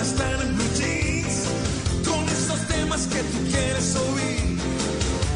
para 0.00 0.12
estar 0.12 0.42
en 0.42 0.56
blue 0.56 0.70
jeans, 0.78 1.44
con 2.08 2.26
esos 2.28 2.66
temas 2.68 3.06
que 3.06 3.18
tú 3.18 3.38
quieres 3.50 3.96
oír. 3.96 4.58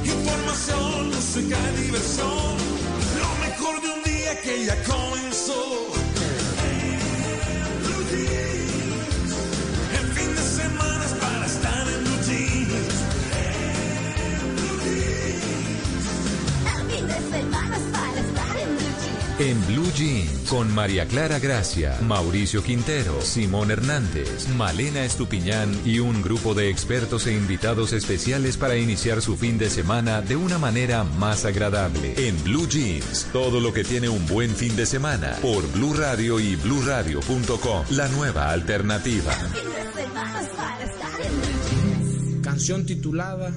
Información, 0.05 1.09
música, 1.09 1.59
diversión, 1.77 2.57
lo 3.19 3.47
mejor 3.47 3.83
de 3.83 3.89
un 3.91 4.03
día 4.05 4.41
que 4.41 4.65
ya 4.65 4.83
comenzó. 4.85 5.93
Blue 7.83 8.05
Jeans. 8.11 8.54
En 19.41 19.67
Blue 19.67 19.91
Jeans, 19.97 20.49
con 20.49 20.73
María 20.73 21.07
Clara 21.07 21.41
Gracia, 21.41 21.99
Mauricio 22.03 22.63
Quintero, 22.63 23.21
Simón 23.21 23.73
Hernández, 23.73 24.49
Malena 24.51 25.05
Estupiñán 25.05 25.77
y 25.85 25.99
un 25.99 26.23
grupo 26.23 26.55
de 26.55 26.71
expertos 26.71 27.27
e 27.27 27.33
invitados 27.33 27.93
especiales 27.93 28.57
para 28.57 28.77
iniciar 28.77 29.23
su 29.23 29.37
fin 29.37 29.59
de 29.59 29.71
semana 29.71 30.23
de 30.23 30.37
una 30.37 30.59
manera 30.59 31.03
más 31.03 31.45
agradable. 31.47 32.15
En 32.17 32.45
Blue 32.45 32.69
Jeans, 32.69 33.27
todo 33.33 33.59
lo 33.59 33.73
que 33.73 33.83
tiene 33.83 34.09
un 34.09 34.25
buen 34.29 34.51
fin 34.51 34.77
de 34.77 34.87
semana, 34.87 35.37
por 35.43 35.67
Blue 35.73 35.95
Radio 35.95 36.39
y 36.39 36.55
bluradio.com, 36.55 37.87
la 37.91 38.07
nueva 38.11 38.51
alternativa. 38.51 39.33
Canción 42.41 42.87
titulada 42.87 43.53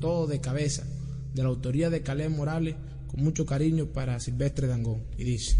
Todo 0.00 0.26
de 0.26 0.42
cabeza, 0.42 0.84
de 1.32 1.42
la 1.42 1.48
autoría 1.48 1.88
de 1.88 2.02
Caleb 2.02 2.30
Morales, 2.30 2.74
mucho 3.18 3.44
cariño 3.44 3.86
para 3.86 4.18
Silvestre 4.20 4.66
Dangón. 4.66 5.02
Y 5.16 5.24
dice: 5.24 5.56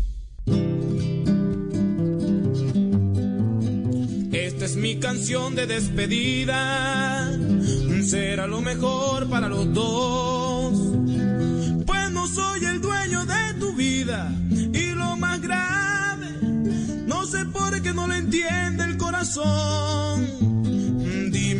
Esta 4.32 4.64
es 4.64 4.76
mi 4.76 4.98
canción 4.98 5.54
de 5.54 5.66
despedida, 5.66 7.30
será 8.02 8.46
lo 8.46 8.60
mejor 8.60 9.28
para 9.28 9.48
los 9.48 9.72
dos. 9.72 10.72
Pues 11.86 12.10
no 12.12 12.26
soy 12.28 12.64
el 12.64 12.80
dueño 12.80 13.26
de 13.26 13.54
tu 13.58 13.74
vida 13.74 14.32
y 14.50 14.94
lo 14.94 15.16
más 15.16 15.40
grave, 15.40 16.28
no 17.06 17.26
sé 17.26 17.44
por 17.46 17.80
qué 17.82 17.92
no 17.92 18.06
lo 18.06 18.14
entiende 18.14 18.84
el 18.84 18.96
corazón. 18.96 20.37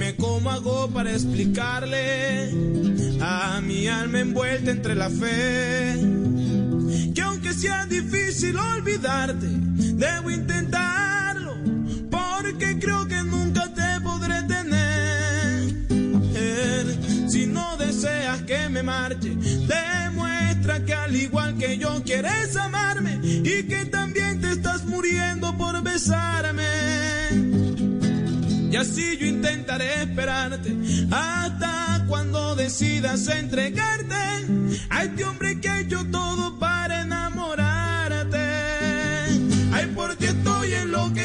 Dime 0.09 0.17
cómo 0.17 0.51
hago 0.51 0.89
para 0.89 1.11
explicarle 1.11 2.51
a 3.21 3.61
mi 3.61 3.89
alma 3.89 4.21
envuelta 4.21 4.71
entre 4.71 4.95
la 4.95 5.11
fe. 5.11 5.99
Que 7.15 7.21
aunque 7.21 7.53
sea 7.53 7.85
difícil 7.85 8.57
olvidarte, 8.57 9.47
debo 9.47 10.31
intentarlo, 10.31 11.57
porque 12.11 12.79
creo 12.79 13.07
que 13.07 13.23
nunca 13.23 13.71
te 13.75 14.01
podré 14.03 14.43
tener. 14.45 15.75
Si 17.29 17.47
no 17.47 17.77
deseas 17.77 18.41
que 18.43 18.69
me 18.71 18.83
marche, 18.83 19.37
demuestra 19.37 20.87
que 20.87 20.95
al 20.95 21.15
igual 21.17 21.59
que 21.59 21.77
yo 21.77 22.03
quieres 22.03 22.57
amarme 22.57 23.21
y 23.23 23.65
que 23.65 23.85
también 23.85 24.41
te 24.41 24.53
estás 24.53 24.87
muriendo 24.87 25.55
por 25.59 25.83
besarme. 25.83 27.68
Y 28.71 28.77
así 28.77 29.17
yo 29.19 29.27
intentaré 29.27 30.03
esperarte 30.03 30.77
hasta 31.11 32.05
cuando 32.07 32.55
decidas 32.55 33.27
entregarte 33.29 34.15
a 34.91 35.05
este 35.05 35.25
hombre 35.25 35.59
que 35.61 35.69
ha 35.69 35.89
todo 36.11 36.59
para 36.59 37.03
enamorarte. 37.03 37.18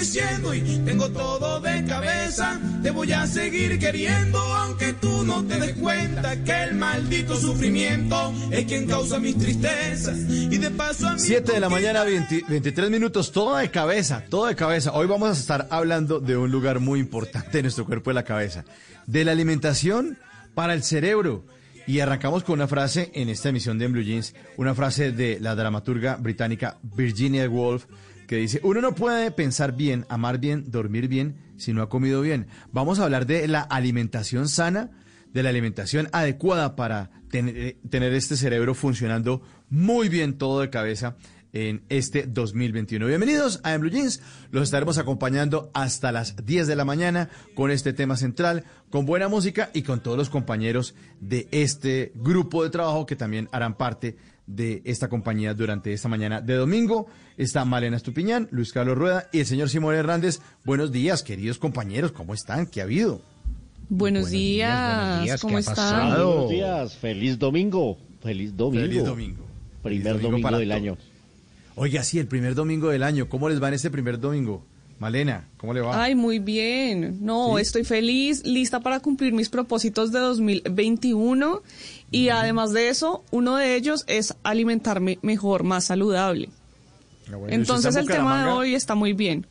Enloqueciendo 0.03 0.53
y 0.53 0.61
tengo 0.85 1.09
todo 1.09 1.59
de 1.61 1.85
cabeza. 1.85 2.59
Te 2.81 2.91
voy 2.91 3.11
a 3.13 3.25
seguir 3.25 3.79
queriendo 3.79 4.37
aunque 4.39 4.93
tú 4.93 5.23
no 5.23 5.45
te 5.45 5.59
des 5.59 5.73
cuenta 5.73 6.43
que 6.43 6.63
el 6.63 6.75
maldito 6.75 7.35
sufrimiento 7.37 8.33
es 8.51 8.65
quien 8.65 8.85
causa 8.85 9.19
mis 9.19 9.37
tristezas. 9.37 10.17
Y 10.17 10.57
de 10.57 10.69
paso 10.71 11.07
a 11.07 11.13
mí 11.13 11.19
7 11.19 11.53
de 11.53 11.59
la 11.59 11.69
mañana, 11.69 12.03
20 12.03 12.45
23 12.47 12.89
minutos, 12.89 13.31
todo 13.31 13.55
de 13.55 13.71
cabeza, 13.71 14.23
todo 14.29 14.47
de 14.47 14.55
cabeza. 14.55 14.91
Hoy 14.93 15.07
vamos 15.07 15.29
a 15.29 15.39
estar 15.39 15.67
hablando 15.71 16.19
de 16.19 16.35
un 16.35 16.51
lugar 16.51 16.79
muy 16.79 16.99
importante 16.99 17.59
en 17.59 17.63
nuestro 17.63 17.85
cuerpo 17.85 18.09
de 18.09 18.15
la 18.15 18.23
cabeza, 18.23 18.65
de 19.07 19.23
la 19.23 19.31
alimentación 19.31 20.17
para 20.53 20.73
el 20.73 20.83
cerebro. 20.83 21.45
Y 21.85 21.99
arrancamos 21.99 22.45
con 22.45 22.53
una 22.53 22.67
frase 22.67 23.11
en 23.13 23.27
esta 23.27 23.49
emisión 23.49 23.77
de 23.77 23.85
En 23.85 23.91
Blue 23.91 24.03
Jeans, 24.03 24.33
una 24.55 24.73
frase 24.73 25.11
de 25.11 25.37
la 25.41 25.53
dramaturga 25.53 26.15
británica 26.15 26.77
Virginia 26.81 27.49
Woolf, 27.49 27.87
que 28.27 28.37
dice, 28.37 28.59
uno 28.63 28.81
no 28.81 28.95
puede 28.95 29.31
pensar 29.31 29.75
bien, 29.75 30.05
amar 30.09 30.39
bien, 30.39 30.71
dormir 30.71 31.07
bien, 31.07 31.35
si 31.57 31.73
no 31.73 31.81
ha 31.81 31.89
comido 31.89 32.21
bien. 32.21 32.47
Vamos 32.71 32.99
a 32.99 33.05
hablar 33.05 33.25
de 33.25 33.47
la 33.47 33.61
alimentación 33.61 34.47
sana, 34.47 34.91
de 35.31 35.43
la 35.43 35.49
alimentación 35.49 36.09
adecuada 36.11 36.75
para 36.75 37.11
tener, 37.29 37.57
eh, 37.57 37.77
tener 37.89 38.13
este 38.13 38.37
cerebro 38.37 38.75
funcionando 38.75 39.41
muy 39.69 40.09
bien 40.09 40.37
todo 40.37 40.61
de 40.61 40.69
cabeza 40.69 41.17
en 41.53 41.83
este 41.89 42.25
2021. 42.27 43.05
Bienvenidos 43.05 43.61
a 43.63 43.73
En 43.73 43.81
Blue 43.81 43.91
Jeans. 43.91 44.21
Los 44.51 44.63
estaremos 44.63 44.97
acompañando 44.97 45.69
hasta 45.73 46.11
las 46.11 46.35
10 46.43 46.67
de 46.67 46.75
la 46.75 46.83
mañana 46.83 47.29
con 47.55 47.69
este 47.69 47.93
tema 47.93 48.17
central, 48.17 48.65
con 48.89 49.05
buena 49.05 49.27
música 49.27 49.69
y 49.73 49.83
con 49.83 50.01
todos 50.01 50.17
los 50.17 50.29
compañeros 50.29 50.95
de 51.19 51.47
este 51.51 52.11
grupo 52.15 52.63
de 52.63 52.71
trabajo 52.71 53.05
que 53.05 53.15
también 53.15 53.49
harán 53.51 53.77
parte 53.77 54.17
de 54.47 54.81
esta 54.85 55.09
compañía 55.09 55.53
durante 55.53 55.93
esta 55.93 56.09
mañana 56.09 56.41
de 56.41 56.55
domingo. 56.55 57.07
Está 57.37 57.65
Malena 57.65 57.97
Estupiñán, 57.97 58.47
Luis 58.51 58.73
Carlos 58.73 58.97
Rueda 58.97 59.29
y 59.31 59.39
el 59.39 59.45
señor 59.45 59.69
Simón 59.69 59.95
Hernández. 59.95 60.41
Buenos 60.65 60.91
días, 60.91 61.23
queridos 61.23 61.57
compañeros. 61.57 62.11
¿Cómo 62.11 62.33
están? 62.33 62.67
¿Qué 62.67 62.81
ha 62.81 62.83
habido? 62.83 63.21
Buenos, 63.89 64.29
días, 64.29 65.41
¿cómo 65.41 65.59
están? 65.59 66.09
Buenos 66.09 66.49
días, 66.49 66.97
feliz 66.97 67.37
domingo. 67.37 67.97
Feliz 68.21 68.55
domingo. 68.55 68.81
Feliz 68.81 69.03
domingo. 69.03 69.43
Primer 69.83 70.13
Feliz 70.13 70.21
domingo, 70.21 70.43
para 70.43 70.57
del 70.57 70.71
año. 70.71 70.97
Oiga, 71.75 72.03
sí, 72.03 72.17
el 72.17 72.27
primer 72.27 72.55
domingo 72.55 72.89
del 72.89 73.03
año. 73.03 73.27
¿Cómo 73.27 73.49
les 73.49 73.61
va 73.61 73.67
en 73.67 73.73
este 73.73 73.91
primer 73.91 74.19
domingo? 74.19 74.63
Malena, 74.99 75.49
¿cómo 75.57 75.73
le 75.73 75.81
va? 75.81 76.01
Ay, 76.01 76.15
muy 76.15 76.39
bien. 76.39 77.17
No, 77.21 77.55
¿Sí? 77.55 77.61
estoy 77.61 77.83
feliz, 77.83 78.45
lista 78.45 78.79
para 78.79 79.01
cumplir 79.01 79.33
mis 79.33 79.49
propósitos 79.49 80.11
de 80.13 80.19
2021 80.19 81.61
y 82.13 82.29
además 82.29 82.71
de 82.71 82.87
eso, 82.87 83.23
uno 83.31 83.57
de 83.57 83.75
ellos 83.75 84.05
es 84.07 84.35
alimentarme 84.43 85.19
mejor, 85.21 85.63
más 85.63 85.83
saludable. 85.83 86.47
Ah, 87.27 87.35
bueno, 87.35 87.39
¿y 87.41 87.41
usted 87.41 87.55
Entonces 87.55 87.95
el 87.97 88.07
tema 88.07 88.45
de 88.45 88.51
hoy 88.51 88.75
está 88.75 88.95
muy 88.95 89.11
bien. 89.11 89.45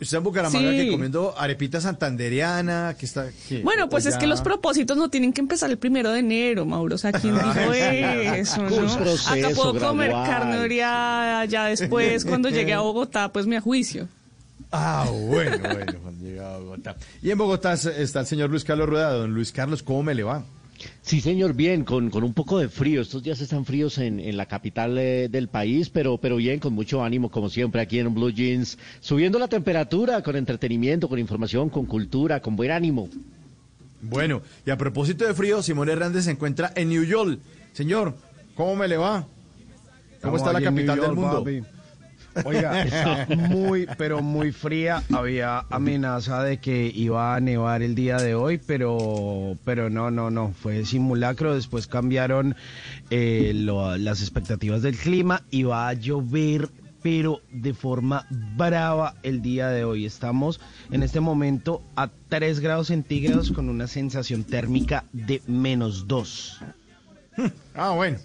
¿Usted 0.00 0.18
en 0.18 0.24
Bucaramanga 0.24 0.70
Sí. 0.70 0.76
que 0.76 0.90
comiendo 0.90 1.34
arepita 1.38 1.80
santanderiana? 1.80 2.94
que 2.98 3.06
está, 3.06 3.28
qué? 3.48 3.62
Bueno, 3.62 3.88
pues 3.88 4.04
¿O 4.04 4.10
es 4.10 4.16
que 4.18 4.26
los 4.26 4.42
propósitos 4.42 4.96
no 4.96 5.08
tienen 5.08 5.32
que 5.32 5.40
empezar 5.40 5.70
el 5.70 5.78
primero 5.78 6.10
de 6.10 6.18
enero, 6.18 6.66
Mauro. 6.66 6.96
O 6.96 6.98
sea, 6.98 7.12
¿quién 7.12 7.34
dijo 7.34 7.72
eso? 7.72 8.62
No? 8.62 8.68
proceso 8.98 9.30
Acá 9.30 9.50
puedo 9.54 9.78
comer 9.78 10.10
carne 10.10 10.58
oreada, 10.58 11.44
ya 11.46 11.66
después, 11.66 12.24
cuando 12.24 12.50
llegue 12.50 12.74
a 12.74 12.80
Bogotá, 12.80 13.32
pues 13.32 13.46
me 13.46 13.56
a 13.56 13.60
juicio. 13.60 14.08
Ah, 14.70 15.06
bueno, 15.10 15.56
bueno, 15.58 15.92
cuando 16.02 16.24
llega 16.26 16.54
a 16.54 16.58
Bogotá. 16.58 16.96
Y 17.22 17.30
en 17.30 17.38
Bogotá 17.38 17.72
está 17.72 18.20
el 18.20 18.26
señor 18.26 18.50
Luis 18.50 18.64
Carlos 18.64 18.88
Rueda. 18.88 19.12
Don 19.12 19.32
Luis 19.32 19.50
Carlos, 19.52 19.82
¿cómo 19.82 20.02
me 20.02 20.14
le 20.14 20.24
va? 20.24 20.44
Sí, 21.02 21.20
señor, 21.20 21.54
bien, 21.54 21.84
con, 21.84 22.10
con 22.10 22.24
un 22.24 22.34
poco 22.34 22.58
de 22.58 22.68
frío. 22.68 23.00
Estos 23.00 23.22
días 23.22 23.40
están 23.40 23.64
fríos 23.64 23.98
en, 23.98 24.18
en 24.20 24.36
la 24.36 24.46
capital 24.46 24.98
eh, 24.98 25.28
del 25.28 25.48
país, 25.48 25.88
pero, 25.88 26.18
pero 26.18 26.36
bien, 26.36 26.58
con 26.58 26.72
mucho 26.72 27.02
ánimo, 27.02 27.30
como 27.30 27.48
siempre, 27.48 27.80
aquí 27.80 27.98
en 27.98 28.12
Blue 28.14 28.30
Jeans. 28.30 28.78
Subiendo 29.00 29.38
la 29.38 29.48
temperatura, 29.48 30.22
con 30.22 30.36
entretenimiento, 30.36 31.08
con 31.08 31.18
información, 31.18 31.68
con 31.70 31.86
cultura, 31.86 32.40
con 32.40 32.56
buen 32.56 32.70
ánimo. 32.70 33.08
Bueno, 34.02 34.42
y 34.64 34.70
a 34.70 34.76
propósito 34.76 35.24
de 35.26 35.34
frío, 35.34 35.62
Simón 35.62 35.88
Hernández 35.88 36.24
se 36.24 36.32
encuentra 36.32 36.72
en 36.74 36.88
New 36.88 37.04
York. 37.04 37.38
Señor, 37.72 38.14
¿cómo 38.54 38.76
me 38.76 38.88
le 38.88 38.96
va? 38.96 39.26
¿Cómo 40.22 40.36
Estamos 40.36 40.40
está 40.40 40.52
la 40.52 40.60
capital 40.60 41.00
del 41.00 41.12
mundo? 41.12 41.44
papi. 41.44 41.62
Oiga, 42.44 42.82
está 42.84 43.26
muy, 43.36 43.86
pero 43.98 44.22
muy 44.22 44.52
fría. 44.52 45.02
Había 45.12 45.60
amenaza 45.70 46.42
de 46.42 46.58
que 46.58 46.90
iba 46.94 47.34
a 47.34 47.40
nevar 47.40 47.82
el 47.82 47.94
día 47.94 48.18
de 48.18 48.34
hoy, 48.34 48.58
pero, 48.64 49.56
pero 49.64 49.90
no, 49.90 50.10
no, 50.10 50.30
no. 50.30 50.52
Fue 50.52 50.84
simulacro. 50.84 51.54
Después 51.54 51.86
cambiaron 51.86 52.56
eh, 53.10 53.52
lo- 53.54 53.96
las 53.96 54.20
expectativas 54.20 54.82
del 54.82 54.96
clima 54.96 55.42
y 55.50 55.62
va 55.64 55.88
a 55.88 55.92
llover, 55.94 56.68
pero 57.02 57.40
de 57.52 57.72
forma 57.74 58.26
brava 58.56 59.14
el 59.22 59.42
día 59.42 59.68
de 59.68 59.84
hoy. 59.84 60.04
Estamos 60.06 60.60
en 60.90 61.02
este 61.02 61.20
momento 61.20 61.82
a 61.94 62.08
3 62.28 62.60
grados 62.60 62.88
centígrados 62.88 63.52
con 63.52 63.68
una 63.68 63.86
sensación 63.86 64.44
térmica 64.44 65.04
de 65.12 65.40
menos 65.46 66.08
2. 66.08 66.60
Ah, 67.78 67.90
bueno. 67.90 68.16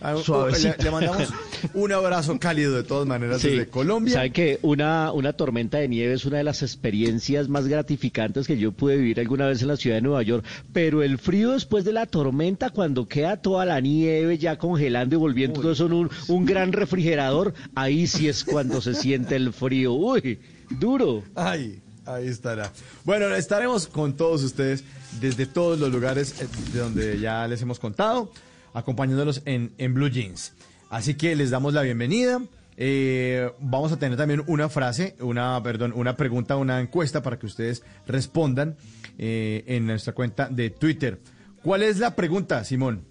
Ah, 0.00 0.16
suavecito. 0.20 0.74
Le, 0.78 0.84
le 0.84 0.90
mandamos 0.90 1.28
un 1.74 1.92
abrazo 1.92 2.36
cálido 2.40 2.74
de 2.74 2.82
todas 2.82 3.06
maneras 3.06 3.40
Sí. 3.40 3.50
desde 3.50 3.68
Colombia. 3.68 4.14
¿Sabe 4.14 4.32
que 4.32 4.58
una, 4.62 5.12
una 5.12 5.32
tormenta 5.34 5.78
de 5.78 5.86
nieve 5.86 6.14
es 6.14 6.24
una 6.24 6.38
de 6.38 6.42
las 6.44 6.62
experiencias 6.62 7.48
más 7.48 7.68
gratificantes 7.68 8.48
que 8.48 8.58
yo 8.58 8.72
pude 8.72 8.96
vivir 8.96 9.20
alguna 9.20 9.46
vez 9.46 9.62
en 9.62 9.68
la 9.68 9.76
ciudad 9.76 9.96
de 9.98 10.02
Nueva 10.02 10.22
York? 10.24 10.44
Pero 10.72 11.04
el 11.04 11.18
frío 11.18 11.52
después 11.52 11.84
de 11.84 11.92
la 11.92 12.06
tormenta, 12.06 12.70
cuando 12.70 13.06
queda 13.06 13.36
toda 13.36 13.64
la 13.64 13.80
nieve 13.80 14.38
ya 14.38 14.58
congelando 14.58 15.14
y 15.14 15.18
volviendo 15.18 15.60
todo 15.60 15.70
eso 15.70 15.86
en 15.86 15.92
un, 15.92 16.10
un 16.26 16.44
gran 16.44 16.72
refrigerador, 16.72 17.54
ahí 17.76 18.08
sí 18.08 18.26
es 18.28 18.42
cuando 18.42 18.80
se 18.80 18.94
siente 18.94 19.36
el 19.36 19.52
frío. 19.52 19.92
Uy, 19.92 20.40
duro. 20.68 21.22
Ay, 21.36 21.80
ahí 22.06 22.26
estará. 22.26 22.72
Bueno, 23.04 23.32
estaremos 23.36 23.86
con 23.86 24.16
todos 24.16 24.42
ustedes 24.42 24.82
desde 25.20 25.46
todos 25.46 25.78
los 25.78 25.92
lugares 25.92 26.40
eh, 26.42 26.48
de 26.72 26.80
donde 26.80 27.20
ya 27.20 27.46
les 27.46 27.62
hemos 27.62 27.78
contado, 27.78 28.32
acompañándolos 28.76 29.40
en, 29.46 29.72
en 29.78 29.94
Blue 29.94 30.10
Jeans. 30.10 30.52
Así 30.90 31.14
que 31.14 31.34
les 31.34 31.50
damos 31.50 31.72
la 31.72 31.80
bienvenida. 31.80 32.42
Eh, 32.76 33.50
vamos 33.58 33.90
a 33.90 33.98
tener 33.98 34.18
también 34.18 34.42
una 34.46 34.68
frase, 34.68 35.16
una, 35.20 35.60
perdón, 35.62 35.94
una 35.96 36.14
pregunta, 36.14 36.56
una 36.56 36.78
encuesta 36.78 37.22
para 37.22 37.38
que 37.38 37.46
ustedes 37.46 37.82
respondan 38.06 38.76
eh, 39.16 39.64
en 39.66 39.86
nuestra 39.86 40.12
cuenta 40.12 40.50
de 40.50 40.68
Twitter. 40.68 41.18
¿Cuál 41.62 41.82
es 41.82 41.98
la 41.98 42.14
pregunta, 42.14 42.62
Simón? 42.64 43.02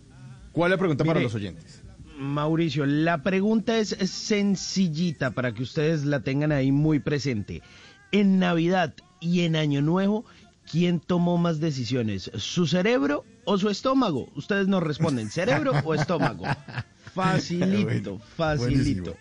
¿Cuál 0.52 0.72
es 0.72 0.76
la 0.76 0.80
pregunta 0.80 1.04
para 1.04 1.20
los 1.20 1.34
oyentes? 1.34 1.82
Mauricio, 2.16 2.86
la 2.86 3.24
pregunta 3.24 3.80
es 3.80 3.90
sencillita 3.90 5.32
para 5.32 5.52
que 5.52 5.64
ustedes 5.64 6.06
la 6.06 6.20
tengan 6.20 6.52
ahí 6.52 6.72
muy 6.72 7.00
presente. 7.00 7.64
En 8.12 8.38
Navidad 8.38 8.94
y 9.20 9.42
en 9.42 9.56
Año 9.56 9.82
Nuevo, 9.82 10.26
¿quién 10.72 11.00
tomó 11.00 11.38
más 11.40 11.60
decisiones? 11.60 12.30
¿Su 12.36 12.68
cerebro 12.68 13.26
o 13.46 13.58
su 13.58 13.70
estómago? 13.70 14.30
Ustedes 14.36 14.68
nos 14.68 14.84
responden, 14.84 15.30
¿cerebro 15.30 15.72
o 15.84 15.94
estómago? 15.94 16.46
Facilito, 17.14 18.20
facilito. 18.36 19.16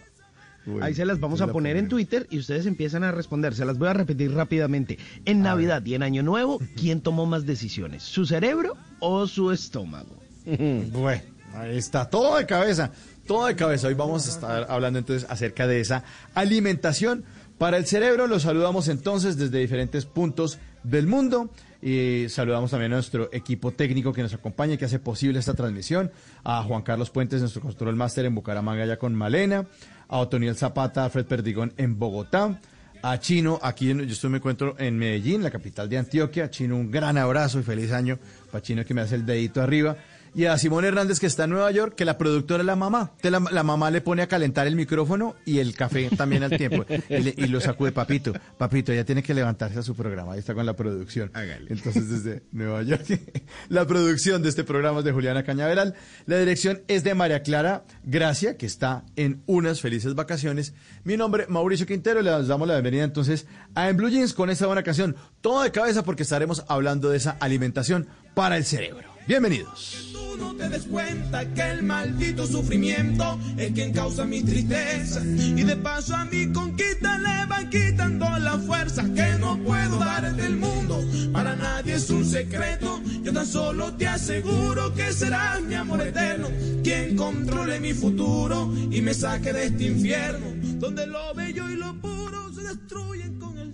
Bueno, 0.67 0.85
Ahí 0.85 0.95
se 0.95 1.05
las 1.05 1.21
vamos 1.21 1.41
a 1.43 1.49
poner 1.49 1.77
en. 1.77 1.89
Twitter 1.89 2.27
y 2.31 2.39
ustedes 2.39 2.67
empiezan 2.67 3.05
a 3.05 3.13
responder. 3.13 3.55
Se 3.55 3.65
las 3.65 3.79
voy 3.79 3.89
a 3.89 3.93
repetir 3.93 4.33
rápidamente. 4.33 4.99
En 5.25 5.43
Navidad 5.43 5.85
y 5.85 5.95
en 5.95 6.03
Año 6.03 6.23
Nuevo, 6.23 6.59
¿quién 6.75 7.03
tomó 7.03 7.27
más 7.27 7.47
decisiones? 7.47 8.03
¿Su 8.03 8.27
cerebro 8.27 8.77
o 9.01 9.27
su 9.27 9.53
estómago? 9.53 10.17
Bueno, 10.93 11.23
ahí 11.55 11.77
está, 11.79 12.11
todo 12.11 12.37
de 12.37 12.47
cabeza, 12.47 12.91
todo 13.27 13.47
de 13.47 13.57
cabeza. 13.57 13.89
Hoy 13.89 13.95
vamos 13.95 14.27
a 14.27 14.31
estar 14.31 14.67
hablando 14.69 14.99
entonces 14.99 15.29
acerca 15.31 15.67
de 15.67 15.81
esa 15.81 16.03
alimentación 16.35 17.25
para 17.59 17.77
el 17.77 17.87
cerebro. 17.87 18.27
Los 18.27 18.43
saludamos 18.43 18.89
entonces 18.89 19.37
desde 19.37 19.59
diferentes 19.59 20.05
puntos 20.05 20.59
del 20.83 21.07
mundo. 21.07 21.51
Y 21.87 22.31
saludamos 22.31 22.71
también 22.71 22.93
a 22.93 22.97
nuestro 22.97 23.29
equipo 23.31 23.71
técnico 23.71 24.11
que 24.11 24.23
nos 24.23 24.33
acompaña 24.33 24.73
y 24.73 24.79
que 24.79 24.87
hace 24.87 24.99
posible 24.99 25.39
esta 25.39 25.53
transmisión. 25.53 26.11
A 26.43 26.63
Juan 26.63 26.81
Carlos 26.81 27.11
Puentes, 27.11 27.43
nuestro 27.43 27.61
control 27.61 27.95
máster 27.95 28.25
en 28.25 28.35
Bucaramanga, 28.35 28.87
ya 28.87 28.97
con 28.97 29.15
Malena. 29.15 29.67
A 30.09 30.17
Otoniel 30.17 30.57
Zapata, 30.57 31.05
Alfred 31.05 31.27
Perdigón 31.27 31.75
en 31.77 31.99
Bogotá. 31.99 32.59
A 33.03 33.21
Chino, 33.21 33.61
aquí 33.63 33.89
yo 33.89 34.03
estoy 34.03 34.31
me 34.31 34.39
encuentro 34.39 34.77
en 34.79 34.97
Medellín, 34.97 35.43
la 35.43 35.51
capital 35.51 35.87
de 35.91 35.99
Antioquia. 35.99 36.49
Chino, 36.49 36.75
un 36.75 36.91
gran 36.91 37.19
abrazo 37.19 37.61
y 37.61 37.63
feliz 37.63 37.93
año 37.93 38.19
para 38.51 38.63
Chino 38.63 38.83
que 38.87 38.95
me 38.95 39.03
hace 39.03 39.17
el 39.17 39.27
dedito 39.27 39.61
arriba. 39.61 39.95
Y 40.37 40.47
a 40.47 40.59
Simón 40.59 40.85
Hernández 40.85 41.21
que 41.21 41.27
está 41.27 41.45
en 41.45 41.51
Nueva 41.51 41.71
York, 41.71 41.95
que 41.95 42.05
la 42.05 42.19
productora 42.19 42.63
es 42.63 42.67
la 42.67 42.75
mamá. 42.75 43.13
La, 43.23 43.39
la 43.39 43.63
mamá 43.63 43.91
le 43.93 44.01
pone 44.01 44.21
a 44.23 44.27
calentar 44.27 44.67
el 44.67 44.75
micrófono 44.75 45.37
y 45.47 45.61
el 45.61 45.75
café 45.77 46.11
también 46.17 46.43
al 46.43 46.51
tiempo. 46.57 46.85
Y, 47.09 47.19
le- 47.19 47.35
y 47.37 47.47
lo 47.47 47.61
sacude, 47.61 47.93
papito. 47.93 48.33
Papito, 48.59 48.93
ya 48.93 49.05
tiene 49.05 49.23
que 49.23 49.33
levantarse 49.33 49.79
a 49.79 49.83
su 49.83 49.95
programa. 49.95 50.33
Ahí 50.33 50.41
está 50.41 50.53
con 50.53 50.67
la 50.67 50.75
producción. 50.75 51.31
Entonces, 51.71 52.09
desde 52.11 52.43
Nueva 52.51 52.83
York, 52.83 53.05
la 53.69 53.87
producción 53.87 54.43
de 54.43 54.49
este 54.49 54.65
programa 54.65 54.99
es 54.99 55.05
de 55.05 55.13
Juliana 55.13 55.45
Cañaveral. 55.45 55.95
La 56.27 56.37
dirección 56.39 56.83
es 56.89 57.05
de 57.05 57.15
María 57.15 57.43
Clara 57.45 57.85
Gracia, 58.03 58.57
que 58.57 58.67
está 58.67 59.05
en 59.15 59.43
unas 59.47 59.81
felices 59.81 60.17
vacaciones. 60.17 60.75
Mi 61.05 61.17
nombre, 61.17 61.47
Mauricio 61.49 61.87
Quintero, 61.87 62.23
le 62.23 62.31
damos 62.31 62.67
la 62.67 62.75
bienvenida 62.75 63.05
entonces 63.05 63.47
a 63.77 63.89
En 63.89 63.97
Blue 63.97 64.09
Jeans 64.09 64.35
con 64.35 64.51
esta 64.51 64.67
buena 64.67 64.83
canción. 64.83 65.15
Todo 65.41 65.63
de 65.63 65.71
cabeza 65.71 66.03
porque 66.03 66.25
estaremos 66.25 66.65
hablando 66.67 67.09
de 67.11 67.19
esa 67.19 67.37
alimentación 67.39 68.09
para 68.35 68.57
el 68.57 68.65
cerebro. 68.65 69.15
Bienvenidos. 69.29 70.14
No 70.39 70.55
te 70.55 70.69
des 70.69 70.85
cuenta 70.85 71.45
que 71.55 71.63
el 71.63 71.83
maldito 71.83 72.47
sufrimiento 72.47 73.39
es 73.57 73.73
quien 73.73 73.93
causa 73.93 74.25
mi 74.25 74.43
tristeza. 74.43 75.23
Y 75.25 75.63
de 75.63 75.77
paso 75.77 76.15
a 76.17 76.25
mi 76.25 76.53
conquista 76.53 77.19
le 77.19 77.47
van 77.47 77.71
quitando 77.71 78.27
la 78.39 78.59
fuerza 78.59 79.05
que 79.15 79.39
no 79.39 79.59
puedo 79.59 79.99
dar 79.99 80.35
del 80.35 80.57
mundo. 80.57 81.01
Para 81.33 81.55
nadie 81.57 81.95
es 81.95 82.11
un 82.11 82.25
secreto. 82.25 83.01
Yo 83.23 83.33
tan 83.33 83.47
solo 83.47 83.93
te 83.95 84.07
aseguro 84.07 84.95
que 84.95 85.13
serás 85.13 85.63
mi 85.63 85.75
amor 85.75 86.01
eterno. 86.01 86.49
Quien 86.83 87.17
controle 87.17 87.81
mi 87.81 87.93
futuro 87.93 88.73
y 88.91 89.01
me 89.01 89.15
saque 89.15 89.53
de 89.53 89.67
este 89.67 89.85
infierno. 89.85 90.47
Donde 90.79 91.07
lo 91.07 91.35
bello 91.35 91.71
y 91.71 91.77
lo 91.77 91.95
puro 92.01 92.53
se 92.53 92.63
destruyen 92.63 93.39
con 93.39 93.59
el. 93.59 93.74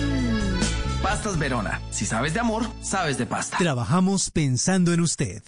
Pastas 1.01 1.39
Verona. 1.39 1.81
Si 1.89 2.05
sabes 2.05 2.33
de 2.33 2.39
amor, 2.39 2.63
sabes 2.81 3.17
de 3.17 3.25
pasta. 3.25 3.57
Trabajamos 3.57 4.29
pensando 4.29 4.93
en 4.93 5.01
usted. 5.01 5.41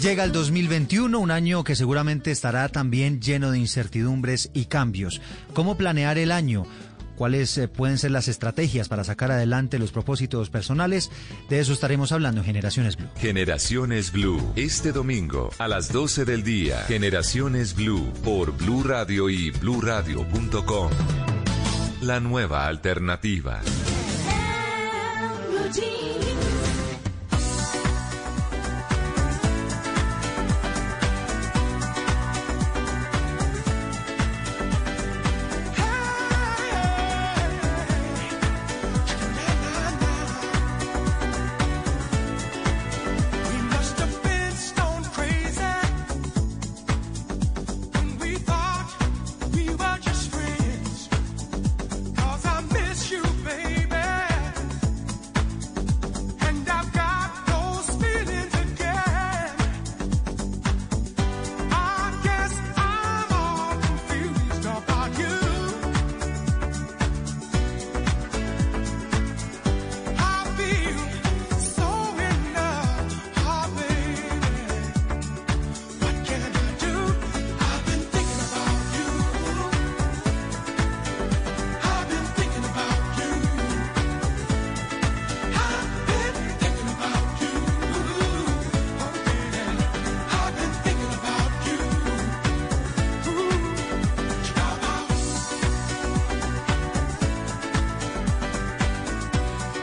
Llega 0.00 0.24
el 0.24 0.32
2021, 0.32 1.16
un 1.20 1.30
año 1.30 1.62
que 1.62 1.76
seguramente 1.76 2.32
estará 2.32 2.68
también 2.68 3.20
lleno 3.20 3.52
de 3.52 3.60
incertidumbres 3.60 4.50
y 4.52 4.64
cambios. 4.64 5.20
¿Cómo 5.54 5.76
planear 5.76 6.18
el 6.18 6.32
año? 6.32 6.66
¿Cuáles 7.14 7.56
eh, 7.58 7.68
pueden 7.68 7.98
ser 7.98 8.10
las 8.10 8.26
estrategias 8.26 8.88
para 8.88 9.04
sacar 9.04 9.30
adelante 9.30 9.78
los 9.78 9.92
propósitos 9.92 10.50
personales? 10.50 11.12
De 11.48 11.60
eso 11.60 11.72
estaremos 11.72 12.10
hablando 12.10 12.40
en 12.40 12.46
Generaciones 12.46 12.96
Blue. 12.96 13.08
Generaciones 13.16 14.10
Blue, 14.10 14.52
este 14.56 14.90
domingo 14.90 15.50
a 15.58 15.68
las 15.68 15.92
12 15.92 16.24
del 16.24 16.42
día. 16.42 16.78
Generaciones 16.88 17.76
Blue 17.76 18.12
por 18.24 18.56
Blue 18.56 18.82
Radio 18.82 19.30
y 19.30 19.50
bluradio.com. 19.50 20.90
La 22.00 22.18
nueva 22.18 22.66
alternativa. 22.66 23.60
Blue 25.74 26.01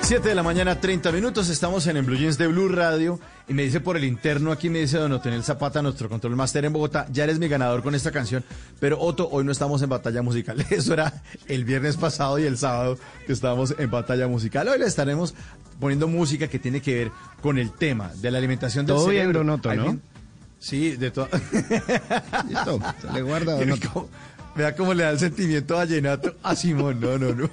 7 0.09 0.27
de 0.27 0.33
la 0.33 0.41
mañana, 0.41 0.81
30 0.81 1.11
minutos. 1.11 1.49
Estamos 1.49 1.85
en 1.85 1.95
el 1.95 2.03
Blue 2.03 2.17
Jeans 2.17 2.39
de 2.39 2.47
Blue 2.47 2.67
Radio. 2.67 3.19
Y 3.47 3.53
me 3.53 3.61
dice 3.61 3.79
por 3.79 3.95
el 3.95 4.03
interno 4.03 4.51
aquí, 4.51 4.67
me 4.67 4.79
dice 4.79 4.97
Don 4.97 5.11
Otonel 5.11 5.43
Zapata, 5.43 5.83
nuestro 5.83 6.09
control 6.09 6.35
master 6.35 6.65
en 6.65 6.73
Bogotá. 6.73 7.05
Ya 7.11 7.25
eres 7.25 7.37
mi 7.37 7.47
ganador 7.47 7.83
con 7.83 7.93
esta 7.93 8.09
canción. 8.11 8.43
Pero 8.79 8.99
Otto, 8.99 9.29
hoy 9.31 9.43
no 9.43 9.51
estamos 9.51 9.83
en 9.83 9.89
batalla 9.89 10.23
musical. 10.23 10.65
Eso 10.71 10.93
era 10.93 11.21
el 11.47 11.63
viernes 11.63 11.95
pasado 11.95 12.39
y 12.39 12.45
el 12.45 12.57
sábado 12.57 12.97
que 13.27 13.33
estábamos 13.33 13.75
en 13.77 13.91
batalla 13.91 14.27
musical. 14.27 14.67
Hoy 14.67 14.79
le 14.79 14.87
estaremos 14.87 15.35
poniendo 15.79 16.07
música 16.07 16.47
que 16.47 16.57
tiene 16.57 16.81
que 16.81 16.95
ver 16.95 17.11
con 17.43 17.59
el 17.59 17.71
tema 17.71 18.11
de 18.15 18.31
la 18.31 18.39
alimentación 18.39 18.87
del 18.87 18.95
Todo 18.95 19.09
bien, 19.09 19.21
cerebro. 19.27 19.39
Don 19.41 19.49
Otto, 19.51 19.75
¿no? 19.75 19.99
Sí, 20.57 20.95
de 20.95 21.11
todo. 21.11 21.29
Listo, 22.49 22.79
se 22.99 23.13
le 23.13 23.21
guarda, 23.21 23.51
Don 23.51 23.59
Mira 23.59 23.75
Otto. 23.75 23.89
cómo- 23.93 24.09
Vea 24.55 24.75
cómo 24.75 24.93
le 24.93 25.03
da 25.03 25.11
el 25.11 25.19
sentimiento 25.19 25.75
Vallenato 25.75 26.35
a 26.43 26.55
Simón. 26.55 26.99
No, 26.99 27.17
no, 27.17 27.33
no. 27.33 27.49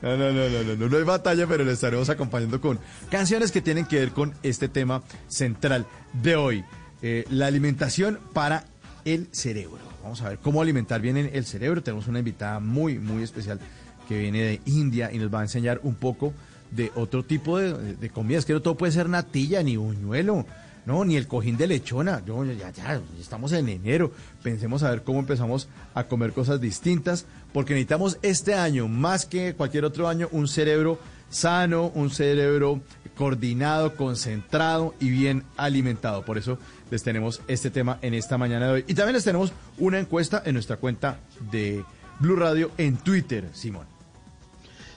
No, 0.00 0.16
no, 0.16 0.32
no, 0.32 0.48
no, 0.48 0.76
no, 0.76 0.88
no, 0.88 0.96
hay 0.96 1.02
batalla, 1.02 1.46
pero 1.46 1.64
le 1.64 1.72
estaremos 1.72 2.08
acompañando 2.08 2.60
con 2.60 2.78
canciones 3.10 3.52
que 3.52 3.60
tienen 3.60 3.84
que 3.84 3.98
ver 3.98 4.12
con 4.12 4.34
este 4.42 4.68
tema 4.68 5.02
central 5.28 5.86
de 6.14 6.36
hoy. 6.36 6.64
Eh, 7.02 7.24
la 7.28 7.46
alimentación 7.46 8.18
para 8.32 8.64
el 9.04 9.28
cerebro. 9.32 9.78
Vamos 10.02 10.22
a 10.22 10.30
ver 10.30 10.38
cómo 10.38 10.62
alimentar 10.62 11.00
bien 11.00 11.18
en 11.18 11.30
el 11.34 11.44
cerebro. 11.44 11.82
Tenemos 11.82 12.08
una 12.08 12.20
invitada 12.20 12.60
muy, 12.60 12.98
muy 12.98 13.22
especial 13.22 13.60
que 14.08 14.18
viene 14.18 14.42
de 14.42 14.60
India 14.64 15.10
y 15.12 15.18
nos 15.18 15.32
va 15.32 15.40
a 15.40 15.42
enseñar 15.42 15.80
un 15.82 15.94
poco 15.94 16.32
de 16.70 16.90
otro 16.94 17.22
tipo 17.22 17.58
de, 17.58 17.94
de 17.96 18.10
comidas. 18.10 18.46
Que 18.46 18.54
no 18.54 18.62
todo 18.62 18.76
puede 18.76 18.92
ser 18.92 19.08
natilla 19.08 19.62
ni 19.62 19.76
buñuelo. 19.76 20.46
No, 20.86 21.04
ni 21.04 21.16
el 21.16 21.26
cojín 21.26 21.56
de 21.56 21.66
lechona. 21.66 22.22
Yo, 22.26 22.44
ya, 22.44 22.70
ya, 22.70 23.00
estamos 23.18 23.52
en 23.52 23.68
enero. 23.68 24.12
Pensemos 24.42 24.82
a 24.82 24.90
ver 24.90 25.02
cómo 25.02 25.20
empezamos 25.20 25.68
a 25.94 26.04
comer 26.04 26.32
cosas 26.32 26.60
distintas, 26.60 27.26
porque 27.52 27.72
necesitamos 27.72 28.18
este 28.22 28.54
año, 28.54 28.86
más 28.88 29.24
que 29.24 29.54
cualquier 29.54 29.84
otro 29.84 30.08
año, 30.08 30.28
un 30.30 30.46
cerebro 30.46 30.98
sano, 31.30 31.90
un 31.94 32.10
cerebro 32.10 32.80
coordinado, 33.16 33.96
concentrado 33.96 34.94
y 35.00 35.10
bien 35.10 35.44
alimentado. 35.56 36.24
Por 36.24 36.38
eso 36.38 36.58
les 36.90 37.02
tenemos 37.02 37.40
este 37.48 37.70
tema 37.70 37.98
en 38.02 38.14
esta 38.14 38.38
mañana 38.38 38.66
de 38.66 38.72
hoy. 38.72 38.84
Y 38.86 38.94
también 38.94 39.14
les 39.14 39.24
tenemos 39.24 39.52
una 39.78 39.98
encuesta 39.98 40.42
en 40.44 40.54
nuestra 40.54 40.76
cuenta 40.76 41.18
de 41.50 41.84
Blue 42.20 42.36
Radio 42.36 42.70
en 42.78 42.96
Twitter, 42.96 43.48
Simón. 43.52 43.86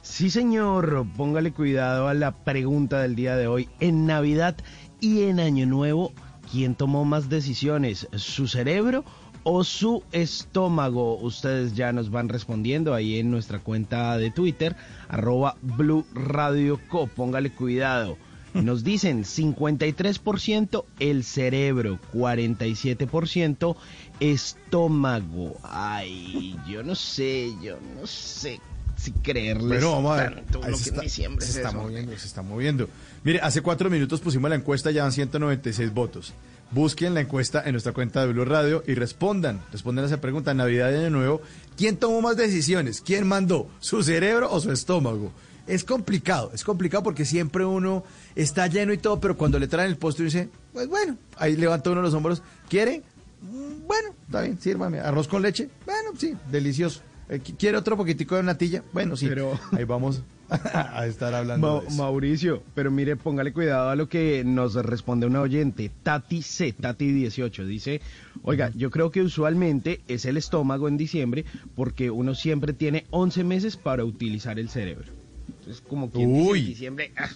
Sí, 0.01 0.29
señor, 0.29 1.05
póngale 1.17 1.51
cuidado 1.51 2.07
a 2.07 2.13
la 2.13 2.31
pregunta 2.31 3.01
del 3.01 3.15
día 3.15 3.35
de 3.35 3.47
hoy. 3.47 3.69
En 3.79 4.05
Navidad 4.05 4.55
y 4.99 5.23
en 5.23 5.39
Año 5.39 5.65
Nuevo, 5.65 6.11
¿quién 6.51 6.75
tomó 6.75 7.05
más 7.05 7.29
decisiones? 7.29 8.07
¿Su 8.15 8.47
cerebro 8.47 9.03
o 9.43 9.63
su 9.63 10.03
estómago? 10.11 11.17
Ustedes 11.19 11.75
ya 11.75 11.91
nos 11.93 12.09
van 12.11 12.29
respondiendo 12.29 12.93
ahí 12.93 13.19
en 13.19 13.31
nuestra 13.31 13.59
cuenta 13.59 14.17
de 14.17 14.31
Twitter, 14.31 14.75
arroba 15.09 15.57
Blue 15.61 16.05
Radio 16.13 16.79
Co. 16.89 17.07
Póngale 17.07 17.51
cuidado. 17.51 18.17
Nos 18.53 18.83
dicen 18.83 19.23
53% 19.23 20.83
el 20.99 21.23
cerebro, 21.23 21.99
47% 22.13 23.75
estómago. 24.19 25.55
Ay, 25.63 26.55
yo 26.67 26.81
no 26.83 26.95
sé, 26.95 27.51
yo 27.61 27.77
no 27.99 28.07
sé 28.07 28.59
si 28.95 29.11
creerles 29.11 29.67
Bueno, 29.83 29.91
vamos 29.91 30.17
a 30.19 30.23
ver. 30.23 30.35
tanto 30.35 30.63
Ahí 30.63 30.71
lo 30.71 30.77
se 30.77 30.83
que 30.85 30.89
está, 30.89 31.01
en 31.01 31.05
diciembre 31.05 31.45
se 31.45 31.51
es 31.51 31.57
está 31.57 31.69
eso. 31.69 31.77
moviendo, 31.77 32.17
se 32.17 32.27
está 32.27 32.41
moviendo. 32.41 32.89
Mire, 33.27 33.41
hace 33.41 33.61
cuatro 33.61 33.89
minutos 33.89 34.21
pusimos 34.21 34.49
la 34.49 34.55
encuesta, 34.55 34.89
ya 34.89 35.03
van 35.03 35.11
196 35.11 35.93
votos. 35.93 36.33
Busquen 36.71 37.13
la 37.13 37.19
encuesta 37.19 37.61
en 37.65 37.73
nuestra 37.73 37.91
cuenta 37.91 38.25
de 38.25 38.31
Blue 38.31 38.45
Radio 38.45 38.85
y 38.87 38.93
respondan. 38.93 39.59
Respondan 39.69 40.05
a 40.05 40.07
esa 40.07 40.21
pregunta. 40.21 40.53
Navidad 40.53 40.89
y 40.91 40.95
Año 40.95 41.09
Nuevo. 41.09 41.41
¿Quién 41.75 41.97
tomó 41.97 42.21
más 42.21 42.37
decisiones? 42.37 43.01
¿Quién 43.01 43.27
mandó? 43.27 43.67
¿Su 43.81 44.01
cerebro 44.01 44.49
o 44.49 44.61
su 44.61 44.71
estómago? 44.71 45.33
Es 45.67 45.83
complicado, 45.83 46.51
es 46.53 46.63
complicado 46.63 47.03
porque 47.03 47.25
siempre 47.25 47.65
uno 47.65 48.05
está 48.33 48.67
lleno 48.67 48.93
y 48.93 48.97
todo, 48.97 49.19
pero 49.19 49.35
cuando 49.35 49.59
le 49.59 49.67
traen 49.67 49.89
el 49.89 49.97
postre 49.97 50.23
dice, 50.23 50.47
pues 50.71 50.87
bueno, 50.87 51.17
ahí 51.35 51.57
levanta 51.57 51.89
uno 51.89 52.01
los 52.01 52.13
hombros. 52.13 52.41
¿Quiere? 52.69 53.03
Mm, 53.41 53.85
Bueno, 53.87 54.09
está 54.25 54.39
bien, 54.43 54.57
sírvame. 54.61 55.01
¿Arroz 55.01 55.27
con 55.27 55.41
leche? 55.41 55.67
Bueno, 55.85 56.11
sí, 56.17 56.33
delicioso. 56.49 57.01
Eh, 57.27 57.41
¿qui- 57.43 57.57
¿Quiere 57.59 57.77
otro 57.77 57.97
poquitico 57.97 58.37
de 58.37 58.43
natilla? 58.43 58.83
Bueno, 58.93 59.17
sí. 59.17 59.27
Pero- 59.27 59.59
Ahí 59.73 59.83
vamos 59.83 60.21
a 60.73 61.05
estar 61.07 61.33
hablando 61.33 61.75
Ma- 61.75 61.81
de 61.81 61.87
eso. 61.87 61.97
Mauricio, 61.97 62.63
pero 62.73 62.89
mire, 62.91 63.15
póngale 63.15 63.51
cuidado 63.53 63.89
a 63.89 63.95
lo 63.95 64.07
que 64.07 64.43
nos 64.45 64.75
responde 64.75 65.25
una 65.25 65.41
oyente, 65.41 65.91
Tati 66.03 66.41
C, 66.41 66.75
Tati18, 66.75 67.65
dice, 67.65 68.01
oiga, 68.43 68.71
yo 68.75 68.89
creo 68.89 69.11
que 69.11 69.21
usualmente 69.21 70.01
es 70.07 70.25
el 70.25 70.37
estómago 70.37 70.87
en 70.87 70.97
diciembre 70.97 71.45
porque 71.75 72.11
uno 72.11 72.35
siempre 72.35 72.73
tiene 72.73 73.05
11 73.09 73.43
meses 73.43 73.77
para 73.77 74.05
utilizar 74.05 74.59
el 74.59 74.69
cerebro. 74.69 75.11
Entonces, 75.59 75.81
como 75.87 76.09
quien 76.11 76.33
dice, 76.33 76.59
en 76.59 76.65
diciembre, 76.65 77.11
ah, 77.17 77.29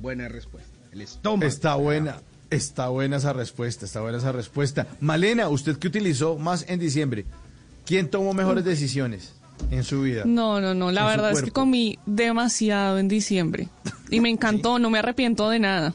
buena 0.00 0.28
respuesta, 0.28 0.70
el 0.92 1.02
estómago. 1.02 1.46
Está 1.46 1.74
buena, 1.74 2.22
está 2.50 2.88
buena 2.88 3.16
esa 3.16 3.32
respuesta, 3.32 3.84
está 3.84 4.00
buena 4.00 4.18
esa 4.18 4.32
respuesta. 4.32 4.86
Malena, 5.00 5.48
¿usted 5.48 5.76
qué 5.76 5.88
utilizó 5.88 6.38
más 6.38 6.64
en 6.68 6.80
diciembre? 6.80 7.26
¿Quién 7.84 8.08
tomó 8.10 8.34
mejores 8.34 8.64
decisiones 8.64 9.35
en 9.70 9.84
su 9.84 10.02
vida? 10.02 10.22
No, 10.24 10.60
no, 10.60 10.74
no. 10.74 10.90
La 10.92 11.04
verdad 11.06 11.32
es 11.32 11.42
que 11.42 11.50
comí 11.50 11.98
demasiado 12.06 12.98
en 12.98 13.08
diciembre. 13.08 13.68
Y 14.10 14.20
me 14.20 14.28
encantó, 14.30 14.78
no 14.78 14.90
me 14.90 14.98
arrepiento 14.98 15.48
de 15.50 15.58
nada. 15.58 15.94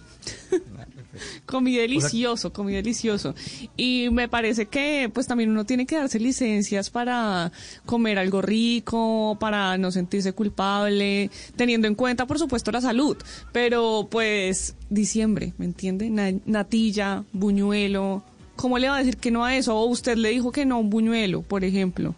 comí 1.46 1.76
delicioso, 1.76 2.52
comí 2.54 2.74
delicioso. 2.74 3.36
Y 3.78 4.08
me 4.12 4.28
parece 4.28 4.66
que 4.68 5.10
pues 5.14 5.28
también 5.28 5.50
uno 5.52 5.66
tiene 5.66 5.86
que 5.86 5.96
darse 5.98 6.20
licencias 6.20 6.90
para 6.90 7.52
comer 7.86 8.18
algo 8.18 8.42
rico, 8.42 9.38
para 9.40 9.78
no 9.78 9.92
sentirse 9.92 10.34
culpable, 10.34 11.30
teniendo 11.56 11.88
en 11.88 11.96
cuenta, 11.96 12.26
por 12.26 12.40
supuesto, 12.40 12.72
la 12.72 12.82
salud. 12.82 13.18
Pero 13.52 14.08
pues 14.10 14.76
diciembre, 14.90 15.54
¿me 15.58 15.66
entiende? 15.66 16.10
Na- 16.10 16.34
natilla, 16.46 17.24
buñuelo. 17.34 18.24
¿Cómo 18.56 18.78
le 18.78 18.90
va 18.90 18.96
a 18.96 19.00
decir 19.00 19.18
que 19.18 19.32
no 19.32 19.44
a 19.46 19.56
eso? 19.56 19.76
O 19.76 19.86
usted 19.86 20.18
le 20.18 20.30
dijo 20.30 20.52
que 20.52 20.66
no 20.66 20.76
a 20.76 20.80
un 20.80 20.90
buñuelo, 20.90 21.42
por 21.42 21.64
ejemplo. 21.64 22.16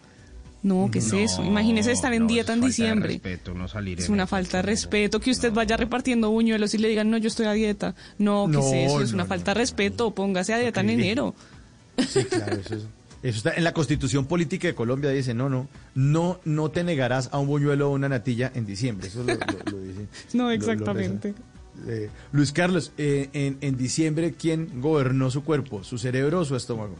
No, 0.64 0.88
¿qué 0.90 0.98
es 0.98 1.12
eso? 1.12 1.44
Imagínese 1.44 1.92
estar 1.92 2.12
en 2.14 2.22
no, 2.22 2.28
dieta 2.28 2.54
en 2.54 2.62
diciembre. 2.62 3.08
respeto, 3.12 3.54
no 3.54 3.68
salir 3.68 4.00
Es 4.00 4.08
una 4.08 4.26
falta 4.26 4.56
de 4.58 4.62
respeto 4.62 5.20
que 5.20 5.30
usted 5.30 5.52
vaya 5.52 5.76
repartiendo 5.76 6.30
buñuelos 6.30 6.74
y 6.74 6.78
le 6.78 6.88
digan, 6.88 7.10
no, 7.10 7.18
yo 7.18 7.28
estoy 7.28 7.46
a 7.46 7.52
dieta. 7.52 7.94
No, 8.18 8.48
¿qué 8.50 8.58
es 8.58 8.90
eso? 8.90 9.00
Es 9.02 9.12
una 9.12 9.26
falta 9.26 9.52
de 9.54 9.60
respeto. 9.60 10.12
Póngase 10.14 10.54
a 10.54 10.58
dieta 10.58 10.80
en 10.80 10.90
enero. 10.90 11.34
Sí, 12.08 12.24
claro, 12.24 12.56
eso, 12.56 12.74
es- 12.74 12.82
eso 13.22 13.36
está 13.38 13.52
en 13.54 13.64
la 13.64 13.72
Constitución 13.72 14.26
Política 14.26 14.66
de 14.68 14.74
Colombia 14.74 15.08
dice, 15.10 15.32
no, 15.32 15.48
no, 15.48 15.68
no, 15.94 16.40
no 16.44 16.70
te 16.70 16.82
negarás 16.84 17.28
a 17.32 17.38
un 17.38 17.46
buñuelo 17.46 17.90
o 17.90 17.94
una 17.94 18.08
natilla 18.08 18.50
en 18.54 18.66
diciembre. 18.66 19.08
Eso 19.08 19.22
lo, 19.22 19.34
lo- 19.34 19.70
lo 19.70 19.80
dice. 19.80 20.06
No, 20.34 20.44
lo 20.44 20.50
exactamente. 20.50 21.34
Eh, 21.88 22.08
Luis 22.32 22.52
Carlos, 22.52 22.92
eh, 22.98 23.28
en, 23.32 23.58
en 23.60 23.76
diciembre, 23.76 24.32
¿quién 24.38 24.80
gobernó 24.80 25.30
su 25.30 25.42
cuerpo? 25.44 25.84
¿Su 25.84 25.98
cerebro 25.98 26.40
o 26.40 26.44
su 26.44 26.54
estómago? 26.56 26.96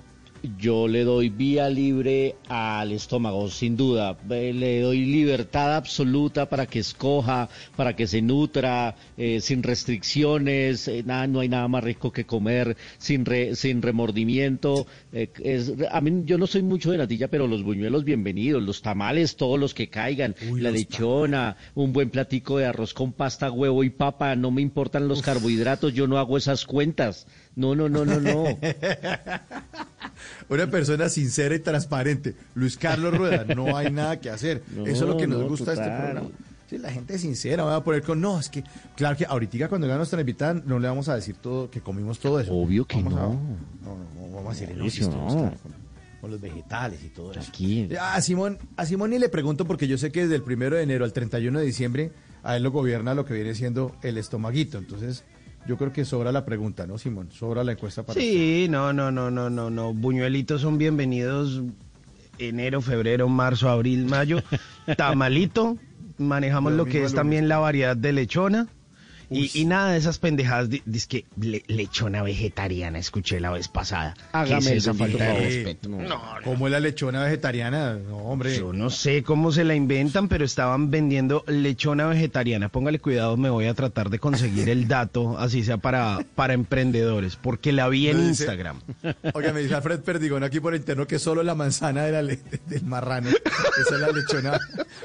Yo 0.59 0.89
le 0.89 1.05
doy 1.05 1.31
vía 1.31 1.71
libre 1.71 2.35
al 2.49 2.93
estómago, 2.93 3.49
sin 3.49 3.79
duda. 3.79 4.19
Eh, 4.29 4.53
Le 4.53 4.81
doy 4.83 5.07
libertad 5.07 5.75
absoluta 5.75 6.51
para 6.51 6.67
que 6.67 6.81
escoja, 6.81 7.49
para 7.77 7.97
que 7.97 8.07
se 8.07 8.21
nutra, 8.21 8.95
eh, 9.17 9.41
sin 9.41 9.63
restricciones. 9.63 10.87
eh, 10.89 11.03
nada, 11.07 11.27
no 11.27 11.41
hay 11.41 11.49
nada 11.49 11.67
más 11.69 11.83
rico 11.83 12.13
que 12.13 12.27
comer, 12.27 12.77
sin 12.99 13.25
re- 13.25 13.57
sin 13.57 13.81
remordimiento. 13.81 14.87
Eh, 15.15 15.31
es- 15.43 15.73
a 15.91 16.01
mí 16.03 16.23
yo 16.27 16.37
no 16.37 16.47
soy 16.47 16.63
mucho 16.63 16.91
de 16.91 16.99
natilla, 16.99 17.29
pero 17.29 17.47
los 17.47 17.63
buñuelos 17.63 18.05
bienvenidos, 18.05 18.63
los 18.63 18.83
tamales, 18.83 19.37
todos 19.37 19.59
los 19.59 19.73
que 19.73 19.89
caigan, 19.89 20.35
Uy, 20.51 20.61
la 20.61 20.71
lechona, 20.71 21.57
un 21.75 21.95
buen 21.95 22.11
platico 22.11 22.59
de 22.59 22.67
arroz 22.67 22.93
con 22.93 23.13
pasta, 23.13 23.51
huevo 23.51 23.83
y 23.83 23.89
papa. 23.91 24.37
No 24.37 24.51
me 24.51 24.61
importan 24.61 25.09
los 25.09 25.23
carbohidratos, 25.23 25.95
yo 25.95 26.07
no 26.07 26.19
hago 26.19 26.37
esas 26.37 26.67
cuentas. 26.67 27.27
No, 27.57 27.75
no, 27.75 27.89
no, 27.89 28.05
no, 28.05 28.21
no. 28.21 28.45
Una 30.49 30.67
persona 30.69 31.09
sincera 31.09 31.55
y 31.55 31.61
transparente. 31.61 32.35
Luis 32.55 32.77
Carlos 32.77 33.17
Rueda, 33.17 33.45
no 33.55 33.77
hay 33.77 33.91
nada 33.91 34.21
que 34.21 34.31
hacer. 34.31 34.63
No, 34.75 34.87
Eso 34.87 35.05
es 35.05 35.11
lo 35.11 35.17
que 35.17 35.27
nos 35.27 35.41
no, 35.41 35.49
gusta 35.49 35.73
de 35.73 35.77
este 35.83 35.97
programa. 35.97 36.29
Sí, 36.69 36.79
la 36.79 36.91
gente 36.91 37.15
es 37.15 37.21
sincera, 37.21 37.63
va 37.63 37.77
a 37.77 37.85
poner 37.85 38.03
con, 38.03 38.21
no, 38.21 38.41
es 38.41 38.49
que, 38.49 38.65
claro 38.97 39.17
que 39.17 39.27
ahorita 39.27 39.69
cuando 39.69 39.87
venga 39.87 39.99
nuestra 39.99 40.19
invitada 40.19 40.55
no 40.55 40.79
le 40.79 40.89
vamos 40.89 41.09
a 41.09 41.15
decir 41.15 41.37
todo, 41.37 41.71
que 41.71 41.81
comimos 41.81 42.19
todo 42.19 42.41
eso. 42.41 42.53
Obvio 42.55 42.87
que 42.87 42.97
Vamos 42.97 43.13
no. 43.13 43.29
no, 43.29 43.97
no, 43.97 44.29
no, 44.29 44.35
vamos 44.35 44.61
a 44.61 44.65
estamos 44.65 45.35
no. 45.35 45.41
claro, 45.41 45.57
con, 45.63 45.73
con 46.23 46.31
los 46.31 46.41
vegetales 46.41 47.05
y 47.05 47.09
todo 47.11 47.33
eso. 47.33 47.41
Aquí. 47.41 47.89
A 48.01 48.21
Simón, 48.23 48.59
a 48.77 48.87
Simón 48.87 49.11
ni 49.11 49.19
le 49.19 49.29
pregunto 49.29 49.67
porque 49.67 49.87
yo 49.87 49.99
sé 49.99 50.11
que 50.11 50.23
desde 50.23 50.37
el 50.37 50.43
primero 50.43 50.77
de 50.77 50.83
enero 50.83 51.05
al 51.05 51.13
31 51.13 51.59
de 51.59 51.67
diciembre 51.67 52.13
a 52.43 52.57
él 52.57 52.63
lo 52.63 52.71
gobierna 52.71 53.15
lo 53.15 53.25
que 53.25 53.35
viene 53.35 53.55
siendo 53.55 53.95
el 54.03 54.19
estomaguito. 54.19 54.79
Entonces, 54.79 55.25
yo 55.67 55.77
creo 55.77 55.93
que 55.93 56.05
sobra 56.05 56.33
la 56.33 56.45
pregunta, 56.45 56.87
¿no, 56.87 56.99
Simón? 56.99 57.31
Sobra 57.31 57.65
la 57.65 57.73
encuesta 57.73 58.03
para 58.03 58.19
usted. 58.19 58.31
Sí, 58.31 58.67
no, 58.69 58.93
no, 58.93 59.11
no, 59.11 59.31
no, 59.31 59.51
no, 59.51 59.71
no. 59.71 59.95
Buñuelitos 59.95 60.61
son 60.61 60.79
bienvenidos 60.79 61.63
enero, 62.39 62.81
febrero, 62.81 63.29
marzo, 63.29 63.69
abril, 63.69 64.07
mayo. 64.07 64.43
Tamalito, 64.97 65.77
manejamos 66.19 66.73
Lo 66.73 66.85
que 66.85 66.99
es 66.99 67.13
lunes. 67.13 67.15
también 67.15 67.49
la 67.49 67.59
variedad 67.59 67.97
de 67.97 68.13
lechona. 68.13 68.69
Y, 69.31 69.51
y 69.61 69.65
nada 69.65 69.93
de 69.93 69.99
esas 69.99 70.19
pendejadas, 70.19 70.69
di- 70.71 70.83
dizque 70.87 71.25
le- 71.41 71.63
lechona 71.67 72.23
vegetariana, 72.23 72.99
escuché 72.99 73.41
la 73.41 73.51
vez 73.51 73.69
pasada. 73.69 74.15
Hágame 74.33 74.61
¿Qué 74.63 74.71
el 74.73 74.77
es 74.79 74.83
esa 74.85 74.95
falta 74.95 75.25
de 75.25 75.41
respeto? 75.41 75.89
No. 75.89 76.03
No, 76.03 76.23
¿Cómo 76.45 76.67
es 76.67 76.73
la 76.73 76.81
lechona 76.81 77.25
vegetariana? 77.25 77.95
No, 77.95 78.17
hombre. 78.19 78.57
Yo 78.57 78.73
no 78.73 78.91
sé 78.91 79.23
cómo 79.23 79.53
se 79.53 79.65
la 79.65 79.75
inventan, 79.75 80.29
pero 80.29 80.45
estaban 80.45 80.91
vendiendo 80.91 81.45
lechona 81.47 82.07
vegetariana. 82.07 82.69
Póngale 82.69 82.99
cuidado, 82.99 83.37
me 83.37 83.51
voy 83.51 83.67
a 83.67 83.75
tratar 83.75 84.11
de 84.11 84.19
conseguir 84.19 84.69
el 84.69 84.89
dato, 84.89 85.39
así 85.39 85.65
sea 85.65 85.79
para, 85.79 86.19
para 86.35 86.55
emprendedores, 86.55 87.37
porque 87.37 87.73
la 87.73 87.89
vi 87.89 88.09
en 88.09 88.19
dice- 88.19 88.45
Instagram. 88.45 88.81
Oiga, 89.35 89.53
me 89.53 89.61
dice 89.61 89.75
Alfred 89.75 90.01
Perdigón 90.01 90.45
aquí 90.45 90.61
por 90.61 90.75
interno 90.75 91.07
que 91.07 91.19
solo 91.19 91.43
la 91.43 91.55
manzana 91.55 92.05
de 92.05 92.13
la 92.13 92.23
le- 92.23 92.41
del 92.67 92.85
marrano. 92.85 93.29
Esa 93.31 93.95
es 93.95 94.01
la 94.01 94.09
lechona 94.11 94.59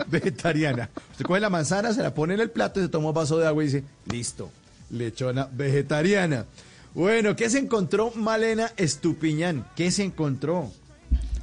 vegetariana. 0.07 0.89
Usted 1.11 1.25
coge 1.25 1.39
la 1.39 1.49
manzana, 1.49 1.93
se 1.93 2.01
la 2.03 2.13
pone 2.13 2.33
en 2.33 2.39
el 2.39 2.49
plato, 2.49 2.81
se 2.81 2.89
toma 2.89 3.09
un 3.09 3.13
vaso 3.13 3.37
de 3.37 3.47
agua 3.47 3.63
y 3.63 3.67
dice, 3.67 3.83
listo, 4.11 4.51
lechona 4.89 5.47
vegetariana. 5.51 6.45
Bueno, 6.93 7.35
¿qué 7.35 7.49
se 7.49 7.59
encontró 7.59 8.11
Malena 8.15 8.71
Estupiñán? 8.77 9.65
¿Qué 9.75 9.91
se 9.91 10.03
encontró? 10.03 10.71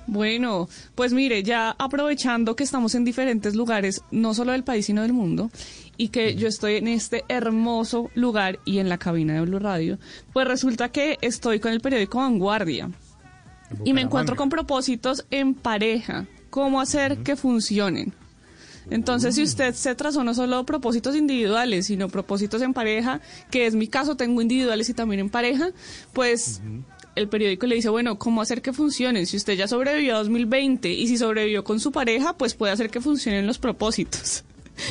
Bueno, 0.08 0.68
pues 0.94 1.12
mire, 1.12 1.42
ya 1.42 1.74
aprovechando 1.78 2.54
que 2.54 2.64
estamos 2.64 2.94
en 2.94 3.04
diferentes 3.04 3.56
lugares, 3.56 4.02
no 4.10 4.34
solo 4.34 4.52
del 4.52 4.62
país, 4.62 4.86
sino 4.86 5.02
del 5.02 5.12
mundo, 5.12 5.50
y 5.96 6.08
que 6.08 6.36
yo 6.36 6.46
estoy 6.46 6.76
en 6.76 6.88
este 6.88 7.24
hermoso 7.28 8.10
lugar 8.14 8.60
y 8.64 8.78
en 8.78 8.88
la 8.88 8.98
cabina 8.98 9.34
de 9.34 9.40
Blue 9.40 9.58
Radio, 9.58 9.98
pues 10.32 10.46
resulta 10.46 10.90
que 10.90 11.18
estoy 11.22 11.58
con 11.58 11.72
el 11.72 11.80
periódico 11.80 12.18
Vanguardia 12.18 12.90
y 13.84 13.92
me 13.92 14.02
encuentro 14.02 14.36
con 14.36 14.48
propósitos 14.48 15.26
en 15.30 15.54
pareja, 15.54 16.26
cómo 16.50 16.80
hacer 16.80 17.18
que 17.18 17.34
funcionen. 17.34 18.14
Entonces, 18.90 19.34
si 19.34 19.42
usted 19.42 19.74
se 19.74 19.94
trazó 19.94 20.22
no 20.22 20.34
solo 20.34 20.64
propósitos 20.64 21.16
individuales, 21.16 21.86
sino 21.86 22.08
propósitos 22.08 22.62
en 22.62 22.72
pareja, 22.72 23.20
que 23.50 23.66
es 23.66 23.74
mi 23.74 23.88
caso, 23.88 24.16
tengo 24.16 24.40
individuales 24.40 24.88
y 24.88 24.94
también 24.94 25.20
en 25.20 25.30
pareja, 25.30 25.70
pues 26.12 26.60
el 27.16 27.28
periódico 27.28 27.66
le 27.66 27.76
dice, 27.76 27.88
bueno, 27.88 28.18
¿cómo 28.18 28.42
hacer 28.42 28.62
que 28.62 28.72
funcionen? 28.72 29.26
Si 29.26 29.36
usted 29.36 29.54
ya 29.54 29.66
sobrevivió 29.68 30.14
a 30.14 30.18
2020 30.18 30.88
y 30.90 31.08
si 31.08 31.18
sobrevivió 31.18 31.64
con 31.64 31.80
su 31.80 31.90
pareja, 31.90 32.36
pues 32.36 32.54
puede 32.54 32.72
hacer 32.72 32.90
que 32.90 33.00
funcionen 33.00 33.46
los 33.46 33.58
propósitos. 33.58 34.44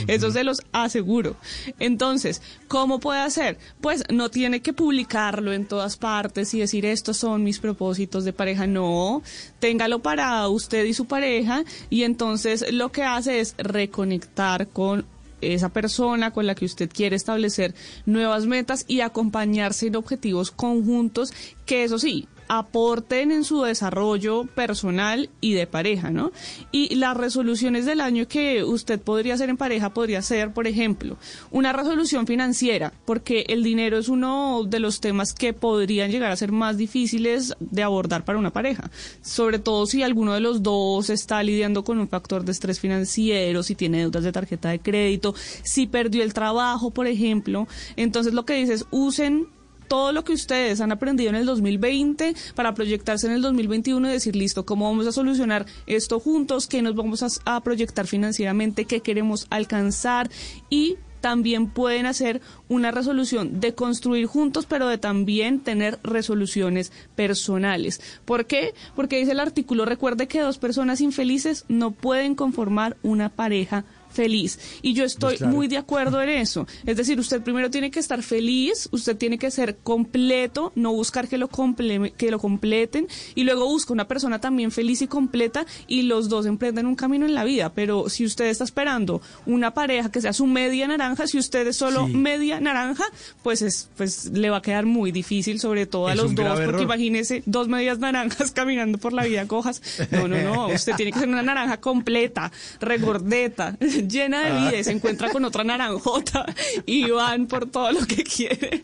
Eso 0.08 0.32
se 0.32 0.44
los 0.44 0.62
aseguro. 0.72 1.36
Entonces, 1.80 2.42
¿cómo 2.68 3.00
puede 3.00 3.20
hacer? 3.20 3.58
Pues 3.82 4.04
no 4.12 4.30
tiene 4.30 4.62
que 4.62 4.74
publicarlo 4.74 5.54
en 5.54 5.65
todas 5.65 5.98
partes 5.98 6.54
y 6.54 6.60
decir 6.60 6.86
estos 6.86 7.18
son 7.18 7.44
mis 7.44 7.60
propósitos 7.60 8.25
de 8.25 8.34
pareja. 8.34 8.68
No, 8.68 9.22
téngalo 9.60 10.00
para 10.00 10.48
usted 10.48 10.86
y 10.86 10.94
su 10.94 11.06
pareja 11.06 11.63
y 11.89 12.04
entonces 12.04 12.72
lo 12.74 12.92
que 12.92 13.04
hace 13.04 13.39
es 13.39 13.56
reconectar 13.58 14.68
con 14.68 15.06
esa 15.42 15.70
persona 15.70 16.32
con 16.32 16.48
la 16.48 16.56
que 16.56 16.65
usted 16.65 16.89
quiere 16.92 17.15
establecer 17.15 17.75
nuevas 18.06 18.46
metas 18.46 18.86
y 18.88 19.01
acompañarse 19.01 19.88
en 19.88 19.96
objetivos 19.96 20.51
conjuntos 20.51 21.34
que 21.65 21.84
eso 21.84 22.00
sí 22.00 22.27
aporten 22.48 23.32
en 23.32 23.44
su 23.44 23.62
desarrollo 23.64 24.46
personal 24.46 25.30
y 25.42 25.54
de 25.54 25.68
pareja, 25.68 26.12
¿no? 26.12 26.32
Y 26.72 26.96
las 26.96 27.18
resoluciones 27.18 27.86
del 27.86 28.02
año 28.02 28.28
que 28.28 28.64
usted 28.64 29.00
podría 29.00 29.34
hacer 29.34 29.50
en 29.50 29.58
pareja 29.58 29.94
podría 29.94 30.22
ser, 30.22 30.54
por 30.54 30.68
ejemplo, 30.68 31.18
una 31.52 31.74
resolución 31.74 32.28
financiera, 32.28 32.94
porque 33.06 33.46
el 33.50 33.64
dinero 33.64 33.98
es 33.98 34.10
uno 34.10 34.64
de 34.66 34.80
los 34.80 35.00
temas 35.00 35.34
que 35.34 35.54
podrían 35.54 36.12
llegar 36.12 36.32
a 36.32 36.36
ser 36.36 36.52
más 36.52 36.78
difíciles 36.78 37.56
de 37.60 37.84
abordar 37.84 38.25
para 38.25 38.40
una 38.40 38.52
pareja, 38.52 38.90
sobre 39.22 39.60
todo 39.60 39.86
si 39.86 40.04
alguno 40.04 40.34
de 40.34 40.40
los 40.40 40.64
dos 40.64 41.10
está 41.10 41.42
lidiando 41.44 41.84
con 41.84 42.00
un 42.00 42.08
factor 42.08 42.44
de 42.44 42.52
estrés 42.52 42.80
financiero, 42.80 43.64
si 43.64 43.75
tiene 43.75 44.00
deudas 44.00 44.24
de 44.24 44.32
tarjeta 44.32 44.70
de 44.70 44.80
crédito, 44.80 45.36
si 45.64 45.88
perdió 45.88 46.24
el 46.24 46.34
trabajo, 46.34 46.92
por 46.92 47.08
ejemplo. 47.08 47.68
Entonces 47.96 48.34
lo 48.34 48.46
que 48.46 48.56
dice 48.56 48.74
es 48.74 48.86
usen 48.92 49.48
todo 49.88 50.12
lo 50.12 50.24
que 50.24 50.34
ustedes 50.34 50.82
han 50.82 50.92
aprendido 50.92 51.30
en 51.30 51.36
el 51.36 51.46
2020 51.46 52.36
para 52.56 52.74
proyectarse 52.74 53.27
en 53.27 53.34
el 53.34 53.42
2021 53.42 54.08
y 54.08 54.12
decir, 54.12 54.36
listo, 54.36 54.65
¿cómo 54.65 54.89
vamos 54.89 55.08
a 55.08 55.12
solucionar 55.12 55.65
esto 55.88 56.20
juntos? 56.20 56.68
¿Qué 56.68 56.81
nos 56.81 56.96
vamos 56.96 57.24
a, 57.46 57.62
proyectar 57.62 58.07
financieramente? 58.07 58.86
¿Qué 58.86 59.01
queremos 59.01 59.48
alcanzar? 59.50 60.29
Y 60.70 60.98
también 61.22 61.68
pueden 61.70 62.05
hacer 62.05 62.42
una 62.68 62.92
resolución 62.92 63.59
de 63.59 63.74
construir 63.74 64.27
juntos, 64.27 64.68
pero 64.68 64.88
de 64.88 65.00
también 65.00 65.59
tener 65.59 66.00
resoluciones 66.03 66.92
personales. 67.16 68.00
¿Por 68.25 68.46
qué? 68.46 68.75
Porque 68.96 69.18
dice 69.18 69.31
el 69.31 69.40
artículo, 69.40 69.86
recuerde 69.86 70.27
que 70.27 70.42
dos 70.42 70.59
personas 70.59 71.01
infelices 71.01 71.66
no 71.68 71.92
pueden 71.92 72.36
conformar 72.36 72.98
una 73.01 73.29
pareja 73.29 73.86
feliz. 74.16 74.58
Y 74.82 74.94
yo 74.94 75.04
estoy 75.04 75.25
Pues 75.32 75.38
claro. 75.40 75.54
muy 75.56 75.68
de 75.68 75.78
acuerdo 75.78 76.22
en 76.22 76.30
eso. 76.30 76.66
Es 76.86 76.98
decir, 76.98 77.20
usted 77.20 77.42
primero 77.42 77.70
tiene 77.70 77.92
que 77.92 78.00
estar 78.00 78.24
feliz, 78.24 78.88
usted 78.92 79.16
tiene 79.18 79.38
que 79.38 79.51
ser 79.51 79.78
completo, 79.84 80.72
no 80.75 80.94
buscar 80.94 81.28
que 81.28 81.38
lo, 81.38 81.50
comple- 81.50 82.14
que 82.14 82.32
lo 82.32 82.40
completen, 82.40 83.08
y 83.36 83.44
luego 83.44 83.66
busca 83.66 83.92
una 83.94 84.08
persona 84.08 84.40
también 84.40 84.72
feliz 84.72 85.01
y 85.01 85.08
completa 85.08 85.66
y 85.88 86.04
los 86.04 86.30
dos 86.30 86.46
emprenden 86.46 86.86
un 86.86 86.96
camino 86.96 87.25
en 87.25 87.34
la 87.36 87.44
vida. 87.44 87.74
Pero 87.74 88.10
si 88.10 88.25
usted 88.25 88.46
está 88.46 88.64
esperando 88.64 89.22
una 89.46 89.74
pareja 89.74 90.10
que 90.12 90.22
sea 90.22 90.34
su 90.34 90.46
media 90.48 90.88
naranja, 90.88 91.28
si 91.28 91.38
usted 91.38 91.68
es 91.68 91.75
solo 91.78 92.08
Sí. 92.08 92.14
media 92.14 92.60
naranja, 92.60 93.04
pues 93.44 93.62
es, 93.62 93.90
pues 93.98 94.25
le 94.32 94.50
va 94.50 94.58
a 94.58 94.62
quedar 94.62 94.86
muy 94.86 95.12
difícil, 95.12 95.60
sobre 95.60 95.86
todo 95.86 96.08
a 96.08 96.12
Es 96.14 96.18
los 96.18 96.34
dos, 96.36 96.46
porque 96.48 96.64
error. 96.64 96.82
imagínese 96.82 97.44
dos 97.46 97.68
medias 97.68 98.00
naranjas 98.00 98.51
caminando 98.54 98.98
por 98.98 99.12
la 99.14 99.24
vida 99.25 99.46
cojas. 99.48 99.82
No, 100.12 100.28
no, 100.28 100.42
no, 100.42 100.68
usted 100.68 100.94
tiene 100.96 101.12
que 101.12 101.20
ser 101.20 101.28
una 101.30 101.42
naranja 101.44 101.80
completa, 101.82 102.51
regordeta, 102.80 103.78
llena 104.07 104.44
de 104.46 104.51
vida 104.59 104.79
y 104.79 104.83
se 104.83 104.91
encuentra 104.91 105.29
con 105.31 105.44
otra 105.46 105.63
naranjota 105.63 106.46
y 106.85 107.09
van 107.09 107.48
por 107.48 107.70
todo 107.70 107.91
lo 107.91 108.05
que 108.05 108.24
quiere. 108.24 108.83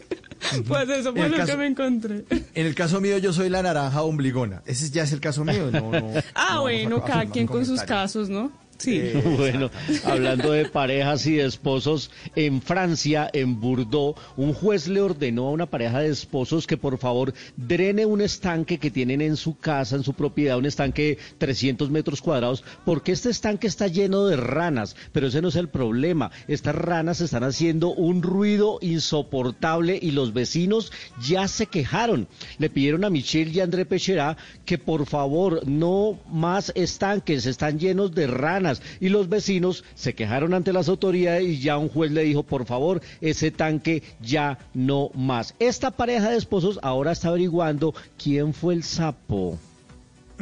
Pues 0.68 0.90
eso 0.90 1.14
fue 1.14 1.30
lo 1.30 1.38
caso- 1.38 1.52
que 1.52 1.58
me 1.58 1.68
encontré. 1.68 2.26
En 2.56 2.66
el 2.66 2.74
caso 2.76 3.00
mío, 3.00 3.18
yo 3.20 3.32
soy 3.32 3.50
la 3.50 3.62
naranja 3.62 4.02
ombligona. 4.02 4.64
Ese 4.66 4.90
ya 4.90 5.04
es 5.04 5.12
el 5.12 5.20
caso 5.20 5.46
mío. 5.46 5.70
No, 5.72 5.92
no, 5.92 6.12
Ah, 6.34 6.56
no 6.56 6.62
bueno, 6.62 7.04
cada 7.04 7.26
quien 7.28 7.46
con 7.48 7.66
sus 7.66 7.82
casos, 7.84 8.30
¿no? 8.30 8.52
Sí. 8.82 8.98
Eh, 8.98 9.22
Bueno, 9.38 9.70
hablando 10.06 10.52
de 10.52 10.66
parejas 10.66 11.26
y 11.28 11.36
de 11.36 11.46
esposos, 11.46 12.10
en 12.36 12.62
Francia, 12.62 13.30
en 13.32 13.60
Bordeaux, 13.60 14.20
un 14.38 14.54
juez 14.54 14.88
le 14.88 15.02
ordenó 15.02 15.48
a 15.48 15.52
una 15.52 15.66
pareja 15.68 16.00
de 16.00 16.10
esposos 16.10 16.66
que 16.66 16.78
por 16.78 16.98
favor 16.98 17.34
drene 17.58 18.06
un 18.06 18.22
estanque 18.22 18.80
que 18.80 18.92
tienen 18.92 19.22
en 19.22 19.38
su 19.38 19.58
casa, 19.58 19.96
en 19.96 20.04
su 20.04 20.14
propiedad, 20.14 20.58
un 20.58 20.66
estanque 20.66 21.02
de 21.02 21.18
300 21.38 21.92
metros 21.92 22.22
cuadrados, 22.22 22.64
porque 22.86 23.12
este 23.12 23.30
estanque 23.30 23.68
está 23.68 23.88
lleno 23.88 24.26
de 24.26 24.38
ranas, 24.38 24.96
pero 25.12 25.28
ese 25.28 25.42
no 25.42 25.50
es 25.50 25.56
el 25.56 25.70
problema. 25.70 26.32
Estas 26.48 26.76
ranas 26.76 27.22
están 27.22 27.44
haciendo 27.44 27.90
un 27.90 28.24
ruido 28.24 28.80
insoportable 28.82 30.00
y 30.02 30.12
los 30.12 30.34
vecinos 30.34 30.92
ya 31.22 31.48
se 31.48 31.68
quejaron. 31.68 32.28
Le 32.58 32.70
pidieron 32.70 33.04
a 33.04 33.10
Michelle 33.10 33.52
y 33.52 33.60
a 33.60 33.64
André 33.64 33.86
Pechera 33.86 34.38
que 34.66 34.78
por 34.78 35.06
favor 35.06 35.68
no 35.68 36.20
más 36.30 36.72
estanques, 36.76 37.46
están 37.46 37.80
llenos 37.80 38.14
de 38.14 38.28
ranas. 38.28 38.71
Y 39.00 39.10
los 39.10 39.28
vecinos 39.28 39.84
se 39.96 40.14
quejaron 40.14 40.54
ante 40.54 40.72
las 40.72 40.88
autoridades 40.88 41.44
y 41.44 41.60
ya 41.60 41.78
un 41.78 41.90
juez 41.90 42.12
le 42.12 42.24
dijo, 42.24 42.44
por 42.44 42.66
favor, 42.66 43.02
ese 43.20 43.52
tanque 43.52 44.04
ya 44.22 44.60
no 44.74 45.10
más. 45.16 45.56
Esta 45.60 45.92
pareja 45.92 46.30
de 46.30 46.38
esposos 46.38 46.80
ahora 46.84 47.12
está 47.12 47.30
averiguando 47.30 47.94
quién 48.18 48.54
fue 48.54 48.76
el 48.76 48.84
sapo. 48.84 49.58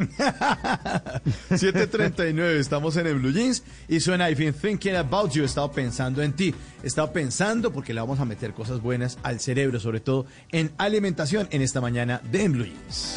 7.39, 0.00 2.58
estamos 2.58 2.96
en 2.96 3.06
el 3.06 3.18
Blue 3.18 3.32
Jeans 3.32 3.62
y 3.86 4.00
suena 4.00 4.30
I've 4.30 4.38
been 4.38 4.54
thinking 4.54 4.94
about 4.94 5.32
you, 5.32 5.42
he 5.42 5.46
estado 5.46 5.70
pensando 5.70 6.22
en 6.22 6.32
ti, 6.32 6.54
he 6.82 6.86
estado 6.86 7.12
pensando 7.12 7.70
porque 7.70 7.92
le 7.92 8.00
vamos 8.00 8.18
a 8.18 8.24
meter 8.24 8.54
cosas 8.54 8.80
buenas 8.80 9.18
al 9.22 9.40
cerebro, 9.40 9.78
sobre 9.78 10.00
todo 10.00 10.24
en 10.52 10.70
alimentación 10.78 11.48
en 11.50 11.60
esta 11.60 11.82
mañana 11.82 12.22
de 12.30 12.44
En 12.44 12.52
Blue 12.52 12.64
Jeans. 12.64 13.16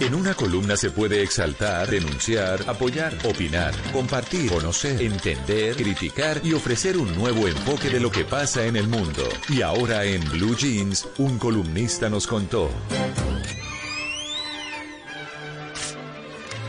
En 0.00 0.14
una 0.14 0.34
columna 0.34 0.76
se 0.76 0.90
puede 0.90 1.22
exaltar, 1.22 1.90
denunciar, 1.90 2.60
apoyar, 2.68 3.14
opinar, 3.24 3.74
compartir, 3.92 4.50
conocer, 4.50 5.02
entender, 5.02 5.76
criticar 5.76 6.40
y 6.44 6.54
ofrecer 6.54 6.96
un 6.96 7.14
nuevo 7.16 7.48
enfoque 7.48 7.88
de 7.88 8.00
lo 8.00 8.10
que 8.10 8.24
pasa 8.24 8.66
en 8.66 8.76
el 8.76 8.88
mundo. 8.88 9.22
Y 9.48 9.62
ahora 9.62 10.04
en 10.04 10.22
Blue 10.30 10.56
Jeans, 10.56 11.08
un 11.18 11.38
columnista 11.38 12.08
nos 12.08 12.26
contó. 12.26 12.70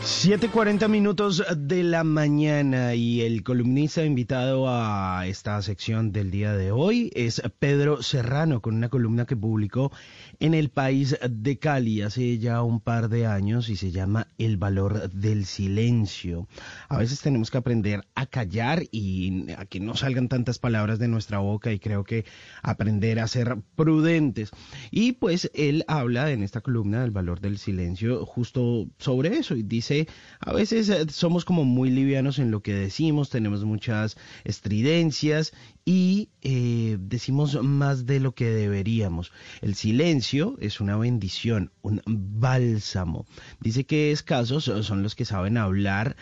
7:40 0.04 0.88
minutos 0.88 1.42
de 1.56 1.82
la 1.82 2.04
mañana 2.04 2.94
y 2.94 3.22
el 3.22 3.42
columnista 3.42 4.04
invitado 4.04 4.66
a 4.68 5.26
esta 5.26 5.60
sección 5.62 6.12
del 6.12 6.30
día 6.30 6.54
de 6.54 6.72
hoy 6.72 7.10
es 7.14 7.42
Pedro 7.58 8.02
Serrano 8.02 8.60
con 8.60 8.74
una 8.74 8.88
columna 8.88 9.24
que 9.24 9.36
publicó 9.36 9.92
en 10.40 10.54
el 10.54 10.70
país 10.70 11.18
de 11.28 11.58
Cali 11.58 12.02
hace 12.02 12.38
ya 12.38 12.62
un 12.62 12.80
par 12.80 13.08
de 13.08 13.26
años 13.26 13.68
y 13.68 13.76
se 13.76 13.90
llama 13.90 14.28
El 14.38 14.56
valor 14.56 15.10
del 15.10 15.44
silencio. 15.44 16.48
A 16.88 16.98
veces 16.98 17.20
tenemos 17.20 17.50
que 17.50 17.58
aprender 17.58 18.06
a 18.14 18.26
callar 18.26 18.84
y 18.90 19.50
a 19.52 19.66
que 19.66 19.80
no 19.80 19.96
salgan 19.96 20.28
tantas 20.28 20.58
palabras 20.58 20.98
de 20.98 21.08
nuestra 21.08 21.38
boca 21.38 21.72
y 21.72 21.78
creo 21.78 22.04
que 22.04 22.24
aprender 22.62 23.20
a 23.20 23.28
ser 23.28 23.58
prudentes. 23.76 24.50
Y 24.90 25.12
pues 25.12 25.50
él 25.54 25.84
habla 25.88 26.30
en 26.30 26.42
esta 26.42 26.60
columna 26.60 27.02
del 27.02 27.10
valor 27.10 27.40
del 27.40 27.58
silencio 27.58 28.24
justo 28.26 28.88
sobre 28.98 29.38
eso 29.38 29.56
y 29.56 29.62
dice 29.62 30.08
a 30.40 30.52
veces 30.52 30.88
eh, 30.88 31.06
somos 31.08 31.44
como 31.44 31.64
muy 31.64 31.90
livianos 31.90 32.38
en 32.38 32.50
lo 32.50 32.62
que 32.62 32.74
decimos, 32.74 33.30
tenemos 33.30 33.64
muchas 33.64 34.16
estridencias 34.44 35.52
y 35.84 36.30
eh, 36.40 36.96
decimos 36.98 37.62
más 37.62 38.06
de 38.06 38.20
lo 38.20 38.34
que 38.34 38.46
deberíamos. 38.46 39.32
El 39.60 39.74
silencio 39.74 40.56
es 40.60 40.80
una 40.80 40.96
bendición, 40.96 41.72
un 41.82 42.00
bálsamo. 42.06 43.26
Dice 43.60 43.84
que 43.84 44.10
escasos 44.10 44.64
son 44.64 45.02
los 45.02 45.14
que 45.14 45.24
saben 45.24 45.58
hablar 45.58 46.16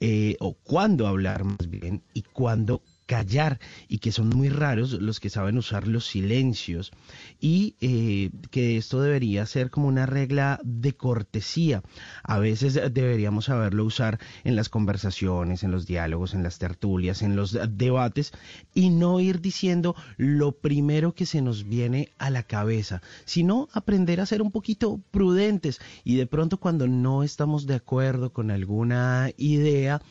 eh, 0.00 0.36
o 0.40 0.54
cuándo 0.54 1.06
hablar 1.06 1.44
más 1.44 1.68
bien 1.68 2.02
y 2.12 2.22
cuándo 2.22 2.82
callar 3.08 3.58
y 3.88 3.98
que 3.98 4.12
son 4.12 4.28
muy 4.28 4.50
raros 4.50 4.92
los 4.92 5.18
que 5.18 5.30
saben 5.30 5.56
usar 5.56 5.88
los 5.88 6.06
silencios 6.06 6.92
y 7.40 7.74
eh, 7.80 8.30
que 8.50 8.76
esto 8.76 9.00
debería 9.00 9.46
ser 9.46 9.70
como 9.70 9.88
una 9.88 10.04
regla 10.04 10.60
de 10.62 10.92
cortesía. 10.92 11.82
A 12.22 12.38
veces 12.38 12.74
deberíamos 12.74 13.46
saberlo 13.46 13.86
usar 13.86 14.20
en 14.44 14.56
las 14.56 14.68
conversaciones, 14.68 15.62
en 15.62 15.70
los 15.70 15.86
diálogos, 15.86 16.34
en 16.34 16.42
las 16.42 16.58
tertulias, 16.58 17.22
en 17.22 17.34
los 17.34 17.56
debates 17.70 18.32
y 18.74 18.90
no 18.90 19.20
ir 19.20 19.40
diciendo 19.40 19.96
lo 20.18 20.52
primero 20.52 21.14
que 21.14 21.24
se 21.24 21.40
nos 21.40 21.66
viene 21.66 22.10
a 22.18 22.28
la 22.28 22.42
cabeza, 22.42 23.00
sino 23.24 23.68
aprender 23.72 24.20
a 24.20 24.26
ser 24.26 24.42
un 24.42 24.50
poquito 24.50 25.00
prudentes 25.10 25.80
y 26.04 26.16
de 26.16 26.26
pronto 26.26 26.58
cuando 26.58 26.86
no 26.86 27.22
estamos 27.22 27.66
de 27.66 27.76
acuerdo 27.76 28.34
con 28.34 28.50
alguna 28.50 29.30
idea, 29.38 30.02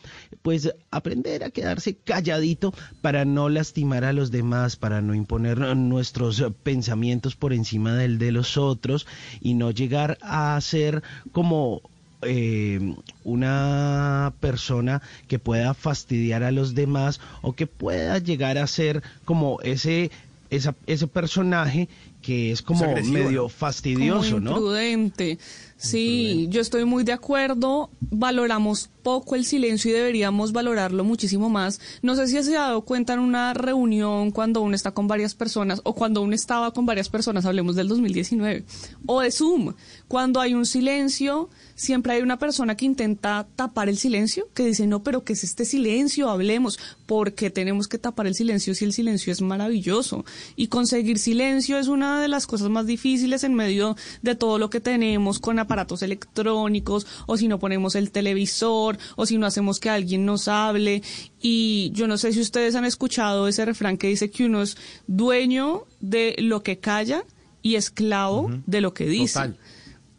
pues 0.42 0.74
aprender 0.90 1.44
a 1.44 1.50
quedarse 1.50 1.96
calladito 1.96 2.74
para 3.00 3.24
no 3.24 3.48
lastimar 3.48 4.04
a 4.04 4.12
los 4.12 4.30
demás, 4.30 4.76
para 4.76 5.00
no 5.00 5.14
imponer 5.14 5.58
nuestros 5.76 6.44
pensamientos 6.62 7.36
por 7.36 7.52
encima 7.52 7.94
del 7.94 8.18
de 8.18 8.32
los 8.32 8.56
otros 8.56 9.06
y 9.40 9.54
no 9.54 9.70
llegar 9.70 10.18
a 10.22 10.60
ser 10.60 11.02
como 11.32 11.82
eh, 12.22 12.96
una 13.24 14.32
persona 14.40 15.02
que 15.28 15.38
pueda 15.38 15.74
fastidiar 15.74 16.42
a 16.42 16.50
los 16.50 16.74
demás 16.74 17.20
o 17.42 17.52
que 17.52 17.66
pueda 17.66 18.18
llegar 18.18 18.58
a 18.58 18.66
ser 18.66 19.02
como 19.24 19.60
ese 19.62 20.10
ese 20.50 21.06
personaje 21.06 21.88
que 22.22 22.50
es 22.50 22.62
como 22.62 22.84
medio 23.04 23.48
fastidioso, 23.48 24.36
como 24.36 24.40
¿no? 24.40 24.50
Imprudente. 24.50 25.38
Sí, 25.76 26.48
yo 26.50 26.60
estoy 26.60 26.84
muy 26.84 27.04
de 27.04 27.12
acuerdo. 27.12 27.90
Valoramos 28.00 28.90
poco 29.04 29.36
el 29.36 29.44
silencio 29.44 29.90
y 29.90 29.94
deberíamos 29.94 30.52
valorarlo 30.52 31.04
muchísimo 31.04 31.48
más. 31.48 31.80
No 32.02 32.16
sé 32.16 32.26
si 32.26 32.42
se 32.42 32.56
ha 32.56 32.62
dado 32.62 32.82
cuenta 32.82 33.12
en 33.12 33.20
una 33.20 33.54
reunión 33.54 34.32
cuando 34.32 34.60
uno 34.60 34.74
está 34.74 34.90
con 34.90 35.06
varias 35.06 35.34
personas 35.34 35.80
o 35.84 35.94
cuando 35.94 36.20
uno 36.20 36.34
estaba 36.34 36.72
con 36.72 36.84
varias 36.84 37.08
personas, 37.08 37.46
hablemos 37.46 37.76
del 37.76 37.86
2019, 37.86 38.64
o 39.06 39.20
de 39.20 39.30
Zoom. 39.30 39.74
Cuando 40.08 40.40
hay 40.40 40.54
un 40.54 40.66
silencio, 40.66 41.48
siempre 41.78 42.12
hay 42.12 42.22
una 42.22 42.38
persona 42.38 42.76
que 42.76 42.84
intenta 42.84 43.46
tapar 43.54 43.88
el 43.88 43.96
silencio, 43.96 44.48
que 44.52 44.64
dice, 44.64 44.86
no, 44.86 45.02
pero 45.04 45.22
¿qué 45.22 45.32
es 45.32 45.44
este 45.44 45.64
silencio? 45.64 46.28
Hablemos. 46.28 46.78
porque 47.06 47.48
tenemos 47.48 47.88
que 47.88 47.96
tapar 47.96 48.26
el 48.26 48.34
silencio 48.34 48.74
si 48.74 48.84
el 48.84 48.92
silencio 48.92 49.32
es 49.32 49.40
maravilloso? 49.40 50.26
Y 50.56 50.66
conseguir 50.66 51.18
silencio 51.18 51.78
es 51.78 51.88
una 51.88 52.20
de 52.20 52.28
las 52.28 52.46
cosas 52.46 52.68
más 52.68 52.86
difíciles 52.86 53.44
en 53.44 53.54
medio 53.54 53.96
de 54.20 54.34
todo 54.34 54.58
lo 54.58 54.68
que 54.68 54.80
tenemos 54.80 55.38
con 55.38 55.58
aparatos 55.58 56.02
electrónicos, 56.02 57.06
o 57.26 57.36
si 57.36 57.48
no 57.48 57.58
ponemos 57.58 57.94
el 57.94 58.10
televisor, 58.10 58.98
o 59.16 59.24
si 59.24 59.38
no 59.38 59.46
hacemos 59.46 59.80
que 59.80 59.88
alguien 59.88 60.26
nos 60.26 60.48
hable. 60.48 61.02
Y 61.40 61.90
yo 61.94 62.08
no 62.08 62.18
sé 62.18 62.32
si 62.32 62.40
ustedes 62.40 62.74
han 62.74 62.84
escuchado 62.84 63.48
ese 63.48 63.64
refrán 63.64 63.96
que 63.96 64.08
dice 64.08 64.30
que 64.30 64.44
uno 64.44 64.62
es 64.62 64.76
dueño 65.06 65.84
de 66.00 66.34
lo 66.38 66.62
que 66.62 66.78
calla 66.78 67.24
y 67.62 67.76
esclavo 67.76 68.50
de 68.66 68.80
lo 68.80 68.92
que 68.92 69.06
dice. 69.06 69.34
Total. 69.34 69.58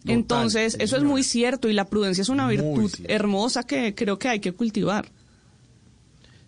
Entonces, 0.05 0.77
eso 0.79 0.97
es 0.97 1.03
muy 1.03 1.23
cierto 1.23 1.69
y 1.69 1.73
la 1.73 1.85
prudencia 1.85 2.21
es 2.21 2.29
una 2.29 2.45
Muy 2.45 2.57
virtud 2.57 2.89
cierto. 2.89 3.13
hermosa 3.13 3.63
que 3.63 3.93
creo 3.95 4.17
que 4.17 4.29
hay 4.29 4.39
que 4.39 4.53
cultivar. 4.53 5.09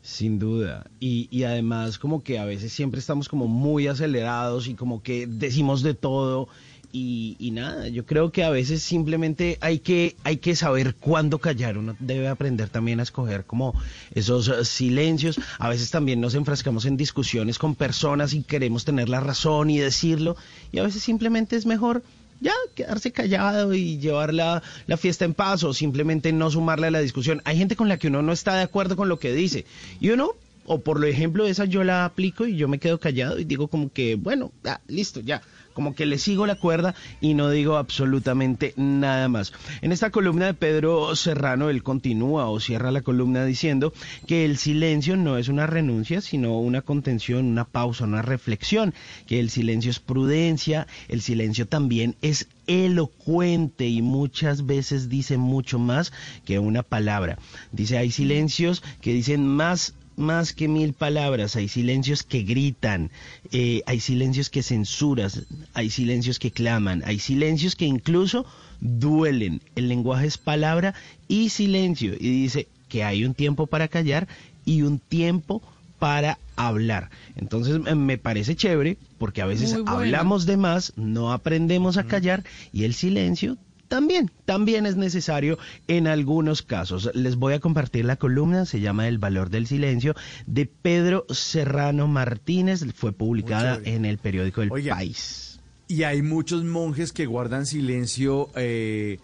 Sin 0.04 0.40
duda. 0.40 0.90
Y, 1.00 1.28
y 1.30 1.44
además 1.44 2.00
como 2.00 2.24
que 2.24 2.40
a 2.40 2.46
veces 2.46 2.72
siempre 2.74 3.00
estamos 3.00 3.30
como 3.30 3.48
muy 3.48 3.88
acelerados 3.88 4.68
y 4.68 4.74
como 4.74 5.04
que 5.04 5.28
decimos 5.28 5.84
de 5.84 5.94
todo 5.94 6.48
y, 6.94 7.38
y 7.40 7.52
nada, 7.52 7.88
yo 7.88 8.06
creo 8.06 8.32
que 8.32 8.44
a 8.44 8.50
veces 8.50 8.82
simplemente 8.84 9.58
hay 9.62 9.80
que, 9.80 10.16
hay 10.24 10.38
que 10.38 10.56
saber 10.58 10.96
cuándo 10.96 11.40
callar, 11.40 11.78
uno 11.78 11.96
debe 12.00 12.28
aprender 12.28 12.68
también 12.68 13.00
a 13.00 13.04
escoger 13.04 13.46
como 13.46 13.74
esos 14.14 14.68
silencios, 14.68 15.40
a 15.58 15.70
veces 15.70 15.90
también 15.90 16.20
nos 16.20 16.36
enfrascamos 16.36 16.86
en 16.86 16.98
discusiones 16.98 17.60
con 17.60 17.76
personas 17.76 18.34
y 18.34 18.44
queremos 18.44 18.84
tener 18.84 19.08
la 19.08 19.22
razón 19.22 19.70
y 19.70 19.78
decirlo 19.78 20.36
y 20.74 20.80
a 20.80 20.84
veces 20.84 21.02
simplemente 21.02 21.56
es 21.56 21.66
mejor 21.66 22.04
ya 22.42 22.54
quedarse 22.76 23.12
callado 23.12 23.74
y 23.74 24.00
llevar 24.00 24.34
la, 24.34 24.62
la 24.88 24.98
fiesta 24.98 25.24
en 25.24 25.34
paz 25.34 25.64
o 25.64 25.74
simplemente 25.74 26.34
no 26.34 26.52
sumarle 26.52 26.88
a 26.88 26.92
la 26.92 27.00
discusión. 27.00 27.42
Hay 27.46 27.58
gente 27.58 27.76
con 27.76 27.88
la 27.88 27.98
que 27.98 28.08
uno 28.08 28.22
no 28.22 28.34
está 28.34 28.56
de 28.56 28.64
acuerdo 28.64 28.98
con 28.98 29.08
lo 29.08 29.20
que 29.20 29.32
dice 29.32 29.66
y 30.02 30.10
uno, 30.10 30.32
o 30.66 30.80
por 30.80 31.06
ejemplo 31.06 31.46
esa 31.48 31.66
yo 31.66 31.84
la 31.84 32.06
aplico 32.06 32.46
y 32.46 32.58
yo 32.58 32.68
me 32.68 32.80
quedo 32.80 33.00
callado 33.00 33.40
y 33.40 33.46
digo 33.46 33.68
como 33.68 33.92
que, 33.92 34.16
bueno, 34.16 34.52
ya, 34.64 34.82
listo, 34.88 35.22
ya. 35.22 35.42
Como 35.74 35.96
que 35.96 36.06
le 36.06 36.18
sigo 36.18 36.46
la 36.46 36.56
cuerda 36.56 36.96
y 37.20 37.34
no 37.34 37.50
digo 37.50 37.78
absolutamente 37.78 38.74
nada 38.78 39.28
más. 39.28 39.54
En 39.82 39.92
esta 39.92 40.10
columna 40.10 40.46
de 40.46 40.54
Pedro 40.54 41.16
Serrano, 41.16 41.70
él 41.70 41.84
continúa 41.84 42.50
o 42.50 42.60
cierra 42.60 42.92
la 42.92 43.02
columna 43.02 43.46
diciendo 43.46 43.94
que 44.28 44.46
el 44.46 44.58
silencio 44.58 45.18
no 45.18 45.38
es 45.38 45.48
una 45.48 45.68
renuncia, 45.68 46.22
sino 46.22 46.60
una 46.60 46.82
contención, 46.82 47.46
una 47.46 47.66
pausa, 47.66 48.06
una 48.06 48.22
reflexión, 48.22 48.94
que 49.28 49.40
el 49.40 49.50
silencio 49.50 49.92
es 49.92 50.00
prudencia, 50.00 50.88
el 51.08 51.22
silencio 51.22 51.68
también 51.68 52.16
es 52.22 52.48
elocuente 52.68 53.88
y 53.88 54.02
muchas 54.02 54.66
veces 54.66 55.10
dice 55.10 55.38
mucho 55.38 55.80
más 55.80 56.14
que 56.46 56.60
una 56.60 56.84
palabra. 56.84 57.38
Dice, 57.72 57.98
hay 57.98 58.12
silencios 58.12 58.84
que 59.02 59.14
dicen 59.14 59.48
más 59.48 59.94
más 60.15 60.54
que 60.54 60.67
mil 60.67 60.93
palabras, 60.93 61.56
hay 61.56 61.67
silencios 61.67 62.24
que 62.24 62.43
gritan, 62.43 63.12
eh, 63.52 63.82
hay 63.86 64.00
silencios 64.00 64.50
que 64.50 64.63
censuras, 64.63 65.43
hay 65.74 65.89
silencios 65.89 66.39
que 66.39 66.52
claman, 66.52 67.04
hay 67.06 67.19
silencios 67.19 67.76
que 67.76 67.86
incluso 67.86 68.45
duelen. 68.80 69.62
El 69.76 69.88
lenguaje 69.88 70.28
es 70.28 70.38
palabra 70.38 70.93
y 71.28 71.50
silencio. 71.50 72.13
Y 72.13 72.30
dice 72.43 72.67
que 72.89 73.04
hay 73.04 73.24
un 73.26 73.34
tiempo 73.34 73.67
para 73.67 73.88
callar 73.88 74.28
y 74.65 74.82
un 74.82 75.00
tiempo 75.00 75.62
para 76.00 76.39
hablar. 76.56 77.10
Entonces 77.36 77.80
eh, 77.86 77.95
me 77.95 78.17
parece 78.17 78.56
chévere 78.56 78.97
porque 79.17 79.41
a 79.41 79.45
veces 79.45 79.74
bueno. 79.74 79.91
hablamos 79.91 80.45
de 80.45 80.58
más, 80.58 80.93
no 80.95 81.32
aprendemos 81.32 81.97
a 81.97 82.06
callar 82.06 82.43
y 82.74 82.84
el 82.84 82.93
silencio 82.93 83.58
también, 83.92 84.32
también 84.46 84.86
es 84.86 84.96
necesario 84.96 85.60
en 85.90 86.08
algunos 86.08 86.62
casos. 86.62 87.12
Les 87.14 87.36
voy 87.36 87.54
a 87.54 87.60
compartir 87.60 88.06
la 88.06 88.16
columna, 88.16 88.66
se 88.66 88.80
llama 88.80 89.08
El 89.10 89.18
valor 89.18 89.50
del 89.50 89.68
silencio, 89.68 90.16
de 90.48 90.66
Pedro 90.66 91.26
Serrano 91.30 92.08
Martínez, 92.08 92.86
fue 92.96 93.12
publicada 93.12 93.80
en 93.84 94.06
el 94.06 94.18
periódico 94.18 94.62
El 94.62 94.72
Oiga. 94.72 94.96
País. 94.96 95.60
Y 95.90 96.04
hay 96.04 96.22
muchos 96.22 96.64
monjes 96.64 97.12
que 97.12 97.26
guardan 97.26 97.66
silencio 97.66 98.50
eh, 98.56 99.20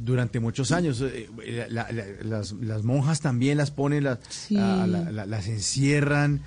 durante 0.00 0.40
muchos 0.40 0.72
años. 0.72 1.00
Eh, 1.00 1.28
la- 1.70 1.90
la- 1.92 2.04
las, 2.24 2.52
las 2.52 2.82
monjas 2.82 3.20
también 3.20 3.56
las 3.56 3.70
ponen, 3.70 4.02
las, 4.02 4.18
Sí. 4.28 4.56
a- 4.56 4.86
la- 4.88 5.12
la- 5.12 5.26
las 5.26 5.46
encierran, 5.46 6.40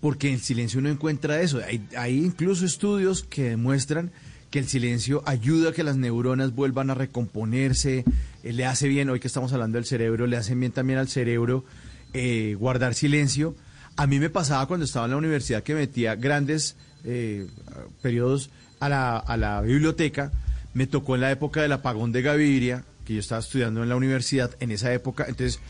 porque 0.00 0.32
en 0.32 0.38
silencio 0.40 0.80
uno 0.80 0.88
encuentra 0.88 1.40
eso. 1.42 1.60
Hay, 1.64 1.86
hay 1.96 2.18
incluso 2.24 2.64
estudios 2.64 3.22
que 3.22 3.50
demuestran 3.50 4.10
que 4.52 4.58
el 4.60 4.68
silencio 4.68 5.22
ayuda 5.26 5.70
a 5.70 5.72
que 5.72 5.82
las 5.82 5.96
neuronas 5.96 6.54
vuelvan 6.54 6.90
a 6.90 6.94
recomponerse, 6.94 8.04
eh, 8.44 8.52
le 8.52 8.66
hace 8.66 8.86
bien, 8.86 9.08
hoy 9.08 9.18
que 9.18 9.26
estamos 9.26 9.52
hablando 9.54 9.78
del 9.78 9.86
cerebro, 9.86 10.26
le 10.28 10.36
hace 10.36 10.54
bien 10.54 10.70
también 10.72 10.98
al 10.98 11.08
cerebro 11.08 11.64
eh, 12.12 12.54
guardar 12.60 12.94
silencio. 12.94 13.56
A 13.96 14.06
mí 14.06 14.20
me 14.20 14.28
pasaba 14.28 14.66
cuando 14.66 14.84
estaba 14.84 15.06
en 15.06 15.12
la 15.12 15.16
universidad 15.16 15.62
que 15.62 15.74
metía 15.74 16.16
grandes 16.16 16.76
eh, 17.04 17.46
periodos 18.02 18.50
a 18.78 18.90
la, 18.90 19.16
a 19.16 19.36
la 19.38 19.62
biblioteca. 19.62 20.30
Me 20.74 20.86
tocó 20.86 21.14
en 21.14 21.22
la 21.22 21.30
época 21.30 21.62
del 21.62 21.72
apagón 21.72 22.12
de 22.12 22.20
Gaviria, 22.20 22.84
que 23.06 23.14
yo 23.14 23.20
estaba 23.20 23.40
estudiando 23.40 23.82
en 23.82 23.88
la 23.88 23.96
universidad 23.96 24.50
en 24.60 24.70
esa 24.70 24.92
época. 24.92 25.24
Entonces 25.28 25.60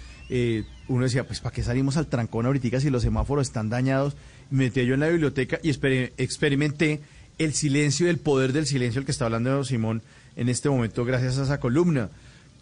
uno 0.89 1.05
decía, 1.05 1.27
pues 1.27 1.41
¿para 1.41 1.55
qué 1.55 1.63
salimos 1.63 1.97
al 1.99 2.07
trancón 2.07 2.47
ahorita 2.47 2.81
si 2.81 2.91
los 2.91 3.03
semáforos 3.03 3.47
están 3.47 3.69
dañados? 3.69 4.17
Me 4.51 4.65
metí 4.65 4.85
yo 4.87 4.95
en 4.95 5.01
la 5.01 5.09
biblioteca 5.09 5.59
y 5.63 5.71
exper- 5.71 6.13
experimenté 6.17 7.01
el 7.45 7.55
silencio, 7.55 8.09
el 8.09 8.19
poder 8.19 8.53
del 8.53 8.67
silencio, 8.67 9.01
el 9.01 9.05
que 9.05 9.13
está 9.13 9.27
hablando 9.27 9.65
Simón 9.65 10.03
en 10.37 10.49
este 10.49 10.69
momento 10.69 11.05
gracias 11.05 11.39
a 11.39 11.45
esa 11.45 11.61
columna, 11.61 12.11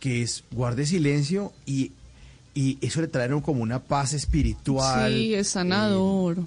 que 0.01 0.23
es 0.23 0.45
guarde 0.51 0.87
silencio 0.87 1.53
y, 1.67 1.93
y 2.55 2.79
eso 2.81 3.01
le 3.01 3.09
trae 3.09 3.29
como 3.43 3.63
una 3.63 3.81
paz 3.81 4.13
espiritual. 4.13 5.13
Sí, 5.13 5.35
es 5.35 5.49
sanador. 5.49 6.39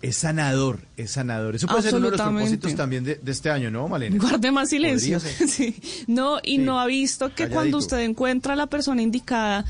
Es 0.00 0.16
sanador, 0.16 0.80
es 0.96 1.12
sanador. 1.12 1.54
Eso 1.54 1.68
puede 1.68 1.82
ser 1.82 1.94
uno 1.94 2.10
de 2.10 2.16
los 2.16 2.20
propósitos 2.20 2.74
también 2.74 3.04
de, 3.04 3.14
de 3.16 3.30
este 3.30 3.50
año, 3.50 3.70
¿no, 3.70 3.86
Malena? 3.86 4.16
Guarde 4.18 4.50
más 4.50 4.70
silencio. 4.70 5.20
Sí. 5.48 5.76
No, 6.08 6.38
y 6.42 6.58
no 6.58 6.80
ha 6.80 6.86
visto 6.86 7.28
que 7.28 7.34
calladito. 7.34 7.54
cuando 7.54 7.78
usted 7.78 7.98
encuentra 8.00 8.54
a 8.54 8.56
la 8.56 8.66
persona 8.66 9.00
indicada, 9.00 9.64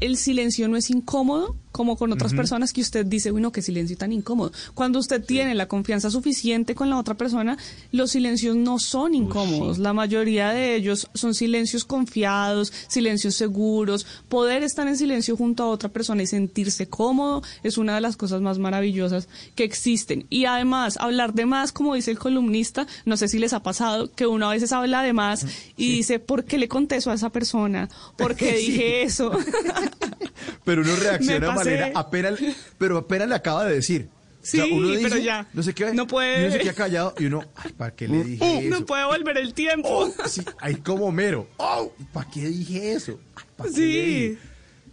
el 0.00 0.16
silencio 0.16 0.66
no 0.66 0.76
es 0.76 0.90
incómodo, 0.90 1.54
como 1.72 1.96
con 1.96 2.12
otras 2.12 2.34
personas 2.34 2.72
que 2.72 2.80
usted 2.80 3.06
dice, 3.06 3.32
uy, 3.32 3.40
no, 3.40 3.52
qué 3.52 3.62
silencio 3.62 3.96
tan 3.96 4.12
incómodo. 4.12 4.52
Cuando 4.74 4.98
usted 4.98 5.24
tiene 5.24 5.54
la 5.54 5.68
confianza 5.68 6.10
suficiente 6.10 6.74
con 6.74 6.90
la 6.90 6.98
otra 6.98 7.14
persona, 7.14 7.56
los 7.92 8.10
silencios 8.10 8.56
no 8.56 8.78
son 8.78 9.14
incómodos. 9.14 9.78
La 9.78 9.92
mayoría 9.92 10.50
de 10.50 10.74
ellos 10.74 11.08
son 11.14 11.34
silencios 11.34 11.84
confiados, 11.84 12.72
silencios 12.88 13.34
seguros. 13.34 14.06
Poder 14.28 14.62
estar 14.62 14.86
en 14.88 14.96
silencio 14.96 15.36
junto 15.36 15.62
a 15.62 15.68
otra 15.68 15.88
persona 15.88 16.22
y 16.22 16.26
sentirse 16.26 16.88
cómodo 16.88 17.42
es 17.62 17.78
una 17.78 17.94
de 17.94 18.00
las 18.00 18.16
cosas 18.16 18.40
más 18.40 18.58
maravillosas 18.58 19.28
que 19.54 19.64
existen. 19.64 20.26
Y 20.28 20.46
además, 20.46 20.96
hablar 20.98 21.34
de 21.34 21.46
más, 21.46 21.72
como 21.72 21.94
dice 21.94 22.10
el 22.10 22.18
columnista, 22.18 22.86
no 23.04 23.16
sé 23.16 23.28
si 23.28 23.38
les 23.38 23.52
ha 23.52 23.62
pasado, 23.62 24.10
que 24.12 24.26
uno 24.26 24.48
a 24.48 24.52
veces 24.52 24.72
habla 24.72 25.02
de 25.02 25.12
más 25.12 25.46
y 25.76 25.90
dice, 25.92 26.18
¿por 26.18 26.44
qué 26.44 26.58
le 26.58 26.68
conté 26.68 26.96
eso 26.96 27.10
a 27.10 27.14
esa 27.14 27.30
persona? 27.30 27.88
¿Por 28.16 28.34
qué 28.34 28.52
dije 28.56 29.02
eso? 29.02 29.30
Pero 30.64 30.82
uno 30.82 30.96
reacciona 31.02 31.54
manera, 31.64 31.90
apenas, 31.94 32.38
pero 32.78 32.98
apenas 32.98 33.28
le 33.28 33.34
acaba 33.34 33.64
de 33.64 33.74
decir. 33.74 34.08
Sí, 34.42 34.60
pero 35.02 35.18
ya. 35.18 35.46
No 35.52 35.62
sé 35.62 35.74
qué. 35.74 35.92
No 35.92 36.06
puede. 36.06 36.48
uno 36.48 36.58
queda 36.58 36.72
callado 36.72 37.14
y 37.18 37.26
uno, 37.26 37.44
ay, 37.56 37.72
¿para 37.72 37.94
qué 37.94 38.08
le 38.08 38.24
dije 38.24 38.58
eso? 38.68 38.70
no 38.80 38.86
puede 38.86 39.04
volver 39.04 39.36
el 39.38 39.52
tiempo. 39.52 39.88
Oh, 39.90 40.28
sí, 40.28 40.42
ahí 40.60 40.76
como 40.76 41.12
mero. 41.12 41.46
Oh, 41.58 41.92
¿para 42.12 42.30
qué 42.30 42.46
dije 42.48 42.92
eso? 42.92 43.20
Ay, 43.34 43.44
¿para 43.56 43.68
qué 43.68 43.74
Sí. 43.76 43.82
dije? 43.82 44.38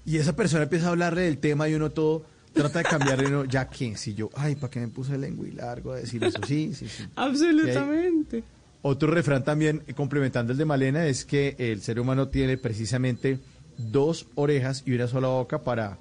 Y 0.05 0.17
esa 0.17 0.35
persona 0.35 0.63
empieza 0.63 0.87
a 0.87 0.89
hablarle 0.89 1.21
del 1.21 1.37
tema 1.37 1.67
y 1.69 1.73
uno 1.75 1.91
todo 1.91 2.25
trata 2.53 2.79
de 2.79 2.85
cambiarle 2.85 3.25
y 3.25 3.27
uno, 3.27 3.45
ya 3.45 3.69
que, 3.69 3.95
si 3.95 4.13
yo, 4.15 4.29
ay, 4.35 4.55
¿para 4.55 4.71
qué 4.71 4.79
me 4.79 4.87
puse 4.89 5.15
el 5.15 5.21
lengua 5.21 5.47
y 5.47 5.51
largo 5.51 5.91
a 5.93 5.97
decir 5.97 6.23
eso? 6.23 6.39
Sí, 6.47 6.73
sí, 6.73 6.87
sí. 6.89 7.03
Absolutamente. 7.15 8.43
Otro 8.81 9.11
refrán 9.11 9.43
también, 9.43 9.83
eh, 9.87 9.93
complementando 9.93 10.51
el 10.51 10.57
de 10.57 10.65
Malena, 10.65 11.05
es 11.07 11.25
que 11.25 11.55
el 11.57 11.81
ser 11.81 11.99
humano 11.99 12.27
tiene 12.29 12.57
precisamente 12.57 13.39
dos 13.77 14.27
orejas 14.35 14.83
y 14.85 14.93
una 14.93 15.07
sola 15.07 15.27
boca 15.27 15.63
para 15.63 15.97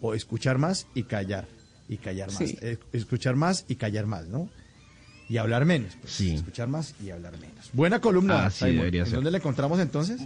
o 0.00 0.14
escuchar 0.14 0.58
más 0.58 0.86
y 0.94 1.02
callar, 1.04 1.46
y 1.88 1.96
callar 1.98 2.28
más. 2.28 2.38
Sí. 2.38 2.56
Eh, 2.62 2.78
escuchar 2.92 3.36
más 3.36 3.64
y 3.68 3.76
callar 3.76 4.06
más, 4.06 4.26
¿no? 4.28 4.48
Y 5.28 5.36
hablar 5.36 5.64
menos. 5.64 5.96
pues, 6.00 6.20
Escuchar 6.20 6.68
más 6.68 6.94
y 7.04 7.10
hablar 7.10 7.32
menos. 7.38 7.70
Buena 7.72 8.00
columna, 8.00 8.46
Así 8.46 8.60
Simon. 8.64 8.76
debería 8.78 9.00
¿En 9.02 9.06
ser. 9.06 9.14
dónde 9.16 9.30
la 9.30 9.38
encontramos 9.38 9.78
entonces? 9.78 10.20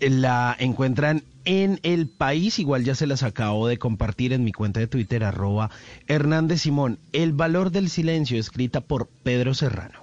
La 0.00 0.56
encuentran 0.58 1.24
en 1.44 1.78
el 1.82 2.08
país, 2.08 2.58
igual 2.58 2.84
ya 2.84 2.94
se 2.94 3.06
las 3.06 3.22
acabo 3.22 3.66
de 3.68 3.78
compartir 3.78 4.32
en 4.32 4.44
mi 4.44 4.52
cuenta 4.52 4.80
de 4.80 4.86
Twitter, 4.86 5.24
arroba 5.24 5.70
Hernández 6.06 6.62
Simón. 6.62 6.98
El 7.12 7.32
valor 7.32 7.70
del 7.70 7.90
silencio, 7.90 8.38
escrita 8.38 8.80
por 8.80 9.08
Pedro 9.08 9.52
Serrano. 9.52 9.99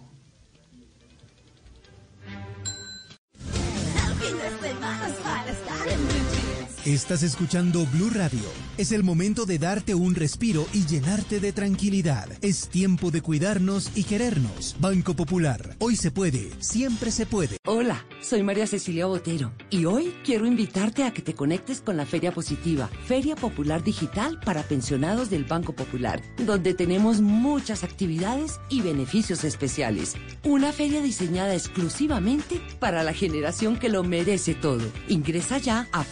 Estás 6.88 7.22
escuchando 7.22 7.86
Blue 7.88 8.10
Radio. 8.10 8.40
Es 8.78 8.94
el 8.94 9.04
momento 9.04 9.46
de 9.46 9.60
darte 9.60 9.94
un 9.94 10.16
respiro 10.16 10.66
y 10.72 10.86
llenarte 10.86 11.42
de 11.42 11.52
tranquilidad. 11.52 12.30
Es 12.42 12.70
tiempo 12.70 13.12
de 13.12 13.22
cuidarnos 13.22 13.92
y 13.94 14.06
querernos. 14.06 14.74
Banco 14.80 15.14
Popular. 15.14 15.76
Hoy 15.80 15.98
se 15.98 16.12
puede, 16.12 16.50
siempre 16.60 17.12
se 17.12 17.26
puede. 17.26 17.58
Hola, 17.66 18.06
soy 18.22 18.42
María 18.42 18.68
Cecilia 18.68 19.06
Botero 19.06 19.52
y 19.70 19.84
hoy 19.84 20.14
quiero 20.24 20.46
invitarte 20.46 21.04
a 21.04 21.12
que 21.12 21.22
te 21.22 21.34
conectes 21.34 21.82
con 21.82 21.98
la 21.98 22.06
Feria 22.06 22.32
Positiva, 22.32 22.90
Feria 23.06 23.36
Popular 23.36 23.84
Digital 23.84 24.40
para 24.40 24.64
pensionados 24.64 25.30
del 25.30 25.44
Banco 25.44 25.74
Popular, 25.74 26.22
donde 26.46 26.74
tenemos 26.74 27.20
muchas 27.20 27.84
actividades 27.84 28.62
y 28.70 28.80
beneficios 28.80 29.44
especiales. 29.44 30.16
Una 30.46 30.72
feria 30.72 31.02
diseñada 31.02 31.54
exclusivamente 31.54 32.62
para 32.80 33.04
la 33.04 33.12
generación 33.12 33.78
que 33.78 33.90
lo 33.90 34.06
merece 34.06 34.56
todo. 34.56 34.90
Ingresa 35.10 35.58
ya 35.58 35.90
a 35.92 36.06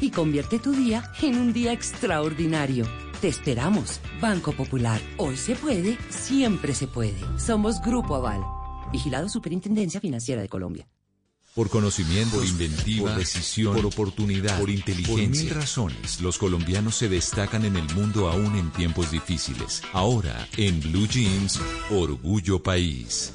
y 0.00 0.10
convierte 0.10 0.58
tu 0.58 0.72
día 0.72 1.02
en 1.22 1.36
un 1.36 1.52
día 1.52 1.72
extraordinario. 1.72 2.86
Te 3.20 3.28
esperamos, 3.28 4.00
Banco 4.20 4.52
Popular. 4.52 5.00
Hoy 5.18 5.36
se 5.36 5.54
puede, 5.54 5.98
siempre 6.08 6.74
se 6.74 6.86
puede. 6.86 7.18
Somos 7.38 7.80
Grupo 7.82 8.14
Aval. 8.14 8.40
Vigilado 8.92 9.28
Superintendencia 9.28 10.00
Financiera 10.00 10.42
de 10.42 10.48
Colombia. 10.48 10.88
Por 11.54 11.68
conocimiento, 11.68 12.36
por 12.36 12.46
inventiva, 12.46 13.10
por 13.10 13.18
decisión, 13.18 13.74
por 13.74 13.86
oportunidad, 13.86 14.58
por 14.58 14.70
inteligencia. 14.70 15.26
Por 15.26 15.36
mil 15.36 15.50
razones, 15.50 16.20
los 16.20 16.38
colombianos 16.38 16.94
se 16.94 17.08
destacan 17.08 17.64
en 17.64 17.76
el 17.76 17.92
mundo 17.94 18.28
aún 18.28 18.56
en 18.56 18.70
tiempos 18.70 19.10
difíciles. 19.10 19.82
Ahora, 19.92 20.48
en 20.56 20.80
Blue 20.80 21.08
Jeans, 21.08 21.60
Orgullo 21.90 22.62
País. 22.62 23.32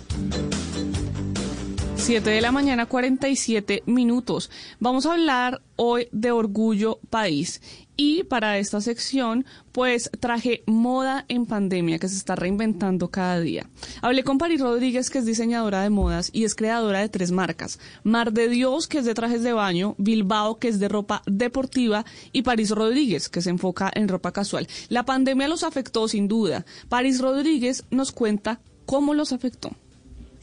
7 1.97 2.29
de 2.29 2.41
la 2.41 2.51
mañana, 2.51 2.85
47 2.85 3.83
minutos. 3.85 4.51
Vamos 4.79 5.05
a 5.05 5.13
hablar 5.13 5.61
hoy 5.75 6.07
de 6.11 6.31
Orgullo 6.31 6.99
País. 7.09 7.61
Y 7.97 8.23
para 8.25 8.57
esta 8.57 8.81
sección, 8.81 9.45
pues 9.71 10.11
traje 10.19 10.63
moda 10.67 11.25
en 11.29 11.45
pandemia 11.45 11.97
que 11.97 12.09
se 12.09 12.17
está 12.17 12.35
reinventando 12.35 13.09
cada 13.09 13.39
día. 13.39 13.69
Hablé 14.01 14.23
con 14.23 14.37
Paris 14.37 14.61
Rodríguez, 14.61 15.09
que 15.09 15.19
es 15.19 15.25
diseñadora 15.25 15.81
de 15.81 15.89
modas 15.89 16.29
y 16.33 16.43
es 16.43 16.53
creadora 16.53 16.99
de 16.99 17.09
tres 17.09 17.31
marcas. 17.31 17.79
Mar 18.03 18.33
de 18.33 18.49
Dios, 18.49 18.87
que 18.87 18.99
es 18.99 19.05
de 19.05 19.13
trajes 19.13 19.41
de 19.41 19.53
baño, 19.53 19.95
Bilbao, 19.97 20.59
que 20.59 20.67
es 20.67 20.79
de 20.79 20.89
ropa 20.89 21.23
deportiva, 21.25 22.05
y 22.33 22.41
París 22.41 22.71
Rodríguez, 22.71 23.29
que 23.29 23.41
se 23.41 23.49
enfoca 23.49 23.91
en 23.95 24.09
ropa 24.09 24.33
casual. 24.33 24.67
La 24.89 25.05
pandemia 25.05 25.47
los 25.47 25.63
afectó 25.63 26.07
sin 26.07 26.27
duda. 26.27 26.65
París 26.89 27.21
Rodríguez 27.21 27.85
nos 27.89 28.11
cuenta 28.11 28.59
cómo 28.85 29.13
los 29.13 29.31
afectó. 29.31 29.71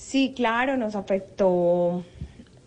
Sí, 0.05 0.35
claro, 0.37 0.77
nos 0.77 0.95
afectó 0.95 2.05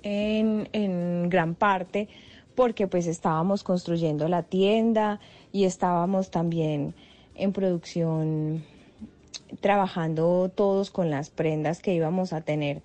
en, 0.02 0.68
en 0.74 1.30
gran 1.30 1.54
parte 1.54 2.08
porque 2.56 2.88
pues 2.88 3.06
estábamos 3.06 3.64
construyendo 3.64 4.28
la 4.28 4.42
tienda 4.42 5.20
y 5.52 5.66
estábamos 5.66 6.32
también 6.32 6.96
en 7.36 7.52
producción 7.52 8.64
trabajando 9.60 10.50
todos 10.56 10.90
con 10.90 11.12
las 11.12 11.30
prendas 11.30 11.82
que 11.82 11.94
íbamos 11.94 12.34
a 12.34 12.42
tener 12.42 12.82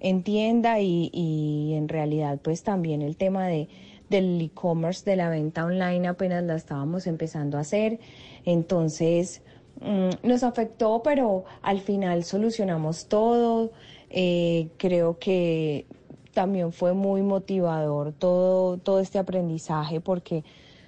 en 0.00 0.22
tienda 0.22 0.80
y, 0.80 1.10
y 1.12 1.74
en 1.74 1.88
realidad 1.88 2.38
pues 2.42 2.62
también 2.62 3.02
el 3.02 3.16
tema 3.16 3.46
de, 3.46 3.68
del 4.08 4.40
e-commerce, 4.40 5.08
de 5.08 5.16
la 5.16 5.28
venta 5.28 5.64
online 5.64 6.08
apenas 6.08 6.44
la 6.44 6.54
estábamos 6.54 7.06
empezando 7.06 7.58
a 7.58 7.60
hacer. 7.60 7.98
Entonces 8.44 9.42
mm, 9.80 10.26
nos 10.26 10.44
afectó, 10.44 11.02
pero 11.02 11.44
al 11.62 11.80
final 11.80 12.24
solucionamos 12.24 13.06
todo. 13.06 13.72
Eh, 14.10 14.68
creo 14.78 15.18
que 15.18 15.86
también 16.32 16.72
fue 16.72 16.94
muy 16.94 17.22
motivador 17.22 18.12
todo, 18.12 18.78
todo 18.78 19.00
este 19.00 19.18
aprendizaje 19.18 20.00
porque 20.00 20.44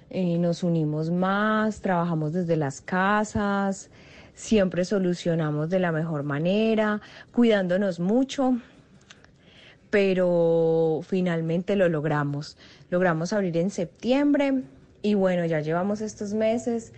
eh, 0.09 0.37
nos 0.37 0.63
unimos 0.63 1.11
más, 1.11 1.81
trabajamos 1.81 2.33
desde 2.33 2.57
las 2.57 2.81
casas, 2.81 3.89
siempre 4.33 4.85
solucionamos 4.85 5.69
de 5.69 5.79
la 5.79 5.91
mejor 5.91 6.23
manera, 6.23 7.01
cuidándonos 7.33 7.99
mucho, 7.99 8.57
pero 9.89 11.01
finalmente 11.03 11.75
lo 11.75 11.89
logramos. 11.89 12.57
Logramos 12.89 13.33
abrir 13.33 13.57
en 13.57 13.69
septiembre 13.69 14.63
y 15.01 15.13
bueno, 15.13 15.45
ya 15.45 15.59
llevamos 15.59 16.01
estos 16.01 16.33
meses 16.33 16.93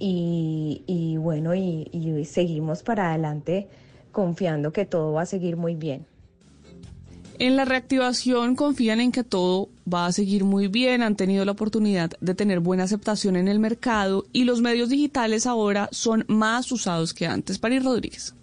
y, 0.00 1.16
bueno, 1.18 1.54
y 1.54 2.24
seguimos 2.24 2.82
para 2.82 3.10
adelante 3.10 3.68
confiando 4.18 4.72
que 4.72 4.84
todo 4.84 5.12
va 5.12 5.22
a 5.22 5.26
seguir 5.26 5.56
muy 5.56 5.76
bien. 5.76 6.04
En 7.38 7.54
la 7.54 7.64
reactivación 7.64 8.56
confían 8.56 8.98
en 9.00 9.12
que 9.12 9.22
todo 9.22 9.68
va 9.86 10.06
a 10.06 10.12
seguir 10.12 10.42
muy 10.42 10.66
bien, 10.66 11.02
han 11.02 11.14
tenido 11.14 11.44
la 11.44 11.52
oportunidad 11.52 12.10
de 12.20 12.34
tener 12.34 12.58
buena 12.58 12.82
aceptación 12.82 13.36
en 13.36 13.46
el 13.46 13.60
mercado 13.60 14.24
y 14.32 14.42
los 14.42 14.60
medios 14.60 14.88
digitales 14.88 15.46
ahora 15.46 15.88
son 15.92 16.24
más 16.26 16.72
usados 16.72 17.14
que 17.14 17.28
antes. 17.28 17.60
Paris 17.60 17.84
Rodríguez. 17.84 18.34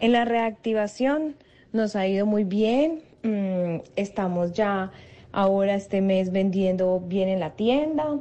En 0.00 0.10
la 0.10 0.24
reactivación 0.24 1.36
nos 1.72 1.94
ha 1.94 2.08
ido 2.08 2.26
muy 2.26 2.42
bien, 2.42 3.02
mm, 3.22 3.82
estamos 3.94 4.54
ya 4.54 4.90
ahora 5.30 5.76
este 5.76 6.00
mes 6.00 6.32
vendiendo 6.32 6.98
bien 6.98 7.28
en 7.28 7.38
la 7.38 7.50
tienda, 7.50 8.18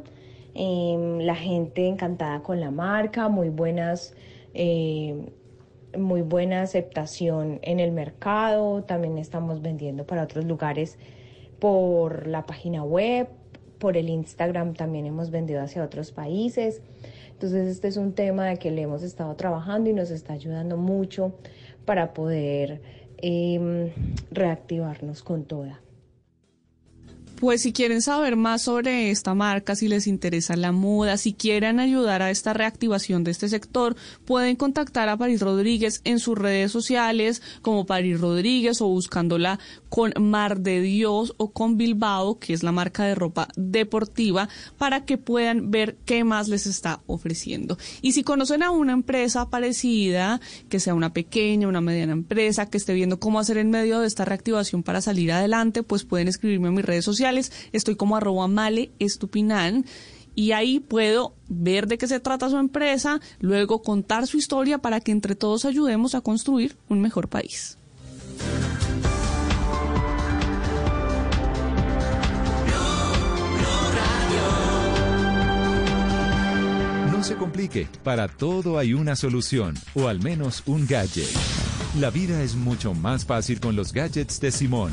em, 0.54 1.18
la 1.18 1.36
gente 1.36 1.88
encantada 1.88 2.44
con 2.44 2.60
la 2.60 2.70
marca, 2.70 3.28
muy 3.28 3.50
buenas... 3.50 4.14
eh, 4.54 5.16
muy 5.98 6.22
buena 6.22 6.62
aceptación 6.62 7.60
en 7.62 7.80
el 7.80 7.92
mercado, 7.92 8.84
también 8.84 9.18
estamos 9.18 9.62
vendiendo 9.62 10.06
para 10.06 10.24
otros 10.24 10.46
lugares 10.46 10.98
por 11.60 12.28
la 12.28 12.46
página 12.46 12.84
web, 12.84 13.28
por 13.80 13.98
el 13.98 14.10
Instagram 14.10 14.74
también 14.74 15.06
hemos 15.06 15.32
vendido 15.32 15.62
hacia 15.62 15.84
otros 15.84 16.12
países. 16.12 16.82
Entonces 17.32 17.68
este 17.68 17.88
es 17.88 17.98
un 17.98 18.14
tema 18.14 18.48
de 18.48 18.58
que 18.58 18.72
le 18.72 18.82
hemos 18.82 19.04
estado 19.04 19.36
trabajando 19.36 19.90
y 19.90 19.94
nos 19.94 20.10
está 20.10 20.34
ayudando 20.34 20.78
mucho 20.78 21.34
para 21.86 22.14
poder 22.14 22.82
em, 23.18 23.92
reactivarnos 24.32 25.22
con 25.22 25.44
toda. 25.44 25.80
Pues 27.40 27.62
si 27.62 27.72
quieren 27.72 28.02
saber 28.02 28.36
más 28.36 28.64
sobre 28.64 29.12
esta 29.12 29.36
marca, 29.36 29.76
si 29.76 29.88
les 29.88 30.08
interesa 30.08 30.56
la 30.56 30.72
moda, 30.72 31.18
si 31.18 31.34
quieren 31.34 31.80
ayudar 31.80 32.24
a 32.24 32.32
esta 32.32 32.52
reactivación 32.52 33.24
de 33.24 33.30
este 33.30 33.48
sector, 33.48 33.96
pueden 34.26 34.56
contactar 34.56 35.08
a 35.08 35.18
París 35.18 35.42
Rodríguez 35.42 36.02
en 36.04 36.18
sus 36.18 36.36
redes 36.36 36.72
sociales 36.72 37.44
como 37.62 37.86
París 37.86 38.20
Rodríguez 38.20 38.82
o 38.82 38.88
buscándola 38.88 39.60
con 39.88 40.14
Mar 40.20 40.62
de 40.62 40.82
Dios 40.82 41.36
o 41.38 41.52
con 41.52 41.78
Bilbao, 41.78 42.40
que 42.40 42.54
es 42.54 42.64
la 42.64 42.72
marca 42.72 43.06
de 43.06 43.14
ropa 43.14 43.50
deportiva, 43.56 44.50
para 44.80 45.06
que 45.06 45.20
puedan 45.20 45.70
ver 45.70 45.96
qué 46.06 46.24
más 46.24 46.48
les 46.48 46.66
está 46.66 47.02
ofreciendo. 47.06 47.78
Y 48.02 48.14
si 48.14 48.24
conocen 48.24 48.64
a 48.64 48.72
una 48.72 48.94
empresa 48.94 49.52
parecida, 49.52 50.42
que 50.70 50.80
sea 50.80 50.96
una 50.96 51.14
pequeña, 51.14 51.68
una 51.68 51.82
mediana 51.82 52.14
empresa, 52.14 52.66
que 52.66 52.78
esté 52.78 52.96
viendo 52.96 53.20
cómo 53.20 53.40
hacer 53.40 53.60
en 53.60 53.70
medio 53.70 54.00
de 54.00 54.08
esta 54.08 54.26
reactivación 54.26 54.82
para 54.82 55.02
salir 55.02 55.32
adelante, 55.32 55.84
pues 55.84 56.04
pueden 56.04 56.30
escribirme 56.30 56.70
en 56.70 56.74
mis 56.74 56.86
redes 56.86 57.06
sociales. 57.06 57.27
Estoy 57.72 57.96
como 57.96 58.16
arroba 58.16 58.48
male 58.48 58.92
estupinan 59.00 59.86
y 60.38 60.52
ahí 60.52 60.80
puedo 60.80 61.34
ver 61.50 61.88
de 61.88 61.98
qué 61.98 62.08
se 62.08 62.20
trata 62.20 62.50
su 62.50 62.58
empresa, 62.58 63.20
luego 63.40 63.82
contar 63.82 64.28
su 64.28 64.38
historia 64.38 64.78
para 64.78 65.02
que 65.02 65.12
entre 65.12 65.36
todos 65.36 65.66
ayudemos 65.66 66.14
a 66.14 66.22
construir 66.22 66.78
un 66.90 67.02
mejor 67.02 67.28
país. 67.28 67.80
No 77.12 77.24
se 77.24 77.36
complique, 77.36 77.90
para 78.04 78.28
todo 78.28 78.78
hay 78.78 78.94
una 78.94 79.16
solución, 79.16 79.74
o 79.96 80.08
al 80.08 80.22
menos 80.22 80.62
un 80.68 80.86
gadget. 80.86 81.28
La 82.00 82.12
vida 82.12 82.44
es 82.44 82.54
mucho 82.54 82.94
más 82.94 83.26
fácil 83.26 83.60
con 83.60 83.76
los 83.76 83.92
gadgets 83.92 84.40
de 84.40 84.52
Simón. 84.52 84.92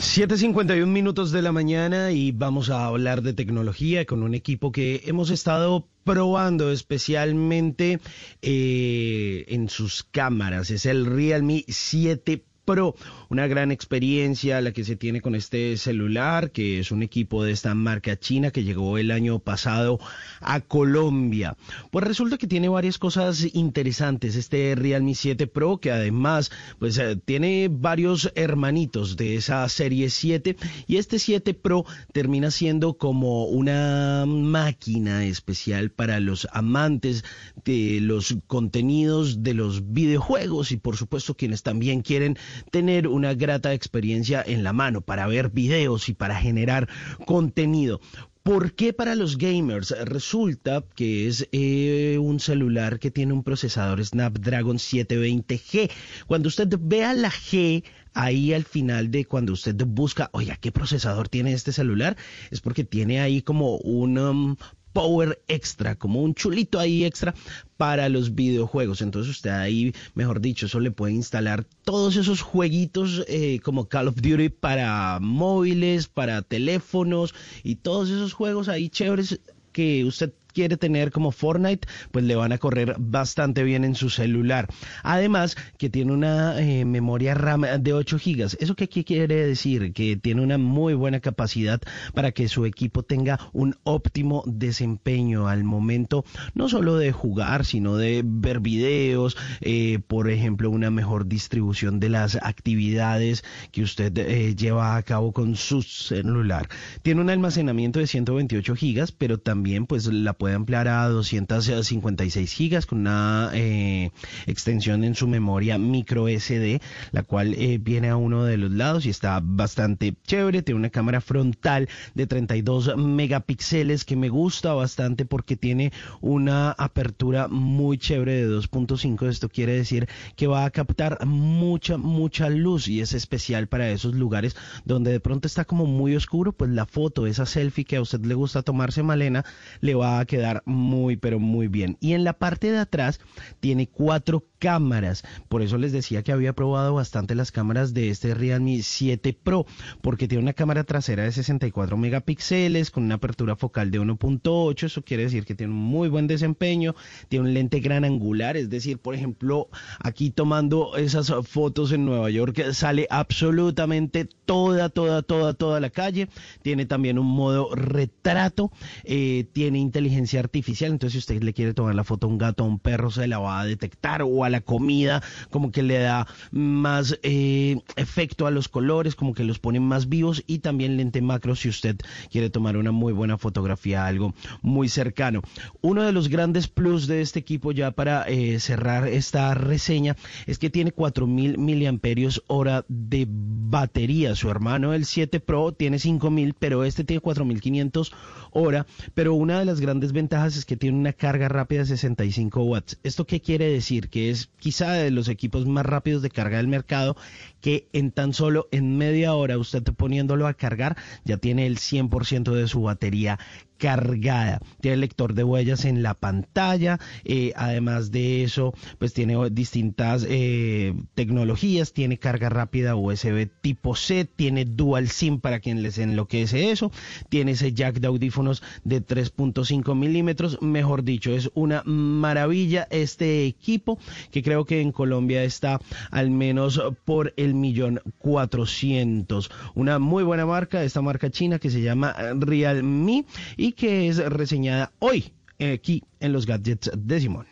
7.51 0.00 0.86
minutos 0.86 1.30
de 1.30 1.42
la 1.42 1.52
mañana 1.52 2.10
y 2.10 2.32
vamos 2.32 2.70
a 2.70 2.86
hablar 2.86 3.20
de 3.20 3.34
tecnología 3.34 4.06
con 4.06 4.22
un 4.22 4.34
equipo 4.34 4.72
que 4.72 5.02
hemos 5.04 5.28
estado 5.28 5.86
probando 6.04 6.72
especialmente 6.72 8.00
eh, 8.40 9.44
en 9.48 9.68
sus 9.68 10.02
cámaras. 10.02 10.70
Es 10.70 10.86
el 10.86 11.04
Realme 11.04 11.66
7 11.68 12.42
Pro, 12.64 12.94
una 13.30 13.46
gran 13.46 13.70
experiencia 13.70 14.60
la 14.60 14.72
que 14.72 14.84
se 14.84 14.96
tiene 14.96 15.20
con 15.20 15.36
este 15.36 15.76
celular, 15.76 16.50
que 16.50 16.80
es 16.80 16.90
un 16.90 17.04
equipo 17.04 17.44
de 17.44 17.52
esta 17.52 17.74
marca 17.74 18.18
china 18.18 18.50
que 18.50 18.64
llegó 18.64 18.98
el 18.98 19.12
año 19.12 19.38
pasado 19.38 20.00
a 20.40 20.60
Colombia. 20.60 21.56
Pues 21.92 22.04
resulta 22.04 22.38
que 22.38 22.48
tiene 22.48 22.68
varias 22.68 22.98
cosas 22.98 23.46
interesantes 23.54 24.34
este 24.34 24.74
Realme 24.74 25.14
7 25.14 25.46
Pro, 25.46 25.78
que 25.78 25.92
además 25.92 26.50
pues 26.80 26.98
eh, 26.98 27.16
tiene 27.24 27.68
varios 27.70 28.32
hermanitos 28.34 29.16
de 29.16 29.36
esa 29.36 29.68
serie 29.68 30.10
7 30.10 30.56
y 30.88 30.96
este 30.96 31.20
7 31.20 31.54
Pro 31.54 31.84
termina 32.12 32.50
siendo 32.50 32.94
como 32.94 33.44
una 33.44 34.24
máquina 34.26 35.24
especial 35.24 35.90
para 35.90 36.18
los 36.18 36.48
amantes 36.52 37.24
de 37.64 38.00
los 38.00 38.36
contenidos 38.48 39.44
de 39.44 39.54
los 39.54 39.92
videojuegos 39.92 40.72
y 40.72 40.76
por 40.76 40.96
supuesto 40.96 41.36
quienes 41.36 41.62
también 41.62 42.02
quieren 42.02 42.36
tener 42.72 43.06
una 43.20 43.34
grata 43.34 43.74
experiencia 43.74 44.42
en 44.44 44.64
la 44.64 44.72
mano 44.72 45.02
para 45.02 45.26
ver 45.26 45.50
videos 45.50 46.08
y 46.08 46.14
para 46.14 46.36
generar 46.36 46.88
contenido. 47.26 48.00
¿Por 48.42 48.72
qué 48.72 48.94
para 48.94 49.14
los 49.14 49.36
gamers? 49.36 49.94
Resulta 50.04 50.82
que 50.94 51.28
es 51.28 51.46
eh, 51.52 52.16
un 52.18 52.40
celular 52.40 52.98
que 52.98 53.10
tiene 53.10 53.34
un 53.34 53.44
procesador 53.44 54.02
Snapdragon 54.02 54.78
720G. 54.78 55.90
Cuando 56.26 56.48
usted 56.48 56.68
vea 56.80 57.12
la 57.12 57.30
G 57.30 57.84
ahí 58.14 58.54
al 58.54 58.64
final 58.64 59.10
de 59.10 59.26
cuando 59.26 59.52
usted 59.52 59.76
busca, 59.86 60.30
oiga, 60.32 60.56
¿qué 60.56 60.72
procesador 60.72 61.28
tiene 61.28 61.52
este 61.52 61.72
celular? 61.72 62.16
Es 62.50 62.62
porque 62.62 62.82
tiene 62.82 63.20
ahí 63.20 63.42
como 63.42 63.76
un 63.76 64.16
um, 64.16 64.56
power 64.92 65.42
extra, 65.48 65.94
como 65.94 66.22
un 66.22 66.34
chulito 66.34 66.78
ahí 66.78 67.04
extra 67.04 67.34
para 67.76 68.08
los 68.08 68.34
videojuegos. 68.34 69.00
Entonces 69.02 69.30
usted 69.30 69.50
ahí, 69.50 69.94
mejor 70.14 70.40
dicho, 70.40 70.66
eso 70.66 70.80
le 70.80 70.90
puede 70.90 71.14
instalar 71.14 71.64
todos 71.84 72.16
esos 72.16 72.42
jueguitos 72.42 73.24
eh, 73.28 73.60
como 73.62 73.88
Call 73.88 74.08
of 74.08 74.16
Duty 74.16 74.48
para 74.48 75.18
móviles, 75.20 76.08
para 76.08 76.42
teléfonos 76.42 77.34
y 77.62 77.76
todos 77.76 78.10
esos 78.10 78.32
juegos 78.32 78.68
ahí 78.68 78.88
chéveres 78.88 79.40
que 79.72 80.04
usted 80.04 80.32
quiere 80.60 80.76
tener 80.76 81.10
como 81.10 81.32
Fortnite, 81.32 81.88
pues 82.10 82.22
le 82.26 82.36
van 82.36 82.52
a 82.52 82.58
correr 82.58 82.94
bastante 82.98 83.62
bien 83.62 83.82
en 83.82 83.94
su 83.94 84.10
celular. 84.10 84.68
Además, 85.02 85.56
que 85.78 85.88
tiene 85.88 86.12
una 86.12 86.60
eh, 86.60 86.84
memoria 86.84 87.32
RAM 87.32 87.64
de 87.80 87.94
8 87.94 88.18
GB. 88.22 88.56
¿Eso 88.60 88.76
qué, 88.76 88.86
quiere 88.88 89.46
decir? 89.46 89.94
Que 89.94 90.18
tiene 90.18 90.42
una 90.42 90.58
muy 90.58 90.92
buena 90.92 91.20
capacidad 91.20 91.80
para 92.12 92.32
que 92.32 92.46
su 92.48 92.66
equipo 92.66 93.02
tenga 93.02 93.40
un 93.54 93.76
óptimo 93.84 94.42
desempeño 94.46 95.48
al 95.48 95.64
momento, 95.64 96.26
no 96.52 96.68
solo 96.68 96.96
de 96.96 97.10
jugar, 97.10 97.64
sino 97.64 97.96
de 97.96 98.20
ver 98.22 98.60
videos, 98.60 99.38
eh, 99.62 99.98
por 100.06 100.28
ejemplo, 100.28 100.68
una 100.68 100.90
mejor 100.90 101.26
distribución 101.26 102.00
de 102.00 102.10
las 102.10 102.36
actividades 102.36 103.44
que 103.72 103.82
usted 103.82 104.12
eh, 104.18 104.54
lleva 104.54 104.96
a 104.96 105.02
cabo 105.04 105.32
con 105.32 105.56
su 105.56 105.80
celular. 105.80 106.68
Tiene 107.00 107.22
un 107.22 107.30
almacenamiento 107.30 107.98
de 107.98 108.06
128 108.06 108.74
GB, 108.74 109.14
pero 109.16 109.38
también 109.38 109.86
pues 109.86 110.06
la 110.06 110.34
puede 110.34 110.49
ampliar 110.54 110.88
a 110.88 111.08
256 111.08 112.52
gigas 112.52 112.86
con 112.86 113.00
una 113.00 113.50
eh, 113.54 114.10
extensión 114.46 115.04
en 115.04 115.14
su 115.14 115.26
memoria 115.26 115.78
micro 115.78 116.26
SD, 116.28 116.80
la 117.12 117.22
cual 117.22 117.54
eh, 117.54 117.78
viene 117.78 118.08
a 118.08 118.16
uno 118.16 118.44
de 118.44 118.56
los 118.56 118.70
lados 118.70 119.06
y 119.06 119.10
está 119.10 119.40
bastante 119.42 120.14
chévere. 120.26 120.62
Tiene 120.62 120.78
una 120.78 120.90
cámara 120.90 121.20
frontal 121.20 121.88
de 122.14 122.26
32 122.26 122.96
megapíxeles 122.96 124.04
que 124.04 124.16
me 124.16 124.28
gusta 124.28 124.72
bastante 124.74 125.24
porque 125.24 125.56
tiene 125.56 125.92
una 126.20 126.72
apertura 126.72 127.48
muy 127.48 127.98
chévere 127.98 128.46
de 128.46 128.48
2.5. 128.48 129.28
Esto 129.28 129.48
quiere 129.48 129.74
decir 129.74 130.08
que 130.36 130.46
va 130.46 130.64
a 130.64 130.70
captar 130.70 131.24
mucha, 131.26 131.96
mucha 131.96 132.48
luz 132.48 132.88
y 132.88 133.00
es 133.00 133.12
especial 133.12 133.66
para 133.66 133.90
esos 133.90 134.14
lugares 134.14 134.56
donde 134.84 135.12
de 135.12 135.20
pronto 135.20 135.46
está 135.46 135.64
como 135.64 135.86
muy 135.86 136.16
oscuro, 136.16 136.52
pues 136.52 136.70
la 136.70 136.86
foto, 136.86 137.26
esa 137.26 137.46
selfie 137.46 137.84
que 137.84 137.96
a 137.96 138.02
usted 138.02 138.24
le 138.24 138.34
gusta 138.34 138.62
tomarse, 138.62 139.02
Malena, 139.02 139.44
le 139.80 139.94
va 139.94 140.20
a 140.20 140.26
quedar 140.30 140.62
muy, 140.64 141.16
pero 141.16 141.40
muy 141.40 141.66
bien. 141.66 141.96
Y 141.98 142.12
en 142.12 142.22
la 142.22 142.34
parte 142.34 142.70
de 142.70 142.78
atrás 142.78 143.18
tiene 143.58 143.88
cuatro 143.88 144.44
cámaras. 144.60 145.24
Por 145.48 145.60
eso 145.60 145.76
les 145.76 145.90
decía 145.90 146.22
que 146.22 146.30
había 146.30 146.52
probado 146.52 146.94
bastante 146.94 147.34
las 147.34 147.50
cámaras 147.50 147.94
de 147.94 148.10
este 148.10 148.34
Realme 148.34 148.80
7 148.80 149.32
Pro, 149.32 149.66
porque 150.02 150.28
tiene 150.28 150.44
una 150.44 150.52
cámara 150.52 150.84
trasera 150.84 151.24
de 151.24 151.32
64 151.32 151.96
megapíxeles 151.96 152.92
con 152.92 153.04
una 153.04 153.16
apertura 153.16 153.56
focal 153.56 153.90
de 153.90 154.00
1.8. 154.00 154.84
Eso 154.84 155.02
quiere 155.02 155.24
decir 155.24 155.44
que 155.44 155.56
tiene 155.56 155.72
un 155.72 155.80
muy 155.80 156.08
buen 156.08 156.28
desempeño. 156.28 156.94
Tiene 157.28 157.48
un 157.48 157.54
lente 157.54 157.80
gran 157.80 158.04
angular, 158.04 158.56
es 158.56 158.70
decir, 158.70 158.98
por 158.98 159.16
ejemplo, 159.16 159.68
aquí 159.98 160.30
tomando 160.30 160.96
esas 160.96 161.32
fotos 161.48 161.90
en 161.90 162.04
Nueva 162.04 162.30
York 162.30 162.70
sale 162.70 163.08
absolutamente 163.10 164.28
toda, 164.44 164.90
toda, 164.90 165.22
toda, 165.22 165.54
toda 165.54 165.80
la 165.80 165.90
calle. 165.90 166.28
Tiene 166.62 166.86
también 166.86 167.18
un 167.18 167.26
modo 167.26 167.74
retrato. 167.74 168.70
Eh, 169.02 169.46
tiene 169.52 169.80
inteligencia 169.80 170.19
artificial. 170.38 170.90
Entonces, 170.90 171.12
si 171.12 171.18
usted 171.18 171.42
le 171.42 171.52
quiere 171.52 171.74
tomar 171.74 171.94
la 171.94 172.04
foto 172.04 172.26
a 172.26 172.30
un 172.30 172.38
gato, 172.38 172.64
a 172.64 172.66
un 172.66 172.78
perro, 172.78 173.10
se 173.10 173.26
la 173.26 173.38
va 173.38 173.60
a 173.60 173.64
detectar 173.64 174.22
o 174.22 174.44
a 174.44 174.50
la 174.50 174.60
comida, 174.60 175.22
como 175.50 175.70
que 175.70 175.82
le 175.82 175.98
da 175.98 176.26
más 176.50 177.18
eh, 177.22 177.80
efecto 177.96 178.46
a 178.46 178.50
los 178.50 178.68
colores, 178.68 179.14
como 179.14 179.34
que 179.34 179.44
los 179.44 179.58
pone 179.58 179.80
más 179.80 180.08
vivos 180.08 180.42
y 180.46 180.58
también 180.58 180.96
lente 180.96 181.22
macro 181.22 181.56
si 181.56 181.68
usted 181.68 181.96
quiere 182.30 182.50
tomar 182.50 182.76
una 182.76 182.92
muy 182.92 183.12
buena 183.12 183.38
fotografía, 183.38 184.06
algo 184.06 184.34
muy 184.62 184.88
cercano. 184.88 185.42
Uno 185.80 186.02
de 186.02 186.12
los 186.12 186.28
grandes 186.28 186.68
plus 186.68 187.06
de 187.06 187.20
este 187.20 187.38
equipo 187.38 187.72
ya 187.72 187.90
para 187.90 188.24
eh, 188.28 188.60
cerrar 188.60 189.08
esta 189.08 189.54
reseña 189.54 190.16
es 190.46 190.58
que 190.58 190.70
tiene 190.70 190.92
4000 190.92 191.58
miliamperios 191.58 192.42
hora 192.46 192.84
de 192.88 193.26
batería. 193.28 194.34
Su 194.34 194.50
hermano 194.50 194.94
el 194.94 195.04
7 195.04 195.40
Pro 195.40 195.72
tiene 195.72 195.98
5000, 195.98 196.54
pero 196.58 196.84
este 196.84 197.04
tiene 197.04 197.20
4500 197.20 198.12
hora, 198.52 198.86
pero 199.14 199.34
una 199.34 199.58
de 199.58 199.64
las 199.64 199.80
grandes 199.80 200.09
ventajas 200.12 200.56
es 200.56 200.64
que 200.64 200.76
tiene 200.76 200.98
una 200.98 201.12
carga 201.12 201.48
rápida 201.48 201.80
de 201.80 201.86
65 201.86 202.62
watts. 202.62 202.98
¿Esto 203.02 203.26
qué 203.26 203.40
quiere 203.40 203.70
decir? 203.70 204.08
Que 204.08 204.30
es 204.30 204.48
quizá 204.58 204.92
de 204.92 205.10
los 205.10 205.28
equipos 205.28 205.66
más 205.66 205.86
rápidos 205.86 206.22
de 206.22 206.30
carga 206.30 206.58
del 206.58 206.68
mercado, 206.68 207.16
que 207.60 207.88
en 207.92 208.10
tan 208.10 208.32
solo 208.34 208.68
en 208.70 208.96
media 208.96 209.34
hora 209.34 209.58
usted 209.58 209.82
poniéndolo 209.82 210.46
a 210.46 210.54
cargar 210.54 210.96
ya 211.24 211.36
tiene 211.36 211.66
el 211.66 211.78
100% 211.78 212.52
de 212.52 212.68
su 212.68 212.82
batería 212.82 213.38
cargada. 213.80 214.60
Tiene 214.80 214.98
lector 214.98 215.34
de 215.34 215.42
huellas 215.42 215.84
en 215.84 216.02
la 216.02 216.14
pantalla. 216.14 217.00
eh, 217.24 217.52
además 217.56 218.10
de 218.12 218.44
eso, 218.44 218.74
pues 218.98 219.14
tiene 219.14 219.50
distintas 219.50 220.26
eh, 220.28 220.94
tecnologías. 221.14 221.92
Tiene 221.92 222.18
carga 222.18 222.50
rápida 222.50 222.94
USB 222.94 223.48
tipo 223.60 223.96
C. 223.96 224.24
Tiene 224.26 224.64
dual 224.66 225.08
SIM 225.08 225.40
para 225.40 225.60
quien 225.60 225.82
les 225.82 225.98
enloquece 225.98 226.70
eso. 226.70 226.92
Tiene 227.28 227.52
ese 227.52 227.72
jack 227.72 228.00
de 228.00 228.08
audífonos 228.08 228.62
de 228.84 229.04
3.5 229.04 229.96
milímetros. 229.96 230.60
Mejor 230.60 231.02
dicho, 231.02 231.34
es 231.34 231.50
una 231.54 231.82
maravilla 231.84 232.86
este 232.90 233.46
equipo 233.46 233.98
que 234.30 234.42
creo 234.42 234.66
que 234.66 234.82
en 234.82 234.92
Colombia 234.92 235.42
está 235.42 235.80
al 236.10 236.30
menos 236.30 236.80
por 237.04 237.32
el 237.36 237.54
millón 237.54 238.00
cuatrocientos. 238.18 239.50
Una 239.74 239.98
muy 239.98 240.22
buena 240.22 240.44
marca, 240.44 240.84
esta 240.84 241.00
marca 241.00 241.30
china 241.30 241.58
que 241.58 241.70
se 241.70 241.80
llama 241.80 242.14
Realme 242.38 243.24
y 243.56 243.69
que 243.72 244.08
es 244.08 244.18
reseñada 244.18 244.92
hoy 244.98 245.32
eh, 245.58 245.72
aquí 245.72 246.02
en 246.20 246.32
los 246.32 246.46
gadgets 246.46 246.90
de 246.96 247.20
Simón. 247.20 247.46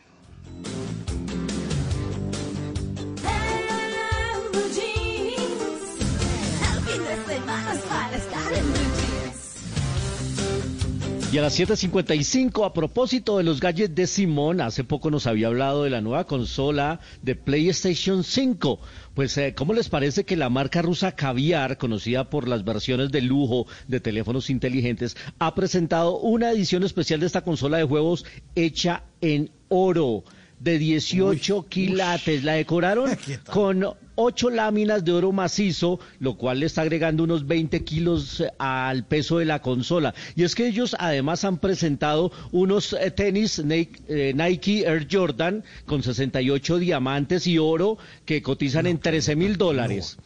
Y 11.31 11.37
a 11.37 11.43
las 11.43 11.61
7.55, 11.61 12.65
a 12.65 12.73
propósito 12.73 13.37
de 13.37 13.45
los 13.45 13.61
gadgets 13.61 13.95
de 13.95 14.07
Simón, 14.07 14.63
hace 14.63 14.83
poco 14.83 15.11
nos 15.11 15.27
había 15.27 15.49
hablado 15.49 15.85
de 15.85 15.91
la 15.91 16.01
nueva 16.01 16.27
consola 16.27 17.01
de 17.21 17.35
PlayStation 17.35 18.25
5. 18.25 18.81
Pues, 19.13 19.37
eh, 19.37 19.53
¿cómo 19.55 19.75
les 19.75 19.91
parece 19.91 20.25
que 20.25 20.39
la 20.39 20.49
marca 20.49 20.81
rusa 20.81 21.13
Caviar, 21.13 21.77
conocida 21.77 22.31
por 22.31 22.49
las 22.49 22.65
versiones 22.65 23.11
de 23.13 23.21
lujo 23.21 23.67
de 23.89 24.01
teléfonos 24.01 24.49
inteligentes, 24.49 25.19
ha 25.39 25.55
presentado 25.55 26.19
una 26.19 26.51
edición 26.51 26.83
especial 26.83 27.21
de 27.21 27.27
esta 27.27 27.43
consola 27.43 27.77
de 27.77 27.85
juegos 27.85 28.25
hecha 28.55 29.03
en 29.21 29.51
oro? 29.69 30.25
de 30.61 30.77
18 30.77 31.67
quilates. 31.69 32.43
La 32.43 32.55
decoraron 32.55 33.11
con 33.53 33.85
ocho 34.21 34.51
láminas 34.51 35.05
de 35.05 35.13
oro 35.13 35.31
macizo, 35.31 36.01
lo 36.19 36.37
cual 36.37 36.59
le 36.61 36.67
está 36.67 36.83
agregando 36.83 37.23
unos 37.23 37.47
20 37.47 37.85
kilos 37.85 38.41
eh, 38.41 38.51
al 38.59 39.07
peso 39.07 39.39
de 39.39 39.45
la 39.45 39.63
consola. 39.63 40.13
Y 40.35 40.43
es 40.43 40.55
que 40.57 40.67
ellos 40.67 40.97
además 40.99 41.45
han 41.45 41.59
presentado 41.59 42.33
unos 42.51 42.95
eh, 42.95 43.13
tenis 43.13 43.65
Nike, 43.65 44.01
eh, 44.09 44.33
Nike 44.35 44.81
Air 44.87 45.07
Jordan 45.11 45.63
con 45.87 46.03
68 46.03 46.79
diamantes 46.79 47.47
y 47.47 47.59
oro 47.59 47.97
que 48.25 48.43
cotizan 48.43 48.87
en 48.89 48.99
13 48.99 49.37
mil 49.37 49.57
dólares. 49.57 50.19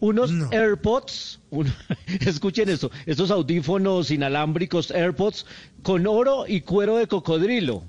Unos 0.00 0.30
AirPods, 0.50 1.38
un- 1.50 1.72
escuchen 2.26 2.68
esto, 2.68 2.90
estos 3.06 3.30
audífonos 3.30 4.10
inalámbricos 4.10 4.90
AirPods 4.90 5.46
con 5.82 6.06
oro 6.06 6.44
y 6.48 6.62
cuero 6.62 6.96
de 6.96 7.06
cocodrilo 7.06 7.84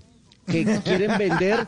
que 0.45 0.64
quieren 0.86 1.18
vender 1.18 1.68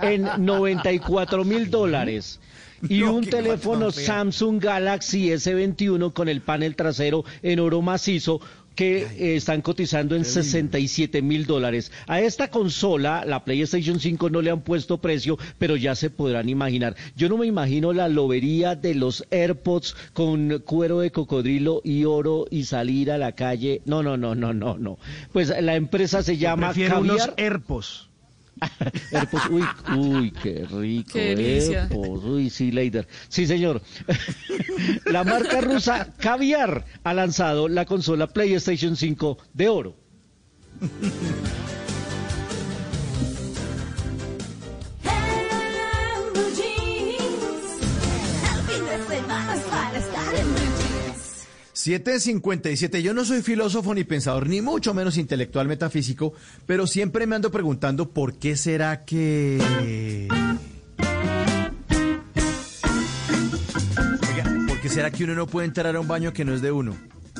en 0.00 0.26
94 0.44 1.44
mil 1.44 1.70
dólares. 1.70 2.40
Y 2.88 3.00
No, 3.00 3.14
un 3.14 3.24
teléfono. 3.24 3.90
Samsung 3.90 4.62
Galaxy 4.62 5.28
S21 5.28 6.12
con 6.12 6.28
el 6.28 6.40
panel 6.40 6.76
trasero 6.76 7.24
en 7.42 7.60
oro 7.60 7.82
macizo 7.82 8.40
que 8.76 9.02
eh, 9.02 9.36
están 9.36 9.62
cotizando 9.62 10.14
en 10.14 10.24
67 10.24 11.22
mil 11.22 11.46
dólares. 11.46 11.90
A 12.06 12.20
esta 12.20 12.50
consola, 12.50 13.24
la 13.24 13.44
PlayStation 13.44 13.98
5, 13.98 14.30
no 14.30 14.42
le 14.42 14.50
han 14.50 14.60
puesto 14.60 14.98
precio, 14.98 15.38
pero 15.58 15.76
ya 15.76 15.94
se 15.94 16.10
podrán 16.10 16.48
imaginar. 16.48 16.94
Yo 17.16 17.28
no 17.28 17.38
me 17.38 17.46
imagino 17.46 17.92
la 17.92 18.08
lobería 18.08 18.76
de 18.76 18.94
los 18.94 19.24
AirPods 19.30 19.96
con 20.12 20.62
cuero 20.64 21.00
de 21.00 21.10
cocodrilo 21.10 21.80
y 21.82 22.04
oro 22.04 22.46
y 22.50 22.64
salir 22.64 23.10
a 23.10 23.18
la 23.18 23.32
calle. 23.32 23.80
No, 23.86 24.02
no, 24.02 24.16
no, 24.16 24.34
no, 24.34 24.52
no, 24.52 24.76
no. 24.76 24.98
Pues 25.32 25.48
la 25.48 25.74
empresa 25.74 26.22
se 26.22 26.36
llama 26.36 26.72
unos 26.76 27.26
Caviar. 27.26 27.34
AirPods. 27.38 28.10
AirPods, 29.12 29.50
uy, 29.50 29.64
uy, 29.96 30.30
qué 30.42 30.66
rico. 30.70 31.12
Qué. 31.12 31.32
AirPods, 31.32 32.24
uy, 32.24 32.50
sí, 32.50 32.70
Leider. 32.70 33.06
Sí, 33.28 33.46
señor. 33.46 33.82
La 35.06 35.24
marca 35.24 35.60
rusa 35.60 36.12
Caviar 36.18 36.84
ha 37.04 37.14
lanzado 37.14 37.68
la 37.68 37.84
consola 37.84 38.26
PlayStation 38.26 38.96
5 38.96 39.38
de 39.52 39.68
oro. 39.68 39.96
757. 51.86 53.00
Yo 53.00 53.14
no 53.14 53.24
soy 53.24 53.42
filósofo 53.42 53.94
ni 53.94 54.02
pensador, 54.02 54.48
ni 54.48 54.60
mucho 54.60 54.92
menos 54.92 55.16
intelectual 55.18 55.68
metafísico, 55.68 56.32
pero 56.66 56.84
siempre 56.88 57.28
me 57.28 57.36
ando 57.36 57.52
preguntando 57.52 58.10
por 58.10 58.38
qué 58.38 58.56
será 58.56 59.04
que... 59.04 60.26
Oiga, 64.28 64.64
¿por 64.66 64.80
qué 64.80 64.88
será 64.88 65.12
que 65.12 65.22
uno 65.22 65.36
no 65.36 65.46
puede 65.46 65.68
entrar 65.68 65.94
a 65.94 66.00
un 66.00 66.08
baño 66.08 66.32
que 66.32 66.44
no 66.44 66.54
es 66.54 66.60
de 66.60 66.72
uno? 66.72 66.96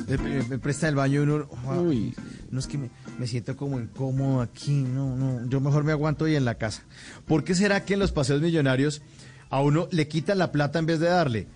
Me, 0.07 0.17
me- 0.17 0.43
me 0.43 0.57
presta 0.59 0.87
el 0.87 0.95
baño 0.95 1.15
y 1.19 1.23
uno... 1.23 1.49
Uy, 1.81 2.15
no 2.49 2.59
es 2.59 2.67
que 2.67 2.77
me, 2.77 2.89
me 3.19 3.27
siento 3.27 3.57
como 3.57 3.77
incómodo 3.81 4.39
aquí, 4.41 4.71
no, 4.71 5.17
no, 5.17 5.45
yo 5.49 5.59
mejor 5.59 5.83
me 5.83 5.91
aguanto 5.91 6.23
hoy 6.23 6.37
en 6.37 6.45
la 6.45 6.55
casa. 6.55 6.83
¿Por 7.25 7.43
qué 7.43 7.53
será 7.53 7.83
que 7.83 7.95
en 7.95 7.99
los 7.99 8.13
paseos 8.13 8.41
millonarios 8.41 9.01
a 9.49 9.61
uno 9.61 9.89
le 9.91 10.07
quitan 10.07 10.37
la 10.37 10.53
plata 10.53 10.79
en 10.79 10.85
vez 10.85 11.01
de 11.01 11.07
darle? 11.07 11.47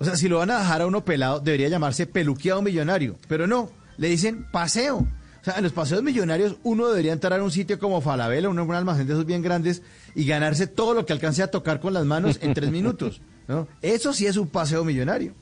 O 0.00 0.04
sea, 0.04 0.16
si 0.16 0.28
lo 0.28 0.38
van 0.38 0.50
a 0.50 0.60
dejar 0.60 0.80
a 0.80 0.86
uno 0.86 1.04
pelado, 1.04 1.40
debería 1.40 1.68
llamarse 1.68 2.06
peluqueado 2.06 2.62
millonario. 2.62 3.18
Pero 3.28 3.46
no, 3.46 3.70
le 3.98 4.08
dicen 4.08 4.46
paseo. 4.50 4.96
O 4.96 5.44
sea, 5.44 5.56
en 5.58 5.62
los 5.62 5.72
paseos 5.72 6.02
millonarios 6.02 6.56
uno 6.62 6.88
debería 6.88 7.12
entrar 7.12 7.38
a 7.38 7.44
un 7.44 7.50
sitio 7.50 7.78
como 7.78 8.00
Falabella, 8.00 8.48
un, 8.48 8.58
un 8.58 8.74
almacén 8.74 9.06
de 9.06 9.12
esos 9.12 9.26
bien 9.26 9.42
grandes, 9.42 9.82
y 10.14 10.24
ganarse 10.24 10.66
todo 10.66 10.94
lo 10.94 11.04
que 11.04 11.12
alcance 11.12 11.42
a 11.42 11.50
tocar 11.50 11.80
con 11.80 11.92
las 11.92 12.06
manos 12.06 12.38
en 12.40 12.54
tres 12.54 12.70
minutos. 12.70 13.20
¿no? 13.46 13.68
Eso 13.82 14.14
sí 14.14 14.26
es 14.26 14.38
un 14.38 14.48
paseo 14.48 14.84
millonario. 14.84 15.34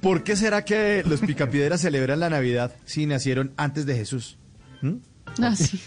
¿Por 0.00 0.22
qué 0.22 0.36
será 0.36 0.64
que 0.64 1.02
los 1.04 1.20
picapiedras 1.20 1.80
celebran 1.80 2.20
la 2.20 2.30
Navidad 2.30 2.72
si 2.84 3.06
nacieron 3.06 3.52
antes 3.56 3.86
de 3.86 3.96
Jesús? 3.96 4.38
¿Mm? 4.82 4.96
Ah, 5.42 5.56
sí. 5.56 5.80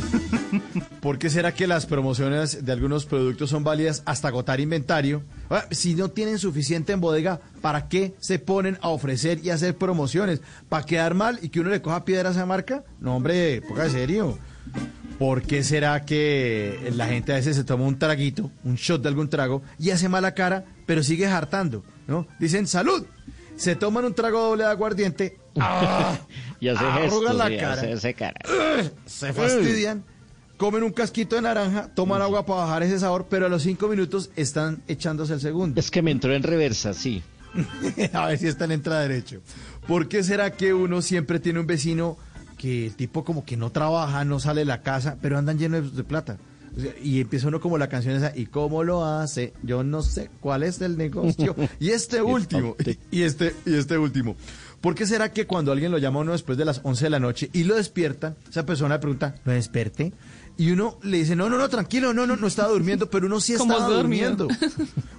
¿Por 1.00 1.18
qué 1.18 1.30
será 1.30 1.52
que 1.54 1.66
las 1.66 1.86
promociones 1.86 2.64
de 2.64 2.72
algunos 2.72 3.06
productos 3.06 3.50
son 3.50 3.64
válidas 3.64 4.02
hasta 4.06 4.28
agotar 4.28 4.60
inventario? 4.60 5.22
Ah, 5.50 5.64
Si 5.70 5.94
no 5.94 6.10
tienen 6.10 6.38
suficiente 6.38 6.92
en 6.92 7.00
bodega, 7.00 7.40
¿para 7.60 7.88
qué 7.88 8.14
se 8.20 8.38
ponen 8.38 8.78
a 8.82 8.88
ofrecer 8.88 9.40
y 9.42 9.50
hacer 9.50 9.76
promociones? 9.76 10.40
¿Para 10.68 10.86
quedar 10.86 11.14
mal 11.14 11.38
y 11.42 11.48
que 11.48 11.60
uno 11.60 11.70
le 11.70 11.82
coja 11.82 12.04
piedra 12.04 12.28
a 12.28 12.32
esa 12.32 12.46
marca? 12.46 12.84
No, 13.00 13.16
hombre, 13.16 13.62
poca 13.62 13.88
serio. 13.90 14.38
¿Por 15.18 15.42
qué 15.42 15.62
será 15.64 16.04
que 16.04 16.92
la 16.94 17.06
gente 17.06 17.32
a 17.32 17.36
veces 17.36 17.56
se 17.56 17.64
toma 17.64 17.84
un 17.84 17.98
traguito, 17.98 18.50
un 18.64 18.76
shot 18.76 19.02
de 19.02 19.08
algún 19.08 19.28
trago, 19.28 19.62
y 19.78 19.90
hace 19.90 20.08
mala 20.08 20.34
cara, 20.34 20.64
pero 20.86 21.02
sigue 21.02 21.26
hartando? 21.26 21.82
¿no? 22.06 22.26
Dicen, 22.38 22.66
salud. 22.66 23.04
Se 23.56 23.76
toman 23.76 24.04
un 24.04 24.14
trago 24.14 24.40
doble 24.40 24.64
de 24.64 24.70
aguardiente. 24.70 25.36
¡ah! 25.60 26.18
Y 26.60 26.68
hace 26.68 26.84
gestos, 26.84 27.34
la 27.34 27.48
sí, 27.48 27.56
cara. 27.56 27.72
hace 27.72 27.92
ese 27.92 28.14
cara. 28.14 28.40
se 29.06 29.32
fastidian, 29.32 30.04
comen 30.56 30.82
un 30.82 30.92
casquito 30.92 31.36
de 31.36 31.42
naranja, 31.42 31.88
toman 31.94 32.22
agua 32.22 32.46
para 32.46 32.60
bajar 32.60 32.82
ese 32.82 32.98
sabor, 32.98 33.26
pero 33.28 33.46
a 33.46 33.48
los 33.48 33.62
cinco 33.62 33.88
minutos 33.88 34.30
están 34.36 34.82
echándose 34.86 35.34
el 35.34 35.40
segundo. 35.40 35.80
Es 35.80 35.90
que 35.90 36.02
me 36.02 36.10
entró 36.10 36.32
en 36.34 36.42
reversa, 36.42 36.94
sí. 36.94 37.22
a 38.12 38.26
ver 38.26 38.38
si 38.38 38.46
está 38.46 38.64
en 38.64 38.72
entra 38.72 39.00
derecho. 39.00 39.40
¿Por 39.86 40.08
qué 40.08 40.22
será 40.22 40.52
que 40.52 40.72
uno 40.72 41.02
siempre 41.02 41.40
tiene 41.40 41.60
un 41.60 41.66
vecino 41.66 42.16
que 42.56 42.86
el 42.86 42.94
tipo 42.94 43.24
como 43.24 43.44
que 43.44 43.56
no 43.56 43.70
trabaja, 43.70 44.24
no 44.24 44.40
sale 44.40 44.60
de 44.60 44.66
la 44.66 44.82
casa, 44.82 45.18
pero 45.20 45.36
andan 45.36 45.58
llenos 45.58 45.90
de, 45.90 45.96
de 45.96 46.04
plata? 46.04 46.38
O 46.76 46.80
sea, 46.80 46.92
y 47.02 47.20
empieza 47.20 47.48
uno 47.48 47.60
como 47.60 47.76
la 47.76 47.88
canción 47.88 48.14
esa, 48.14 48.32
¿y 48.34 48.46
cómo 48.46 48.82
lo 48.84 49.04
hace? 49.04 49.52
Yo 49.62 49.84
no 49.84 50.02
sé 50.02 50.30
cuál 50.40 50.62
es 50.62 50.80
el 50.80 50.96
negocio. 50.96 51.54
Y 51.80 51.90
este 51.90 52.22
último, 52.22 52.76
y 53.10 53.22
este, 53.22 53.54
y 53.66 53.74
este 53.74 53.98
último. 53.98 54.36
¿Por 54.82 54.94
qué 54.94 55.06
será 55.06 55.32
que 55.32 55.46
cuando 55.46 55.72
alguien 55.72 55.90
lo 55.92 55.96
llama 55.98 56.18
a 56.18 56.22
uno 56.22 56.32
después 56.32 56.58
de 56.58 56.64
las 56.66 56.80
11 56.82 57.04
de 57.04 57.10
la 57.10 57.18
noche 57.20 57.48
y 57.54 57.64
lo 57.64 57.76
despierta, 57.76 58.34
esa 58.50 58.66
persona 58.66 58.96
le 58.96 59.00
pregunta, 59.00 59.36
¿lo 59.44 59.52
desperté? 59.52 60.12
Y 60.58 60.70
uno 60.70 60.98
le 61.02 61.16
dice, 61.18 61.34
no, 61.34 61.48
no, 61.48 61.56
no, 61.56 61.68
tranquilo, 61.70 62.12
no, 62.12 62.26
no, 62.26 62.36
no 62.36 62.46
estaba 62.46 62.68
durmiendo, 62.68 63.08
pero 63.08 63.26
uno 63.26 63.40
sí 63.40 63.52
estaba 63.54 63.86
durmiendo. 63.88 64.48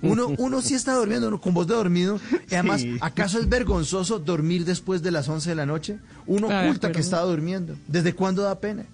Uno, 0.02 0.28
uno 0.38 0.62
sí 0.62 0.74
está 0.76 0.94
durmiendo, 0.96 1.28
uno 1.30 1.42
con 1.42 1.54
voz 1.54 1.66
de 1.68 1.74
dormido. 1.76 2.20
Y 2.52 2.54
además, 2.56 2.82
Sí. 2.82 2.98
¿acaso 3.02 3.40
es 3.40 3.50
vergonzoso 3.50 4.20
dormir 4.20 4.66
después 4.66 5.02
de 5.02 5.12
las 5.12 5.28
11 5.30 5.50
de 5.50 5.56
la 5.56 5.66
noche? 5.66 5.98
Uno 6.28 6.50
Ah, 6.52 6.64
oculta 6.66 6.92
que 6.92 7.00
estaba 7.00 7.24
durmiendo. 7.24 7.76
¿Desde 7.88 8.14
cuándo 8.14 8.44
da 8.44 8.60
pena? 8.60 8.86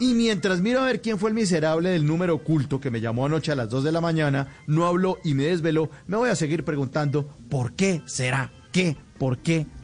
Y 0.00 0.14
mientras 0.14 0.60
miro 0.60 0.80
a 0.80 0.86
ver 0.86 1.00
quién 1.02 1.18
fue 1.18 1.28
el 1.30 1.34
miserable 1.34 1.90
del 1.90 2.06
número 2.06 2.34
oculto 2.34 2.80
que 2.80 2.90
me 2.90 3.00
llamó 3.00 3.26
anoche 3.26 3.52
a 3.52 3.56
las 3.56 3.68
2 3.68 3.84
de 3.84 3.92
la 3.92 4.00
mañana, 4.00 4.48
no 4.66 4.86
habló 4.86 5.18
y 5.22 5.34
me 5.34 5.44
desveló, 5.44 5.90
me 6.06 6.16
voy 6.16 6.30
a 6.30 6.34
seguir 6.36 6.64
preguntando, 6.64 7.28
¿por 7.50 7.74
qué 7.74 8.02
será? 8.06 8.50
¿Qué? 8.72 8.96
¿Por 9.18 9.38
qué? 9.38 9.66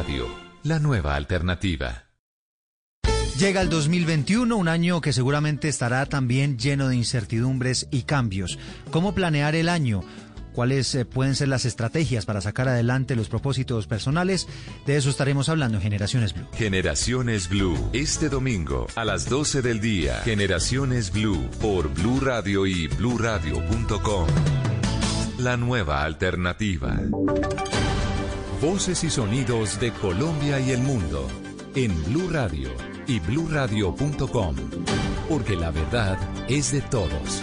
Radio, 0.00 0.34
la 0.62 0.78
nueva 0.78 1.14
alternativa. 1.14 2.06
Llega 3.38 3.60
el 3.60 3.68
2021, 3.68 4.56
un 4.56 4.66
año 4.66 5.02
que 5.02 5.12
seguramente 5.12 5.68
estará 5.68 6.06
también 6.06 6.56
lleno 6.56 6.88
de 6.88 6.96
incertidumbres 6.96 7.86
y 7.90 8.04
cambios. 8.04 8.58
¿Cómo 8.90 9.14
planear 9.14 9.54
el 9.54 9.68
año? 9.68 10.02
¿Cuáles 10.54 10.94
eh, 10.94 11.04
pueden 11.04 11.34
ser 11.34 11.48
las 11.48 11.66
estrategias 11.66 12.24
para 12.24 12.40
sacar 12.40 12.66
adelante 12.66 13.14
los 13.14 13.28
propósitos 13.28 13.86
personales? 13.86 14.48
De 14.86 14.96
eso 14.96 15.10
estaremos 15.10 15.50
hablando 15.50 15.76
en 15.76 15.82
Generaciones 15.82 16.32
Blue. 16.32 16.46
Generaciones 16.54 17.50
Blue, 17.50 17.90
este 17.92 18.30
domingo 18.30 18.86
a 18.94 19.04
las 19.04 19.28
12 19.28 19.60
del 19.60 19.82
día. 19.82 20.22
Generaciones 20.24 21.12
Blue 21.12 21.46
por 21.60 21.92
Blue 21.92 22.20
Radio 22.20 22.64
y 22.64 22.86
bluradio.com. 22.86 24.28
La 25.36 25.58
nueva 25.58 26.04
alternativa. 26.04 26.98
Voces 28.60 29.04
y 29.04 29.10
sonidos 29.10 29.80
de 29.80 29.90
Colombia 29.90 30.60
y 30.60 30.72
el 30.72 30.82
mundo 30.82 31.26
en 31.74 31.90
Blue 32.04 32.28
Radio 32.28 32.68
y 33.06 33.18
bluradio.com, 33.18 34.54
porque 35.30 35.56
la 35.56 35.70
verdad 35.70 36.18
es 36.46 36.70
de 36.70 36.82
todos. 36.82 37.42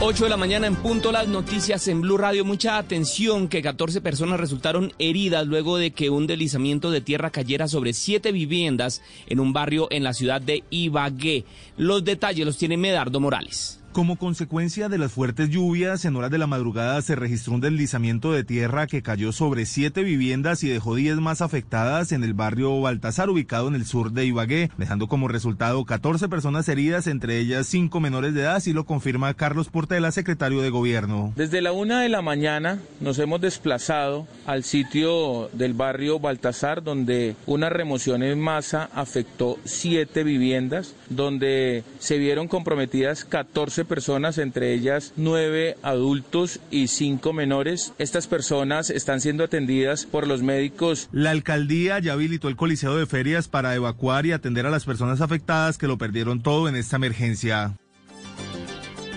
8 0.00 0.24
de 0.24 0.30
la 0.30 0.38
mañana 0.38 0.66
en 0.66 0.76
punto 0.76 1.12
las 1.12 1.28
noticias 1.28 1.86
en 1.88 2.00
Blue 2.00 2.16
Radio. 2.16 2.46
Mucha 2.46 2.78
atención 2.78 3.46
que 3.46 3.60
14 3.60 4.00
personas 4.00 4.40
resultaron 4.40 4.90
heridas 4.98 5.46
luego 5.46 5.76
de 5.76 5.90
que 5.90 6.08
un 6.08 6.26
deslizamiento 6.26 6.90
de 6.90 7.02
tierra 7.02 7.28
cayera 7.28 7.68
sobre 7.68 7.92
siete 7.92 8.32
viviendas 8.32 9.02
en 9.26 9.38
un 9.38 9.52
barrio 9.52 9.88
en 9.90 10.02
la 10.02 10.14
ciudad 10.14 10.40
de 10.40 10.64
Ibagué. 10.70 11.44
Los 11.76 12.02
detalles 12.04 12.46
los 12.46 12.56
tiene 12.56 12.78
Medardo 12.78 13.20
Morales. 13.20 13.83
Como 13.94 14.16
consecuencia 14.16 14.88
de 14.88 14.98
las 14.98 15.12
fuertes 15.12 15.50
lluvias, 15.50 16.04
en 16.04 16.16
horas 16.16 16.32
de 16.32 16.38
la 16.38 16.48
madrugada 16.48 17.00
se 17.00 17.14
registró 17.14 17.54
un 17.54 17.60
deslizamiento 17.60 18.32
de 18.32 18.42
tierra 18.42 18.88
que 18.88 19.02
cayó 19.02 19.30
sobre 19.30 19.66
siete 19.66 20.02
viviendas 20.02 20.64
y 20.64 20.68
dejó 20.68 20.96
diez 20.96 21.14
más 21.18 21.40
afectadas 21.40 22.10
en 22.10 22.24
el 22.24 22.34
barrio 22.34 22.80
Baltasar, 22.80 23.30
ubicado 23.30 23.68
en 23.68 23.76
el 23.76 23.86
sur 23.86 24.10
de 24.10 24.26
Ibagué, 24.26 24.72
dejando 24.78 25.06
como 25.06 25.28
resultado 25.28 25.84
14 25.84 26.28
personas 26.28 26.68
heridas, 26.68 27.06
entre 27.06 27.38
ellas 27.38 27.68
cinco 27.68 28.00
menores 28.00 28.34
de 28.34 28.40
edad, 28.40 28.56
así 28.56 28.72
lo 28.72 28.84
confirma 28.84 29.32
Carlos 29.34 29.68
Portela, 29.68 30.10
secretario 30.10 30.60
de 30.60 30.70
Gobierno. 30.70 31.32
Desde 31.36 31.62
la 31.62 31.70
una 31.70 32.00
de 32.00 32.08
la 32.08 32.20
mañana 32.20 32.80
nos 33.00 33.20
hemos 33.20 33.40
desplazado 33.40 34.26
al 34.44 34.64
sitio 34.64 35.50
del 35.52 35.72
barrio 35.72 36.18
Baltasar, 36.18 36.82
donde 36.82 37.36
una 37.46 37.70
remoción 37.70 38.24
en 38.24 38.40
masa 38.40 38.90
afectó 38.92 39.56
siete 39.64 40.24
viviendas, 40.24 40.96
donde 41.10 41.84
se 42.00 42.18
vieron 42.18 42.48
comprometidas 42.48 43.24
14 43.24 43.83
personas, 43.84 44.38
entre 44.38 44.72
ellas 44.72 45.12
nueve 45.16 45.76
adultos 45.82 46.60
y 46.70 46.88
cinco 46.88 47.32
menores. 47.32 47.92
Estas 47.98 48.26
personas 48.26 48.90
están 48.90 49.20
siendo 49.20 49.44
atendidas 49.44 50.06
por 50.06 50.26
los 50.26 50.42
médicos. 50.42 51.08
La 51.12 51.30
alcaldía 51.30 51.98
ya 51.98 52.12
habilitó 52.12 52.48
el 52.48 52.56
Coliseo 52.56 52.96
de 52.96 53.06
Ferias 53.06 53.48
para 53.48 53.74
evacuar 53.74 54.26
y 54.26 54.32
atender 54.32 54.66
a 54.66 54.70
las 54.70 54.84
personas 54.84 55.20
afectadas 55.20 55.78
que 55.78 55.88
lo 55.88 55.98
perdieron 55.98 56.42
todo 56.42 56.68
en 56.68 56.76
esta 56.76 56.96
emergencia. 56.96 57.76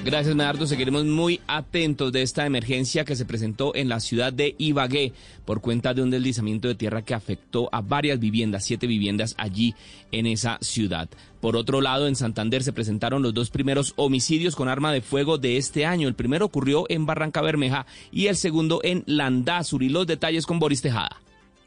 Gracias, 0.06 0.36
Medardo. 0.36 0.66
Seguiremos 0.66 1.04
muy 1.04 1.42
atentos 1.48 2.14
de 2.14 2.22
esta 2.22 2.46
emergencia 2.46 3.04
que 3.04 3.18
se 3.18 3.26
presentó 3.26 3.76
en 3.76 3.90
la 3.90 4.00
ciudad 4.00 4.32
de 4.32 4.56
Ibagué 4.58 5.12
por 5.44 5.60
cuenta 5.60 5.94
de 5.94 6.02
un 6.02 6.10
deslizamiento 6.10 6.70
de 6.70 6.76
tierra 6.76 7.02
que 7.02 7.14
afectó 7.14 7.68
a 7.74 7.82
varias 7.82 8.18
viviendas, 8.18 8.64
siete 8.64 8.88
viviendas 8.88 9.36
allí 9.38 9.76
en 10.14 10.26
esa 10.26 10.60
ciudad. 10.62 11.10
Por 11.42 11.58
otro 11.58 11.82
lado, 11.82 12.08
en 12.08 12.16
Santander 12.16 12.64
se 12.64 12.72
presentaron 12.72 13.22
los 13.22 13.34
dos 13.34 13.50
primeros 13.50 13.94
homicidios 13.98 14.56
con 14.56 14.70
arma 14.70 14.94
de 14.94 15.02
fuego 15.02 15.38
de 15.38 15.58
este 15.58 15.86
año. 15.86 16.08
El 16.08 16.16
primero 16.16 16.46
ocurrió 16.46 16.86
en 16.88 17.06
Barranca 17.06 17.42
Bermeja 17.42 17.86
y 18.10 18.28
el 18.28 18.38
segundo 18.38 18.80
en 18.84 19.04
Landazuri. 19.08 19.90
Los 19.90 20.08
detalles 20.08 20.46
con 20.46 20.60
Boris 20.60 20.82
Tejada. 20.82 21.18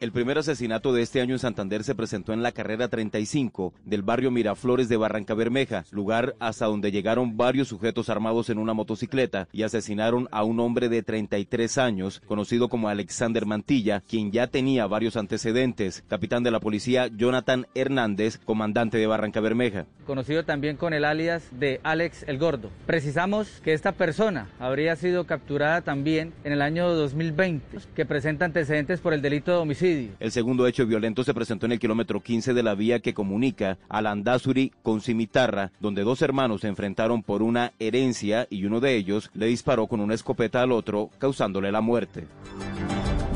El 0.01 0.11
primer 0.11 0.39
asesinato 0.39 0.93
de 0.93 1.03
este 1.03 1.21
año 1.21 1.35
en 1.35 1.39
Santander 1.39 1.83
se 1.83 1.93
presentó 1.93 2.33
en 2.33 2.41
la 2.41 2.51
carrera 2.51 2.87
35 2.87 3.71
del 3.85 4.01
barrio 4.01 4.31
Miraflores 4.31 4.89
de 4.89 4.97
Barranca 4.97 5.35
Bermeja, 5.35 5.85
lugar 5.91 6.35
hasta 6.39 6.65
donde 6.65 6.91
llegaron 6.91 7.37
varios 7.37 7.67
sujetos 7.67 8.09
armados 8.09 8.49
en 8.49 8.57
una 8.57 8.73
motocicleta 8.73 9.47
y 9.51 9.61
asesinaron 9.61 10.27
a 10.31 10.43
un 10.43 10.59
hombre 10.59 10.89
de 10.89 11.03
33 11.03 11.77
años, 11.77 12.19
conocido 12.25 12.67
como 12.67 12.89
Alexander 12.89 13.45
Mantilla, 13.45 14.01
quien 14.09 14.31
ya 14.31 14.47
tenía 14.47 14.87
varios 14.87 15.17
antecedentes. 15.17 16.03
Capitán 16.09 16.41
de 16.41 16.49
la 16.49 16.59
policía 16.59 17.05
Jonathan 17.05 17.67
Hernández, 17.75 18.39
comandante 18.39 18.97
de 18.97 19.05
Barranca 19.05 19.39
Bermeja. 19.39 19.85
Conocido 20.07 20.43
también 20.45 20.77
con 20.77 20.95
el 20.95 21.05
alias 21.05 21.47
de 21.51 21.79
Alex 21.83 22.23
el 22.27 22.39
Gordo. 22.39 22.71
Precisamos 22.87 23.61
que 23.63 23.73
esta 23.73 23.91
persona 23.91 24.49
habría 24.57 24.95
sido 24.95 25.27
capturada 25.27 25.81
también 25.81 26.33
en 26.43 26.53
el 26.53 26.63
año 26.63 26.89
2020, 26.89 27.77
que 27.95 28.05
presenta 28.07 28.45
antecedentes 28.45 28.99
por 28.99 29.13
el 29.13 29.21
delito 29.21 29.51
de 29.51 29.57
homicidio 29.59 29.90
el 30.19 30.31
segundo 30.31 30.67
hecho 30.67 30.85
violento 30.85 31.23
se 31.23 31.33
presentó 31.33 31.65
en 31.65 31.73
el 31.73 31.79
kilómetro 31.79 32.21
15 32.21 32.53
de 32.53 32.63
la 32.63 32.75
vía 32.75 32.99
que 32.99 33.13
comunica 33.13 33.77
a 33.89 34.01
Landazuri 34.01 34.71
con 34.83 35.01
Cimitarra, 35.01 35.71
donde 35.79 36.03
dos 36.03 36.21
hermanos 36.21 36.61
se 36.61 36.67
enfrentaron 36.67 37.23
por 37.23 37.41
una 37.41 37.73
herencia 37.79 38.47
y 38.49 38.65
uno 38.65 38.79
de 38.79 38.95
ellos 38.95 39.29
le 39.33 39.47
disparó 39.47 39.87
con 39.87 39.99
una 39.99 40.13
escopeta 40.13 40.61
al 40.61 40.71
otro, 40.71 41.09
causándole 41.19 41.71
la 41.71 41.81
muerte. 41.81 42.27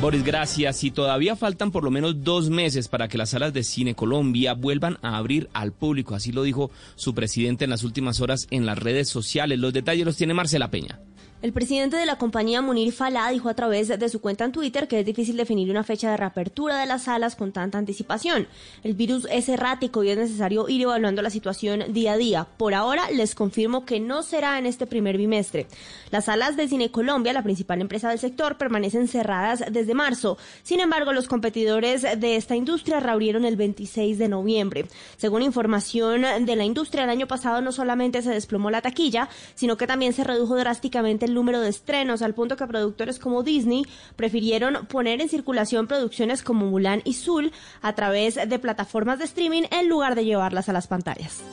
Boris, 0.01 0.24
gracias. 0.24 0.84
Y 0.84 0.91
todavía 0.91 1.36
faltan 1.36 1.72
por 1.72 1.84
lo 1.84 1.89
menos 1.89 2.24
dos 2.24 2.49
meses 2.49 2.88
para 2.88 3.08
que 3.08 3.18
las 3.18 3.30
salas 3.30 3.53
de 3.53 3.64
cine 3.64 3.95
Colombia 3.95 4.53
vuelvan 4.53 4.97
a 5.01 5.18
abrir 5.18 5.49
al 5.53 5.72
público. 5.72 6.16
Así 6.16 6.32
lo 6.32 6.43
dijo 6.43 6.70
su 6.95 7.16
presidente 7.16 7.64
en 7.64 7.70
las 7.70 7.84
últimas 7.84 8.20
horas 8.20 8.47
en 8.51 8.66
las 8.66 8.78
redes 8.78 9.08
sociales. 9.08 9.58
Los 9.58 9.74
detalles 9.74 10.06
los 10.06 10.18
tiene 10.18 10.34
Marcela 10.34 10.70
Peña. 10.70 10.99
El 11.45 11.53
presidente 11.53 11.95
de 11.95 12.07
la 12.07 12.17
compañía 12.17 12.63
Munir 12.63 12.91
Falá 12.91 13.29
dijo 13.29 13.49
a 13.49 13.53
través 13.53 13.87
de 13.87 14.09
su 14.09 14.19
cuenta 14.19 14.45
en 14.45 14.51
Twitter 14.51 14.87
que 14.87 15.01
es 15.01 15.05
difícil 15.05 15.37
definir 15.37 15.69
una 15.69 15.83
fecha 15.83 16.09
de 16.09 16.17
reapertura 16.17 16.79
de 16.79 16.87
las 16.87 17.03
salas 17.03 17.35
con 17.35 17.51
tanta 17.51 17.77
anticipación. 17.77 18.47
El 18.81 18.95
virus 18.95 19.27
es 19.29 19.47
errático 19.47 20.03
y 20.03 20.09
es 20.09 20.17
necesario 20.17 20.67
ir 20.67 20.81
evaluando 20.81 21.21
la 21.21 21.29
situación 21.29 21.83
día 21.93 22.13
a 22.13 22.17
día. 22.17 22.47
Por 22.57 22.73
ahora 22.73 23.11
les 23.11 23.35
confirmo 23.35 23.85
que 23.85 23.99
no 23.99 24.23
será 24.23 24.57
en 24.57 24.65
este 24.65 24.87
primer 24.87 25.17
bimestre. 25.17 25.67
Las 26.09 26.25
salas 26.25 26.57
de 26.57 26.67
Cine 26.67 26.89
Colombia, 26.89 27.31
la 27.31 27.43
principal 27.43 27.79
empresa 27.79 28.09
del 28.09 28.17
sector, 28.17 28.57
permanecen 28.57 29.07
cerradas 29.07 29.65
desde 29.69 29.93
marzo. 29.93 30.39
Sin 30.63 30.79
embargo, 30.79 31.13
los 31.13 31.27
competidores 31.27 32.01
de 32.01 32.37
esta 32.37 32.55
industria 32.55 32.99
reabrieron 32.99 33.45
el 33.45 33.55
26 33.55 34.17
de 34.17 34.29
noviembre. 34.29 34.87
Según 35.17 35.43
información 35.43 36.23
de 36.43 36.55
la 36.55 36.65
industria, 36.65 37.03
el 37.03 37.11
año 37.11 37.27
pasado 37.27 37.61
no 37.61 37.71
solamente 37.71 38.23
se 38.23 38.31
desplomó 38.31 38.71
la 38.71 38.81
taquilla, 38.81 39.29
sino 39.53 39.77
que 39.77 39.85
también 39.85 40.13
se 40.13 40.23
redujo 40.23 40.55
drásticamente 40.55 41.25
el 41.25 41.34
número 41.36 41.61
de 41.61 41.69
estrenos, 41.69 42.23
al 42.23 42.33
punto 42.33 42.57
que 42.57 42.65
productores 42.65 43.19
como 43.19 43.43
Disney 43.43 43.83
prefirieron 44.15 44.88
poner 44.88 45.21
en 45.21 45.29
circulación 45.29 45.88
producciones 45.88 46.41
como 46.41 46.65
Mulan 46.65 47.01
y 47.05 47.13
Zul 47.13 47.51
a 47.81 47.93
través 47.93 48.36
de 48.36 48.59
plataformas 48.59 49.19
de 49.19 49.25
streaming 49.25 49.63
en 49.69 49.88
lugar 49.88 50.15
de 50.15 50.25
llevarlas 50.25 50.69
a 50.69 50.73
las 50.73 50.88
pantallas. 50.88 51.43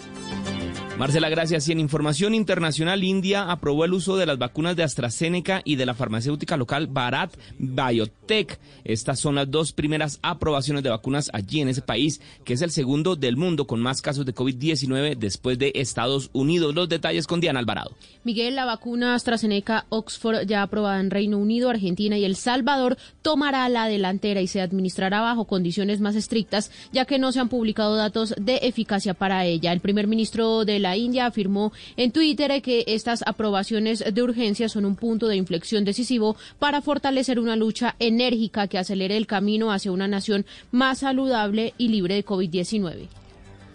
Marcela, 1.03 1.29
gracias. 1.29 1.69
Y 1.69 1.73
en 1.73 1.81
información 1.81 2.33
internacional, 2.33 3.03
India 3.03 3.51
aprobó 3.51 3.85
el 3.85 3.93
uso 3.93 4.17
de 4.17 4.25
las 4.25 4.39
vacunas 4.39 4.77
de 4.77 4.85
AstraZeneca 4.85 5.61
y 5.65 5.75
de 5.75 5.85
la 5.85 5.95
farmacéutica 5.95 6.57
local 6.57 6.87
Bharat 6.87 7.35
Biotech. 7.59 8.61
Estas 8.85 9.19
son 9.19 9.35
las 9.35 9.51
dos 9.51 9.73
primeras 9.73 10.21
aprobaciones 10.23 10.85
de 10.85 10.91
vacunas 10.91 11.29
allí 11.33 11.61
en 11.61 11.67
ese 11.67 11.83
país, 11.83 12.21
que 12.45 12.53
es 12.53 12.63
el 12.63 12.71
segundo 12.71 13.17
del 13.17 13.37
mundo 13.37 13.67
con 13.67 13.81
más 13.81 14.01
casos 14.01 14.25
de 14.25 14.33
COVID-19 14.33 15.17
después 15.17 15.59
de 15.59 15.73
Estados 15.75 16.31
Unidos. 16.33 16.73
Los 16.73 16.89
detalles 16.89 17.27
con 17.27 17.41
Diana 17.41 17.59
Alvarado. 17.59 17.91
Miguel, 18.23 18.55
la 18.55 18.65
vacuna 18.65 19.17
AstraZeneca 19.17 19.87
Oxford 19.89 20.47
ya 20.47 20.63
aprobada 20.63 21.01
en 21.01 21.11
Reino 21.11 21.37
Unido, 21.37 21.69
Argentina 21.69 22.17
y 22.17 22.25
El 22.25 22.37
Salvador 22.37 22.97
tomará 23.23 23.69
la 23.69 23.89
delantera 23.89 24.41
y 24.41 24.47
se 24.47 24.61
administrará 24.61 25.21
bajo 25.21 25.47
condiciones 25.47 26.01
más 26.01 26.15
estrictas, 26.15 26.71
ya 26.93 27.07
que 27.07 27.19
no 27.19 27.33
se 27.33 27.41
han 27.41 27.49
publicado 27.49 27.97
datos 27.97 28.37
de 28.41 28.61
eficacia 28.63 29.15
para 29.15 29.45
ella. 29.47 29.73
El 29.73 29.81
primer 29.81 30.07
ministro 30.07 30.65
de 30.65 30.79
la 30.79 30.91
India 30.97 31.26
afirmó 31.26 31.72
en 31.97 32.12
Twitter 32.12 32.62
que 32.62 32.84
estas 32.86 33.22
aprobaciones 33.26 34.05
de 34.12 34.22
urgencia 34.22 34.68
son 34.68 34.84
un 34.84 34.97
punto 34.97 35.28
de 35.28 35.36
inflexión 35.36 35.84
decisivo 35.84 36.36
para 36.59 36.82
fortalecer 36.82 37.38
una 37.38 37.57
lucha 37.57 37.97
enérgica 37.99 38.68
que 38.68 38.78
acelere 38.78 39.16
el 39.16 39.26
camino 39.26 39.72
hacia 39.72 39.93
una 39.93 40.09
nación 40.09 40.47
más 40.70 41.01
saludable 41.01 41.74
y 41.78 41.88
libre 41.88 42.14
de 42.14 42.24
COVID-19. 42.24 43.09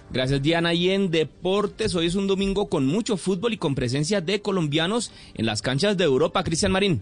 Gracias 0.09 0.41
Diana. 0.41 0.73
Y 0.73 0.89
en 0.89 1.11
deportes, 1.11 1.95
hoy 1.95 2.07
es 2.07 2.15
un 2.15 2.27
domingo 2.27 2.69
con 2.69 2.85
mucho 2.85 3.17
fútbol 3.17 3.53
y 3.53 3.57
con 3.57 3.75
presencia 3.75 4.21
de 4.21 4.41
colombianos 4.41 5.11
en 5.33 5.45
las 5.45 5.61
canchas 5.61 5.97
de 5.97 6.05
Europa. 6.05 6.43
Cristian 6.43 6.71
Marín. 6.71 7.01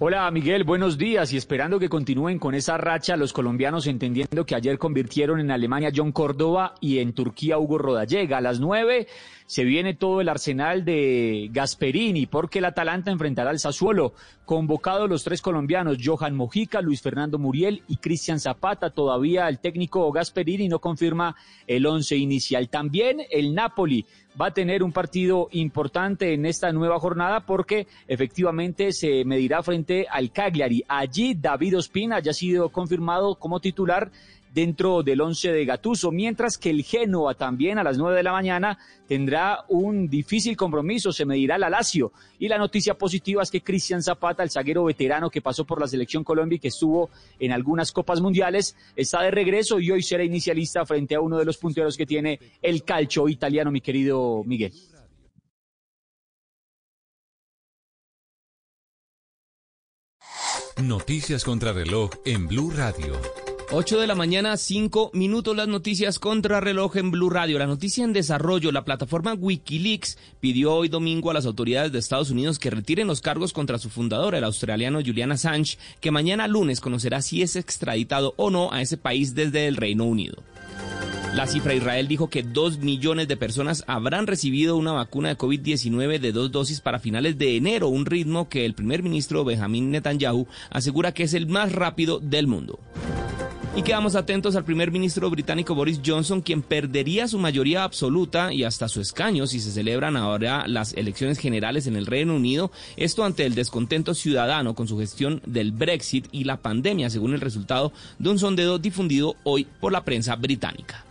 Hola 0.00 0.30
Miguel, 0.30 0.62
buenos 0.62 0.96
días 0.96 1.32
y 1.32 1.36
esperando 1.36 1.80
que 1.80 1.88
continúen 1.88 2.38
con 2.38 2.54
esa 2.54 2.78
racha 2.78 3.16
los 3.16 3.32
colombianos 3.32 3.88
entendiendo 3.88 4.46
que 4.46 4.54
ayer 4.54 4.78
convirtieron 4.78 5.40
en 5.40 5.50
Alemania 5.50 5.90
John 5.92 6.12
Córdoba 6.12 6.76
y 6.80 7.00
en 7.00 7.14
Turquía 7.14 7.58
Hugo 7.58 7.78
Rodallega. 7.78 8.38
A 8.38 8.40
las 8.40 8.60
nueve 8.60 9.08
se 9.48 9.64
viene 9.64 9.94
todo 9.94 10.20
el 10.20 10.28
arsenal 10.28 10.84
de 10.84 11.48
Gasperini 11.50 12.26
porque 12.26 12.58
el 12.58 12.66
Atalanta 12.66 13.10
enfrentará 13.10 13.48
al 13.48 13.58
Sassuolo. 13.58 14.12
Convocados 14.44 15.08
los 15.08 15.24
tres 15.24 15.40
colombianos, 15.40 15.96
Johan 16.04 16.36
Mojica, 16.36 16.82
Luis 16.82 17.00
Fernando 17.00 17.38
Muriel 17.38 17.82
y 17.88 17.96
Cristian 17.96 18.40
Zapata. 18.40 18.90
Todavía 18.90 19.48
el 19.48 19.58
técnico 19.58 20.12
Gasperini 20.12 20.68
no 20.68 20.80
confirma 20.80 21.34
el 21.66 21.86
once 21.86 22.14
inicial. 22.14 22.68
También 22.68 23.22
el 23.30 23.54
Napoli 23.54 24.04
va 24.38 24.48
a 24.48 24.54
tener 24.54 24.82
un 24.82 24.92
partido 24.92 25.48
importante 25.52 26.34
en 26.34 26.44
esta 26.44 26.70
nueva 26.70 27.00
jornada 27.00 27.46
porque 27.46 27.86
efectivamente 28.06 28.92
se 28.92 29.24
medirá 29.24 29.62
frente 29.62 30.06
al 30.10 30.30
Cagliari. 30.30 30.84
Allí 30.88 31.34
David 31.34 31.78
Ospina 31.78 32.16
haya 32.16 32.34
sido 32.34 32.68
confirmado 32.68 33.36
como 33.36 33.60
titular 33.60 34.10
dentro 34.58 35.04
del 35.04 35.20
once 35.20 35.52
de 35.52 35.64
Gatuso, 35.64 36.10
mientras 36.10 36.58
que 36.58 36.70
el 36.70 36.82
Genoa 36.82 37.34
también 37.34 37.78
a 37.78 37.84
las 37.84 37.96
9 37.96 38.16
de 38.16 38.24
la 38.24 38.32
mañana 38.32 38.76
tendrá 39.06 39.64
un 39.68 40.08
difícil 40.08 40.56
compromiso, 40.56 41.12
se 41.12 41.24
medirá 41.24 41.58
la 41.58 41.70
Lazio. 41.70 42.10
Y 42.40 42.48
la 42.48 42.58
noticia 42.58 42.94
positiva 42.94 43.40
es 43.44 43.52
que 43.52 43.62
Cristian 43.62 44.02
Zapata, 44.02 44.42
el 44.42 44.50
zaguero 44.50 44.82
veterano 44.82 45.30
que 45.30 45.40
pasó 45.40 45.64
por 45.64 45.80
la 45.80 45.86
selección 45.86 46.24
Colombia 46.24 46.56
y 46.56 46.58
que 46.58 46.68
estuvo 46.68 47.08
en 47.38 47.52
algunas 47.52 47.92
copas 47.92 48.20
mundiales, 48.20 48.74
está 48.96 49.22
de 49.22 49.30
regreso 49.30 49.78
y 49.78 49.92
hoy 49.92 50.02
será 50.02 50.24
inicialista 50.24 50.84
frente 50.84 51.14
a 51.14 51.20
uno 51.20 51.38
de 51.38 51.44
los 51.44 51.56
punteros 51.56 51.96
que 51.96 52.04
tiene 52.04 52.40
el 52.60 52.82
calcio 52.82 53.28
italiano, 53.28 53.70
mi 53.70 53.80
querido 53.80 54.42
Miguel. 54.44 54.72
Noticias 60.82 61.44
contra 61.44 61.72
reloj 61.72 62.10
en 62.24 62.48
Blue 62.48 62.72
Radio. 62.72 63.20
8 63.70 64.00
de 64.00 64.06
la 64.06 64.14
mañana, 64.14 64.56
5 64.56 65.10
minutos, 65.12 65.54
las 65.54 65.68
noticias 65.68 66.18
contra 66.18 66.58
reloj 66.58 66.96
en 66.96 67.10
Blue 67.10 67.28
Radio. 67.28 67.58
La 67.58 67.66
noticia 67.66 68.02
en 68.02 68.14
desarrollo, 68.14 68.72
la 68.72 68.86
plataforma 68.86 69.34
Wikileaks 69.34 70.16
pidió 70.40 70.72
hoy 70.72 70.88
domingo 70.88 71.30
a 71.30 71.34
las 71.34 71.44
autoridades 71.44 71.92
de 71.92 71.98
Estados 71.98 72.30
Unidos 72.30 72.58
que 72.58 72.70
retiren 72.70 73.06
los 73.06 73.20
cargos 73.20 73.52
contra 73.52 73.76
su 73.76 73.90
fundador, 73.90 74.34
el 74.34 74.44
australiano 74.44 75.00
Julian 75.04 75.32
Assange, 75.32 75.76
que 76.00 76.10
mañana 76.10 76.48
lunes 76.48 76.80
conocerá 76.80 77.20
si 77.20 77.42
es 77.42 77.56
extraditado 77.56 78.32
o 78.38 78.48
no 78.48 78.72
a 78.72 78.80
ese 78.80 78.96
país 78.96 79.34
desde 79.34 79.68
el 79.68 79.76
Reino 79.76 80.04
Unido. 80.04 80.42
La 81.34 81.46
cifra 81.46 81.74
Israel 81.74 82.08
dijo 82.08 82.30
que 82.30 82.42
dos 82.42 82.78
millones 82.78 83.28
de 83.28 83.36
personas 83.36 83.84
habrán 83.86 84.26
recibido 84.26 84.76
una 84.76 84.92
vacuna 84.92 85.28
de 85.28 85.36
COVID-19 85.36 86.20
de 86.20 86.32
dos 86.32 86.50
dosis 86.50 86.80
para 86.80 87.00
finales 87.00 87.36
de 87.36 87.58
enero, 87.58 87.88
un 87.88 88.06
ritmo 88.06 88.48
que 88.48 88.64
el 88.64 88.72
primer 88.72 89.02
ministro 89.02 89.44
Benjamin 89.44 89.90
Netanyahu 89.90 90.46
asegura 90.70 91.12
que 91.12 91.24
es 91.24 91.34
el 91.34 91.46
más 91.46 91.72
rápido 91.72 92.18
del 92.18 92.46
mundo. 92.46 92.80
Y 93.78 93.82
quedamos 93.82 94.16
atentos 94.16 94.56
al 94.56 94.64
primer 94.64 94.90
ministro 94.90 95.30
británico 95.30 95.72
Boris 95.72 96.00
Johnson, 96.04 96.40
quien 96.40 96.62
perdería 96.62 97.28
su 97.28 97.38
mayoría 97.38 97.84
absoluta 97.84 98.52
y 98.52 98.64
hasta 98.64 98.88
su 98.88 99.00
escaño 99.00 99.46
si 99.46 99.60
se 99.60 99.70
celebran 99.70 100.16
ahora 100.16 100.66
las 100.66 100.94
elecciones 100.94 101.38
generales 101.38 101.86
en 101.86 101.94
el 101.94 102.06
Reino 102.06 102.34
Unido. 102.34 102.72
Esto 102.96 103.22
ante 103.22 103.46
el 103.46 103.54
descontento 103.54 104.14
ciudadano 104.14 104.74
con 104.74 104.88
su 104.88 104.98
gestión 104.98 105.40
del 105.46 105.70
Brexit 105.70 106.26
y 106.32 106.42
la 106.42 106.56
pandemia, 106.56 107.08
según 107.08 107.34
el 107.34 107.40
resultado 107.40 107.92
de 108.18 108.30
un 108.30 108.40
sondeo 108.40 108.80
difundido 108.80 109.36
hoy 109.44 109.64
por 109.78 109.92
la 109.92 110.04
prensa 110.04 110.34
británica. 110.34 111.04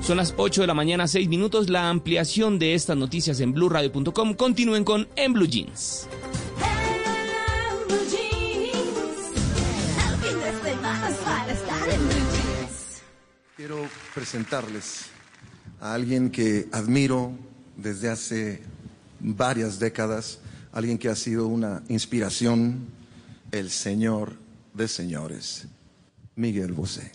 Son 0.00 0.16
las 0.16 0.32
8 0.34 0.62
de 0.62 0.66
la 0.66 0.72
mañana, 0.72 1.06
6 1.06 1.28
minutos. 1.28 1.68
La 1.68 1.90
ampliación 1.90 2.58
de 2.58 2.72
estas 2.72 2.96
noticias 2.96 3.38
en 3.40 3.52
blueradio.com. 3.52 4.32
Continúen 4.32 4.82
con 4.82 5.08
En 5.14 5.34
Blue 5.34 5.46
Jeans. 5.46 6.08
Quiero 13.56 13.88
presentarles 14.14 15.06
a 15.80 15.94
alguien 15.94 16.30
que 16.30 16.68
admiro 16.72 17.32
desde 17.74 18.10
hace 18.10 18.60
varias 19.18 19.78
décadas, 19.78 20.40
alguien 20.72 20.98
que 20.98 21.08
ha 21.08 21.16
sido 21.16 21.46
una 21.46 21.82
inspiración, 21.88 22.86
el 23.52 23.70
Señor 23.70 24.34
de 24.74 24.88
señores, 24.88 25.68
Miguel 26.34 26.72
Bosé. 26.72 27.12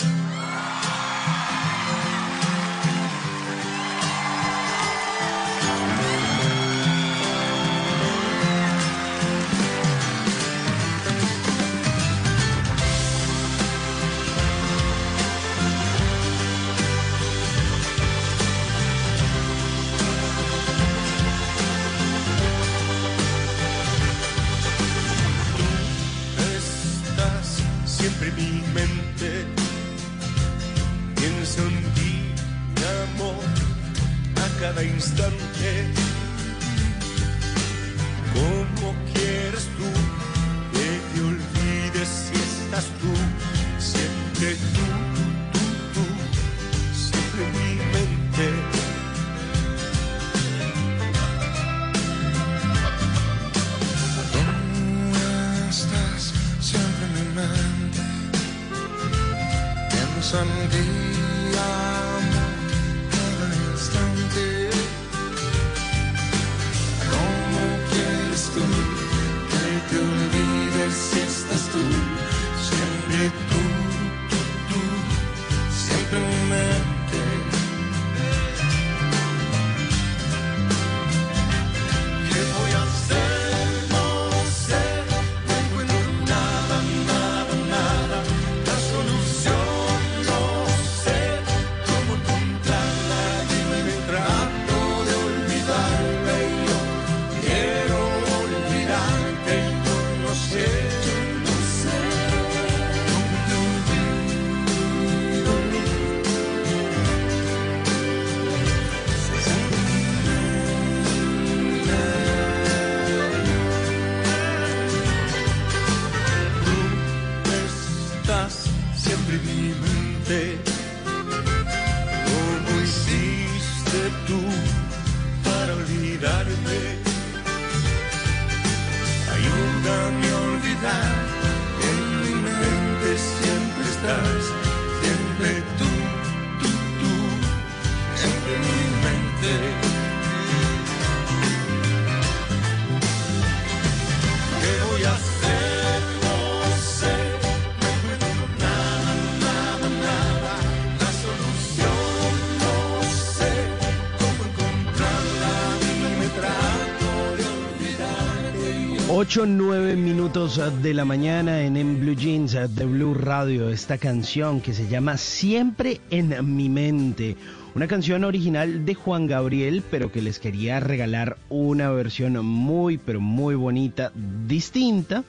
8, 159.32 159.46
9 159.46 159.96
minutos 159.96 160.60
de 160.84 160.94
la 160.94 161.06
mañana 161.06 161.62
en, 161.62 161.78
en 161.78 162.02
Blue 162.02 162.18
Jeans 162.18 162.52
de 162.52 162.86
Blue 162.86 163.14
Radio, 163.14 163.70
esta 163.70 163.98
canción 163.98 164.60
que 164.60 164.74
se 164.74 164.90
llama 164.90 165.16
Siempre 165.16 166.02
en 166.10 166.54
mi 166.54 166.68
mente. 166.68 167.38
Una 167.74 167.88
canción 167.88 168.26
original 168.26 168.84
de 168.84 168.94
Juan 168.94 169.28
Gabriel, 169.28 169.84
pero 169.90 170.12
que 170.12 170.22
les 170.22 170.38
quería 170.38 170.82
regalar 170.82 171.38
una 171.48 171.92
versión 171.92 172.46
muy, 172.46 172.98
pero 172.98 173.22
muy 173.22 173.56
bonita, 173.56 174.12
distinta, 174.50 175.24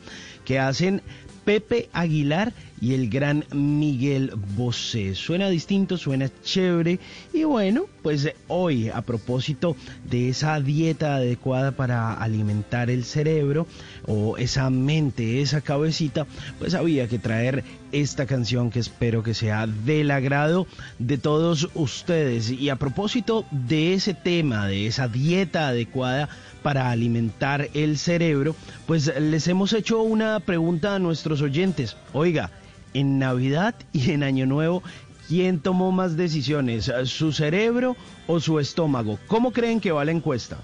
que 0.44 0.58
hacen 0.58 1.00
Pepe 1.44 1.88
Aguilar 1.92 2.52
y 2.82 2.94
el 2.94 3.08
gran 3.08 3.44
Miguel 3.52 4.32
Bosé. 4.56 5.14
Suena 5.14 5.48
distinto, 5.48 5.96
suena 5.96 6.28
chévere 6.42 6.98
y 7.32 7.44
bueno, 7.44 7.84
pues 8.02 8.28
hoy 8.48 8.88
a 8.88 9.02
propósito 9.02 9.76
de 10.10 10.30
esa 10.30 10.60
dieta 10.60 11.14
adecuada 11.14 11.70
para 11.70 12.12
alimentar 12.12 12.90
el 12.90 13.04
cerebro 13.04 13.68
o 14.08 14.36
esa 14.36 14.68
mente, 14.68 15.40
esa 15.40 15.60
cabecita, 15.60 16.26
pues 16.58 16.74
había 16.74 17.06
que 17.06 17.20
traer 17.20 17.62
esta 17.92 18.26
canción 18.26 18.70
que 18.70 18.80
espero 18.80 19.22
que 19.22 19.34
sea 19.34 19.68
del 19.68 20.10
agrado 20.10 20.66
de 20.98 21.18
todos 21.18 21.68
ustedes. 21.74 22.50
Y 22.50 22.68
a 22.68 22.76
propósito 22.76 23.44
de 23.52 23.94
ese 23.94 24.12
tema, 24.12 24.66
de 24.66 24.88
esa 24.88 25.06
dieta 25.06 25.68
adecuada 25.68 26.28
para 26.64 26.90
alimentar 26.90 27.68
el 27.74 27.96
cerebro, 27.96 28.56
pues 28.88 29.12
les 29.20 29.46
hemos 29.46 29.72
hecho 29.72 30.02
una 30.02 30.40
pregunta 30.40 30.96
a 30.96 30.98
nuestros 30.98 31.42
oyentes. 31.42 31.96
Oiga, 32.12 32.50
en 32.94 33.18
Navidad 33.18 33.74
y 33.92 34.10
en 34.12 34.22
Año 34.22 34.46
Nuevo, 34.46 34.82
¿quién 35.28 35.60
tomó 35.60 35.92
más 35.92 36.16
decisiones, 36.16 36.90
su 37.04 37.32
cerebro 37.32 37.96
o 38.26 38.40
su 38.40 38.58
estómago? 38.58 39.18
¿Cómo 39.28 39.52
creen 39.52 39.80
que 39.80 39.92
va 39.92 40.04
la 40.04 40.12
encuesta? 40.12 40.58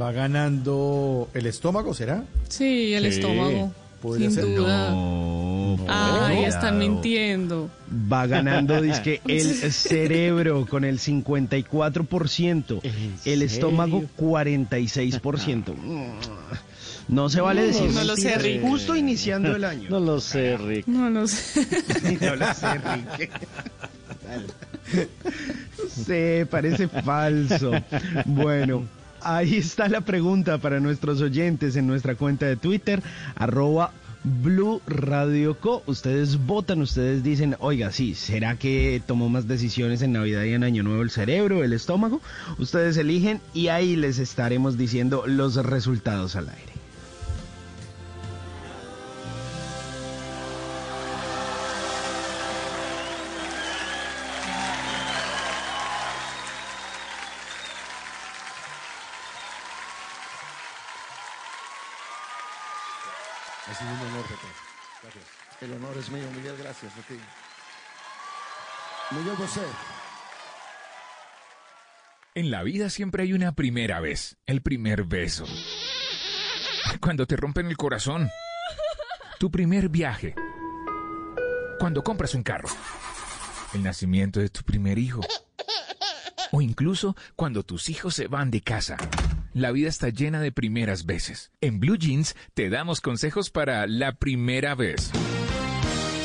Va 0.00 0.12
ganando 0.12 1.28
el 1.34 1.46
estómago, 1.46 1.94
¿será? 1.94 2.24
Sí, 2.48 2.92
el 2.94 3.04
Sí, 3.04 3.08
estómago. 3.20 3.72
Sin 4.16 4.30
ser. 4.30 4.44
duda. 4.54 4.90
No, 4.90 5.76
Ay, 5.88 6.42
no. 6.42 6.46
están 6.46 6.78
mintiendo. 6.78 7.68
Va 8.12 8.26
ganando, 8.28 8.80
dizque, 8.80 9.20
el 9.26 9.42
cerebro 9.72 10.66
con 10.66 10.84
el 10.84 11.00
54%, 11.00 12.80
el 13.24 13.42
estómago 13.42 14.04
46%. 14.16 15.74
No 17.08 17.28
se 17.30 17.40
vale 17.40 17.62
decir 17.62 17.90
No 17.90 18.04
lo 18.04 18.16
sé, 18.16 18.36
Rick. 18.38 18.62
justo 18.62 18.94
iniciando 18.94 19.56
el 19.56 19.64
año. 19.64 19.88
No 19.90 19.98
lo 20.00 20.20
sé, 20.20 20.56
Rick. 20.58 20.86
No, 20.86 21.08
no 21.10 21.26
sé. 21.26 21.66
No 22.20 22.36
lo 22.36 22.54
sé, 22.54 22.66
Rick. 23.16 23.30
Se 25.88 26.46
parece 26.50 26.88
falso. 26.88 27.72
Bueno, 28.26 28.84
ahí 29.20 29.56
está 29.56 29.88
la 29.88 30.00
pregunta 30.00 30.58
para 30.58 30.80
nuestros 30.80 31.20
oyentes 31.20 31.76
en 31.76 31.86
nuestra 31.86 32.14
cuenta 32.14 32.46
de 32.46 32.56
Twitter, 32.56 33.02
arroba 33.34 33.92
Blue 34.24 34.80
Radio 34.86 35.58
Co. 35.58 35.82
Ustedes 35.86 36.44
votan, 36.44 36.82
ustedes 36.82 37.22
dicen, 37.22 37.56
oiga, 37.60 37.92
sí, 37.92 38.14
¿será 38.14 38.56
que 38.56 39.00
tomó 39.06 39.28
más 39.28 39.46
decisiones 39.48 40.02
en 40.02 40.12
Navidad 40.12 40.44
y 40.44 40.52
en 40.54 40.64
Año 40.64 40.82
Nuevo 40.82 41.02
el 41.02 41.10
cerebro, 41.10 41.62
el 41.64 41.72
estómago? 41.72 42.20
Ustedes 42.58 42.96
eligen 42.96 43.40
y 43.54 43.68
ahí 43.68 43.96
les 43.96 44.18
estaremos 44.18 44.76
diciendo 44.76 45.24
los 45.26 45.56
resultados 45.56 46.36
al 46.36 46.48
aire. 46.48 46.77
El 65.60 65.72
honor 65.72 65.96
es 65.98 66.08
mío, 66.10 66.24
Miguel, 66.36 66.54
gracias 66.56 66.92
a 66.92 67.00
ti. 67.02 67.18
Miguel 69.10 69.34
Bosé. 69.36 69.62
En 72.36 72.52
la 72.52 72.62
vida 72.62 72.90
siempre 72.90 73.24
hay 73.24 73.32
una 73.32 73.52
primera 73.52 73.98
vez, 73.98 74.36
el 74.46 74.62
primer 74.62 75.04
beso. 75.04 75.46
Cuando 77.00 77.26
te 77.26 77.36
rompen 77.36 77.66
el 77.66 77.76
corazón. 77.76 78.30
Tu 79.40 79.50
primer 79.50 79.88
viaje. 79.88 80.36
Cuando 81.80 82.04
compras 82.04 82.34
un 82.34 82.44
carro. 82.44 82.68
El 83.74 83.82
nacimiento 83.82 84.38
de 84.38 84.50
tu 84.50 84.62
primer 84.62 84.98
hijo. 84.98 85.22
O 86.52 86.62
incluso 86.62 87.16
cuando 87.34 87.64
tus 87.64 87.88
hijos 87.88 88.14
se 88.14 88.28
van 88.28 88.52
de 88.52 88.60
casa. 88.60 88.96
La 89.54 89.72
vida 89.72 89.88
está 89.88 90.10
llena 90.10 90.40
de 90.40 90.52
primeras 90.52 91.04
veces. 91.04 91.50
En 91.60 91.80
Blue 91.80 91.96
Jeans 91.96 92.36
te 92.54 92.70
damos 92.70 93.00
consejos 93.00 93.50
para 93.50 93.88
la 93.88 94.12
primera 94.12 94.76
vez. 94.76 95.10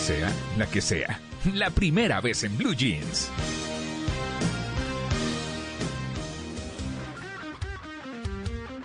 Sea 0.03 0.29
la 0.57 0.65
que 0.65 0.81
sea. 0.81 1.21
La 1.53 1.69
primera 1.69 2.19
vez 2.19 2.43
en 2.43 2.57
Blue 2.57 2.73
Jeans. 2.73 3.29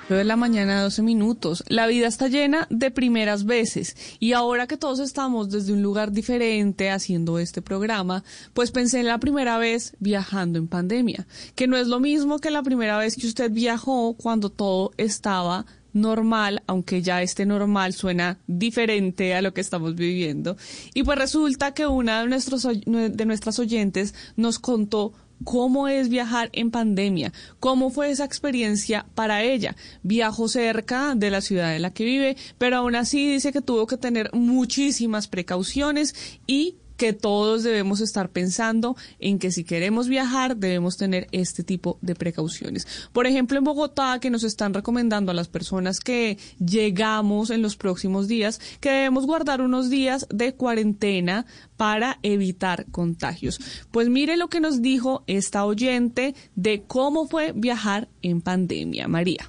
La 0.09 0.37
mañana, 0.37 0.81
12 0.81 1.03
minutos. 1.03 1.65
La 1.67 1.89
vida 1.89 2.07
está 2.07 2.29
llena 2.29 2.69
de 2.71 2.93
primeras 2.93 3.47
veces. 3.47 3.97
Y 4.21 4.33
ahora 4.33 4.69
que 4.69 4.77
todos 4.77 5.01
estamos 5.01 5.51
desde 5.51 5.73
un 5.73 5.83
lugar 5.83 6.13
diferente 6.13 6.89
haciendo 6.91 7.41
este 7.41 7.63
programa, 7.63 8.23
pues 8.55 8.71
pensé 8.71 9.01
en 9.01 9.07
la 9.07 9.19
primera 9.19 9.59
vez 9.59 9.97
viajando 9.99 10.61
en 10.61 10.69
pandemia. 10.69 11.27
Que 11.57 11.67
no 11.67 11.77
es 11.77 11.89
lo 11.89 11.99
mismo 11.99 12.39
que 12.39 12.53
la 12.53 12.63
primera 12.63 12.97
vez 12.97 13.17
que 13.17 13.27
usted 13.27 13.51
viajó 13.51 14.15
cuando 14.15 14.51
todo 14.51 14.93
estaba 14.99 15.67
normal, 15.93 16.63
aunque 16.67 17.03
ya 17.03 17.23
este 17.23 17.47
normal 17.47 17.93
suena 17.93 18.39
diferente 18.47 19.35
a 19.35 19.43
lo 19.43 19.55
que 19.55 19.61
estamos 19.61 19.95
viviendo. 19.95 20.57
Y 20.95 21.03
pues 21.03 21.19
resulta 21.19 21.75
que 21.75 21.87
una 21.87 22.23
de, 22.23 22.29
nuestros, 22.29 22.67
de 22.87 23.27
nuestras 23.27 23.59
oyentes 23.59 24.15
nos 24.37 24.59
contó 24.59 25.13
cómo 25.45 25.89
es 25.89 26.09
viajar 26.09 26.51
en 26.53 26.71
pandemia, 26.71 27.33
cómo 27.61 27.91
fue 27.91 28.11
esa 28.11 28.25
experiencia 28.25 29.07
para 29.15 29.43
ella. 29.43 29.77
Viajó 30.03 30.49
cerca 30.49 31.15
de 31.15 31.31
la 31.31 31.41
ciudad 31.41 31.77
en 31.77 31.83
la 31.83 31.93
que 31.93 32.05
vive, 32.05 32.37
pero 32.59 32.79
aún 32.79 32.97
así 32.97 33.33
dice 33.33 33.53
que 33.53 33.61
tuvo 33.61 33.87
que 33.87 33.97
tener 33.97 34.31
muchísimas 34.33 35.29
precauciones 35.29 36.15
y 36.47 36.77
que 36.99 37.15
todos 37.15 37.63
debemos 37.63 38.01
estar 38.01 38.29
pensando 38.29 38.97
en 39.21 39.39
que 39.39 39.51
si 39.51 39.65
queremos 39.65 40.09
viajar 40.09 40.57
debemos 40.57 40.99
tener 40.99 41.29
este 41.33 41.63
tipo 41.63 41.97
de 42.03 42.15
precauciones. 42.15 42.87
Por 43.13 43.27
ejemplo, 43.27 43.57
en 43.57 43.65
Bogotá, 43.65 44.19
que 44.21 44.29
nos 44.29 44.45
están 44.45 44.75
recomendando 44.75 45.31
a 45.31 45.35
las 45.35 45.49
personas 45.49 46.01
que 46.01 46.37
llegamos 46.59 47.51
en 47.51 47.63
los 47.63 47.77
próximos 47.77 48.29
días, 48.29 48.61
que 48.81 48.91
debemos 48.91 49.25
guardar 49.25 49.63
unos 49.63 49.89
días 49.89 50.27
de 50.29 50.53
cuarentena 50.55 51.47
para 51.77 52.19
evitar 52.23 52.85
contagios. 52.91 53.61
Pues 53.93 54.09
mire 54.09 54.37
lo 54.37 54.49
que 54.49 54.61
nos 54.61 54.83
dijo 54.83 55.23
esta 55.29 55.65
oyente 55.65 56.35
de 56.57 56.83
cómo 56.83 57.29
fue 57.29 57.53
viajar 57.53 58.09
en 58.23 58.41
pandemia. 58.41 59.07
María. 59.07 59.49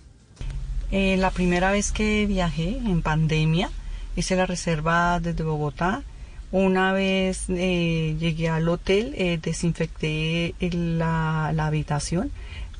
Eh, 0.91 1.17
la 1.17 1.31
primera 1.31 1.71
vez 1.71 1.91
que 1.91 2.25
viajé 2.27 2.77
en 2.77 3.01
pandemia 3.01 3.71
hice 4.15 4.35
la 4.35 4.45
reserva 4.45 5.19
desde 5.19 5.43
Bogotá. 5.43 6.03
Una 6.51 6.93
vez 6.93 7.45
eh, 7.49 8.15
llegué 8.19 8.49
al 8.49 8.67
hotel, 8.69 9.13
eh, 9.15 9.39
desinfecté 9.39 10.55
la, 10.59 11.49
habitación, 11.49 12.31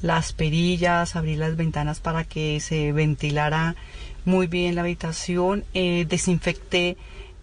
las 0.01 0.33
perillas, 0.33 1.15
abrí 1.15 1.35
las 1.35 1.55
ventanas 1.55 1.99
para 1.99 2.23
que 2.23 2.59
se 2.61 2.91
ventilara 2.93 3.75
muy 4.25 4.47
bien 4.47 4.73
la 4.73 4.81
habitación, 4.81 5.65
eh, 5.75 6.07
desinfecté 6.09 6.97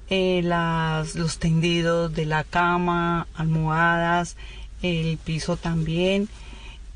las, 0.08 1.14
los 1.14 1.38
tendidos 1.38 2.12
de 2.12 2.26
la 2.26 2.42
cama, 2.42 3.28
almohadas, 3.34 4.36
el 4.82 5.18
piso 5.18 5.56
también. 5.56 6.28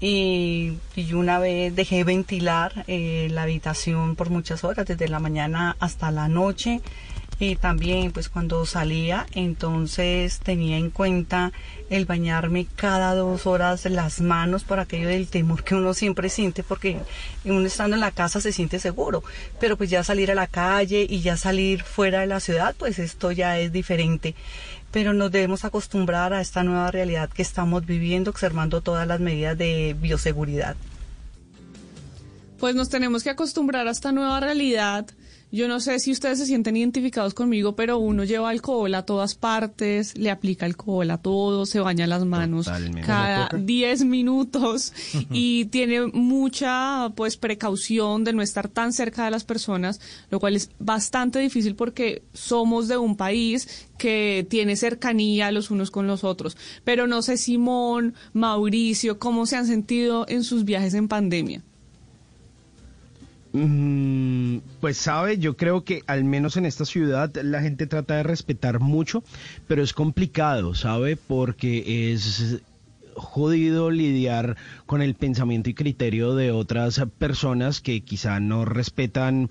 Y, 0.01 0.79
una 1.13 1.39
vez 1.39 1.75
dejé 1.75 2.05
ventilar 2.05 2.85
la 2.87 3.43
habitación 3.43 4.17
por 4.17 4.31
muchas 4.31 4.65
horas, 4.65 4.87
desde 4.87 5.09
la 5.09 5.19
mañana 5.21 5.77
hasta 5.79 6.11
la 6.11 6.29
noche. 6.29 6.81
Y 7.41 7.57
también 7.57 8.13
pues 8.13 8.29
cuando 8.29 8.67
salía, 8.67 9.27
entonces 9.33 10.39
tenía 10.41 10.77
en 10.77 10.91
cuenta 10.91 11.53
el 11.89 12.05
bañarme 12.05 12.67
cada 12.77 13.15
dos 13.15 13.47
horas 13.47 13.87
las 13.87 14.21
manos 14.21 14.63
por 14.63 14.79
aquello 14.79 15.09
del 15.09 15.27
temor 15.27 15.65
que 15.65 15.75
uno 15.75 15.95
siempre 15.95 16.29
siente, 16.29 16.63
porque 16.63 16.99
uno 17.47 17.67
estando 17.67 17.97
en 17.97 18.01
la 18.01 18.13
casa 18.13 18.43
se 18.43 18.53
siente 18.53 18.79
seguro, 18.79 19.25
pero 19.59 19.79
pues 19.79 19.89
ya 19.89 20.05
salir 20.05 20.31
a 20.31 20.35
la 20.35 20.47
calle 20.47 21.07
y 21.09 21.23
ya 21.23 21.39
salir 21.39 21.83
fuera 21.83 22.21
de 22.21 22.27
la 22.27 22.41
ciudad, 22.41 22.77
pues 22.79 22.99
esto 22.99 23.33
ya 23.33 23.59
es 23.59 23.73
diferente 23.73 24.37
pero 24.91 25.13
nos 25.13 25.31
debemos 25.31 25.65
acostumbrar 25.65 26.33
a 26.33 26.41
esta 26.41 26.65
nueva 26.65 26.91
realidad 26.91 27.31
que 27.31 27.43
estamos 27.43 27.87
viviendo, 27.87 28.31
observando 28.31 28.81
todas 28.81 29.07
las 29.07 29.21
medidas 29.21 29.57
de 29.57 29.97
bioseguridad. 29.99 30.77
Pues 32.59 32.75
nos 32.75 32.89
tenemos 32.89 33.23
que 33.23 33.31
acostumbrar 33.31 33.87
a 33.87 33.91
esta 33.91 34.13
nueva 34.13 34.41
realidad. 34.41 35.07
Yo 35.53 35.67
no 35.67 35.81
sé 35.81 35.99
si 35.99 36.13
ustedes 36.13 36.39
se 36.39 36.47
sienten 36.47 36.77
identificados 36.77 37.35
conmigo, 37.35 37.75
pero 37.75 37.99
uno 37.99 38.25
lleva 38.25 38.51
alcohol 38.51 38.95
a 38.95 39.05
todas 39.05 39.35
partes, 39.35 40.17
le 40.17 40.31
aplica 40.31 40.65
alcohol 40.65 41.11
a 41.11 41.19
todo, 41.19 41.67
se 41.67 41.81
baña 41.81 42.07
las 42.07 42.25
manos 42.25 42.67
Totalmente. 42.67 43.07
cada 43.07 43.49
Como 43.49 43.61
toca. 43.61 43.63
10 43.65 44.05
minutos 44.05 44.93
y 45.31 45.65
tiene 45.67 46.07
mucha 46.07 47.13
pues 47.17 47.37
precaución 47.37 48.23
de 48.23 48.33
no 48.33 48.43
estar 48.43 48.69
tan 48.69 48.93
cerca 48.93 49.25
de 49.25 49.33
las 49.33 49.45
personas, 49.45 50.01
lo 50.31 50.39
cual 50.39 50.55
es 50.55 50.71
bastante 50.79 51.41
difícil 51.41 51.75
porque 51.75 52.23
somos 52.33 52.87
de 52.87 52.97
un 52.97 53.17
país 53.17 53.89
que 53.99 54.47
tiene 54.49 54.77
cercanía 54.77 55.51
los 55.51 55.71
unos 55.71 55.91
con 55.91 56.07
los 56.07 56.25
otros. 56.25 56.57
Pero 56.85 57.07
no 57.07 57.23
sé, 57.23 57.37
Simón, 57.37 58.15
Mauricio, 58.33 59.19
cómo 59.19 59.47
se 59.47 59.57
han 59.57 59.67
sentido 59.67 60.27
en 60.29 60.45
sus 60.45 60.65
viajes 60.65 60.95
en 60.95 61.09
pandemia. 61.09 61.63
Mm, 63.53 64.59
Pues 64.81 64.97
sabe, 64.97 65.39
yo 65.39 65.57
creo 65.57 65.83
que 65.85 66.03
al 66.07 66.25
menos 66.25 66.57
en 66.57 66.67
esta 66.67 66.85
ciudad 66.85 67.35
la 67.43 67.61
gente 67.61 67.87
trata 67.87 68.17
de 68.17 68.23
respetar 68.23 68.79
mucho, 68.81 69.25
pero 69.67 69.83
es 69.83 69.93
complicado, 69.93 70.75
¿sabe? 70.75 71.17
Porque 71.17 72.13
es 72.13 72.61
jodido 73.15 73.91
lidiar 73.91 74.57
con 74.87 75.03
el 75.03 75.15
pensamiento 75.15 75.69
y 75.69 75.75
criterio 75.75 76.35
de 76.37 76.53
otras 76.53 77.03
personas 77.19 77.81
que 77.81 78.03
quizá 78.03 78.41
no 78.41 78.65
respetan 78.65 79.51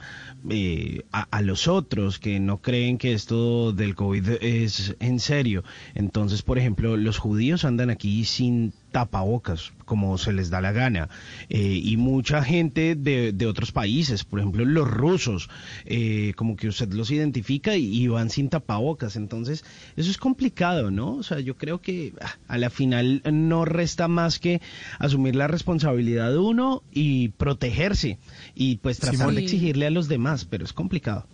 eh, 0.50 1.04
a, 1.12 1.28
a 1.30 1.41
los 1.41 1.68
otros, 1.68 2.20
que 2.20 2.39
no 2.39 2.60
creen 2.60 2.97
que 2.97 3.14
esto 3.14 3.74
del 3.74 3.95
COVID 3.95 4.30
es 4.41 4.95
en 5.02 5.20
serio. 5.20 5.64
Entonces, 5.93 6.41
por 6.41 6.58
ejemplo, 6.58 6.97
los 6.97 7.18
judíos 7.20 7.66
andan 7.66 7.89
aquí 7.89 8.24
sin 8.26 8.74
tapabocas, 8.92 9.72
como 9.86 10.18
se 10.18 10.34
les 10.34 10.50
da 10.50 10.62
la 10.62 10.72
gana. 10.72 11.10
Eh, 11.50 11.80
y 11.84 11.98
mucha 11.98 12.44
gente 12.44 12.96
de, 12.96 13.32
de 13.32 13.46
otros 13.46 13.72
países, 13.72 14.24
por 14.24 14.40
ejemplo 14.40 14.66
los 14.66 14.90
rusos, 14.90 15.50
eh, 15.86 16.34
como 16.36 16.56
que 16.56 16.68
usted 16.68 16.92
los 16.94 17.12
identifica 17.12 17.76
y, 17.76 17.86
y 17.86 18.08
van 18.08 18.30
sin 18.30 18.50
tapabocas. 18.50 19.16
Entonces, 19.16 19.64
eso 19.96 20.10
es 20.10 20.18
complicado, 20.18 20.92
¿no? 20.92 21.16
O 21.16 21.24
sea, 21.24 21.40
yo 21.40 21.56
creo 21.56 21.82
que 21.82 22.14
ah, 22.22 22.38
a 22.48 22.58
la 22.58 22.70
final 22.70 23.22
no 23.32 23.66
resta 23.66 24.08
más 24.08 24.40
que 24.40 24.62
asumir 25.00 25.36
la 25.36 25.48
responsabilidad 25.48 26.32
de 26.32 26.38
uno 26.38 26.84
y 26.92 27.30
protegerse 27.30 28.20
y 28.56 28.78
pues 28.78 29.00
tratar 29.00 29.18
Simón. 29.18 29.36
de 29.36 29.42
exigirle 29.42 29.88
a 29.88 29.90
los 29.92 30.08
demás, 30.08 30.46
pero 30.46 30.66
es 30.66 30.74
complicado. 30.74 31.28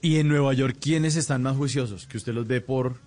Y 0.00 0.16
en 0.16 0.28
Nueva 0.28 0.52
York, 0.52 0.76
¿quiénes 0.80 1.14
están 1.14 1.42
más 1.42 1.56
juiciosos? 1.56 2.06
Que 2.06 2.16
usted 2.16 2.34
los 2.34 2.46
ve 2.48 2.60
por, 2.60 2.98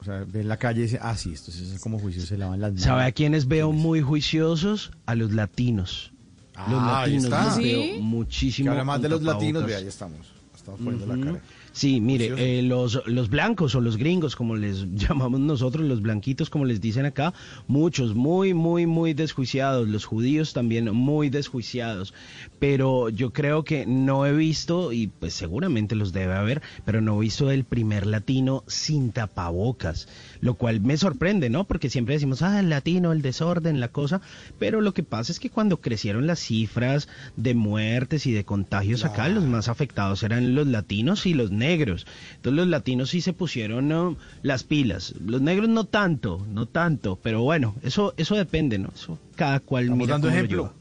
o 0.00 0.04
sea, 0.04 0.24
ve 0.26 0.40
en 0.40 0.48
la 0.48 0.56
calle 0.56 0.80
y 0.80 0.82
dice, 0.84 0.98
ah, 1.02 1.14
sí, 1.16 1.32
estos 1.32 1.54
son 1.54 1.78
como 1.78 1.98
juicios, 1.98 2.24
se 2.26 2.38
lavan 2.38 2.60
las 2.60 2.70
manos. 2.72 2.84
¿Sabe 2.84 3.04
a 3.04 3.12
quiénes 3.12 3.46
veo 3.48 3.70
muy 3.72 4.00
juiciosos? 4.00 4.92
A 5.06 5.14
los 5.14 5.32
latinos. 5.32 6.12
Los 6.54 6.78
Ah, 6.80 7.02
ahí 7.02 7.12
latinos 7.14 7.24
está. 7.24 7.44
los 7.44 7.54
¿Sí? 7.54 7.62
veo 7.62 8.02
muchísimo. 8.02 8.64
Que 8.66 8.70
habla 8.70 8.84
más 8.84 9.02
de 9.02 9.08
los 9.08 9.22
latinos, 9.22 9.64
ve, 9.66 9.74
ahí 9.76 9.86
estamos. 9.86 10.20
Estamos 10.56 10.80
poniendo 10.80 11.06
la 11.06 11.24
cara. 11.24 11.40
Sí, 11.72 12.00
mire, 12.00 12.32
eh, 12.36 12.62
los, 12.62 13.00
los 13.06 13.30
blancos 13.30 13.74
o 13.74 13.80
los 13.80 13.96
gringos, 13.96 14.34
como 14.34 14.56
les 14.56 14.86
llamamos 14.94 15.40
nosotros, 15.40 15.86
los 15.86 16.02
blanquitos, 16.02 16.50
como 16.50 16.64
les 16.64 16.80
dicen 16.80 17.06
acá, 17.06 17.32
muchos, 17.68 18.14
muy, 18.14 18.54
muy, 18.54 18.86
muy 18.86 19.14
desjuiciados. 19.14 19.88
Los 19.88 20.04
judíos 20.04 20.52
también 20.52 20.92
muy 20.94 21.30
desjuiciados. 21.30 22.12
Pero 22.58 23.08
yo 23.08 23.32
creo 23.32 23.64
que 23.64 23.86
no 23.86 24.26
he 24.26 24.32
visto, 24.32 24.92
y 24.92 25.06
pues 25.06 25.34
seguramente 25.34 25.94
los 25.94 26.12
debe 26.12 26.34
haber, 26.34 26.60
pero 26.84 27.00
no 27.00 27.16
he 27.16 27.20
visto 27.20 27.50
el 27.50 27.64
primer 27.64 28.06
latino 28.06 28.64
sin 28.66 29.12
tapabocas. 29.12 30.08
Lo 30.40 30.54
cual 30.54 30.80
me 30.80 30.96
sorprende, 30.96 31.50
¿no? 31.50 31.64
Porque 31.64 31.90
siempre 31.90 32.14
decimos, 32.14 32.42
ah, 32.42 32.60
el 32.60 32.68
latino, 32.70 33.12
el 33.12 33.22
desorden, 33.22 33.80
la 33.80 33.88
cosa. 33.88 34.20
Pero 34.58 34.80
lo 34.80 34.92
que 34.92 35.02
pasa 35.02 35.30
es 35.30 35.38
que 35.38 35.50
cuando 35.50 35.80
crecieron 35.80 36.26
las 36.26 36.40
cifras 36.40 37.08
de 37.36 37.54
muertes 37.54 38.26
y 38.26 38.32
de 38.32 38.44
contagios 38.44 39.04
acá, 39.04 39.28
los 39.28 39.44
más 39.44 39.68
afectados 39.68 40.22
eran 40.22 40.54
los 40.54 40.66
latinos 40.66 41.26
y 41.26 41.34
los 41.34 41.50
negros. 41.60 42.06
Entonces 42.34 42.56
los 42.56 42.66
latinos 42.66 43.10
sí 43.10 43.20
se 43.20 43.32
pusieron 43.32 43.86
¿no? 43.86 44.16
las 44.42 44.64
pilas. 44.64 45.14
Los 45.24 45.40
negros 45.40 45.68
no 45.68 45.84
tanto, 45.84 46.44
no 46.52 46.66
tanto. 46.66 47.16
Pero 47.22 47.42
bueno, 47.42 47.76
eso, 47.84 48.12
eso 48.16 48.34
depende, 48.34 48.78
¿no? 48.80 48.90
Eso 48.94 49.16
cada 49.36 49.60
cual 49.60 49.84
Estamos 49.84 49.98
mira 49.98 50.12
dando 50.14 50.26
cómo 50.28 50.36
ejemplo. 50.36 50.62
lleva. 50.64 50.74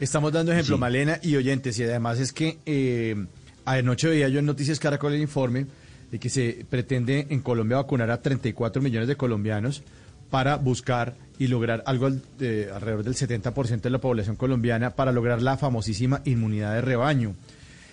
Estamos 0.00 0.32
dando 0.32 0.52
ejemplo, 0.52 0.76
Sí. 0.76 0.80
Malena 0.80 1.18
y 1.22 1.34
oyentes. 1.36 1.78
Y 1.78 1.84
además 1.84 2.18
es 2.20 2.32
que 2.32 2.58
eh, 2.66 3.16
anoche 3.64 4.08
veía 4.08 4.28
yo 4.28 4.38
en 4.38 4.46
Noticias 4.46 4.78
Caracol 4.78 5.14
el 5.14 5.20
informe 5.22 5.66
de 6.10 6.18
que 6.18 6.28
se 6.30 6.64
pretende 6.70 7.26
en 7.30 7.40
Colombia 7.40 7.78
vacunar 7.78 8.10
a 8.10 8.20
34 8.22 8.80
millones 8.82 9.08
de 9.08 9.16
colombianos 9.16 9.82
para 10.30 10.56
buscar 10.56 11.14
y 11.38 11.46
lograr 11.48 11.82
algo 11.86 12.06
al- 12.06 12.22
de 12.38 12.70
alrededor 12.72 13.02
del 13.04 13.14
70% 13.14 13.80
de 13.80 13.90
la 13.90 13.98
población 13.98 14.36
colombiana 14.36 14.90
para 14.90 15.10
lograr 15.12 15.40
la 15.42 15.56
famosísima 15.56 16.20
inmunidad 16.24 16.74
de 16.74 16.80
rebaño. 16.82 17.34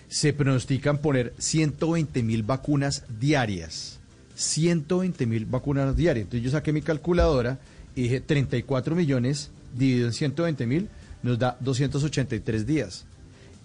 Se 0.08 0.34
pronostican 0.34 1.00
poner 1.00 1.34
120 1.38 2.24
mil 2.24 2.44
vacunas 2.44 3.04
diarias. 3.20 4.00
120 4.36 5.26
mil 5.26 5.46
vacunas 5.46 5.96
diarias. 5.96 6.26
Entonces 6.26 6.44
yo 6.44 6.52
saqué 6.52 6.74
mi 6.74 6.82
calculadora 6.82 7.60
y 7.96 8.04
dije 8.04 8.22
34 8.22 8.96
millones 8.96 9.52
dividido 9.76 10.08
en 10.08 10.14
120 10.14 10.68
mil 10.68 10.90
nos 11.24 11.40
da 11.40 11.58
283 11.60 12.66
días. 12.68 13.06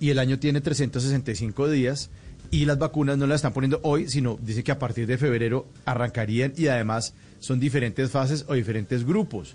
Y 0.01 0.11
el 0.11 0.19
año 0.19 0.39
tiene 0.39 0.61
365 0.61 1.69
días 1.69 2.11
y 2.51 2.65
las 2.65 2.79
vacunas 2.79 3.19
no 3.19 3.27
las 3.27 3.37
están 3.37 3.53
poniendo 3.53 3.81
hoy, 3.83 4.09
sino 4.09 4.39
dice 4.41 4.65
que 4.65 4.73
a 4.73 4.79
partir 4.79 5.07
de 5.07 5.19
febrero 5.19 5.67
arrancarían 5.85 6.53
y 6.57 6.69
además 6.69 7.15
son 7.39 7.61
diferentes 7.61 8.11
fases 8.11 8.45
o 8.49 8.55
diferentes 8.55 9.05
grupos. 9.05 9.55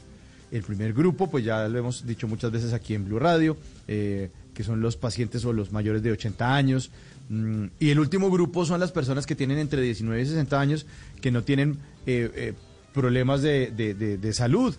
El 0.52 0.62
primer 0.62 0.94
grupo, 0.94 1.30
pues 1.30 1.44
ya 1.44 1.68
lo 1.68 1.80
hemos 1.80 2.06
dicho 2.06 2.28
muchas 2.28 2.52
veces 2.52 2.74
aquí 2.74 2.94
en 2.94 3.06
Blue 3.06 3.20
Radio, 3.20 3.58
eh, 3.88 4.30
que 4.56 4.64
son 4.64 4.82
los 4.82 4.98
pacientes 4.98 5.46
o 5.46 5.54
los 5.54 5.72
mayores 5.72 6.02
de 6.02 6.12
80 6.12 6.56
años. 6.56 6.90
Mm, 7.30 7.66
y 7.80 7.90
el 7.92 8.00
último 8.00 8.32
grupo 8.32 8.66
son 8.66 8.80
las 8.80 8.92
personas 8.92 9.28
que 9.28 9.36
tienen 9.36 9.60
entre 9.60 9.82
19 9.84 10.22
y 10.22 10.26
60 10.26 10.60
años 10.60 10.86
que 11.22 11.30
no 11.32 11.44
tienen 11.44 11.78
eh, 12.08 12.32
eh, 12.36 12.54
problemas 12.94 13.42
de, 13.44 13.70
de- 13.72 13.94
de- 13.94 14.18
de 14.18 14.34
salud. 14.34 14.74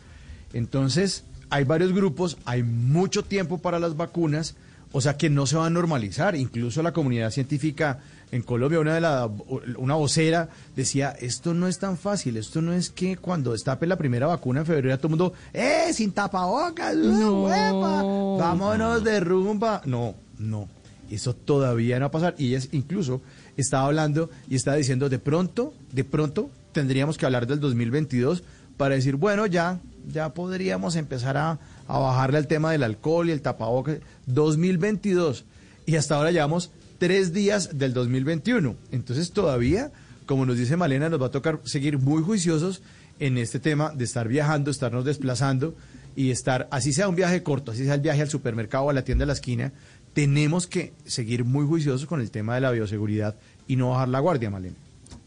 Entonces, 0.52 1.24
hay 1.50 1.64
varios 1.64 1.92
grupos, 1.92 2.38
hay 2.44 2.62
mucho 2.62 3.22
tiempo 3.24 3.58
para 3.58 3.78
las 3.78 3.96
vacunas, 3.96 4.56
o 4.92 5.00
sea 5.00 5.16
que 5.16 5.28
no 5.30 5.46
se 5.46 5.56
va 5.56 5.66
a 5.66 5.70
normalizar. 5.70 6.34
Incluso 6.36 6.82
la 6.82 6.92
comunidad 6.92 7.30
científica 7.30 8.00
en 8.32 8.42
Colombia, 8.42 8.80
una 8.80 8.94
de 8.94 9.00
la, 9.00 9.30
una 9.78 9.94
vocera 9.94 10.48
decía, 10.74 11.10
esto 11.20 11.54
no 11.54 11.68
es 11.68 11.78
tan 11.78 11.96
fácil, 11.96 12.36
esto 12.36 12.60
no 12.60 12.72
es 12.72 12.90
que 12.90 13.16
cuando 13.16 13.52
destape 13.52 13.86
la 13.86 13.96
primera 13.96 14.26
vacuna 14.26 14.60
en 14.60 14.66
febrero 14.66 14.96
todo 14.96 15.08
el 15.08 15.10
mundo, 15.10 15.32
¡eh, 15.52 15.92
sin 15.92 16.12
tapabocas! 16.12 16.96
No. 16.96 17.44
huepa, 17.44 18.02
¡Vámonos 18.38 19.04
de 19.04 19.20
rumba! 19.20 19.82
No, 19.84 20.14
no, 20.38 20.68
eso 21.10 21.34
todavía 21.34 21.98
no 21.98 22.04
va 22.04 22.08
a 22.08 22.10
pasar. 22.10 22.34
Y 22.38 22.54
ella 22.54 22.66
incluso 22.72 23.20
estaba 23.56 23.86
hablando 23.86 24.28
y 24.48 24.56
estaba 24.56 24.76
diciendo, 24.76 25.08
de 25.08 25.18
pronto, 25.18 25.72
de 25.92 26.04
pronto 26.04 26.50
tendríamos 26.72 27.18
que 27.18 27.26
hablar 27.26 27.46
del 27.46 27.60
2022 27.60 28.42
para 28.76 28.96
decir, 28.96 29.16
bueno, 29.16 29.46
ya, 29.46 29.80
ya 30.12 30.34
podríamos 30.34 30.96
empezar 30.96 31.36
a, 31.36 31.58
a 31.86 31.98
bajarle 31.98 32.38
al 32.38 32.48
tema 32.48 32.72
del 32.72 32.82
alcohol 32.82 33.28
y 33.28 33.32
el 33.32 33.40
tapabocas. 33.40 33.98
2022. 34.26 35.44
Y 35.86 35.94
hasta 35.94 36.16
ahora 36.16 36.32
llevamos 36.32 36.70
tres 36.98 37.32
días 37.32 37.78
del 37.78 37.92
2021. 37.92 38.76
Entonces 38.92 39.32
todavía, 39.32 39.92
como 40.26 40.46
nos 40.46 40.56
dice 40.56 40.76
Malena, 40.76 41.08
nos 41.08 41.20
va 41.20 41.26
a 41.26 41.30
tocar 41.30 41.60
seguir 41.64 41.98
muy 41.98 42.22
juiciosos 42.22 42.82
en 43.18 43.38
este 43.38 43.58
tema 43.58 43.92
de 43.94 44.04
estar 44.04 44.28
viajando, 44.28 44.70
estarnos 44.70 45.04
desplazando 45.04 45.74
y 46.14 46.30
estar, 46.30 46.68
así 46.70 46.92
sea 46.92 47.08
un 47.08 47.16
viaje 47.16 47.42
corto, 47.42 47.72
así 47.72 47.84
sea 47.84 47.94
el 47.94 48.00
viaje 48.00 48.22
al 48.22 48.30
supermercado 48.30 48.84
o 48.84 48.90
a 48.90 48.92
la 48.92 49.04
tienda 49.04 49.22
de 49.22 49.26
la 49.26 49.32
esquina, 49.34 49.72
tenemos 50.12 50.66
que 50.66 50.92
seguir 51.04 51.44
muy 51.44 51.66
juiciosos 51.66 52.06
con 52.06 52.20
el 52.20 52.30
tema 52.30 52.54
de 52.54 52.62
la 52.62 52.70
bioseguridad 52.70 53.36
y 53.68 53.76
no 53.76 53.90
bajar 53.90 54.08
la 54.08 54.20
guardia, 54.20 54.50
Malena. 54.50 54.76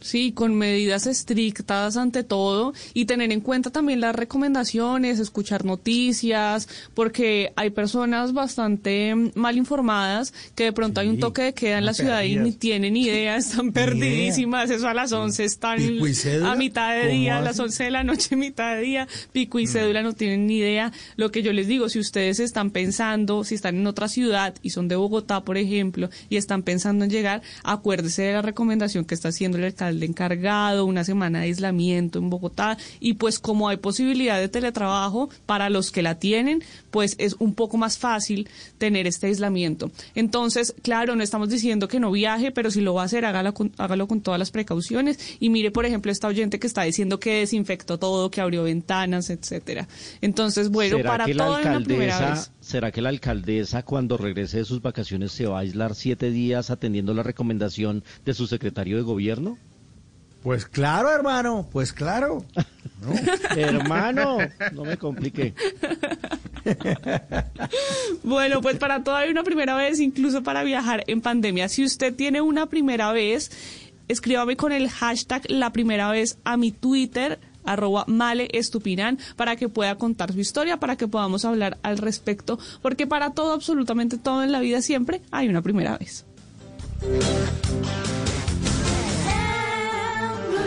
Sí, 0.02 0.32
con 0.32 0.56
medidas 0.56 1.08
estrictas 1.08 1.97
ante 1.97 2.24
todo 2.24 2.74
y 2.93 3.06
tener 3.06 3.34
en 3.34 3.41
cuenta 3.41 3.70
también 3.70 4.00
las 4.00 4.16
recomendaciones, 4.16 5.20
escuchar 5.20 5.66
noticias, 5.66 6.70
porque 6.93 7.52
hay 7.58 7.70
personas 7.72 8.32
bastante 8.34 9.14
mm, 9.14 9.32
mal 9.36 9.58
informadas 9.58 10.34
que 10.56 10.66
de 10.66 10.74
pronto 10.74 11.02
hay 11.02 11.10
un 11.10 11.20
toque 11.20 11.41
de 11.41 11.54
queda 11.54 11.80
en 11.80 11.86
la 11.86 11.93
ciudad 11.93 12.24
y 12.24 12.38
ni 12.38 12.54
tienen 12.54 12.95
idea, 12.95 13.36
están 13.36 13.74
perdidísimas, 13.74 14.70
eso 14.70 14.88
a 14.88 14.93
las 14.93 15.12
11 15.12 15.43
están 15.43 15.80
a 15.80 16.56
mitad 16.56 16.95
de 16.95 17.02
¿Cómo 17.02 17.12
día, 17.12 17.38
a 17.38 17.41
las 17.41 17.60
11 17.60 17.84
de 17.84 17.91
la 17.91 18.04
noche, 18.04 18.36
mitad 18.38 18.76
de 18.76 18.82
día, 18.82 19.08
pico 19.34 19.60
y 19.60 19.68
cédula 19.68 20.02
no 20.02 20.14
tienen 20.14 20.47
ni 20.47 20.60
idea. 20.60 20.93
Lo 21.18 21.30
que 21.30 21.41
yo 21.41 21.52
les 21.52 21.68
digo, 21.68 21.89
si 21.89 22.00
ustedes 22.00 22.39
están 22.39 22.72
pensando, 22.72 23.43
si 23.43 23.56
están 23.56 23.76
en 23.76 23.88
otra 23.88 24.08
ciudad 24.08 24.56
y 24.62 24.70
son 24.70 24.88
de 24.88 24.95
Bogotá, 24.95 25.43
por 25.43 25.58
ejemplo, 25.58 26.10
y 26.30 26.38
están 26.38 26.64
pensando 26.64 27.04
en 27.04 27.12
llegar, 27.12 27.41
acuérdese 27.64 28.24
de 28.24 28.34
la 28.34 28.41
recomendación 28.41 29.04
que 29.04 29.14
está 29.14 29.30
haciendo 29.30 29.58
el 29.58 29.66
alcalde 29.66 29.89
encargado, 30.02 30.86
una 30.86 31.04
semana 31.04 31.40
de 31.40 31.46
aislamiento 31.46 32.20
en 32.20 32.30
Bogotá, 32.30 32.78
y 33.00 33.14
pues 33.14 33.40
como 33.40 33.70
hay 33.70 33.78
posibilidad 33.78 34.40
de 34.40 34.50
teletrabajo 34.50 35.30
para 35.46 35.70
los 35.70 35.92
que 35.92 36.02
la 36.02 36.20
tienen, 36.20 36.64
pues 36.92 37.16
es 37.18 37.36
un 37.40 37.54
poco 37.54 37.78
más 37.78 37.98
fácil 37.98 38.48
tener 38.78 39.08
este 39.08 39.28
aislamiento. 39.28 39.92
Entonces, 40.16 40.74
claro, 40.82 41.16
no 41.16 41.24
estamos 41.24 41.50
diciendo 41.50 41.88
que 41.88 42.00
no 42.00 42.12
viaje, 42.12 42.52
pero 42.52 42.72
si 42.72 42.82
lo 42.82 42.94
va 42.94 43.04
a 43.04 43.06
hacer, 43.06 43.26
hágalo 43.26 43.54
con, 43.54 43.72
hágalo 43.78 44.08
con 44.08 44.22
todas 44.22 44.40
las 44.40 44.52
precauciones. 44.52 45.20
Y 45.40 45.50
mire, 45.50 45.72
por 45.72 45.86
ejemplo, 45.86 46.12
esta 46.12 46.28
oyente 46.28 46.60
que 46.60 46.68
está 46.68 46.84
diciendo 46.84 47.20
que 47.20 47.40
desinfectó 47.40 47.98
todo, 47.98 48.32
que 48.32 48.42
abrió 48.42 48.64
ventanas, 48.64 49.30
etcétera. 49.30 49.88
Entonces, 50.22 50.70
bueno, 50.70 50.98
¿Será 50.98 51.10
para 51.10 51.26
todo 51.26 51.60
la 51.62 51.80
primera 51.80 52.32
vez. 52.32 52.52
será 52.60 52.92
que 52.92 53.02
la 53.02 53.10
alcaldesa 53.10 53.84
cuando 53.84 54.18
regrese 54.18 54.58
de 54.58 54.66
sus 54.66 54.82
vacaciones 54.82 55.32
se 55.32 55.46
va 55.46 55.58
a 55.58 55.62
aislar 55.62 55.96
siete 55.96 56.32
días 56.32 56.70
atendiendo 56.70 57.14
la 57.14 57.24
recomendación 57.24 58.04
de 58.26 58.34
su 58.34 58.48
secretario 58.48 58.98
de 58.98 59.04
gobierno? 59.04 59.58
Pues 60.44 60.66
claro, 60.66 61.12
hermano, 61.12 61.68
pues 61.72 61.92
claro. 61.92 62.46
Hermano, 63.56 64.38
no 64.74 64.86
me 64.86 64.98
complique. 64.98 65.54
Bueno, 68.24 68.62
pues 68.62 68.78
para 68.78 69.04
todo 69.04 69.16
hay 69.16 69.30
una 69.30 69.44
primera 69.44 69.76
vez, 69.76 70.00
incluso 70.00 70.44
para 70.44 70.64
viajar 70.64 71.04
en 71.08 71.22
pandemia. 71.22 71.70
Si 71.70 71.84
usted 71.84 72.14
tiene 72.14 72.42
una 72.42 72.68
primera 72.68 73.12
vez, 73.12 73.50
escríbame 74.08 74.56
con 74.56 74.72
el 74.72 74.90
hashtag 74.90 75.50
la 75.50 75.72
primera 75.72 76.12
vez 76.12 76.38
a 76.44 76.58
mi 76.58 76.72
Twitter, 76.72 77.40
arroba 77.66 78.04
Male 78.08 78.50
Estupinan, 78.52 79.18
para 79.36 79.56
que 79.56 79.70
pueda 79.70 79.96
contar 79.96 80.34
su 80.34 80.40
historia, 80.40 80.78
para 80.78 80.96
que 80.96 81.08
podamos 81.08 81.46
hablar 81.46 81.78
al 81.82 81.98
respecto, 81.98 82.60
porque 82.82 83.08
para 83.08 83.32
todo, 83.32 83.54
absolutamente 83.54 84.18
todo 84.18 84.44
en 84.44 84.52
la 84.52 84.60
vida 84.60 84.82
siempre 84.82 85.22
hay 85.32 85.48
una 85.48 85.62
primera 85.62 85.98
vez. 85.98 86.26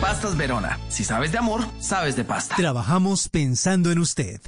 Pastas 0.00 0.36
Verona. 0.36 0.78
Si 0.88 1.04
sabes 1.04 1.32
de 1.32 1.38
amor, 1.38 1.62
sabes 1.80 2.16
de 2.16 2.24
pasta. 2.24 2.54
Trabajamos 2.56 3.28
pensando 3.28 3.90
en 3.90 3.98
usted. 3.98 4.40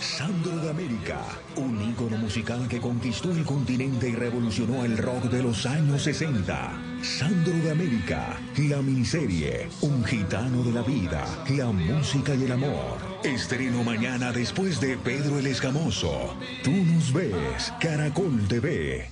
Sandro 0.00 0.56
de 0.58 0.70
América, 0.70 1.18
un 1.56 1.80
ícono 1.82 2.16
musical 2.18 2.68
que 2.68 2.80
conquistó 2.80 3.32
el 3.32 3.44
continente 3.44 4.08
y 4.08 4.14
revolucionó 4.14 4.84
el 4.84 4.96
rock 4.98 5.24
de 5.24 5.42
los 5.42 5.66
años 5.66 6.02
60. 6.02 6.70
Sandro 7.02 7.54
de 7.54 7.70
América, 7.72 8.36
la 8.56 8.80
miniserie, 8.80 9.68
un 9.80 10.04
gitano 10.04 10.62
de 10.62 10.72
la 10.72 10.82
vida, 10.82 11.24
la 11.48 11.66
música 11.72 12.34
y 12.34 12.44
el 12.44 12.52
amor. 12.52 12.98
Estreno 13.24 13.82
mañana 13.82 14.30
después 14.30 14.80
de 14.80 14.96
Pedro 14.98 15.38
el 15.38 15.46
Escamoso. 15.46 16.36
Tú 16.62 16.70
nos 16.70 17.12
ves, 17.12 17.72
Caracol 17.80 18.46
TV. 18.46 19.10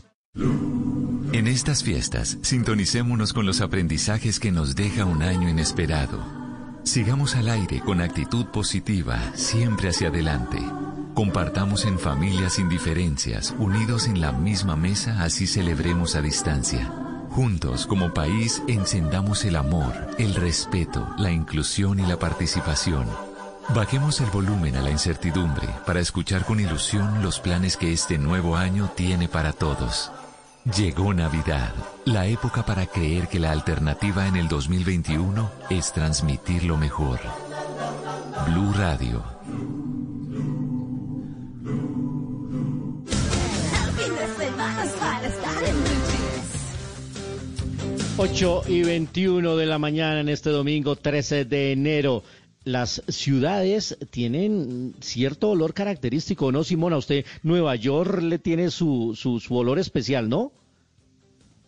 En 1.32 1.46
estas 1.46 1.82
fiestas, 1.82 2.36
sintonicémonos 2.42 3.32
con 3.32 3.46
los 3.46 3.62
aprendizajes 3.62 4.38
que 4.38 4.52
nos 4.52 4.74
deja 4.76 5.06
un 5.06 5.22
año 5.22 5.48
inesperado. 5.48 6.22
Sigamos 6.82 7.36
al 7.36 7.48
aire 7.48 7.80
con 7.80 8.02
actitud 8.02 8.44
positiva, 8.46 9.18
siempre 9.34 9.88
hacia 9.88 10.08
adelante. 10.08 10.58
Compartamos 11.14 11.86
en 11.86 11.98
familia 11.98 12.50
sin 12.50 12.68
diferencias, 12.68 13.54
unidos 13.58 14.08
en 14.08 14.20
la 14.20 14.32
misma 14.32 14.76
mesa, 14.76 15.22
así 15.22 15.46
celebremos 15.46 16.16
a 16.16 16.20
distancia. 16.20 16.92
Juntos, 17.30 17.86
como 17.86 18.12
país, 18.12 18.62
encendamos 18.68 19.46
el 19.46 19.56
amor, 19.56 19.94
el 20.18 20.34
respeto, 20.34 21.14
la 21.16 21.32
inclusión 21.32 21.98
y 21.98 22.04
la 22.04 22.18
participación. 22.18 23.06
Bajemos 23.74 24.20
el 24.20 24.28
volumen 24.30 24.76
a 24.76 24.82
la 24.82 24.90
incertidumbre 24.90 25.66
para 25.86 26.00
escuchar 26.00 26.44
con 26.44 26.60
ilusión 26.60 27.22
los 27.22 27.40
planes 27.40 27.78
que 27.78 27.90
este 27.90 28.18
nuevo 28.18 28.56
año 28.56 28.92
tiene 28.94 29.28
para 29.28 29.54
todos. 29.54 30.12
Llegó 30.64 31.12
Navidad, 31.12 31.74
la 32.04 32.28
época 32.28 32.64
para 32.64 32.86
creer 32.86 33.26
que 33.26 33.40
la 33.40 33.50
alternativa 33.50 34.28
en 34.28 34.36
el 34.36 34.46
2021 34.46 35.50
es 35.70 35.92
transmitir 35.92 36.62
lo 36.62 36.76
mejor. 36.76 37.18
Blue 38.46 38.72
Radio. 38.72 39.24
8 48.18 48.62
y 48.68 48.82
21 48.84 49.56
de 49.56 49.66
la 49.66 49.78
mañana 49.80 50.20
en 50.20 50.28
este 50.28 50.50
domingo 50.50 50.94
13 50.94 51.44
de 51.44 51.72
enero. 51.72 52.22
Las 52.64 53.02
ciudades 53.08 53.98
tienen 54.10 54.94
cierto 55.00 55.50
olor 55.50 55.74
característico, 55.74 56.52
¿no, 56.52 56.62
Simona? 56.62 56.96
Usted, 56.96 57.24
Nueva 57.42 57.74
York 57.74 58.22
le 58.22 58.38
tiene 58.38 58.70
su, 58.70 59.14
su, 59.16 59.40
su 59.40 59.56
olor 59.56 59.78
especial, 59.78 60.28
¿no? 60.28 60.52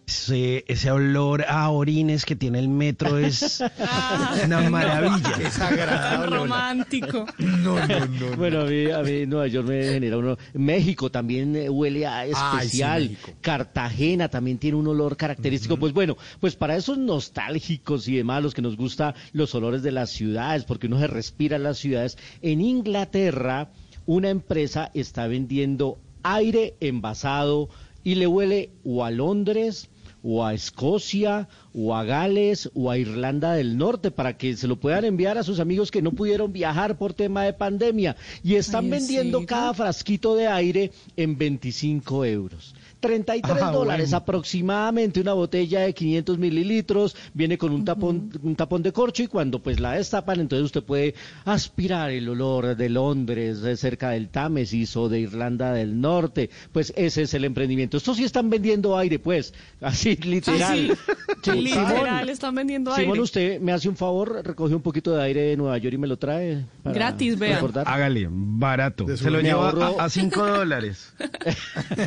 Ese, 0.07 0.65
ese 0.69 0.91
olor 0.91 1.45
a 1.49 1.71
orines 1.71 2.27
que 2.27 2.37
tiene 2.37 2.59
el 2.59 2.69
metro 2.69 3.19
es 3.19 3.63
una 4.45 4.69
maravilla. 4.69 5.37
Es 5.41 5.59
agradable. 5.61 6.37
romántico. 6.37 7.27
No, 7.39 7.75
no, 7.87 8.07
no. 8.07 8.37
Bueno, 8.37 8.61
a 8.61 8.65
mí, 8.65 8.91
a 8.91 9.01
mí 9.01 9.25
Nueva 9.27 9.47
York 9.47 9.67
me 9.67 9.83
genera 9.85 10.19
uno. 10.19 10.37
México 10.53 11.11
también 11.11 11.57
eh, 11.57 11.71
huele 11.71 12.07
a 12.07 12.27
especial. 12.27 13.09
sí. 13.09 13.33
Cartagena 13.41 14.29
también 14.29 14.59
tiene 14.59 14.77
un 14.77 14.87
olor 14.89 15.17
característico. 15.17 15.79
Pues 15.79 15.93
bueno, 15.95 16.17
pues 16.41 16.57
para 16.57 16.77
esos 16.77 16.99
nostálgicos 16.99 18.07
y 18.09 18.17
demás, 18.17 18.43
los 18.43 18.53
que 18.55 18.61
nos 18.63 18.77
gustan 18.77 19.15
los 19.33 19.55
olores 19.55 19.83
de 19.83 19.93
las 19.93 20.11
ciudades, 20.11 20.65
porque 20.65 20.87
uno 20.87 20.99
se 20.99 21.07
respira 21.07 21.57
en 21.57 21.63
las 21.63 21.79
ciudades. 21.79 22.19
En 22.43 22.61
Inglaterra, 22.61 23.71
una 24.05 24.29
empresa 24.29 24.91
está 24.93 25.27
vendiendo 25.27 25.99
aire 26.23 26.75
envasado 26.81 27.71
y 28.03 28.17
le 28.17 28.27
huele 28.27 28.71
o 28.85 29.05
a 29.05 29.11
Londres 29.11 29.89
o 30.27 30.45
a 30.45 30.55
Escocia, 30.55 31.49
o 31.75 31.95
a 31.95 32.03
Gales, 32.03 32.71
o 32.75 32.91
a 32.91 32.97
Irlanda 32.97 33.53
del 33.53 33.77
Norte, 33.77 34.11
para 34.11 34.39
que 34.39 34.57
se 34.57 34.67
lo 34.67 34.77
puedan 34.77 35.05
enviar 35.05 35.37
a 35.37 35.43
sus 35.43 35.61
amigos 35.61 35.91
que 35.91 36.01
no 36.01 36.13
pudieron 36.13 36.51
viajar 36.51 36.97
por 36.97 37.13
tema 37.13 37.45
de 37.45 37.53
pandemia. 37.53 38.17
Y 38.43 38.55
están 38.55 38.87
Ay, 38.87 38.91
vendiendo 38.93 39.41
sí. 39.41 39.47
cada 39.47 39.75
frasquito 39.75 40.35
de 40.35 40.49
aire 40.49 40.93
en 41.17 41.37
25 41.37 42.25
euros. 42.25 42.74
33 43.09 43.63
Ah, 43.63 43.71
dólares 43.71 44.07
bueno. 44.07 44.17
aproximadamente 44.17 45.21
una 45.21 45.33
botella 45.35 45.81
de 45.81 45.93
500 45.93 46.39
mililitros, 46.39 47.15
viene 47.35 47.59
con 47.59 47.73
un 47.73 47.85
tapón, 47.85 48.31
un 48.43 48.57
tapón 48.57 48.83
de 48.83 48.93
corcho 48.93 49.23
y 49.23 49.27
cuando 49.27 49.59
pues 49.61 49.79
la 49.81 49.93
destapan 49.93 50.41
entonces 50.41 50.65
usted 50.65 50.83
puede 50.83 51.15
aspirar 51.45 52.11
el 52.11 52.29
olor 52.29 52.77
de 52.77 52.89
Londres, 52.89 53.61
de 53.61 53.77
cerca 53.77 54.11
del 54.11 54.29
Támesis 54.29 54.97
o 54.97 55.09
de 55.09 55.21
Irlanda 55.21 55.73
del 55.73 56.01
Norte, 56.01 56.49
pues 56.73 56.93
ese 56.97 57.23
es 57.23 57.35
el 57.35 57.45
emprendimiento. 57.45 57.97
Estos 57.97 58.17
sí 58.17 58.25
están 58.25 58.49
vendiendo 58.51 58.97
aire 58.97 59.19
pues, 59.19 59.53
así 59.81 60.17
literal. 60.17 60.97
Sí, 61.43 61.51
Sí, 61.51 61.51
literal, 61.61 61.95
Simón, 62.21 62.29
están 62.31 62.55
vendiendo 62.55 62.95
Simón, 62.95 63.11
aire. 63.11 63.21
usted 63.23 63.61
me 63.61 63.73
hace 63.73 63.89
un 63.89 63.97
favor, 63.97 64.41
recoge 64.45 64.75
un 64.75 64.81
poquito 64.83 65.15
de 65.15 65.23
aire 65.23 65.43
de 65.43 65.57
Nueva 65.59 65.77
York 65.79 65.95
y 65.95 65.99
me 65.99 66.07
lo 66.07 66.17
trae. 66.17 66.65
para 66.83 66.95
Gratis, 66.95 67.39
vea. 67.39 67.57
recordar. 67.57 67.85
Hágale, 67.87 68.27
barato. 68.31 69.07
Se 69.17 69.31
lo 69.31 69.39
ahorro- 69.41 69.97
a 70.01 70.09
5 70.09 70.47
dólares. 70.47 71.13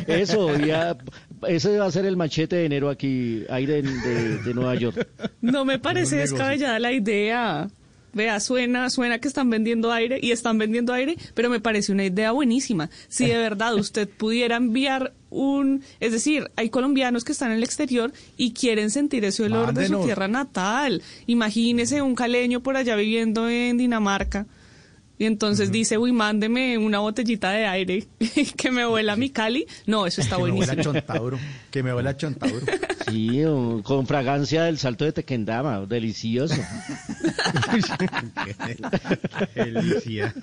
Eso, 0.06 0.56
ya, 0.58 0.87
ese 1.46 1.78
va 1.78 1.86
a 1.86 1.90
ser 1.90 2.06
el 2.06 2.16
machete 2.16 2.56
de 2.56 2.64
enero 2.66 2.90
aquí, 2.90 3.44
aire 3.48 3.82
de, 3.82 4.38
de 4.38 4.54
Nueva 4.54 4.74
York. 4.74 5.08
No 5.40 5.64
me 5.64 5.78
parece 5.78 6.16
descabellada 6.16 6.78
la 6.78 6.92
idea. 6.92 7.68
Vea, 8.12 8.40
suena, 8.40 8.88
suena 8.90 9.18
que 9.18 9.28
están 9.28 9.50
vendiendo 9.50 9.92
aire 9.92 10.18
y 10.20 10.32
están 10.32 10.58
vendiendo 10.58 10.92
aire, 10.92 11.16
pero 11.34 11.50
me 11.50 11.60
parece 11.60 11.92
una 11.92 12.04
idea 12.04 12.32
buenísima. 12.32 12.90
Si 13.08 13.26
de 13.26 13.36
verdad 13.38 13.74
usted 13.74 14.08
pudiera 14.08 14.56
enviar 14.56 15.12
un, 15.30 15.82
es 16.00 16.12
decir, 16.12 16.50
hay 16.56 16.70
colombianos 16.70 17.24
que 17.24 17.32
están 17.32 17.50
en 17.50 17.58
el 17.58 17.64
exterior 17.64 18.12
y 18.36 18.52
quieren 18.52 18.90
sentir 18.90 19.24
ese 19.24 19.44
olor 19.44 19.74
de 19.74 19.86
su 19.86 20.02
tierra 20.04 20.26
natal. 20.26 21.02
Imagínese 21.26 22.00
un 22.02 22.14
caleño 22.14 22.60
por 22.60 22.76
allá 22.76 22.96
viviendo 22.96 23.48
en 23.48 23.76
Dinamarca. 23.76 24.46
Y 25.18 25.26
entonces 25.26 25.72
dice, 25.72 25.98
uy, 25.98 26.12
mándeme 26.12 26.78
una 26.78 27.00
botellita 27.00 27.50
de 27.50 27.66
aire 27.66 28.06
que 28.56 28.70
me 28.70 28.84
vuela 28.86 29.16
mi 29.16 29.30
Cali. 29.30 29.66
No, 29.86 30.06
eso 30.06 30.20
está 30.20 30.36
que 30.36 30.42
me 30.44 30.50
huela 30.52 30.72
a 30.72 30.76
buenísimo. 30.76 30.94
chontaduro. 30.94 31.38
Que 31.70 31.82
me 31.82 31.92
huela 31.94 32.10
a 32.10 32.16
chontaduro. 32.16 32.66
Sí, 33.10 33.44
o- 33.44 33.82
con 33.82 34.06
fragancia 34.06 34.64
del 34.64 34.78
salto 34.78 35.04
de 35.04 35.12
Tequendama, 35.12 35.86
delicioso. 35.86 36.54
Delicia. 39.54 40.34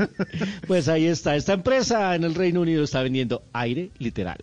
Pues 0.67 0.87
ahí 0.87 1.05
está, 1.05 1.35
esta 1.35 1.53
empresa 1.53 2.15
en 2.15 2.23
el 2.23 2.35
Reino 2.35 2.61
Unido 2.61 2.83
está 2.83 3.01
vendiendo 3.01 3.43
aire 3.53 3.89
literal. 3.99 4.37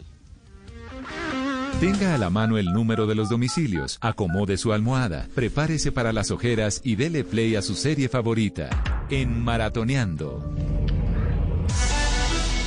Tenga 1.83 2.15
a 2.15 2.19
la 2.19 2.31
mano 2.31 2.59
el 2.59 2.67
número 2.67 3.09
de 3.09 3.17
los 3.17 3.29
domicilios, 3.29 3.99
acomode 4.01 4.57
su 4.57 4.73
almohada, 4.73 5.27
prepárese 5.35 5.91
para 5.91 6.13
las 6.13 6.31
ojeras 6.31 6.81
y 6.85 6.95
dele 6.95 7.25
play 7.25 7.57
a 7.57 7.61
su 7.61 7.75
serie 7.75 8.09
favorita. 8.09 8.71
En 9.11 9.43
Maratoneando. 9.43 10.41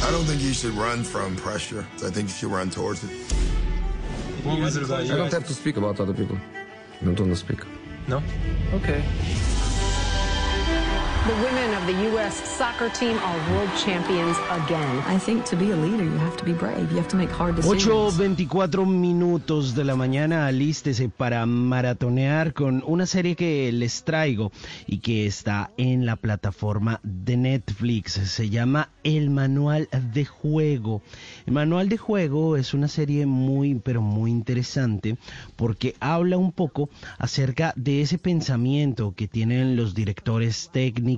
I 0.01 0.11
don't 0.11 0.27
think 0.27 0.41
you 0.41 0.51
should 0.51 0.77
run 0.77 1.05
from 1.05 1.37
pressure. 1.37 1.85
I 2.05 2.11
think 2.11 2.27
you 2.27 2.35
should 2.35 2.53
run 2.53 2.69
towards 2.69 3.05
it. 3.05 3.11
I 4.45 5.07
don't 5.07 5.31
have 5.31 5.47
to 5.47 5.53
speak 5.53 5.77
about 5.77 6.01
other 6.01 6.13
people. 6.13 6.37
I 7.01 7.05
don't 7.05 7.17
want 7.17 7.31
to 7.31 7.37
speak. 7.37 7.59
No? 8.09 8.21
Okay. 8.73 9.01
The 11.25 11.33
women 11.41 11.73
of 11.73 11.87
the 11.87 12.03
U.S. 12.11 12.35
soccer 12.35 12.87
team 12.87 13.17
are 13.17 13.51
world 13.51 13.71
champions 13.83 14.37
again. 14.51 14.99
I 15.07 15.17
think 15.17 15.43
to 15.45 15.55
be 15.55 15.71
a 15.71 15.75
leader, 15.75 16.03
you 16.03 16.17
have 16.19 16.37
to 16.37 16.45
be 16.45 16.53
brave. 16.53 16.91
You 16.91 16.97
have 16.97 17.07
to 17.07 17.17
make 17.17 17.31
hard 17.31 17.55
decisions. 17.55 18.19
8.24 18.19 18.85
minutos 18.85 19.73
de 19.73 19.85
la 19.85 19.95
mañana, 19.95 20.45
alístese 20.45 21.09
para 21.09 21.43
maratonear 21.47 22.53
con 22.53 22.83
una 22.85 23.07
serie 23.07 23.35
que 23.35 23.71
les 23.71 24.03
traigo 24.03 24.51
y 24.85 24.99
que 24.99 25.25
está 25.25 25.71
en 25.77 26.05
la 26.05 26.15
plataforma 26.15 26.99
de 27.01 27.37
Netflix. 27.37 28.11
Se 28.11 28.51
llama 28.51 28.89
El 29.03 29.31
Manual 29.31 29.89
de 30.13 30.25
Juego. 30.25 31.01
El 31.47 31.53
Manual 31.53 31.89
de 31.89 31.97
Juego 31.97 32.55
es 32.55 32.75
una 32.75 32.87
serie 32.87 33.25
muy, 33.25 33.73
pero 33.73 33.99
muy 33.99 34.29
interesante 34.29 35.17
porque 35.55 35.95
habla 35.99 36.37
un 36.37 36.51
poco 36.51 36.87
acerca 37.17 37.73
de 37.75 38.01
ese 38.01 38.19
pensamiento 38.19 39.15
que 39.15 39.27
tienen 39.27 39.75
los 39.75 39.95
directores 39.95 40.69
técnicos 40.71 41.14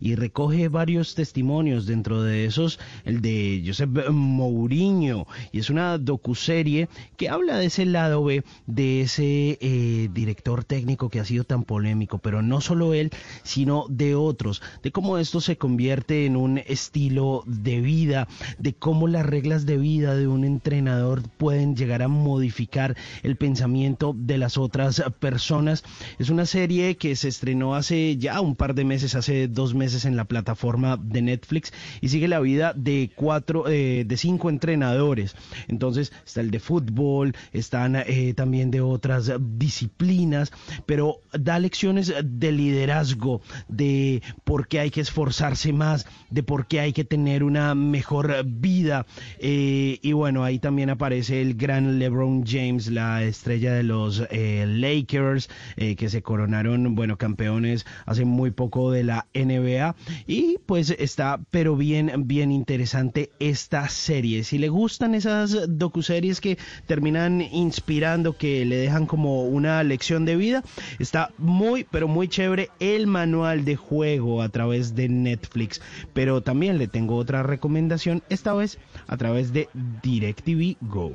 y 0.00 0.14
recoge 0.14 0.68
varios 0.68 1.14
testimonios 1.14 1.86
dentro 1.86 2.22
de 2.22 2.44
esos, 2.44 2.78
el 3.04 3.20
de 3.20 3.62
Josep 3.64 4.10
Mourinho 4.10 5.26
y 5.52 5.58
es 5.58 5.70
una 5.70 5.98
docuserie 5.98 6.88
que 7.16 7.28
habla 7.28 7.58
de 7.58 7.66
ese 7.66 7.84
lado 7.84 8.24
B 8.24 8.44
de 8.66 9.02
ese 9.02 9.58
eh, 9.60 10.08
director 10.12 10.64
técnico 10.64 11.08
que 11.08 11.20
ha 11.20 11.24
sido 11.24 11.44
tan 11.44 11.64
polémico, 11.64 12.18
pero 12.18 12.42
no 12.42 12.60
solo 12.60 12.94
él, 12.94 13.10
sino 13.42 13.86
de 13.88 14.14
otros, 14.14 14.62
de 14.82 14.92
cómo 14.92 15.18
esto 15.18 15.40
se 15.40 15.56
convierte 15.56 16.26
en 16.26 16.36
un 16.36 16.58
estilo 16.58 17.42
de 17.46 17.80
vida, 17.80 18.28
de 18.58 18.74
cómo 18.74 19.08
las 19.08 19.26
reglas 19.26 19.66
de 19.66 19.76
vida 19.76 20.14
de 20.14 20.26
un 20.26 20.44
entrenador 20.44 21.22
pueden 21.36 21.76
llegar 21.76 22.02
a 22.02 22.08
modificar 22.08 22.96
el 23.22 23.36
pensamiento 23.36 24.14
de 24.16 24.38
las 24.38 24.56
otras 24.56 25.02
personas. 25.18 25.84
Es 26.18 26.30
una 26.30 26.46
serie 26.46 26.96
que 26.96 27.16
se 27.16 27.28
estrenó 27.28 27.74
hace 27.74 28.16
ya 28.16 28.40
un 28.40 28.56
par 28.56 28.74
de 28.74 28.84
meses, 28.84 29.09
hace 29.14 29.48
dos 29.48 29.74
meses 29.74 30.04
en 30.04 30.16
la 30.16 30.24
plataforma 30.24 30.96
de 30.96 31.22
Netflix 31.22 31.72
y 32.00 32.08
sigue 32.08 32.28
la 32.28 32.40
vida 32.40 32.72
de 32.74 33.10
cuatro, 33.14 33.68
eh, 33.68 34.04
de 34.06 34.16
cinco 34.16 34.50
entrenadores. 34.50 35.36
Entonces 35.68 36.12
está 36.24 36.40
el 36.40 36.50
de 36.50 36.60
fútbol, 36.60 37.34
están 37.52 37.96
eh, 37.96 38.34
también 38.34 38.70
de 38.70 38.80
otras 38.80 39.32
disciplinas, 39.58 40.52
pero 40.86 41.22
da 41.32 41.58
lecciones 41.58 42.12
de 42.22 42.52
liderazgo, 42.52 43.40
de 43.68 44.22
por 44.44 44.68
qué 44.68 44.80
hay 44.80 44.90
que 44.90 45.00
esforzarse 45.00 45.72
más, 45.72 46.06
de 46.30 46.42
por 46.42 46.66
qué 46.66 46.80
hay 46.80 46.92
que 46.92 47.04
tener 47.04 47.42
una 47.42 47.74
mejor 47.74 48.44
vida. 48.44 49.06
Eh, 49.38 49.98
y 50.02 50.12
bueno, 50.12 50.44
ahí 50.44 50.58
también 50.58 50.90
aparece 50.90 51.40
el 51.40 51.54
gran 51.54 51.98
LeBron 51.98 52.44
James, 52.46 52.88
la 52.88 53.22
estrella 53.22 53.72
de 53.72 53.82
los 53.82 54.22
Lakers, 54.30 55.48
que 55.76 56.08
se 56.08 56.22
coronaron, 56.22 56.94
bueno, 56.94 57.16
campeones 57.16 57.86
hace 58.06 58.24
muy 58.24 58.50
poco 58.50 58.89
de 58.90 59.04
la 59.04 59.26
NBA. 59.34 59.94
Y 60.26 60.58
pues 60.66 60.90
está, 60.98 61.40
pero 61.50 61.76
bien, 61.76 62.12
bien 62.26 62.52
interesante 62.52 63.30
esta 63.38 63.88
serie. 63.88 64.44
Si 64.44 64.58
le 64.58 64.68
gustan 64.68 65.14
esas 65.14 65.56
docuseries 65.78 66.40
que 66.40 66.58
terminan 66.86 67.40
inspirando, 67.40 68.36
que 68.36 68.64
le 68.64 68.76
dejan 68.76 69.06
como 69.06 69.44
una 69.44 69.82
lección 69.82 70.24
de 70.24 70.36
vida, 70.36 70.62
está 70.98 71.30
muy, 71.38 71.84
pero 71.84 72.08
muy 72.08 72.28
chévere 72.28 72.70
el 72.80 73.06
manual 73.06 73.64
de 73.64 73.76
juego 73.76 74.42
a 74.42 74.48
través 74.48 74.94
de 74.94 75.08
Netflix. 75.08 75.80
Pero 76.12 76.42
también 76.42 76.78
le 76.78 76.88
tengo 76.88 77.16
otra 77.16 77.42
recomendación, 77.42 78.22
esta 78.28 78.54
vez 78.54 78.78
a 79.06 79.16
través 79.16 79.52
de 79.52 79.68
DirecTV 80.02 80.76
Go. 80.82 81.12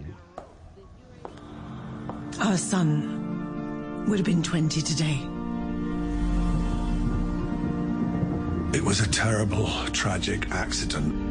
Our 2.43 2.57
son 2.57 4.05
would 4.07 4.19
have 4.19 4.25
been 4.25 4.41
20 4.41 4.81
today. 4.81 5.34
It 8.73 8.83
was 8.83 8.99
a 8.99 9.09
terrible, 9.09 9.67
tragic 9.91 10.51
accident. 10.51 11.24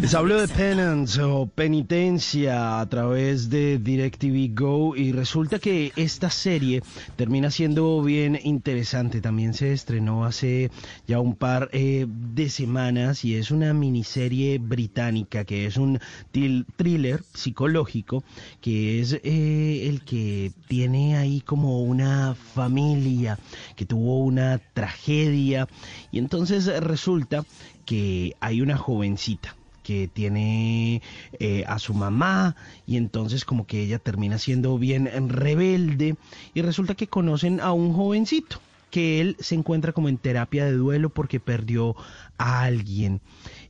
Les 0.00 0.14
hablo 0.14 0.40
de 0.40 0.48
Penance 0.48 1.20
o 1.22 1.46
penitencia 1.46 2.80
a 2.80 2.88
través 2.88 3.50
de 3.50 3.78
DirecTV 3.78 4.54
Go 4.58 4.96
y 4.96 5.12
resulta 5.12 5.58
que 5.58 5.92
esta 5.96 6.30
serie 6.30 6.82
termina 7.16 7.50
siendo 7.50 8.00
bien 8.02 8.38
interesante. 8.42 9.20
También 9.20 9.54
se 9.54 9.72
estrenó 9.72 10.24
hace 10.24 10.70
ya 11.06 11.20
un 11.20 11.34
par 11.34 11.68
eh, 11.72 12.06
de 12.08 12.48
semanas 12.48 13.24
y 13.24 13.36
es 13.36 13.50
una 13.50 13.74
miniserie 13.74 14.58
británica 14.58 15.44
que 15.44 15.66
es 15.66 15.76
un 15.76 16.00
thriller 16.32 17.22
psicológico 17.34 18.24
que 18.60 19.00
es 19.00 19.12
eh, 19.22 19.88
el 19.88 20.02
que 20.04 20.52
tiene 20.68 21.16
ahí 21.18 21.40
como 21.40 21.82
una 21.82 22.34
familia 22.34 23.38
que 23.76 23.84
tuvo 23.84 24.20
una 24.20 24.58
tragedia 24.72 25.68
y 26.10 26.18
entonces 26.18 26.66
resulta 26.82 27.44
que 27.84 28.34
hay 28.40 28.60
una 28.60 28.76
jovencita 28.76 29.57
que 29.88 30.06
tiene 30.06 31.00
eh, 31.38 31.64
a 31.66 31.78
su 31.78 31.94
mamá 31.94 32.56
y 32.86 32.98
entonces 32.98 33.46
como 33.46 33.66
que 33.66 33.80
ella 33.80 33.98
termina 33.98 34.36
siendo 34.36 34.76
bien 34.76 35.08
rebelde 35.30 36.16
y 36.52 36.60
resulta 36.60 36.94
que 36.94 37.06
conocen 37.06 37.58
a 37.58 37.72
un 37.72 37.94
jovencito 37.94 38.60
que 38.90 39.22
él 39.22 39.36
se 39.40 39.54
encuentra 39.54 39.94
como 39.94 40.10
en 40.10 40.18
terapia 40.18 40.66
de 40.66 40.72
duelo 40.72 41.08
porque 41.08 41.40
perdió 41.40 41.96
a 42.36 42.64
alguien. 42.64 43.22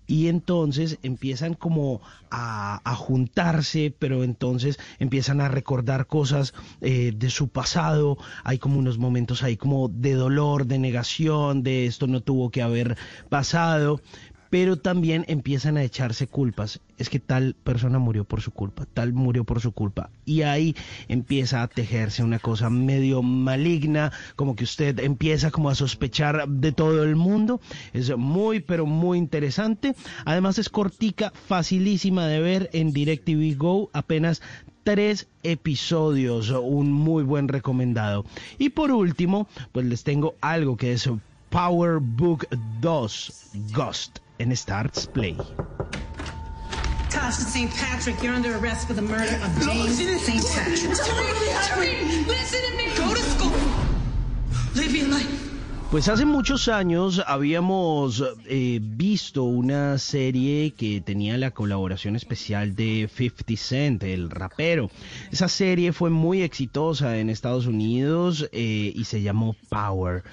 Y 0.08 0.28
entonces 0.28 0.98
empiezan 1.02 1.52
como 1.52 2.00
a, 2.30 2.80
a 2.82 2.94
juntarse, 2.94 3.94
pero 3.98 4.24
entonces 4.24 4.78
empiezan 4.98 5.42
a 5.42 5.48
recordar 5.48 6.06
cosas 6.06 6.54
eh, 6.80 7.12
de 7.14 7.28
su 7.28 7.48
pasado, 7.48 8.16
hay 8.42 8.58
como 8.58 8.78
unos 8.78 8.96
momentos 8.96 9.42
ahí 9.42 9.58
como 9.58 9.88
de 9.88 10.14
dolor, 10.14 10.66
de 10.66 10.78
negación, 10.78 11.62
de 11.62 11.84
esto 11.84 12.06
no 12.06 12.22
tuvo 12.22 12.50
que 12.50 12.62
haber 12.62 12.96
pasado, 13.28 14.00
pero 14.50 14.76
también 14.76 15.24
empiezan 15.28 15.76
a 15.76 15.82
echarse 15.82 16.26
culpas. 16.26 16.80
Es 16.96 17.08
que 17.10 17.20
tal 17.20 17.54
persona 17.54 17.98
murió 17.98 18.24
por 18.24 18.40
su 18.40 18.50
culpa, 18.50 18.86
tal 18.92 19.12
murió 19.12 19.44
por 19.44 19.60
su 19.60 19.72
culpa. 19.72 20.10
Y 20.24 20.42
ahí 20.42 20.74
empieza 21.08 21.62
a 21.62 21.68
tejerse 21.68 22.22
una 22.22 22.38
cosa 22.38 22.70
medio 22.70 23.22
maligna, 23.22 24.12
como 24.36 24.56
que 24.56 24.64
usted 24.64 24.98
empieza 25.00 25.50
como 25.50 25.70
a 25.70 25.74
sospechar 25.74 26.48
de 26.48 26.72
todo 26.72 27.04
el 27.04 27.16
mundo. 27.16 27.60
Es 27.92 28.16
muy, 28.16 28.60
pero 28.60 28.86
muy 28.86 29.18
interesante. 29.18 29.94
Además 30.24 30.58
es 30.58 30.68
cortica, 30.68 31.32
facilísima 31.46 32.26
de 32.26 32.40
ver 32.40 32.70
en 32.72 32.92
DirecTV 32.92 33.56
Go, 33.56 33.90
apenas 33.92 34.42
tres 34.84 35.28
episodios, 35.42 36.50
un 36.50 36.90
muy 36.92 37.22
buen 37.22 37.48
recomendado. 37.48 38.24
Y 38.58 38.70
por 38.70 38.90
último, 38.90 39.46
pues 39.72 39.84
les 39.86 40.02
tengo 40.02 40.34
algo 40.40 40.76
que 40.76 40.94
es 40.94 41.10
Power 41.50 41.98
Book 42.00 42.46
2 42.80 43.50
Ghost 43.74 44.20
en 44.38 44.56
Starts 44.56 45.06
Play. 45.06 45.36
Tasha 47.10 47.32
St. 47.44 47.70
Patrick, 47.74 48.22
you're 48.22 48.34
under 48.34 48.56
arrest 48.58 48.86
for 48.86 48.94
the 48.94 49.02
murder 49.02 49.34
of 49.44 49.64
James 49.64 49.98
she 49.98 50.04
didn't- 50.06 50.20
St. 50.20 50.44
Patrick. 50.46 50.96
Hurry, 50.96 51.96
hurry, 51.98 52.24
listen 52.26 52.60
to 52.70 52.76
me. 52.76 52.94
Go 52.96 53.14
to 53.14 53.22
school. 53.22 53.52
Live 54.74 54.94
your 54.94 55.08
life. 55.08 55.47
Pues 55.90 56.06
hace 56.10 56.26
muchos 56.26 56.68
años 56.68 57.22
habíamos 57.26 58.22
eh, 58.44 58.78
visto 58.82 59.44
una 59.44 59.96
serie 59.96 60.72
que 60.72 61.00
tenía 61.00 61.38
la 61.38 61.52
colaboración 61.52 62.14
especial 62.14 62.76
de 62.76 63.08
50 63.10 63.56
Cent, 63.56 64.02
el 64.02 64.28
rapero. 64.28 64.90
Esa 65.32 65.48
serie 65.48 65.94
fue 65.94 66.10
muy 66.10 66.42
exitosa 66.42 67.16
en 67.16 67.30
Estados 67.30 67.66
Unidos 67.66 68.50
eh, 68.52 68.92
y 68.94 69.04
se 69.04 69.22
llamó 69.22 69.56
Power. 69.70 70.24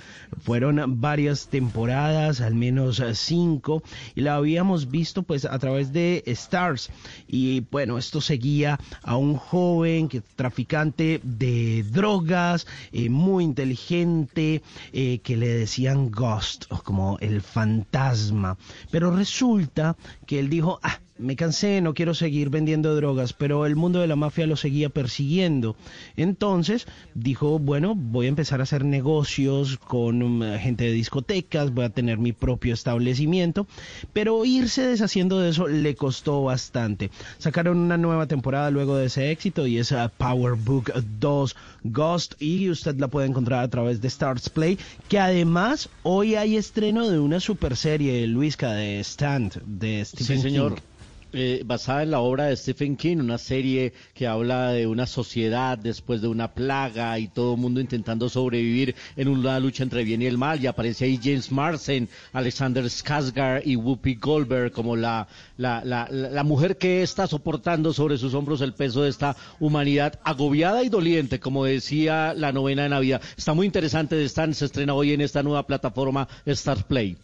Fueron 0.41 0.99
varias 0.99 1.47
temporadas, 1.47 2.41
al 2.41 2.53
menos 2.53 3.01
cinco, 3.13 3.81
y 4.13 4.21
la 4.21 4.35
habíamos 4.35 4.91
visto 4.91 5.23
pues 5.23 5.45
a 5.45 5.57
través 5.57 5.93
de 5.93 6.21
Stars. 6.25 6.89
Y 7.29 7.61
bueno, 7.71 7.97
esto 7.97 8.19
seguía 8.19 8.77
a 9.03 9.15
un 9.15 9.37
joven 9.37 10.09
que 10.09 10.19
traficante 10.19 11.21
de 11.23 11.83
drogas, 11.83 12.67
eh, 12.91 13.09
muy 13.09 13.45
inteligente, 13.45 14.61
que 14.91 15.37
le 15.37 15.44
decían 15.47 16.11
Ghost, 16.11 16.65
como 16.83 17.17
el 17.19 17.41
fantasma. 17.41 18.57
Pero 18.91 19.11
resulta 19.11 19.95
que 20.25 20.39
él 20.39 20.49
dijo, 20.49 20.79
ah, 20.83 20.99
me 21.17 21.35
cansé, 21.35 21.79
no 21.81 21.93
quiero 21.93 22.13
seguir 22.13 22.49
vendiendo 22.49 22.95
drogas, 22.95 23.33
pero 23.33 23.65
el 23.65 23.75
mundo 23.75 23.99
de 23.99 24.07
la 24.07 24.15
mafia 24.17 24.47
lo 24.47 24.57
seguía 24.57 24.89
persiguiendo. 24.89 25.75
Entonces 26.17 26.87
dijo, 27.13 27.57
bueno, 27.57 27.95
voy 27.95 28.25
a 28.25 28.29
empezar 28.29 28.59
a 28.59 28.63
hacer 28.63 28.83
negocios 28.83 29.77
con 29.77 30.21
um, 30.21 30.41
gente 30.59 30.83
de 30.83 30.91
discotecas, 30.91 31.73
voy 31.73 31.85
a 31.85 31.89
tener 31.89 32.17
mi 32.17 32.33
propio 32.33 32.73
establecimiento, 32.73 33.65
pero 34.11 34.43
irse 34.43 34.85
deshaciendo 34.85 35.39
de 35.39 35.49
eso 35.49 35.67
le 35.67 35.95
costó 35.95 36.43
bastante. 36.43 37.11
Sacaron 37.37 37.77
una 37.77 37.97
nueva 37.97 38.27
temporada 38.27 38.69
luego 38.69 38.97
de 38.97 39.05
ese 39.05 39.31
éxito 39.31 39.67
y 39.67 39.77
es 39.77 39.91
uh, 39.91 40.09
Power 40.17 40.55
Book 40.55 40.91
2 41.19 41.55
Ghost 41.83 42.33
y 42.41 42.69
usted 42.69 42.99
la 42.99 43.07
puede 43.07 43.27
encontrar 43.27 43.63
a 43.63 43.69
través 43.69 44.01
de 44.01 44.09
Starts 44.09 44.49
Play, 44.49 44.77
que 45.07 45.19
además 45.19 45.89
hoy 46.03 46.35
hay 46.35 46.57
estreno 46.57 47.09
de 47.09 47.19
una 47.19 47.39
super 47.39 47.77
serie, 47.77 48.27
Luisca, 48.27 48.73
de 48.73 48.99
Stand, 48.99 49.61
de 49.65 50.03
Stephen 50.03 50.37
Sí, 50.37 50.41
señor. 50.41 50.75
King. 50.75 50.94
Eh, 51.37 51.63
basada 51.65 52.01
en 52.03 52.11
la 52.11 52.21
obra 52.21 52.45
de 52.45 52.55
Stephen 52.55 52.95
King, 52.95 53.17
una 53.17 53.37
serie 53.37 53.91
que 54.13 54.25
habla 54.25 54.71
de 54.71 54.87
una 54.87 55.05
sociedad 55.05 55.77
después 55.77 56.21
de 56.21 56.29
una 56.29 56.53
plaga 56.53 57.19
y 57.19 57.27
todo 57.27 57.55
el 57.55 57.59
mundo 57.59 57.81
intentando 57.81 58.29
sobrevivir 58.29 58.95
en 59.17 59.27
una 59.27 59.59
lucha 59.59 59.83
entre 59.83 60.05
bien 60.05 60.21
y 60.21 60.27
el 60.27 60.37
mal. 60.37 60.63
Y 60.63 60.67
aparece 60.67 61.03
ahí 61.03 61.19
James 61.21 61.51
Marsden, 61.51 62.07
Alexander 62.31 62.85
Skarsgård 62.85 63.63
y 63.65 63.75
Whoopi 63.75 64.15
Goldberg 64.15 64.71
como 64.71 64.95
la, 64.95 65.27
la, 65.57 65.83
la, 65.83 66.07
la 66.09 66.43
mujer 66.45 66.77
que 66.77 67.03
está 67.03 67.27
soportando 67.27 67.91
sobre 67.91 68.17
sus 68.17 68.33
hombros 68.33 68.61
el 68.61 68.73
peso 68.73 69.01
de 69.01 69.09
esta 69.09 69.35
humanidad 69.59 70.17
agobiada 70.23 70.83
y 70.83 70.89
doliente, 70.89 71.41
como 71.41 71.65
decía 71.65 72.33
la 72.33 72.53
novena 72.53 72.83
de 72.83 72.89
Navidad. 72.89 73.21
Está 73.35 73.53
muy 73.53 73.65
interesante, 73.65 74.23
Stan, 74.23 74.53
se 74.53 74.63
estrena 74.63 74.93
hoy 74.93 75.11
en 75.11 75.19
esta 75.19 75.43
nueva 75.43 75.67
plataforma 75.67 76.29
Star 76.45 76.87
Play. 76.87 77.17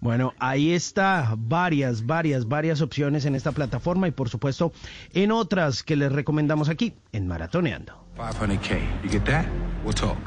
Bueno, 0.00 0.32
ahí 0.38 0.72
está 0.72 1.34
varias, 1.36 2.06
varias, 2.06 2.48
varias 2.48 2.80
opciones 2.80 3.26
en 3.26 3.34
esta 3.34 3.52
plataforma 3.52 4.08
y 4.08 4.12
por 4.12 4.30
supuesto 4.30 4.72
en 5.12 5.30
otras 5.30 5.82
que 5.82 5.96
les 5.96 6.10
recomendamos 6.10 6.68
aquí 6.70 6.94
en 7.12 7.26
Maratoneando. 7.26 8.00
500K. 8.16 8.80
You 9.02 9.10
get 9.10 9.24
that? 9.24 9.46
We'll 9.84 9.94
talk. 9.94 10.18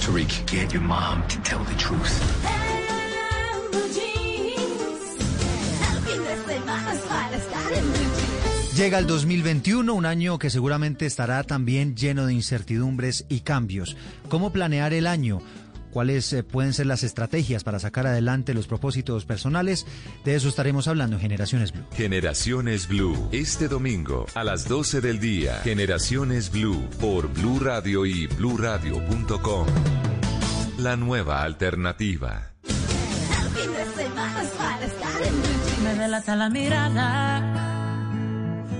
Tariq, 0.00 0.28
get 0.50 0.72
your 0.72 0.82
mom 0.82 1.22
to 1.28 1.40
tell 1.42 1.64
the 1.64 1.74
truth. 1.76 2.20
blue 3.70 3.80
jeans. 3.92 5.18
El 5.82 6.00
fin 6.02 6.22
de 6.22 6.54
semana 6.54 6.92
es 6.94 7.00
para 7.00 7.36
estar 7.36 7.72
en 7.72 7.84
blue 7.84 7.98
jeans. 7.98 8.76
Llega 8.76 8.98
el 8.98 9.06
2021, 9.08 9.92
un 9.92 10.06
año 10.06 10.38
que 10.38 10.50
seguramente 10.50 11.06
estará 11.06 11.42
también 11.42 11.96
lleno 11.96 12.26
de 12.26 12.34
incertidumbres 12.34 13.26
y 13.28 13.40
cambios. 13.40 13.96
¿Cómo 14.28 14.52
planear 14.52 14.92
el 14.92 15.08
año? 15.08 15.40
¿Cuáles 15.98 16.32
eh, 16.32 16.44
pueden 16.44 16.74
ser 16.74 16.86
las 16.86 17.02
estrategias 17.02 17.64
para 17.64 17.80
sacar 17.80 18.06
adelante 18.06 18.54
los 18.54 18.68
propósitos 18.68 19.24
personales? 19.24 19.84
De 20.24 20.36
eso 20.36 20.48
estaremos 20.48 20.86
hablando 20.86 21.16
en 21.16 21.22
Generaciones 21.22 21.72
Blue. 21.72 21.82
Generaciones 21.92 22.86
Blue, 22.86 23.28
este 23.32 23.66
domingo 23.66 24.24
a 24.36 24.44
las 24.44 24.68
12 24.68 25.00
del 25.00 25.18
día. 25.18 25.54
Generaciones 25.64 26.52
Blue 26.52 26.88
por 27.00 27.26
Blue 27.32 27.58
Radio 27.58 28.06
y 28.06 28.28
bluradio.com. 28.28 29.66
La 30.78 30.94
nueva 30.94 31.42
alternativa. 31.42 32.52
Me 35.82 35.94
delata 35.96 36.36
la 36.36 36.48
mirada. 36.48 37.38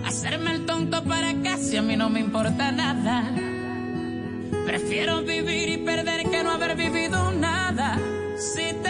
Hacerme 0.07 0.53
el 0.53 0.67
tonto 0.67 1.03
para 1.03 1.35
casi 1.43 1.79
a 1.79 1.83
mí 1.83 1.97
no 1.97 2.11
me 2.11 2.21
importa 2.21 2.71
nada. 2.71 3.58
Prefiero 4.67 5.23
vivir 5.23 5.69
y 5.69 5.77
perder 5.79 6.29
que 6.31 6.43
no 6.43 6.53
haber 6.53 6.77
vivido 6.77 7.31
nada. 7.33 7.99
Si 8.37 8.73
te 8.83 8.88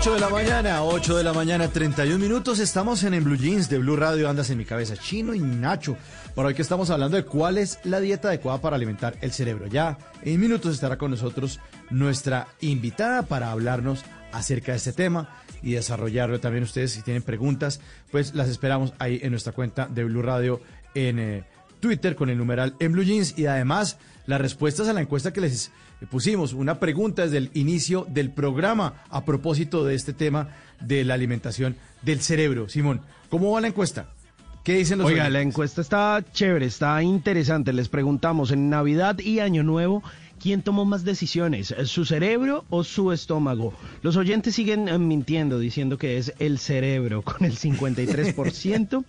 8 0.00 0.14
de 0.14 0.20
la 0.20 0.30
mañana, 0.30 0.82
8 0.82 1.18
de 1.18 1.24
la 1.24 1.34
mañana, 1.34 1.68
31 1.68 2.18
minutos. 2.18 2.58
Estamos 2.58 3.04
en, 3.04 3.12
en 3.12 3.22
Blue 3.22 3.36
Jeans 3.36 3.68
de 3.68 3.76
Blue 3.76 3.96
Radio. 3.96 4.30
Andas 4.30 4.48
en 4.48 4.56
mi 4.56 4.64
cabeza, 4.64 4.96
Chino 4.96 5.34
y 5.34 5.40
Nacho. 5.40 5.94
Por 6.34 6.46
hoy 6.46 6.54
que 6.54 6.62
estamos 6.62 6.88
hablando 6.88 7.18
de 7.18 7.26
cuál 7.26 7.58
es 7.58 7.78
la 7.84 8.00
dieta 8.00 8.28
adecuada 8.28 8.62
para 8.62 8.76
alimentar 8.76 9.18
el 9.20 9.30
cerebro. 9.30 9.66
Ya 9.66 9.98
en 10.22 10.40
minutos 10.40 10.72
estará 10.72 10.96
con 10.96 11.10
nosotros 11.10 11.60
nuestra 11.90 12.48
invitada 12.62 13.24
para 13.24 13.50
hablarnos 13.50 14.02
acerca 14.32 14.72
de 14.72 14.78
este 14.78 14.94
tema 14.94 15.36
y 15.62 15.72
desarrollarlo 15.72 16.40
también 16.40 16.64
ustedes. 16.64 16.92
Si 16.92 17.02
tienen 17.02 17.22
preguntas, 17.22 17.82
pues 18.10 18.34
las 18.34 18.48
esperamos 18.48 18.94
ahí 18.98 19.20
en 19.22 19.32
nuestra 19.32 19.52
cuenta 19.52 19.86
de 19.86 20.04
Blue 20.04 20.22
Radio 20.22 20.62
en 20.94 21.18
eh, 21.18 21.44
Twitter 21.78 22.16
con 22.16 22.30
el 22.30 22.38
numeral 22.38 22.74
en 22.80 22.92
Blue 22.92 23.04
Jeans 23.04 23.38
y 23.38 23.44
además 23.44 23.98
las 24.24 24.40
respuestas 24.40 24.88
a 24.88 24.94
la 24.94 25.02
encuesta 25.02 25.34
que 25.34 25.42
les 25.42 25.72
pusimos. 26.06 26.52
Una 26.52 26.78
pregunta 26.78 27.22
desde 27.22 27.38
el 27.38 27.50
inicio 27.54 28.06
del 28.08 28.30
programa 28.30 29.02
a 29.10 29.24
propósito 29.24 29.84
de 29.84 29.94
este 29.94 30.12
tema 30.12 30.48
de 30.80 31.04
la 31.04 31.14
alimentación 31.14 31.76
del 32.02 32.20
cerebro. 32.20 32.68
Simón, 32.68 33.02
¿cómo 33.28 33.52
va 33.52 33.60
la 33.60 33.68
encuesta? 33.68 34.08
¿Qué 34.64 34.74
dicen 34.74 34.98
los 34.98 35.06
Oiga, 35.06 35.22
oyentes? 35.22 35.32
la 35.32 35.40
encuesta 35.40 35.80
está 35.80 36.24
chévere, 36.32 36.66
está 36.66 37.02
interesante. 37.02 37.72
Les 37.72 37.88
preguntamos 37.88 38.50
en 38.50 38.68
Navidad 38.68 39.18
y 39.18 39.40
Año 39.40 39.62
Nuevo, 39.62 40.02
¿quién 40.40 40.62
tomó 40.62 40.84
más 40.84 41.04
decisiones, 41.04 41.74
su 41.84 42.04
cerebro 42.04 42.64
o 42.70 42.82
su 42.82 43.12
estómago? 43.12 43.74
Los 44.02 44.16
oyentes 44.16 44.54
siguen 44.54 44.88
eh, 44.88 44.98
mintiendo, 44.98 45.58
diciendo 45.58 45.98
que 45.98 46.16
es 46.16 46.32
el 46.38 46.58
cerebro, 46.58 47.22
con 47.22 47.44
el 47.44 47.56
53%, 47.56 49.04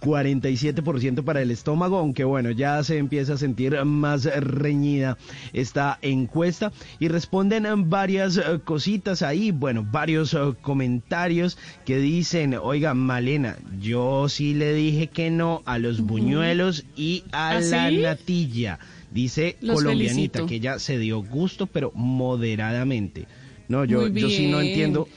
47% 0.00 1.24
para 1.24 1.42
el 1.42 1.50
estómago, 1.50 1.98
aunque 1.98 2.24
bueno, 2.24 2.50
ya 2.50 2.82
se 2.84 2.98
empieza 2.98 3.34
a 3.34 3.38
sentir 3.38 3.84
más 3.84 4.24
reñida 4.24 5.18
esta 5.52 5.98
encuesta. 6.02 6.72
Y 6.98 7.08
responden 7.08 7.66
eh, 7.66 7.72
varias 7.76 8.36
eh, 8.36 8.60
cositas 8.64 9.22
ahí, 9.22 9.50
bueno, 9.50 9.86
varios 9.90 10.36
comentarios 10.62 11.58
que 11.84 11.98
dicen, 11.98 12.54
oiga, 12.54 12.94
Malena, 12.94 13.56
yo 13.80 14.28
sí 14.28 14.54
le 14.54 14.72
dije 14.72 15.08
que 15.08 15.30
no 15.30 15.62
a 15.66 15.78
los 15.78 16.00
buñuelos 16.00 16.84
y 16.96 17.24
a 17.32 17.50
¿Ah, 17.50 17.60
la 17.60 17.88
sí? 17.90 17.96
natilla. 17.98 18.78
Dice 19.10 19.56
Los 19.60 19.76
colombianita 19.76 20.38
felicito. 20.40 20.46
que 20.46 20.54
ella 20.56 20.78
se 20.78 20.98
dio 20.98 21.22
gusto, 21.22 21.66
pero 21.66 21.92
moderadamente. 21.94 23.26
No, 23.68 23.84
yo, 23.84 24.08
yo 24.08 24.28
sí 24.28 24.48
no 24.48 24.60
entiendo. 24.60 25.08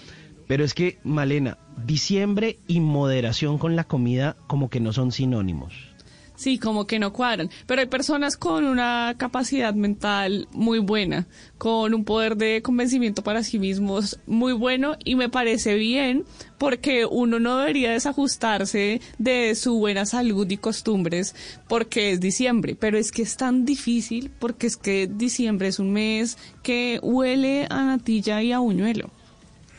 Pero 0.48 0.64
es 0.64 0.74
que, 0.74 1.00
Malena, 1.04 1.58
diciembre 1.86 2.60
y 2.68 2.80
moderación 2.80 3.58
con 3.58 3.76
la 3.76 3.86
comida 3.86 4.36
como 4.48 4.70
que 4.70 4.80
no 4.80 4.94
son 4.94 5.12
sinónimos. 5.12 5.93
Sí, 6.36 6.58
como 6.58 6.88
que 6.88 7.00
no 7.00 7.14
cuadran. 7.14 7.50
Pero 7.68 7.82
hay 7.82 7.88
personas 7.88 8.38
con 8.38 8.66
una 8.66 9.16
capacidad 9.18 9.74
mental 9.74 10.48
muy 10.52 10.80
buena, 10.80 11.28
con 11.58 11.94
un 11.94 12.04
poder 12.06 12.38
de 12.38 12.62
convencimiento 12.62 13.24
para 13.24 13.44
sí 13.44 13.60
mismos 13.60 14.20
muy 14.26 14.54
bueno 14.54 14.96
y 15.04 15.16
me 15.16 15.30
parece 15.30 15.76
bien 15.76 16.26
porque 16.58 17.06
uno 17.06 17.40
no 17.40 17.58
debería 17.60 17.92
desajustarse 17.92 19.02
de 19.18 19.54
su 19.56 19.78
buena 19.78 20.06
salud 20.06 20.50
y 20.50 20.58
costumbres 20.58 21.36
porque 21.68 22.12
es 22.12 22.20
diciembre. 22.20 22.76
Pero 22.76 22.98
es 22.98 23.12
que 23.12 23.22
es 23.22 23.38
tan 23.38 23.64
difícil 23.66 24.32
porque 24.40 24.68
es 24.68 24.78
que 24.78 25.08
diciembre 25.08 25.68
es 25.68 25.80
un 25.80 25.92
mes 25.92 26.38
que 26.64 27.00
huele 27.04 27.68
a 27.70 27.84
natilla 27.84 28.42
y 28.42 28.52
a 28.52 28.60
buñuelo. 28.60 29.12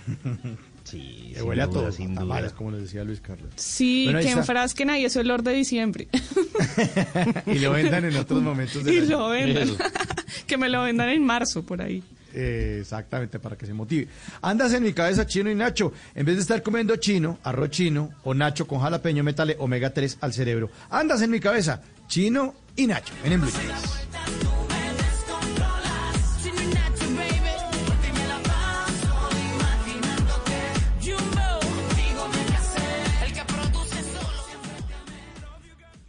Sí, 0.98 1.32
Que 1.34 1.42
huele 1.42 1.62
a 1.62 1.68
todo, 1.68 1.88
a 1.88 2.14
tamales, 2.14 2.52
como 2.52 2.70
nos 2.70 2.80
decía 2.82 3.02
Luis 3.04 3.20
Carlos. 3.20 3.50
Sí, 3.56 4.04
Bueno, 4.04 4.20
que 4.20 4.26
está. 4.28 4.38
enfrasquen 4.40 4.90
ahí 4.90 5.04
ese 5.04 5.20
olor 5.20 5.42
de 5.42 5.52
diciembre. 5.52 6.08
Y 7.46 7.58
lo 7.58 7.72
vendan 7.72 8.04
en 8.04 8.16
otros 8.16 8.42
momentos 8.42 8.84
del 8.84 8.94
y 8.94 8.98
año. 8.98 9.08
lo 9.18 9.28
vendan. 9.30 9.68
Que 10.46 10.56
me 10.58 10.68
lo 10.68 10.82
vendan 10.82 11.08
en 11.08 11.24
marzo 11.24 11.62
por 11.62 11.80
ahí. 11.82 12.02
Eh, 12.32 12.78
exactamente, 12.80 13.38
para 13.38 13.56
que 13.56 13.64
se 13.66 13.72
motive. 13.72 14.08
Andas 14.42 14.72
en 14.74 14.82
mi 14.82 14.92
cabeza 14.92 15.26
chino 15.26 15.50
y 15.50 15.54
nacho. 15.54 15.92
En 16.14 16.26
vez 16.26 16.34
de 16.36 16.42
estar 16.42 16.62
comiendo 16.62 16.96
chino, 16.96 17.38
arroz 17.44 17.70
chino 17.70 18.10
o 18.24 18.34
nacho 18.34 18.66
con 18.66 18.80
jalapeño, 18.80 19.22
métale 19.22 19.56
omega 19.58 19.90
3 19.90 20.18
al 20.20 20.32
cerebro. 20.32 20.70
Andas 20.90 21.22
en 21.22 21.30
mi 21.30 21.40
cabeza 21.40 21.80
chino 22.08 22.54
y 22.76 22.86
nacho. 22.86 23.14
En, 23.24 23.32
en 23.34 23.40
Blue 23.40 23.50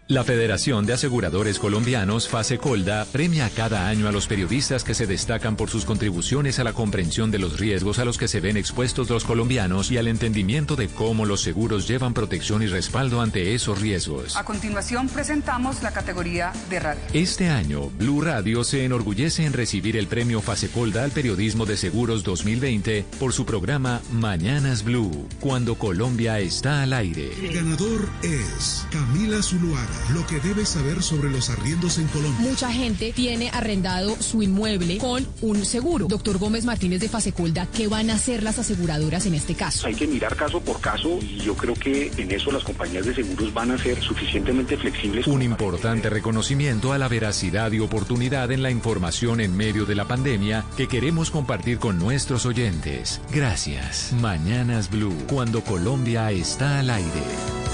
La 0.07 0.23
Federación 0.23 0.85
de 0.85 0.93
Aseguradores 0.93 1.57
Colombianos, 1.57 2.29
FASECOLDA, 2.29 3.05
premia 3.05 3.49
cada 3.49 3.87
año 3.87 4.07
a 4.07 4.11
los 4.11 4.27
periodistas 4.27 4.83
que 4.83 4.93
se 4.93 5.07
destacan 5.07 5.55
por 5.55 5.71
sus 5.71 5.83
contribuciones 5.83 6.59
a 6.59 6.63
la 6.63 6.73
comprensión 6.73 7.31
de 7.31 7.39
los 7.39 7.59
riesgos 7.59 7.97
a 7.97 8.05
los 8.05 8.19
que 8.19 8.27
se 8.27 8.39
ven 8.39 8.55
expuestos 8.55 9.09
los 9.09 9.23
colombianos 9.23 9.89
y 9.89 9.97
al 9.97 10.07
entendimiento 10.07 10.75
de 10.75 10.89
cómo 10.89 11.25
los 11.25 11.41
seguros 11.41 11.87
llevan 11.87 12.13
protección 12.13 12.61
y 12.61 12.67
respaldo 12.67 13.19
ante 13.19 13.55
esos 13.55 13.81
riesgos. 13.81 14.35
A 14.35 14.45
continuación 14.45 15.09
presentamos 15.09 15.81
la 15.81 15.91
categoría 15.91 16.53
de 16.69 16.79
radio. 16.79 17.01
Este 17.13 17.49
año, 17.49 17.89
Blue 17.89 18.21
Radio 18.21 18.63
se 18.63 18.85
enorgullece 18.85 19.43
en 19.43 19.53
recibir 19.53 19.97
el 19.97 20.05
premio 20.05 20.39
FASECOLDA 20.39 21.03
al 21.03 21.11
Periodismo 21.11 21.65
de 21.65 21.77
Seguros 21.77 22.23
2020 22.23 23.05
por 23.19 23.33
su 23.33 23.43
programa 23.43 24.01
Mañanas 24.11 24.83
Blue, 24.83 25.27
cuando 25.39 25.73
Colombia 25.73 26.37
está 26.37 26.83
al 26.83 26.93
aire. 26.93 27.31
El 27.41 27.55
ganador 27.55 28.07
es 28.21 28.85
Camila 28.91 29.41
Zuluaga. 29.41 29.94
Lo 30.13 30.25
que 30.27 30.39
debes 30.39 30.69
saber 30.69 31.01
sobre 31.01 31.29
los 31.29 31.49
arriendos 31.49 31.97
en 31.97 32.07
Colombia. 32.07 32.39
Mucha 32.39 32.71
gente 32.71 33.11
tiene 33.13 33.49
arrendado 33.49 34.15
su 34.19 34.43
inmueble 34.43 34.97
con 34.97 35.25
un 35.41 35.65
seguro. 35.65 36.07
Doctor 36.07 36.37
Gómez 36.37 36.65
Martínez 36.65 36.99
de 36.99 37.09
Fasecolda, 37.09 37.67
¿qué 37.67 37.87
van 37.87 38.09
a 38.09 38.15
hacer 38.15 38.43
las 38.43 38.59
aseguradoras 38.59 39.25
en 39.25 39.35
este 39.35 39.55
caso? 39.55 39.87
Hay 39.87 39.95
que 39.95 40.07
mirar 40.07 40.35
caso 40.35 40.61
por 40.61 40.79
caso 40.79 41.19
y 41.21 41.37
yo 41.37 41.55
creo 41.55 41.73
que 41.73 42.11
en 42.17 42.31
eso 42.31 42.51
las 42.51 42.63
compañías 42.63 43.05
de 43.05 43.15
seguros 43.15 43.53
van 43.53 43.71
a 43.71 43.77
ser 43.77 44.01
suficientemente 44.01 44.77
flexibles. 44.77 45.27
Un 45.27 45.41
importante 45.41 46.09
reconocimiento 46.09 46.93
a 46.93 46.97
la 46.97 47.07
veracidad 47.07 47.71
y 47.71 47.79
oportunidad 47.79 48.51
en 48.51 48.63
la 48.63 48.71
información 48.71 49.41
en 49.41 49.55
medio 49.55 49.85
de 49.85 49.95
la 49.95 50.05
pandemia 50.05 50.65
que 50.77 50.87
queremos 50.87 51.31
compartir 51.31 51.79
con 51.79 51.97
nuestros 51.97 52.45
oyentes. 52.45 53.21
Gracias. 53.31 54.13
Mañanas 54.21 54.89
Blue, 54.89 55.15
cuando 55.27 55.61
Colombia 55.61 56.31
está 56.31 56.79
al 56.79 56.89
aire. 56.89 57.64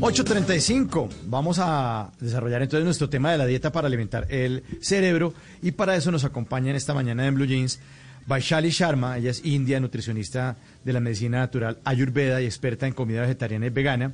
8.35. 0.00 1.08
Vamos 1.26 1.58
a 1.60 2.12
desarrollar 2.20 2.62
entonces 2.62 2.84
nuestro 2.84 3.08
tema 3.08 3.32
de 3.32 3.38
la 3.38 3.46
dieta 3.46 3.72
para 3.72 3.88
alimentar 3.88 4.28
el 4.30 4.62
cerebro 4.80 5.34
y 5.60 5.72
para 5.72 5.96
eso 5.96 6.12
nos 6.12 6.22
acompaña 6.22 6.70
en 6.70 6.76
esta 6.76 6.94
mañana 6.94 7.26
en 7.26 7.34
Blue 7.34 7.46
Jeans 7.46 7.80
Vaishali 8.24 8.70
Sharma. 8.70 9.18
Ella 9.18 9.32
es 9.32 9.44
india, 9.44 9.80
nutricionista 9.80 10.56
de 10.84 10.92
la 10.92 11.00
medicina 11.00 11.38
natural 11.38 11.78
ayurveda 11.84 12.40
y 12.40 12.44
experta 12.44 12.86
en 12.86 12.92
comida 12.92 13.22
vegetariana 13.22 13.66
y 13.66 13.70
vegana. 13.70 14.12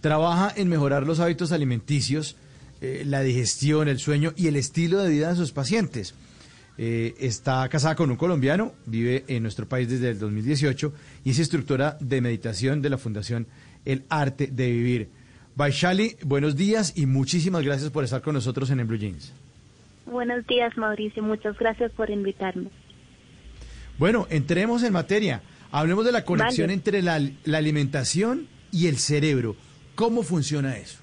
Trabaja 0.00 0.50
en 0.56 0.70
mejorar 0.70 1.06
los 1.06 1.20
hábitos 1.20 1.52
alimenticios, 1.52 2.36
eh, 2.80 3.02
la 3.04 3.20
digestión, 3.20 3.88
el 3.88 3.98
sueño 3.98 4.32
y 4.34 4.46
el 4.46 4.56
estilo 4.56 5.02
de 5.02 5.10
vida 5.10 5.28
de 5.28 5.36
sus 5.36 5.52
pacientes. 5.52 6.14
Eh, 6.78 7.14
está 7.18 7.68
casada 7.68 7.96
con 7.96 8.10
un 8.10 8.16
colombiano, 8.16 8.72
vive 8.86 9.24
en 9.28 9.42
nuestro 9.42 9.68
país 9.68 9.90
desde 9.90 10.08
el 10.08 10.18
2018 10.18 10.94
y 11.24 11.30
es 11.30 11.38
instructora 11.38 11.98
de 12.00 12.22
meditación 12.22 12.80
de 12.80 12.88
la 12.88 12.96
Fundación 12.96 13.46
El 13.84 14.04
Arte 14.08 14.46
de 14.46 14.70
Vivir. 14.70 15.17
Vaishali, 15.58 16.14
buenos 16.24 16.54
días 16.54 16.96
y 16.96 17.06
muchísimas 17.06 17.64
gracias 17.64 17.90
por 17.90 18.04
estar 18.04 18.22
con 18.22 18.34
nosotros 18.34 18.70
en 18.70 18.78
el 18.78 18.86
Blue 18.86 18.96
Jeans. 18.96 19.34
Buenos 20.06 20.46
días, 20.46 20.78
Mauricio. 20.78 21.20
Muchas 21.20 21.58
gracias 21.58 21.90
por 21.90 22.10
invitarme. 22.10 22.68
Bueno, 23.98 24.28
entremos 24.30 24.84
en 24.84 24.92
materia. 24.92 25.42
Hablemos 25.72 26.04
de 26.04 26.12
la 26.12 26.24
conexión 26.24 26.68
Vale. 26.68 26.74
entre 26.74 27.02
la, 27.02 27.20
la 27.44 27.58
alimentación 27.58 28.46
y 28.70 28.86
el 28.86 28.98
cerebro. 28.98 29.56
¿Cómo 29.96 30.22
funciona 30.22 30.76
eso? 30.76 31.00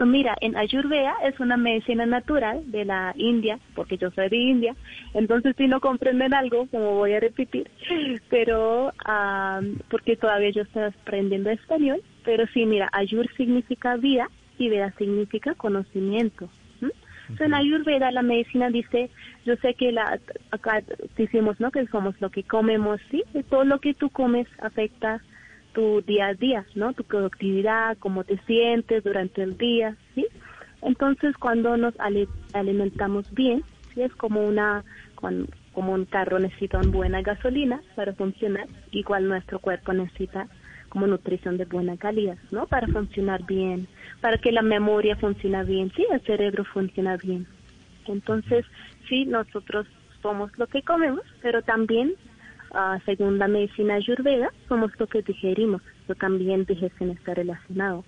Pues 0.00 0.08
mira, 0.08 0.34
en 0.40 0.56
Ayurveda 0.56 1.14
es 1.24 1.38
una 1.40 1.58
medicina 1.58 2.06
natural 2.06 2.62
de 2.70 2.84
la 2.84 3.12
India, 3.16 3.58
porque 3.74 3.98
yo 3.98 4.10
soy 4.12 4.30
de 4.30 4.36
India, 4.36 4.74
entonces 5.12 5.54
si 5.58 5.66
no 5.66 5.80
comprenden 5.80 6.32
algo, 6.32 6.68
como 6.68 6.94
voy 6.94 7.12
a 7.12 7.20
repetir, 7.20 7.68
pero 8.30 8.94
ah, 9.04 9.60
porque 9.90 10.16
todavía 10.16 10.52
yo 10.52 10.62
estoy 10.62 10.84
aprendiendo 10.84 11.50
español, 11.50 12.00
pero 12.24 12.46
sí, 12.52 12.66
mira, 12.66 12.88
Ayur 12.92 13.26
significa 13.36 13.96
vida 13.96 14.28
y 14.58 14.68
Veda 14.68 14.92
significa 14.98 15.54
conocimiento. 15.54 16.48
¿m? 16.82 16.90
Entonces, 17.22 17.46
en 17.46 17.54
Ayurveda 17.54 18.10
la 18.10 18.22
medicina 18.22 18.70
dice, 18.70 19.10
yo 19.44 19.54
sé 19.56 19.74
que 19.74 19.92
la, 19.92 20.18
acá 20.50 20.82
decimos, 21.16 21.58
¿no? 21.60 21.70
Que 21.70 21.86
somos 21.86 22.14
lo 22.20 22.30
que 22.30 22.42
comemos, 22.42 23.00
¿sí? 23.10 23.22
Y 23.34 23.42
todo 23.44 23.64
lo 23.64 23.78
que 23.78 23.94
tú 23.94 24.10
comes 24.10 24.46
afecta 24.60 25.22
tu 25.72 26.02
día 26.02 26.26
a 26.28 26.34
día, 26.34 26.66
¿no? 26.74 26.92
Tu 26.92 27.04
productividad, 27.04 27.96
cómo 27.98 28.24
te 28.24 28.38
sientes 28.46 29.04
durante 29.04 29.42
el 29.42 29.56
día, 29.56 29.96
¿sí? 30.14 30.26
Entonces, 30.82 31.36
cuando 31.36 31.76
nos 31.76 31.94
ale- 32.00 32.28
alimentamos 32.52 33.24
bien, 33.32 33.62
¿sí? 33.94 34.02
Es 34.02 34.12
como 34.14 34.46
una, 34.46 34.84
con- 35.14 35.46
como 35.72 35.92
un 35.92 36.04
carro 36.06 36.38
necesita 36.40 36.78
una 36.78 36.90
buena 36.90 37.22
gasolina 37.22 37.80
para 37.94 38.12
funcionar, 38.14 38.66
igual 38.90 39.28
nuestro 39.28 39.60
cuerpo 39.60 39.92
necesita 39.92 40.48
como 40.90 41.06
nutrición 41.06 41.56
de 41.56 41.64
buena 41.64 41.96
calidad, 41.96 42.36
¿no? 42.50 42.66
Para 42.66 42.86
funcionar 42.88 43.46
bien, 43.46 43.88
para 44.20 44.36
que 44.36 44.52
la 44.52 44.60
memoria 44.60 45.16
funcione 45.16 45.64
bien, 45.64 45.90
sí, 45.96 46.04
el 46.12 46.20
cerebro 46.22 46.64
funciona 46.64 47.16
bien. 47.16 47.46
Entonces, 48.06 48.66
sí, 49.08 49.24
nosotros 49.24 49.86
somos 50.20 50.50
lo 50.58 50.66
que 50.66 50.82
comemos, 50.82 51.22
pero 51.40 51.62
también, 51.62 52.14
ah, 52.72 52.98
según 53.06 53.38
la 53.38 53.48
medicina 53.48 53.94
ayurveda, 53.94 54.52
somos 54.68 54.90
lo 54.98 55.06
que 55.06 55.22
digerimos. 55.22 55.80
Eso 56.04 56.14
también 56.16 56.64
digestión 56.66 57.10
está 57.10 57.34
relacionado 57.34 58.04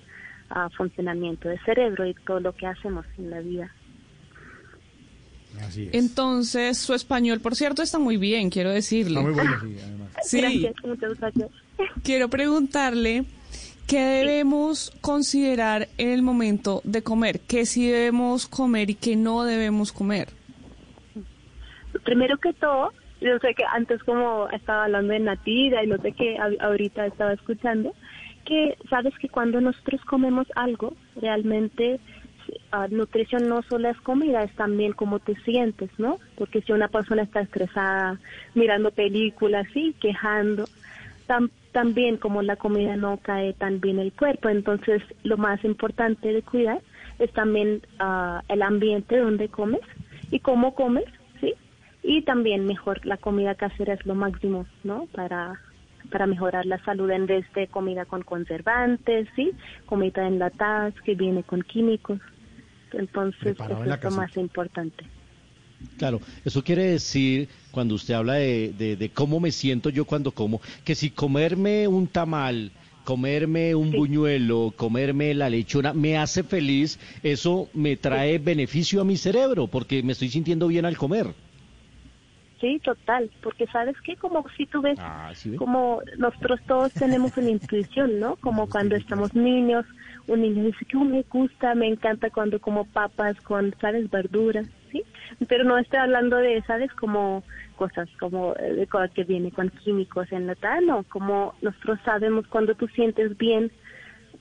a 0.51 0.69
funcionamiento 0.71 1.49
del 1.49 1.61
cerebro 1.65 2.07
y 2.07 2.15
todo 2.15 2.41
lo 2.41 2.53
que 2.55 2.67
hacemos 2.67 3.07
en 3.17 3.31
la 3.31 3.41
vida. 3.41 3.73
Así 5.61 5.89
Entonces, 5.93 6.79
su 6.79 6.95
español, 6.95 7.41
por 7.41 7.55
cierto, 7.55 7.83
está 7.83 7.99
muy 7.99 8.17
bien, 8.17 8.51
quiero 8.51 8.71
decirle. 8.71 9.21
Está 9.21 9.23
muy 9.23 9.35
bueno, 9.35 9.57
sí, 9.61 9.77
además. 9.83 10.09
Sí. 10.25 10.41
Gracias, 10.41 10.75
muchas 10.85 11.21
gracias. 11.21 11.51
Quiero 12.03 12.29
preguntarle 12.29 13.25
qué 13.87 14.01
debemos 14.01 14.91
considerar 15.01 15.89
en 15.99 16.11
el 16.11 16.23
momento 16.23 16.81
de 16.85 17.03
comer, 17.03 17.41
qué 17.41 17.67
sí 17.67 17.91
debemos 17.91 18.47
comer 18.47 18.91
y 18.91 18.95
qué 18.95 19.17
no 19.17 19.45
debemos 19.45 19.93
comer. 19.93 20.29
Primero 22.05 22.39
que 22.39 22.53
todo, 22.55 22.93
yo 23.21 23.39
sé 23.39 23.55
que 23.55 23.65
antes 23.65 24.03
como 24.03 24.49
estaba 24.51 24.85
hablando 24.85 25.13
de 25.13 25.21
natida 25.21 25.85
y 25.85 25.87
no 25.87 25.99
sé 25.99 26.13
qué, 26.13 26.37
ahorita 26.61 27.07
estaba 27.07 27.33
escuchando, 27.33 27.95
que 28.45 28.77
sabes 28.91 29.17
que 29.19 29.29
cuando 29.29 29.61
nosotros 29.61 30.01
comemos 30.05 30.47
algo, 30.57 30.95
realmente 31.17 32.01
ah, 32.73 32.89
nutrición 32.91 33.49
no 33.49 33.63
solo 33.63 33.89
es 33.89 34.01
comida, 34.01 34.43
es 34.43 34.55
también 34.57 34.93
cómo 34.93 35.19
te 35.21 35.37
sientes, 35.43 35.91
¿no? 35.99 36.19
Porque 36.37 36.63
si 36.63 36.73
una 36.73 36.89
persona 36.89 37.23
está 37.23 37.41
estresada, 37.41 38.19
mirando 38.55 38.91
películas, 38.91 39.67
sí, 39.73 39.95
quejando, 40.01 40.65
tam- 41.27 41.51
también 41.73 42.17
como 42.17 42.43
la 42.43 42.57
comida 42.57 42.97
no 42.97 43.19
cae 43.19 43.53
tan 43.55 43.81
bien 43.81 43.99
el 43.99 44.13
cuerpo, 44.13 44.49
entonces 44.49 45.03
lo 45.25 45.37
más 45.37 45.65
importante 45.65 46.33
de 46.33 46.43
cuidar 46.43 46.81
es 47.19 47.33
también 47.33 47.83
ah, 47.99 48.43
el 48.49 48.63
ambiente 48.63 49.19
donde 49.19 49.49
comes 49.49 49.81
y 50.31 50.41
cómo 50.41 50.75
comes, 50.75 51.05
¿sí? 51.41 51.55
Y 52.03 52.23
también 52.23 52.67
mejor 52.67 53.05
la 53.07 53.17
comida 53.17 53.55
casera 53.55 53.95
es 53.95 54.05
lo 54.07 54.15
máximo, 54.15 54.67
¿no? 54.85 55.07
Para 55.13 55.61
para 56.11 56.27
mejorar 56.27 56.67
la 56.67 56.79
salud 56.85 57.11
en 57.11 57.27
vez 57.27 57.47
de 57.55 57.69
comida 57.69 58.05
con 58.05 58.23
conservantes, 58.23 59.29
¿sí? 59.37 59.53
Comida 59.87 60.27
enlatada 60.27 60.91
que 61.05 61.15
viene 61.15 61.43
con 61.43 61.63
químicos. 61.63 62.21
Entonces, 62.93 63.57
Preparado 63.57 63.75
eso 63.75 63.83
en 63.85 63.89
la 63.89 63.95
es 63.95 64.05
lo 64.05 64.11
más 64.11 64.37
importante. 64.37 65.05
Claro, 65.97 66.21
eso 66.45 66.65
quiere 66.65 66.85
decir, 66.85 67.49
cuando 67.71 67.95
usted 67.95 68.15
habla 68.15 68.35
de, 68.35 68.73
de- 68.73 68.97
de 68.97 69.13
cómo 69.13 69.39
me 69.41 69.53
siento 69.53 69.89
yo 69.91 70.05
cuando 70.05 70.33
como, 70.33 70.61
que 70.85 70.95
si 70.95 71.11
comerme 71.11 71.87
un 71.87 72.09
tamal, 72.09 72.73
comerme 73.05 73.75
un 73.75 73.95
buñuelo, 73.95 74.75
comerme 74.77 75.35
la 75.35 75.49
lechona, 75.51 75.93
me 75.93 76.19
hace 76.19 76.43
feliz, 76.45 76.99
eso 77.23 77.71
me 77.73 77.97
trae 77.97 78.39
beneficio 78.39 79.01
a 79.01 79.05
mi 79.05 79.17
cerebro, 79.17 79.69
porque 79.69 80.03
me 80.03 80.13
estoy 80.13 80.29
sintiendo 80.31 80.67
bien 80.69 80.85
al 80.85 80.97
comer. 80.97 81.35
Sí, 82.61 82.79
total, 82.85 83.31
porque 83.43 83.67
sabes 83.73 83.97
que 84.05 84.17
como 84.17 84.45
si 84.57 84.67
tú 84.67 84.81
ves, 84.83 84.99
Ah, 84.99 85.33
como 85.57 86.01
nosotros 86.19 86.61
todos 86.67 86.93
tenemos 86.97 87.37
una 87.37 87.51
intuición, 87.51 88.21
¿no? 88.21 88.37
Como 88.37 88.67
cuando 88.69 88.95
estamos 88.97 89.35
niños, 89.35 89.85
un 90.27 90.43
niño 90.43 90.65
dice 90.67 90.85
que 90.89 90.97
"Oh, 90.97 91.05
me 91.05 91.25
gusta, 91.29 91.75
me 91.75 91.89
encanta 91.89 92.31
cuando 92.31 92.61
como 92.61 92.87
papas 92.87 93.41
con, 93.43 93.75
¿sabes? 93.81 94.09
Verduras, 94.11 94.67
¿sí? 94.93 95.03
Pero 95.49 95.65
no 95.65 95.79
estoy 95.79 95.99
hablando 95.99 96.37
de, 96.37 96.63
¿sabes? 96.63 96.93
Como 96.95 97.43
cosas 97.77 98.09
como 98.21 98.55
eh, 98.57 98.75
de 98.75 98.87
cosas 98.87 99.11
que 99.11 99.25
viene 99.25 99.51
con 99.51 99.71
químicos 99.71 100.31
en 100.31 100.47
la 100.47 100.57
no, 100.83 101.05
como 101.05 101.55
nosotros 101.63 101.99
sabemos 102.05 102.47
cuando 102.47 102.75
tú 102.75 102.87
sientes 102.89 103.37
bien 103.39 103.73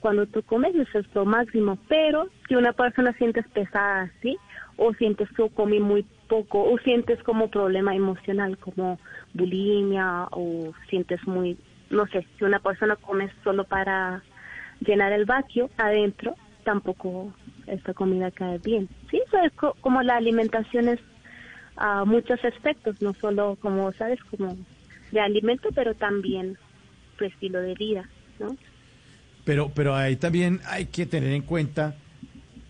cuando 0.02 0.26
tú 0.26 0.42
comes 0.44 0.76
eso 0.76 1.00
es 1.00 1.06
lo 1.16 1.26
máximo, 1.26 1.78
pero 1.88 2.28
si 2.48 2.56
una 2.56 2.74
persona 2.74 3.14
sientes 3.14 3.48
pesada, 3.50 4.12
¿sí? 4.22 4.38
O 4.76 4.94
sientes 4.96 5.30
que 5.38 5.48
comí 5.52 5.80
muy 5.80 6.06
poco, 6.28 6.64
o 6.64 6.78
sientes 6.80 7.22
como 7.24 7.50
problema 7.50 7.96
emocional, 7.96 8.58
como 8.58 9.00
bulimia, 9.34 10.28
o 10.32 10.74
sientes 10.90 11.26
muy, 11.28 11.58
no 11.90 12.08
sé, 12.08 12.26
si 12.38 12.44
una 12.44 12.60
persona 12.60 12.96
come 12.96 13.32
solo 13.44 13.64
para 13.64 14.24
llenar 14.80 15.14
el 15.14 15.26
vacío 15.26 15.70
adentro, 15.78 16.36
tampoco 16.64 17.32
esta 17.68 17.94
comida 17.94 18.32
cae 18.32 18.58
bien, 18.60 18.90
¿sí? 19.10 19.22
Eso 19.28 19.38
es 19.44 19.52
co- 19.54 19.76
como 19.82 20.02
la 20.02 20.18
alimentación 20.18 20.88
es 20.90 21.00
a 21.78 22.06
muchos 22.06 22.44
aspectos, 22.44 22.96
no 23.02 23.14
solo 23.20 23.58
como, 23.62 23.92
¿sabes? 23.94 24.20
Como 24.30 24.58
de 25.12 25.20
alimento, 25.20 25.70
pero 25.74 25.94
también 25.96 26.58
tu 27.18 27.26
estilo 27.26 27.60
de 27.62 27.74
vida, 27.76 28.10
¿no? 28.40 28.56
Pero, 29.46 29.72
pero 29.74 29.96
ahí 29.96 30.16
también 30.18 30.60
hay 30.68 30.86
que 30.86 31.06
tener 31.06 31.32
en 31.34 31.42
cuenta 31.42 31.96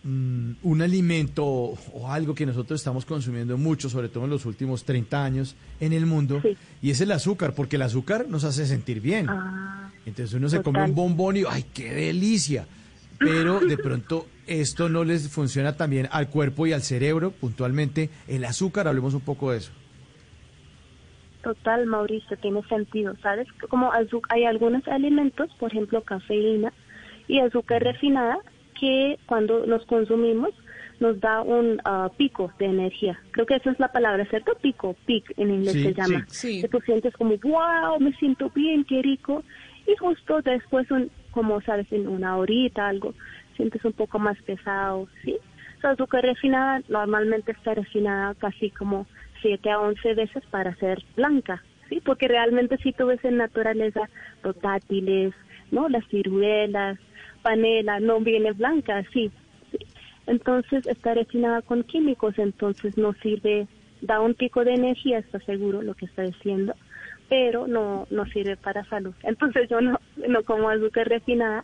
mm, 0.03 0.51
un 0.63 0.81
alimento 0.81 1.45
o, 1.45 1.77
o 1.93 2.07
algo 2.09 2.33
que 2.33 2.45
nosotros 2.45 2.79
estamos 2.79 3.05
consumiendo 3.05 3.57
mucho, 3.57 3.89
sobre 3.89 4.09
todo 4.09 4.23
en 4.25 4.29
los 4.29 4.45
últimos 4.45 4.83
30 4.85 5.23
años 5.23 5.55
en 5.79 5.93
el 5.93 6.05
mundo, 6.05 6.41
y 6.81 6.91
es 6.91 7.01
el 7.01 7.11
azúcar, 7.11 7.53
porque 7.53 7.75
el 7.75 7.81
azúcar 7.81 8.27
nos 8.29 8.43
hace 8.43 8.65
sentir 8.65 9.01
bien. 9.01 9.27
Entonces 10.05 10.33
uno 10.33 10.47
se 10.49 10.61
come 10.63 10.79
un 10.83 10.95
bombón 10.95 11.37
y 11.37 11.43
¡ay, 11.47 11.65
qué 11.73 11.93
delicia! 11.93 12.65
Pero 13.19 13.59
de 13.59 13.77
pronto 13.77 14.25
esto 14.47 14.89
no 14.89 15.03
les 15.03 15.29
funciona 15.29 15.75
también 15.75 16.07
al 16.11 16.29
cuerpo 16.29 16.67
y 16.67 16.73
al 16.73 16.81
cerebro, 16.81 17.31
puntualmente 17.31 18.09
el 18.27 18.45
azúcar, 18.45 18.87
hablemos 18.87 19.13
un 19.13 19.21
poco 19.21 19.51
de 19.51 19.59
eso. 19.59 19.71
Total, 21.43 21.85
Mauricio, 21.87 22.37
tiene 22.37 22.61
sentido, 22.67 23.15
¿sabes? 23.23 23.47
Como 23.69 23.91
hay 24.29 24.45
algunos 24.45 24.87
alimentos, 24.87 25.49
por 25.59 25.71
ejemplo, 25.71 26.03
cafeína 26.03 26.71
y 27.27 27.39
azúcar 27.39 27.83
refinada, 27.83 28.37
que 28.79 29.17
cuando 29.25 29.65
los 29.65 29.85
consumimos 29.85 30.51
nos 30.99 31.19
da 31.19 31.41
un 31.41 31.81
ah, 31.83 32.11
pico 32.15 32.53
de 32.59 32.65
energía. 32.65 33.19
Creo 33.31 33.47
que 33.47 33.55
esa 33.55 33.71
es 33.71 33.79
la 33.79 33.91
palabra, 33.91 34.23
¿cierto? 34.25 34.53
Pico, 34.61 34.95
peak 35.07 35.33
en 35.37 35.49
inglés 35.49 35.73
Sí, 35.73 35.83
se 35.83 35.93
llama. 35.95 36.25
sí, 36.29 36.53
sí. 36.53 36.61
Que 36.61 36.67
tú 36.67 36.79
sientes 36.85 37.13
como, 37.15 37.35
wow, 37.37 37.99
me 37.99 38.13
siento 38.17 38.51
bien, 38.51 38.85
qué 38.85 39.01
rico. 39.01 39.43
Y 39.87 39.95
justo 39.97 40.41
después, 40.43 40.89
un, 40.91 41.09
como 41.31 41.61
sabes, 41.61 41.91
en 41.91 42.07
una 42.07 42.37
horita, 42.37 42.87
algo, 42.87 43.13
sientes 43.55 43.83
un 43.85 43.93
poco 43.93 44.19
más 44.19 44.37
pesado, 44.43 45.07
¿sí? 45.23 45.37
La 45.81 45.91
azúcar 45.91 46.23
refinada 46.23 46.81
normalmente 46.89 47.51
está 47.51 47.73
refinada 47.73 48.35
casi 48.35 48.69
como 48.69 49.07
7 49.41 49.69
a 49.71 49.79
11 49.79 50.13
veces 50.13 50.43
para 50.51 50.75
ser 50.75 51.03
blanca, 51.15 51.63
¿sí? 51.89 52.01
Porque 52.05 52.27
realmente 52.27 52.77
si 52.77 52.93
tú 52.93 53.07
ves 53.07 53.23
en 53.25 53.37
naturaleza 53.37 54.09
los 54.43 54.59
dátiles, 54.61 55.33
¿no? 55.71 55.89
Las 55.89 56.07
ciruelas, 56.07 56.99
panela, 57.41 57.99
no 57.99 58.19
viene 58.19 58.51
blanca 58.51 58.97
así, 58.99 59.31
¿sí? 59.71 59.79
Entonces 60.27 60.85
está 60.85 61.13
refinada 61.13 61.61
con 61.61 61.83
químicos, 61.83 62.37
entonces 62.37 62.97
no 62.97 63.13
sirve, 63.13 63.67
da 64.01 64.21
un 64.21 64.35
pico 64.35 64.63
de 64.63 64.73
energía, 64.73 65.17
está 65.17 65.39
seguro 65.39 65.81
lo 65.81 65.95
que 65.95 66.05
está 66.05 66.23
diciendo, 66.23 66.75
pero 67.31 67.65
no, 67.65 68.07
no 68.09 68.25
sirve 68.25 68.57
para 68.57 68.83
salud. 68.89 69.13
Entonces 69.23 69.69
yo 69.69 69.79
no, 69.79 69.97
no 70.27 70.43
como 70.43 70.69
azúcar 70.69 71.07
refinada 71.07 71.63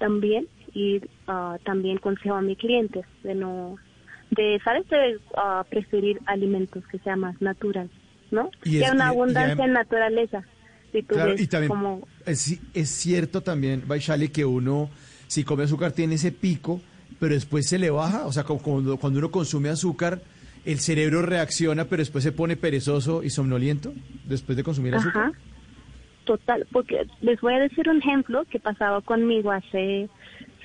también 0.00 0.48
y 0.74 1.00
ah, 1.28 1.56
también 1.64 1.98
consejo 1.98 2.34
a 2.34 2.42
mis 2.42 2.58
clientes 2.58 3.06
de 3.22 3.36
no, 3.36 3.76
de, 4.32 4.60
¿sabes? 4.64 4.88
De 4.88 5.16
ah, 5.36 5.64
preferir 5.70 6.18
alimentos 6.26 6.82
que 6.90 6.98
sean 6.98 7.20
más 7.20 7.40
naturales, 7.40 7.92
¿no? 8.32 8.50
Y 8.64 8.78
que 8.78 8.84
es- 8.86 8.90
una 8.90 9.04
y- 9.04 9.06
y 9.06 9.10
abundancia 9.10 9.64
en 9.64 9.72
naturaleza. 9.72 10.42
Si 10.90 11.02
tú 11.04 11.14
Claro, 11.14 11.30
ves 11.30 11.42
y 11.42 11.46
también 11.46 11.68
como 11.70 12.08
es, 12.26 12.60
es 12.74 12.88
cierto 12.90 13.40
también, 13.40 13.84
Baishali, 13.86 14.30
que 14.30 14.44
uno, 14.44 14.90
si 15.28 15.44
come 15.44 15.62
azúcar, 15.62 15.92
tiene 15.92 16.16
ese 16.16 16.32
pico, 16.32 16.80
pero 17.20 17.34
después 17.34 17.68
se 17.68 17.78
le 17.78 17.90
baja. 17.90 18.26
O 18.26 18.32
sea, 18.32 18.42
como 18.42 18.60
cuando, 18.60 18.96
cuando 18.96 19.20
uno 19.20 19.30
consume 19.30 19.68
azúcar, 19.68 20.20
el 20.64 20.78
cerebro 20.78 21.22
reacciona, 21.22 21.84
pero 21.84 22.00
después 22.00 22.24
se 22.24 22.32
pone 22.32 22.56
perezoso 22.56 23.22
y 23.22 23.30
somnoliento 23.30 23.92
después 24.24 24.56
de 24.56 24.64
consumir 24.64 24.94
azúcar. 24.94 25.28
Ajá. 25.28 25.32
Total, 26.24 26.66
porque 26.72 27.06
les 27.20 27.40
voy 27.40 27.52
a 27.54 27.58
decir 27.58 27.88
un 27.88 27.98
ejemplo 27.98 28.44
que 28.50 28.58
pasaba 28.58 29.02
conmigo 29.02 29.52
hace 29.52 30.08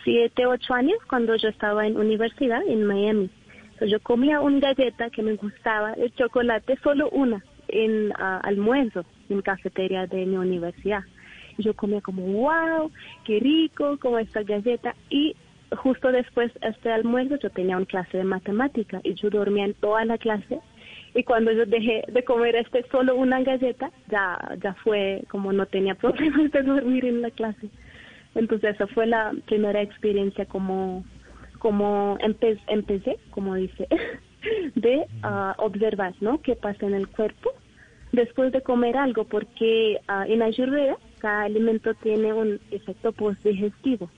siete, 0.03 0.45
ocho 0.45 0.73
años 0.73 0.97
cuando 1.09 1.35
yo 1.35 1.49
estaba 1.49 1.85
en 1.85 1.97
universidad 1.97 2.61
en 2.65 2.85
Miami. 2.85 3.29
Entonces, 3.63 3.91
yo 3.91 3.99
comía 3.99 4.39
una 4.39 4.59
galleta 4.59 5.09
que 5.09 5.21
me 5.21 5.35
gustaba, 5.35 5.93
el 5.93 6.13
chocolate, 6.15 6.77
solo 6.81 7.09
una, 7.09 7.43
en 7.67 8.11
ah, 8.17 8.39
almuerzo, 8.43 9.05
en 9.29 9.41
cafetería 9.41 10.07
de 10.07 10.25
mi 10.25 10.37
universidad. 10.37 11.03
Yo 11.57 11.73
comía 11.73 11.99
como, 11.99 12.23
wow, 12.23 12.91
qué 13.25 13.39
rico, 13.39 13.97
como 13.99 14.17
esta 14.17 14.43
galleta. 14.43 14.95
Y 15.09 15.35
justo 15.77 16.11
después 16.11 16.53
de 16.55 16.69
este 16.69 16.91
almuerzo 16.91 17.37
yo 17.37 17.49
tenía 17.49 17.77
una 17.77 17.85
clase 17.85 18.17
de 18.17 18.23
matemática 18.23 18.99
y 19.03 19.13
yo 19.15 19.29
dormía 19.29 19.65
en 19.65 19.73
toda 19.75 20.05
la 20.05 20.17
clase 20.17 20.59
y 21.15 21.23
cuando 21.23 21.51
yo 21.51 21.65
dejé 21.65 22.03
de 22.07 22.23
comer 22.23 22.55
este 22.55 22.85
solo 22.91 23.15
una 23.15 23.41
galleta, 23.41 23.91
ya, 24.09 24.37
ya 24.61 24.73
fue 24.75 25.23
como 25.29 25.51
no 25.51 25.65
tenía 25.65 25.95
problemas 26.03 26.51
de 26.51 26.61
dormir 26.63 27.05
en 27.05 27.21
la 27.21 27.31
clase. 27.31 27.69
Entonces 28.35 28.75
esa 28.75 28.87
fue 28.87 29.07
la 29.07 29.33
primera 29.47 29.81
experiencia 29.81 30.45
como, 30.45 31.03
como 31.57 32.17
empe- 32.19 32.61
empecé, 32.67 33.17
como 33.31 33.55
dice, 33.55 33.87
de 34.75 35.05
ah, 35.23 35.55
observar, 35.57 36.13
¿no? 36.21 36.41
¿Qué 36.41 36.55
pasa 36.55 36.85
en 36.85 36.93
el 36.93 37.07
cuerpo 37.07 37.51
después 38.11 38.51
de 38.51 38.61
comer 38.61 38.95
algo? 38.97 39.23
Porque 39.25 39.99
ah, 40.07 40.25
en 40.27 40.43
Ayurveda 40.43 40.97
cada 41.17 41.43
alimento 41.43 41.93
tiene 41.95 42.33
un 42.33 42.59
efecto 42.71 43.11
postdigestivo. 43.11 44.09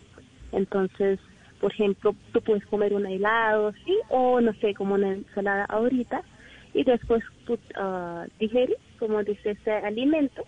Entonces, 0.51 1.19
por 1.61 1.71
ejemplo, 1.71 2.15
tú 2.33 2.41
puedes 2.41 2.65
comer 2.65 2.93
un 2.93 3.05
helado, 3.05 3.71
¿sí? 3.85 3.95
O 4.09 4.41
no 4.41 4.51
sé, 4.55 4.73
como 4.73 4.95
una 4.95 5.13
ensalada 5.13 5.65
ahorita, 5.65 6.23
y 6.73 6.83
después 6.83 7.23
tú 7.45 7.57
ah, 7.75 8.25
digeres, 8.39 8.77
como 8.97 9.23
dice 9.23 9.51
ese 9.51 9.71
alimento, 9.71 10.43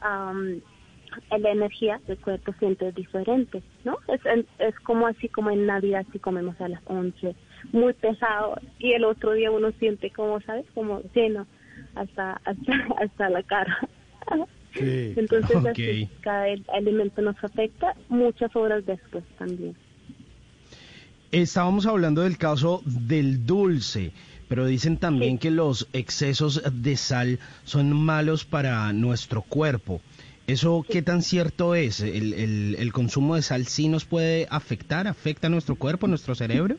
am, 0.00 0.60
la 1.30 1.50
energía 1.50 2.00
del 2.08 2.18
cuerpo 2.18 2.52
siente 2.58 2.90
diferente, 2.90 3.62
¿no? 3.84 3.98
Es, 4.08 4.20
es 4.58 4.74
como 4.80 5.06
así 5.06 5.28
como 5.28 5.50
en 5.50 5.64
Navidad 5.64 6.04
si 6.12 6.18
comemos 6.18 6.60
a 6.60 6.68
las 6.68 6.82
11, 6.86 7.36
muy 7.70 7.92
pesado, 7.92 8.56
y 8.80 8.92
el 8.92 9.04
otro 9.04 9.32
día 9.34 9.52
uno 9.52 9.70
siente 9.78 10.10
como, 10.10 10.40
¿sabes? 10.40 10.66
Como 10.74 11.02
lleno 11.14 11.46
hasta, 11.94 12.40
hasta, 12.44 12.72
hasta 13.00 13.30
la 13.30 13.42
cara. 13.44 13.78
Sí. 14.74 15.14
Entonces, 15.16 15.64
así, 15.64 16.08
cada 16.20 16.46
alimento 16.74 17.22
nos 17.22 17.42
afecta 17.42 17.94
muchas 18.08 18.54
horas 18.54 18.84
después 18.84 19.24
también. 19.38 19.74
Estábamos 21.32 21.84
hablando 21.86 22.22
del 22.22 22.38
caso 22.38 22.82
del 22.86 23.46
dulce, 23.46 24.12
pero 24.48 24.64
dicen 24.66 24.96
también 24.96 25.38
que 25.38 25.50
los 25.50 25.86
excesos 25.92 26.62
de 26.82 26.96
sal 26.96 27.38
son 27.64 27.92
malos 27.94 28.44
para 28.44 28.90
nuestro 28.94 29.42
cuerpo. 29.42 30.00
¿Eso 30.46 30.82
qué 30.88 31.02
tan 31.02 31.20
cierto 31.20 31.74
es? 31.74 32.00
¿El, 32.00 32.32
el- 32.32 32.76
el 32.78 32.92
consumo 32.92 33.34
de 33.34 33.42
sal 33.42 33.66
sí 33.66 33.88
nos 33.88 34.06
puede 34.06 34.46
afectar? 34.50 35.06
¿Afecta 35.06 35.48
a 35.48 35.50
nuestro 35.50 35.76
cuerpo, 35.76 36.06
a 36.06 36.08
nuestro 36.08 36.34
cerebro? 36.34 36.76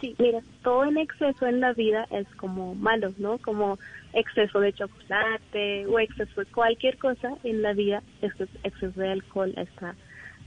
Sí, 0.00 0.14
mira, 0.20 0.40
todo 0.62 0.84
en 0.84 0.98
exceso 0.98 1.46
en 1.46 1.58
la 1.60 1.72
vida 1.72 2.06
es 2.12 2.26
como 2.36 2.76
malo, 2.76 3.12
¿no? 3.18 3.38
Como 3.38 3.78
exceso 4.12 4.60
de 4.60 4.72
chocolate 4.72 5.86
o 5.86 5.98
exceso 5.98 6.40
de 6.42 6.46
cualquier 6.46 6.96
cosa 6.98 7.30
en 7.42 7.62
la 7.62 7.72
vida, 7.72 8.00
exceso, 8.22 8.52
exceso 8.62 9.00
de 9.00 9.10
alcohol 9.10 9.52
está 9.56 9.96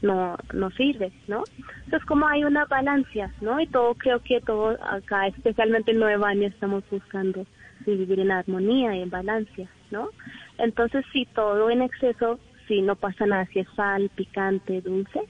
no 0.01 0.37
no 0.53 0.69
sirve, 0.71 1.11
¿no? 1.27 1.43
Entonces 1.85 2.05
como 2.05 2.27
hay 2.27 2.43
una 2.43 2.65
balanza, 2.65 3.31
¿no? 3.41 3.59
Y 3.59 3.67
todo 3.67 3.95
creo 3.95 4.21
que 4.21 4.41
todo 4.41 4.77
acá, 4.83 5.27
especialmente 5.27 5.91
en 5.91 5.99
Nueva 5.99 6.29
Año, 6.29 6.47
estamos 6.47 6.83
buscando 6.89 7.45
vivir 7.85 8.19
en 8.19 8.31
armonía 8.31 8.95
y 8.95 9.01
en 9.01 9.09
balanza, 9.09 9.63
¿no? 9.91 10.09
Entonces 10.57 11.05
si 11.11 11.25
todo 11.25 11.69
en 11.69 11.81
exceso, 11.81 12.39
si 12.67 12.81
no 12.81 12.95
pasa 12.95 13.25
nada, 13.25 13.45
si 13.53 13.59
es 13.59 13.67
sal, 13.75 14.09
picante, 14.15 14.81
dulce, 14.81 15.21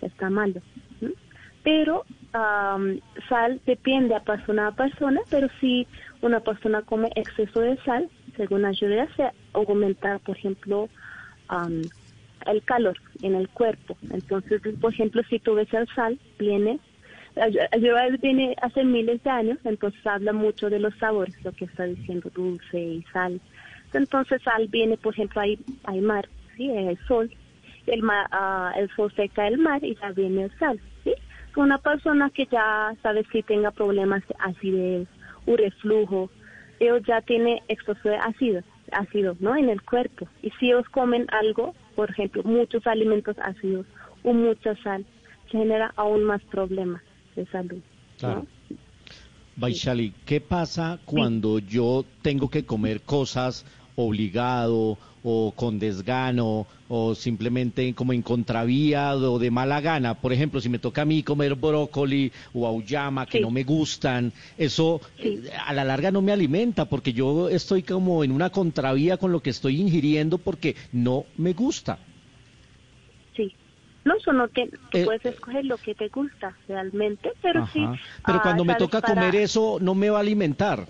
está 0.00 0.30
malo. 0.30 0.60
Pero 1.62 2.04
am, 2.32 3.00
sal 3.28 3.60
depende 3.64 4.14
a 4.14 4.20
persona 4.20 4.68
a 4.68 4.72
persona, 4.72 5.20
pero 5.30 5.48
si 5.60 5.86
una 6.20 6.40
persona 6.40 6.82
come 6.82 7.10
exceso 7.16 7.60
de 7.60 7.76
sal, 7.84 8.08
según 8.36 8.64
Ayurveda, 8.64 9.08
se 9.16 9.30
aumenta, 9.54 10.18
por 10.18 10.36
ejemplo, 10.36 10.88
am, 11.48 11.82
el 12.46 12.62
calor 12.62 12.96
en 13.22 13.34
el 13.34 13.48
cuerpo. 13.48 13.96
Entonces, 14.10 14.60
por 14.80 14.92
ejemplo, 14.92 15.22
si 15.28 15.38
tú 15.38 15.54
ves 15.54 15.72
el 15.72 15.86
sal, 15.94 16.18
viene, 16.38 16.78
Ayurveda 17.72 18.16
viene 18.22 18.54
hace 18.62 18.84
miles 18.84 19.22
de 19.22 19.30
años, 19.30 19.58
entonces 19.64 20.06
habla 20.06 20.32
mucho 20.32 20.70
de 20.70 20.78
los 20.78 20.94
sabores, 20.98 21.34
lo 21.42 21.52
que 21.52 21.64
está 21.64 21.84
diciendo 21.84 22.30
dulce 22.34 22.78
y 22.78 23.04
sal. 23.12 23.40
Entonces, 23.92 24.40
sal 24.42 24.68
viene, 24.68 24.96
por 24.96 25.14
ejemplo, 25.14 25.40
hay, 25.40 25.58
hay 25.84 26.00
mar, 26.00 26.28
¿sí? 26.56 26.70
hay 26.70 26.96
sol, 27.08 27.30
el, 27.86 28.02
ma- 28.02 28.28
ah, 28.30 28.72
el 28.76 28.88
sol 28.94 29.12
seca 29.14 29.46
el 29.48 29.58
mar 29.58 29.82
y 29.84 29.96
ya 29.96 30.12
viene 30.12 30.44
el 30.44 30.58
sal, 30.58 30.80
¿sí? 31.02 31.14
Una 31.56 31.78
persona 31.78 32.30
que 32.30 32.46
ya 32.46 32.94
sabe 33.02 33.24
si 33.30 33.42
tenga 33.42 33.70
problemas 33.70 34.26
de 34.26 34.34
acidez 34.40 35.08
reflujo, 35.46 36.30
ellos 36.80 37.02
ya 37.06 37.20
tiene 37.20 37.62
exceso 37.68 38.08
de 38.08 38.16
ácido, 38.16 38.62
ácido, 38.92 39.36
¿no? 39.40 39.56
En 39.56 39.68
el 39.68 39.82
cuerpo. 39.82 40.26
Y 40.42 40.50
si 40.58 40.66
ellos 40.66 40.88
comen 40.90 41.26
algo, 41.30 41.74
por 41.94 42.10
ejemplo, 42.10 42.42
muchos 42.44 42.86
alimentos 42.86 43.36
ácidos 43.38 43.86
o 44.22 44.32
mucha 44.32 44.76
sal, 44.82 45.04
genera 45.46 45.92
aún 45.96 46.24
más 46.24 46.42
problemas 46.44 47.02
de 47.36 47.46
salud. 47.46 47.80
Claro. 48.18 48.46
Baishali, 49.56 50.12
¿qué 50.26 50.40
pasa 50.40 50.98
cuando 51.04 51.60
yo 51.60 52.04
tengo 52.22 52.50
que 52.50 52.64
comer 52.64 53.02
cosas 53.02 53.64
obligado 53.96 54.98
o 55.22 55.52
con 55.54 55.78
desgano 55.78 56.66
o 56.96 57.14
simplemente 57.14 57.92
como 57.94 58.12
en 58.12 58.22
contravía 58.22 59.14
o 59.16 59.38
de 59.40 59.50
mala 59.50 59.80
gana? 59.80 60.14
Por 60.14 60.32
ejemplo, 60.32 60.60
si 60.60 60.68
me 60.68 60.78
toca 60.78 61.02
a 61.02 61.04
mí 61.04 61.22
comer 61.24 61.56
brócoli 61.56 62.30
o 62.54 62.66
auyama 62.66 63.26
que 63.26 63.40
no 63.40 63.50
me 63.50 63.64
gustan, 63.64 64.32
eso 64.56 65.00
a 65.66 65.72
la 65.72 65.82
larga 65.84 66.10
no 66.12 66.22
me 66.22 66.30
alimenta 66.32 66.84
porque 66.84 67.12
yo 67.12 67.48
estoy 67.48 67.82
como 67.82 68.22
en 68.22 68.30
una 68.30 68.50
contravía 68.50 69.16
con 69.16 69.32
lo 69.32 69.40
que 69.40 69.50
estoy 69.50 69.80
ingiriendo 69.80 70.38
porque 70.38 70.76
no 70.92 71.24
me 71.36 71.52
gusta. 71.52 71.98
Sí. 73.36 73.52
No, 74.04 74.14
eso 74.16 74.32
no 74.32 74.46
te, 74.48 74.68
tú 74.90 74.98
Eh, 74.98 75.04
puedes 75.04 75.24
escoger 75.24 75.64
lo 75.64 75.78
que 75.78 75.94
te 75.94 76.08
gusta 76.08 76.56
realmente, 76.68 77.32
pero 77.42 77.66
sí. 77.72 77.80
Pero 78.24 78.38
ah, 78.38 78.42
cuando 78.42 78.64
me 78.64 78.74
¿sabes? 78.74 78.86
toca 78.86 79.00
Para- 79.00 79.14
comer 79.14 79.34
eso 79.36 79.78
no 79.80 79.94
me 79.96 80.10
va 80.10 80.18
a 80.18 80.20
alimentar. 80.20 80.86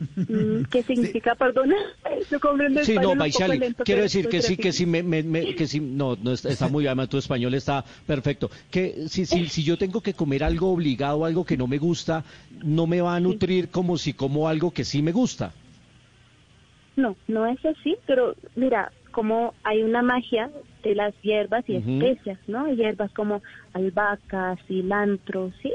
Mm, 0.00 0.62
¿Qué 0.70 0.82
significa, 0.84 1.34
perdona? 1.34 1.74
Yo 2.30 2.38
comprendo 2.38 2.82
Sí, 2.84 2.94
no, 2.94 3.14
lento, 3.14 3.84
quiero 3.84 4.02
decir 4.02 4.28
que 4.28 4.42
sí, 4.42 4.56
que 4.56 4.72
sí, 4.72 4.86
me, 4.86 5.02
me- 5.02 5.22
me- 5.22 5.54
que 5.54 5.66
sí, 5.66 5.80
no, 5.80 6.16
no 6.16 6.32
está, 6.32 6.50
está 6.50 6.68
muy 6.68 6.82
bien, 6.82 6.90
además 6.90 7.08
tu 7.08 7.18
español 7.18 7.54
está 7.54 7.84
perfecto. 8.06 8.50
Que 8.70 9.08
si, 9.08 9.26
si, 9.26 9.46
si 9.46 9.64
yo 9.64 9.76
tengo 9.76 10.00
que 10.00 10.12
comer 10.14 10.44
algo 10.44 10.70
obligado, 10.70 11.24
algo 11.24 11.44
que 11.44 11.56
no 11.56 11.66
me 11.66 11.78
gusta, 11.78 12.24
no 12.64 12.86
me 12.86 13.00
va 13.00 13.16
a 13.16 13.20
nutrir 13.20 13.70
como 13.70 13.96
si 13.96 14.12
como 14.12 14.48
algo 14.48 14.70
que 14.70 14.84
sí 14.84 15.02
me 15.02 15.12
gusta. 15.12 15.52
No, 16.96 17.16
no 17.26 17.46
es 17.46 17.64
así, 17.64 17.96
pero 18.06 18.34
mira, 18.54 18.92
como 19.12 19.54
hay 19.64 19.82
una 19.82 20.02
magia 20.02 20.50
de 20.82 20.94
las 20.94 21.14
hierbas 21.22 21.64
y 21.68 21.76
especias, 21.76 22.38
¿no? 22.46 22.68
Hierbas 22.72 23.10
como 23.12 23.42
albahaca, 23.72 24.56
cilantro, 24.66 25.52
¿sí? 25.62 25.72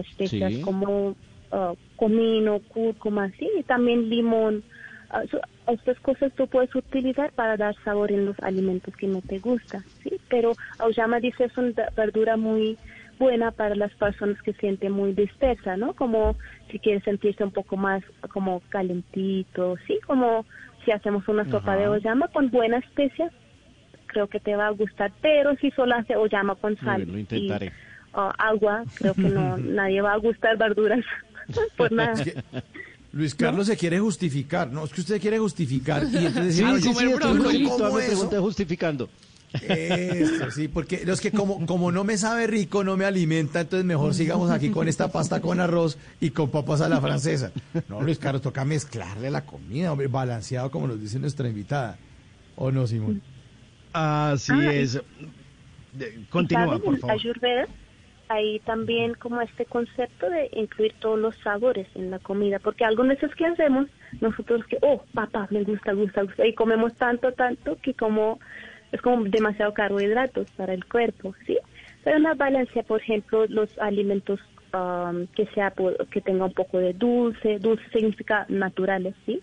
Especias 0.00 0.52
Sí. 0.52 0.60
como 0.62 1.16
ah, 1.50 1.74
comino, 1.96 2.60
cúrcuma, 2.68 3.30
¿sí? 3.38 3.48
Y 3.58 3.62
también 3.62 4.08
limón. 4.08 4.62
Ah, 5.10 5.22
estas 5.72 5.98
cosas 6.00 6.32
tú 6.34 6.46
puedes 6.46 6.74
utilizar 6.74 7.32
para 7.32 7.56
dar 7.56 7.74
sabor 7.84 8.12
en 8.12 8.26
los 8.26 8.38
alimentos 8.40 8.94
que 8.96 9.06
no 9.06 9.22
te 9.22 9.38
gustan, 9.38 9.82
¿sí? 10.02 10.18
Pero 10.28 10.52
auyama 10.78 11.20
dice 11.20 11.44
es 11.44 11.56
una 11.56 11.88
verdura 11.96 12.36
muy 12.36 12.76
buena 13.18 13.50
para 13.52 13.74
las 13.74 13.92
personas 13.94 14.40
que 14.42 14.52
sienten 14.54 14.92
muy 14.92 15.12
dispersa, 15.12 15.76
¿no? 15.76 15.94
Como 15.94 16.36
si 16.70 16.78
quieres 16.78 17.04
sentirse 17.04 17.44
un 17.44 17.52
poco 17.52 17.76
más 17.76 18.02
como 18.32 18.60
calentito, 18.68 19.76
¿sí? 19.86 19.98
Como 20.06 20.44
si 20.84 20.90
hacemos 20.90 21.26
una 21.28 21.48
sopa 21.50 21.76
de 21.76 21.88
oyama 21.88 22.28
con 22.28 22.50
buenas 22.50 22.84
especias, 22.84 23.32
creo 24.06 24.26
que 24.28 24.40
te 24.40 24.54
va 24.56 24.66
a 24.66 24.70
gustar, 24.70 25.12
pero 25.22 25.56
si 25.56 25.70
solo 25.70 25.94
hace 25.94 26.16
oyama 26.16 26.54
con 26.56 26.76
sal 26.78 27.04
bien, 27.04 27.26
lo 27.30 27.36
y 27.36 27.50
ah, 28.12 28.32
agua, 28.38 28.84
creo 28.96 29.14
que 29.14 29.28
no, 29.28 29.56
nadie 29.58 30.02
va 30.02 30.12
a 30.12 30.18
gustar 30.18 30.58
verduras 30.58 31.04
por 31.76 31.92
nada. 31.92 32.12
Es 32.14 32.22
que 32.22 32.42
Luis 33.12 33.34
Carlos 33.34 33.66
se 33.68 33.76
quiere 33.76 34.00
justificar, 34.00 34.70
no, 34.72 34.84
es 34.84 34.92
que 34.92 35.00
usted 35.00 35.20
quiere 35.20 35.38
justificar 35.38 36.02
y 36.04 36.16
entonces 36.26 36.56
Sí, 36.56 36.62
"Ay, 36.64 36.80
sí, 36.80 36.88
¿cómo 36.88 36.98
sí, 37.00 37.06
me 37.06 37.12
eso?". 37.14 38.06
pregunté 38.06 38.38
justificando. 38.38 39.08
Eso, 39.62 40.50
sí, 40.50 40.66
porque 40.66 41.04
los 41.06 41.20
que 41.20 41.30
como, 41.30 41.64
como 41.64 41.92
no 41.92 42.02
me 42.02 42.16
sabe 42.18 42.48
rico, 42.48 42.82
no 42.82 42.96
me 42.96 43.04
alimenta, 43.04 43.60
entonces 43.60 43.84
mejor 43.86 44.12
sigamos 44.14 44.50
aquí 44.50 44.70
con 44.70 44.88
esta 44.88 45.12
pasta 45.12 45.40
con 45.40 45.60
arroz 45.60 45.96
y 46.20 46.30
con 46.30 46.50
papas 46.50 46.80
a 46.80 46.88
la 46.88 47.00
francesa. 47.00 47.52
No, 47.88 48.00
Luis 48.00 48.18
Carlos, 48.18 48.42
toca 48.42 48.64
mezclarle 48.64 49.30
la 49.30 49.46
comida, 49.46 49.92
hombre, 49.92 50.08
balanceado 50.08 50.72
como 50.72 50.88
nos 50.88 51.00
dice 51.00 51.20
nuestra 51.20 51.48
invitada. 51.48 51.96
¿O 52.56 52.72
no, 52.72 52.84
Simón? 52.88 53.22
Así 53.92 54.52
Ah, 54.52 54.72
es. 54.72 55.00
Continúa, 56.30 56.78
por 56.80 56.98
favor. 56.98 57.14
Ayurveda 57.16 57.66
hay 58.28 58.58
también 58.60 59.14
como 59.14 59.40
este 59.40 59.66
concepto 59.66 60.28
de 60.30 60.48
incluir 60.52 60.94
todos 61.00 61.18
los 61.18 61.36
sabores 61.38 61.86
en 61.94 62.10
la 62.10 62.18
comida, 62.18 62.58
porque 62.58 62.84
algunas 62.84 63.20
veces 63.20 63.34
que 63.36 63.46
hacemos 63.46 63.86
nosotros 64.20 64.64
que, 64.66 64.78
oh, 64.82 65.02
papá, 65.12 65.46
me 65.50 65.62
gusta, 65.62 65.92
gusta, 65.92 66.22
gusta, 66.22 66.46
y 66.46 66.54
comemos 66.54 66.94
tanto, 66.94 67.32
tanto 67.32 67.76
que 67.82 67.94
como 67.94 68.38
es 68.92 69.00
como 69.00 69.24
demasiado 69.24 69.74
carbohidratos 69.74 70.50
para 70.52 70.72
el 70.72 70.84
cuerpo, 70.84 71.34
¿sí? 71.46 71.58
Pero 72.04 72.18
una 72.18 72.34
balanza, 72.34 72.82
por 72.82 73.00
ejemplo, 73.00 73.46
los 73.48 73.76
alimentos 73.78 74.40
um, 74.72 75.26
que 75.28 75.46
sea 75.54 75.72
que 76.10 76.20
tenga 76.20 76.44
un 76.44 76.52
poco 76.52 76.78
de 76.78 76.92
dulce, 76.92 77.58
dulce 77.58 77.84
significa 77.92 78.46
naturales, 78.48 79.14
¿sí? 79.26 79.40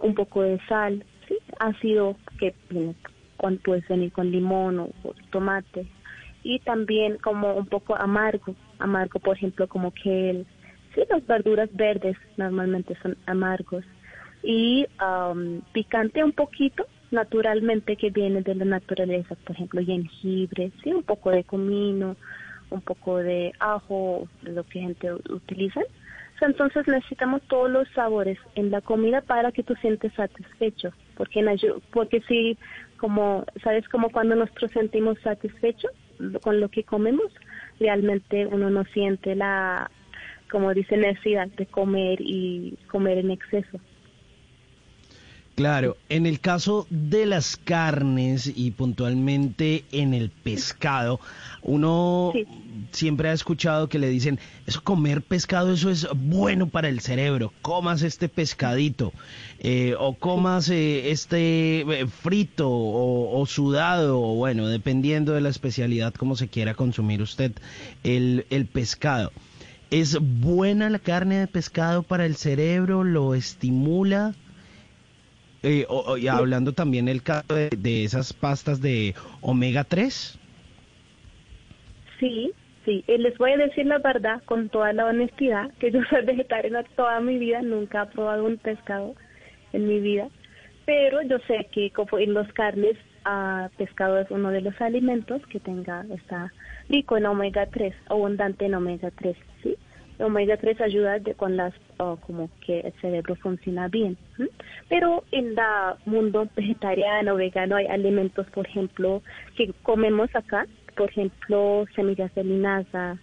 Un 0.00 0.14
poco 0.14 0.42
de 0.42 0.58
sal, 0.68 1.04
¿sí? 1.28 1.36
Ácido 1.60 2.16
que 2.38 2.54
viene 2.70 2.94
con, 3.36 3.58
puede 3.58 3.84
venir 3.88 4.10
con 4.10 4.30
limón 4.30 4.80
o 4.80 4.90
tomate, 5.30 5.86
y 6.48 6.60
también 6.60 7.18
como 7.18 7.52
un 7.52 7.66
poco 7.66 7.94
amargo, 7.94 8.54
amargo 8.78 9.20
por 9.20 9.36
ejemplo 9.36 9.68
como 9.68 9.92
que 9.92 10.30
el, 10.30 10.46
sí, 10.94 11.02
las 11.10 11.26
verduras 11.26 11.68
verdes 11.74 12.16
normalmente 12.38 12.96
son 13.02 13.18
amargos 13.26 13.84
y 14.42 14.86
am, 14.96 15.60
picante 15.72 16.24
un 16.24 16.32
poquito, 16.32 16.86
naturalmente 17.10 17.96
que 17.96 18.08
viene 18.08 18.40
de 18.40 18.54
la 18.54 18.64
naturaleza, 18.64 19.34
por 19.44 19.56
ejemplo 19.56 19.84
jengibre, 19.84 20.72
sí, 20.82 20.90
un 20.90 21.02
poco 21.02 21.30
de 21.30 21.44
comino, 21.44 22.16
un 22.70 22.80
poco 22.80 23.18
de 23.18 23.52
ajo, 23.58 24.26
lo 24.40 24.64
que 24.64 24.80
gente 24.80 25.12
utiliza. 25.12 25.82
Entonces 26.40 26.86
necesitamos 26.86 27.42
todos 27.42 27.70
los 27.70 27.86
sabores 27.90 28.38
en 28.54 28.70
la 28.70 28.80
comida 28.80 29.20
para 29.20 29.52
que 29.52 29.64
tú 29.64 29.74
sientes 29.82 30.14
satisfecho, 30.14 30.92
porque 31.14 31.40
en 31.40 31.58
porque 31.92 32.22
si 32.22 32.56
como 32.96 33.44
sabes 33.62 33.86
como 33.90 34.08
cuando 34.08 34.34
nosotros 34.34 34.70
sentimos 34.72 35.18
satisfechos 35.20 35.90
con 36.42 36.60
lo 36.60 36.68
que 36.68 36.84
comemos, 36.84 37.32
realmente 37.78 38.46
uno 38.46 38.70
no 38.70 38.84
siente 38.86 39.34
la 39.34 39.90
como 40.50 40.72
dice 40.72 40.96
necesidad 40.96 41.48
de 41.48 41.66
comer 41.66 42.20
y 42.20 42.78
comer 42.90 43.18
en 43.18 43.30
exceso. 43.30 43.78
Claro, 45.58 45.96
en 46.08 46.26
el 46.26 46.38
caso 46.38 46.86
de 46.88 47.26
las 47.26 47.56
carnes 47.56 48.48
y 48.54 48.70
puntualmente 48.70 49.82
en 49.90 50.14
el 50.14 50.30
pescado, 50.30 51.18
uno 51.62 52.32
siempre 52.92 53.28
ha 53.28 53.32
escuchado 53.32 53.88
que 53.88 53.98
le 53.98 54.08
dicen, 54.08 54.38
eso 54.68 54.84
comer 54.84 55.20
pescado, 55.20 55.72
eso 55.72 55.90
es 55.90 56.06
bueno 56.14 56.68
para 56.68 56.88
el 56.88 57.00
cerebro, 57.00 57.52
comas 57.60 58.02
este 58.02 58.28
pescadito, 58.28 59.12
eh, 59.58 59.96
o 59.98 60.14
comas 60.14 60.70
eh, 60.70 61.10
este 61.10 61.80
eh, 61.80 62.06
frito 62.06 62.70
o, 62.70 63.40
o 63.40 63.44
sudado, 63.46 64.20
o 64.22 64.36
bueno, 64.36 64.68
dependiendo 64.68 65.32
de 65.32 65.40
la 65.40 65.48
especialidad 65.48 66.14
como 66.14 66.36
se 66.36 66.46
quiera 66.46 66.74
consumir 66.74 67.20
usted 67.20 67.50
el, 68.04 68.46
el 68.50 68.66
pescado. 68.66 69.32
¿Es 69.90 70.18
buena 70.20 70.88
la 70.88 71.00
carne 71.00 71.40
de 71.40 71.48
pescado 71.48 72.04
para 72.04 72.26
el 72.26 72.36
cerebro? 72.36 73.02
¿Lo 73.02 73.34
estimula? 73.34 74.36
Eh, 75.62 75.84
o- 75.88 76.16
y 76.16 76.28
hablando 76.28 76.72
también 76.72 77.08
el 77.08 77.22
caso 77.22 77.54
de, 77.54 78.04
esas 78.04 78.32
pastas 78.32 78.80
de 78.80 79.14
omega 79.40 79.84
3. 79.84 80.38
Sí, 82.20 82.52
sí, 82.84 83.04
y 83.06 83.18
les 83.18 83.36
voy 83.38 83.52
a 83.52 83.56
decir 83.56 83.86
la 83.86 83.98
verdad 83.98 84.42
con 84.44 84.68
toda 84.70 84.92
la 84.92 85.06
honestidad, 85.06 85.70
que 85.78 85.90
yo 85.90 86.00
soy 86.10 86.24
vegetariana 86.24 86.84
toda 86.96 87.20
mi 87.20 87.38
vida, 87.38 87.62
nunca 87.62 88.02
he 88.04 88.06
probado 88.06 88.44
un 88.44 88.58
pescado 88.58 89.14
en 89.72 89.86
mi 89.88 90.00
vida, 90.00 90.28
pero 90.84 91.22
yo 91.22 91.38
sé 91.46 91.68
que 91.72 91.90
como 91.92 92.18
en 92.18 92.34
los 92.34 92.52
carnes, 92.52 92.96
ah, 93.24 93.70
pescado 93.76 94.18
es 94.18 94.30
uno 94.30 94.50
de 94.50 94.62
los 94.62 94.80
alimentos 94.80 95.42
que 95.48 95.60
tenga, 95.60 96.06
está 96.10 96.52
rico 96.88 97.16
en 97.16 97.26
omega 97.26 97.66
3, 97.72 97.94
abundante 98.06 98.66
en 98.66 98.74
omega 98.74 99.10
3, 99.12 99.36
¿sí? 99.38 99.38
El 99.38 99.47
omega 100.18 100.56
3 100.56 100.80
ayuda 100.80 101.18
de, 101.18 101.34
con 101.34 101.56
las, 101.56 101.72
como 102.26 102.50
que 102.64 102.80
el 102.80 102.92
cerebro 103.00 103.36
funciona 103.36 103.88
bien, 103.88 104.16
pero 104.88 105.24
en 105.30 105.48
el 105.48 105.56
mundo 106.06 106.48
vegetariano, 106.56 107.36
vegano, 107.36 107.76
hay 107.76 107.86
alimentos, 107.86 108.46
por 108.50 108.66
ejemplo, 108.66 109.22
que 109.56 109.72
comemos 109.82 110.34
acá, 110.34 110.66
por 110.96 111.10
ejemplo, 111.10 111.84
semillas 111.94 112.34
de 112.34 112.44
linaza, 112.44 113.18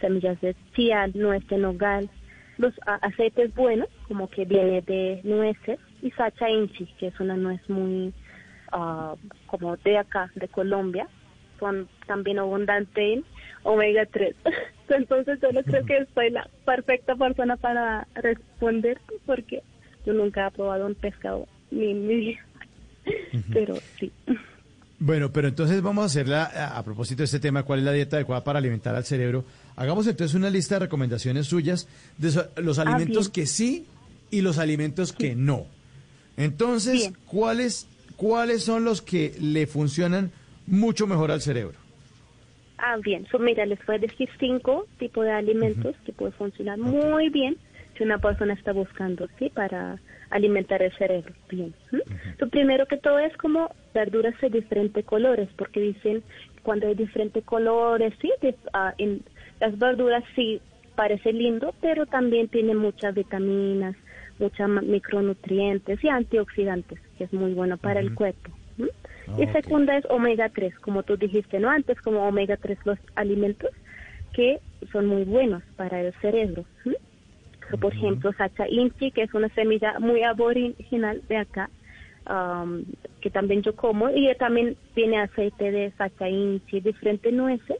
semillas 0.00 0.40
de 0.40 0.56
chía, 0.74 1.06
nuez 1.14 1.46
de 1.48 1.58
nogal, 1.58 2.10
los 2.58 2.74
aceites 2.84 3.54
buenos, 3.54 3.88
como 4.08 4.28
que 4.28 4.44
viene 4.44 4.82
de 4.82 5.20
nueces, 5.24 5.78
y 6.02 6.10
sacha 6.12 6.48
inchi, 6.48 6.86
que 6.98 7.08
es 7.08 7.20
una 7.20 7.36
nuez 7.36 7.60
muy 7.68 8.12
ah, 8.72 9.14
como 9.46 9.76
de 9.78 9.98
acá, 9.98 10.30
de 10.34 10.48
Colombia, 10.48 11.08
son 11.58 11.88
también 12.06 12.38
abundante 12.38 13.14
en 13.14 13.24
omega 13.62 14.06
3. 14.06 14.34
Entonces 14.88 15.38
yo 15.40 15.52
no 15.52 15.62
creo 15.62 15.84
que 15.84 16.06
soy 16.14 16.30
la 16.30 16.48
perfecta 16.64 17.14
persona 17.14 17.56
para 17.56 18.06
responder, 18.14 19.00
porque 19.26 19.62
yo 20.04 20.12
nunca 20.12 20.46
he 20.46 20.50
probado 20.50 20.86
un 20.86 20.94
pescado 20.94 21.46
ni 21.70 21.90
en 21.90 22.06
mi 22.06 22.14
vida. 22.16 22.40
Pero 23.52 23.76
sí. 23.98 24.12
Bueno, 24.98 25.32
pero 25.32 25.48
entonces 25.48 25.80
vamos 25.80 26.02
a 26.02 26.06
hacerla 26.06 26.44
a, 26.76 26.82
propósito 26.84 27.18
de 27.18 27.24
este 27.24 27.40
tema, 27.40 27.62
¿cuál 27.62 27.78
es 27.78 27.84
la 27.86 27.92
dieta 27.92 28.16
adecuada 28.16 28.44
para 28.44 28.58
alimentar 28.58 28.94
al 28.94 29.04
cerebro? 29.04 29.46
Hagamos 29.76 30.06
entonces 30.06 30.34
una 30.34 30.50
lista 30.50 30.74
de 30.74 30.80
recomendaciones 30.80 31.46
suyas 31.46 31.88
de 32.18 32.44
los 32.56 32.78
Ah, 32.78 32.82
alimentos 32.82 33.30
que 33.30 33.46
sí 33.46 33.86
y 34.30 34.42
los 34.42 34.58
alimentos 34.58 35.14
que 35.14 35.34
no. 35.34 35.66
Entonces, 36.36 37.12
¿cuáles, 37.24 37.86
¿cuáles 38.16 38.62
son 38.62 38.84
los 38.84 39.00
que 39.00 39.34
le 39.40 39.66
funcionan 39.66 40.32
mucho 40.66 41.06
mejor 41.06 41.30
al 41.30 41.40
cerebro? 41.40 41.79
Ah, 42.82 42.96
bien. 43.02 43.26
So, 43.30 43.38
mira, 43.38 43.66
les 43.66 43.78
voy 43.86 43.96
a 43.96 43.98
decir 43.98 44.28
cinco 44.38 44.86
tipos 44.98 45.24
de 45.24 45.32
alimentos 45.32 45.94
que 46.04 46.12
pueden 46.12 46.32
funcionar 46.34 46.78
muy 46.78 47.28
bien 47.28 47.56
si 47.96 48.04
una 48.04 48.18
persona 48.18 48.54
está 48.54 48.72
buscando, 48.72 49.28
¿sí? 49.38 49.50
Para 49.50 50.00
alimentar 50.30 50.82
el 50.82 50.92
cerebro. 50.96 51.34
Bien. 51.50 51.74
¿m? 51.92 52.02
So, 52.38 52.48
primero 52.48 52.86
que 52.86 52.96
todo 52.96 53.18
es 53.18 53.36
como 53.36 53.70
verduras 53.92 54.34
de 54.40 54.48
diferentes 54.48 55.04
colores, 55.04 55.48
porque 55.56 55.80
dicen 55.80 56.22
cuando 56.62 56.86
hay 56.86 56.94
diferentes 56.94 57.44
colores, 57.44 58.14
¿sí? 58.20 58.32
De- 58.40 58.56
en, 58.98 59.22
las 59.60 59.78
verduras 59.78 60.24
sí 60.34 60.60
parece 60.94 61.32
lindo, 61.32 61.74
pero 61.80 62.06
también 62.06 62.48
tienen 62.48 62.76
muchas 62.78 63.14
vitaminas, 63.14 63.94
muchos 64.38 64.68
micronutrientes 64.68 66.02
y 66.02 66.08
antioxidantes, 66.08 66.98
que 67.18 67.24
es 67.24 67.32
muy 67.32 67.52
bueno 67.52 67.76
para 67.76 68.00
el 68.00 68.14
cuerpo. 68.14 68.52
Y 69.38 69.44
ok. 69.44 69.52
segunda 69.52 69.96
es 69.96 70.04
omega 70.10 70.48
3, 70.48 70.78
como 70.80 71.02
tú 71.02 71.16
dijiste, 71.16 71.60
¿no? 71.60 71.70
Antes, 71.70 72.00
como 72.00 72.26
omega 72.26 72.56
3 72.56 72.78
los 72.84 72.98
alimentos 73.14 73.70
que 74.32 74.60
son 74.92 75.06
muy 75.06 75.24
buenos 75.24 75.62
para 75.76 76.00
el 76.00 76.12
cerebro. 76.20 76.64
por 77.80 77.94
ejemplo, 77.94 78.32
sacha 78.32 78.68
inchi, 78.68 79.12
que 79.12 79.22
es 79.22 79.34
una 79.34 79.48
semilla 79.50 79.98
muy 80.00 80.22
aboriginal 80.22 81.22
de 81.28 81.36
acá, 81.36 81.70
um, 82.28 82.84
que 83.20 83.30
también 83.30 83.62
yo 83.62 83.76
como, 83.76 84.10
y 84.10 84.32
también 84.38 84.76
tiene 84.94 85.20
aceite 85.20 85.70
de 85.70 85.92
sacha 85.92 86.28
inchi, 86.28 86.80
diferentes 86.80 87.32
nueces, 87.32 87.76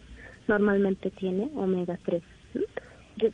normalmente 0.46 1.10
tiene 1.10 1.50
omega 1.56 1.98
3. 2.04 2.22
¿m? 2.54 2.64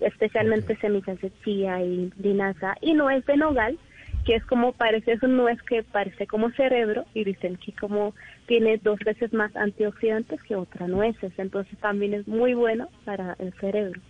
especialmente 0.01 0.77
semillas 0.77 1.21
de 1.21 1.31
chía 1.45 1.83
y 1.83 2.11
linaza, 2.19 2.75
y 2.81 2.95
nuez 2.95 3.25
de 3.27 3.37
nogal, 3.37 3.79
que 4.27 4.35
es 4.35 4.45
como 4.45 4.73
parece, 4.73 5.13
es 5.13 5.23
un 5.23 5.37
nuez 5.37 5.63
que 5.63 5.85
parece 5.85 6.27
como 6.27 6.51
cerebro 6.51 7.05
y 7.15 7.23
dicen 7.23 7.57
que 7.57 7.73
como 7.73 8.13
tiene 8.47 8.77
dos 8.79 8.99
veces 8.99 9.33
más 9.33 9.55
antioxidantes 9.55 10.43
que 10.43 10.57
otras 10.57 10.89
nueces, 10.89 11.33
entonces 11.39 11.79
también 11.79 12.13
es 12.13 12.27
muy 12.27 12.55
bueno 12.55 12.89
para 13.05 13.37
el 13.39 13.53
cerebro. 13.55 14.01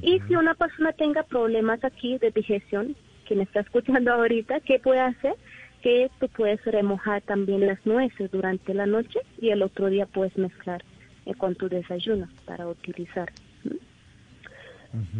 Y 0.00 0.18
si 0.26 0.34
una 0.34 0.54
persona 0.54 0.92
tenga 0.92 1.22
problemas 1.22 1.84
aquí 1.84 2.18
de 2.18 2.32
digestión, 2.32 2.96
quien 3.26 3.40
está 3.40 3.60
escuchando 3.60 4.12
ahorita, 4.12 4.58
¿qué 4.60 4.80
puede 4.80 5.00
hacer? 5.00 5.34
Que 5.82 6.10
tú 6.18 6.28
puedes 6.28 6.64
remojar 6.64 7.22
también 7.22 7.64
las 7.64 7.84
nueces 7.86 8.28
durante 8.32 8.74
la 8.74 8.86
noche 8.86 9.20
y 9.40 9.50
el 9.50 9.62
otro 9.62 9.88
día 9.88 10.06
puedes 10.06 10.36
mezclar 10.36 10.82
eh, 11.26 11.34
con 11.34 11.54
tu 11.54 11.68
desayuno 11.68 12.28
para 12.44 12.66
utilizar. 12.66 13.30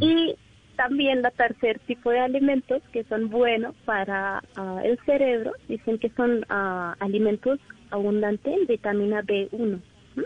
Y 0.01 0.35
también 0.77 1.23
la 1.23 1.31
tercer 1.31 1.79
tipo 1.81 2.11
de 2.11 2.21
alimentos 2.21 2.83
que 2.93 3.05
son 3.05 3.29
buenos 3.29 3.75
para 3.85 4.43
ah, 4.57 4.81
el 4.85 4.99
cerebro, 5.05 5.53
dicen 5.69 5.99
que 5.99 6.11
son 6.11 6.45
ah, 6.49 6.97
alimentos 7.01 7.59
abundantes 7.91 8.53
en 8.53 8.67
vitamina 8.67 9.23
B1. 9.23 9.81
¿m? 10.17 10.25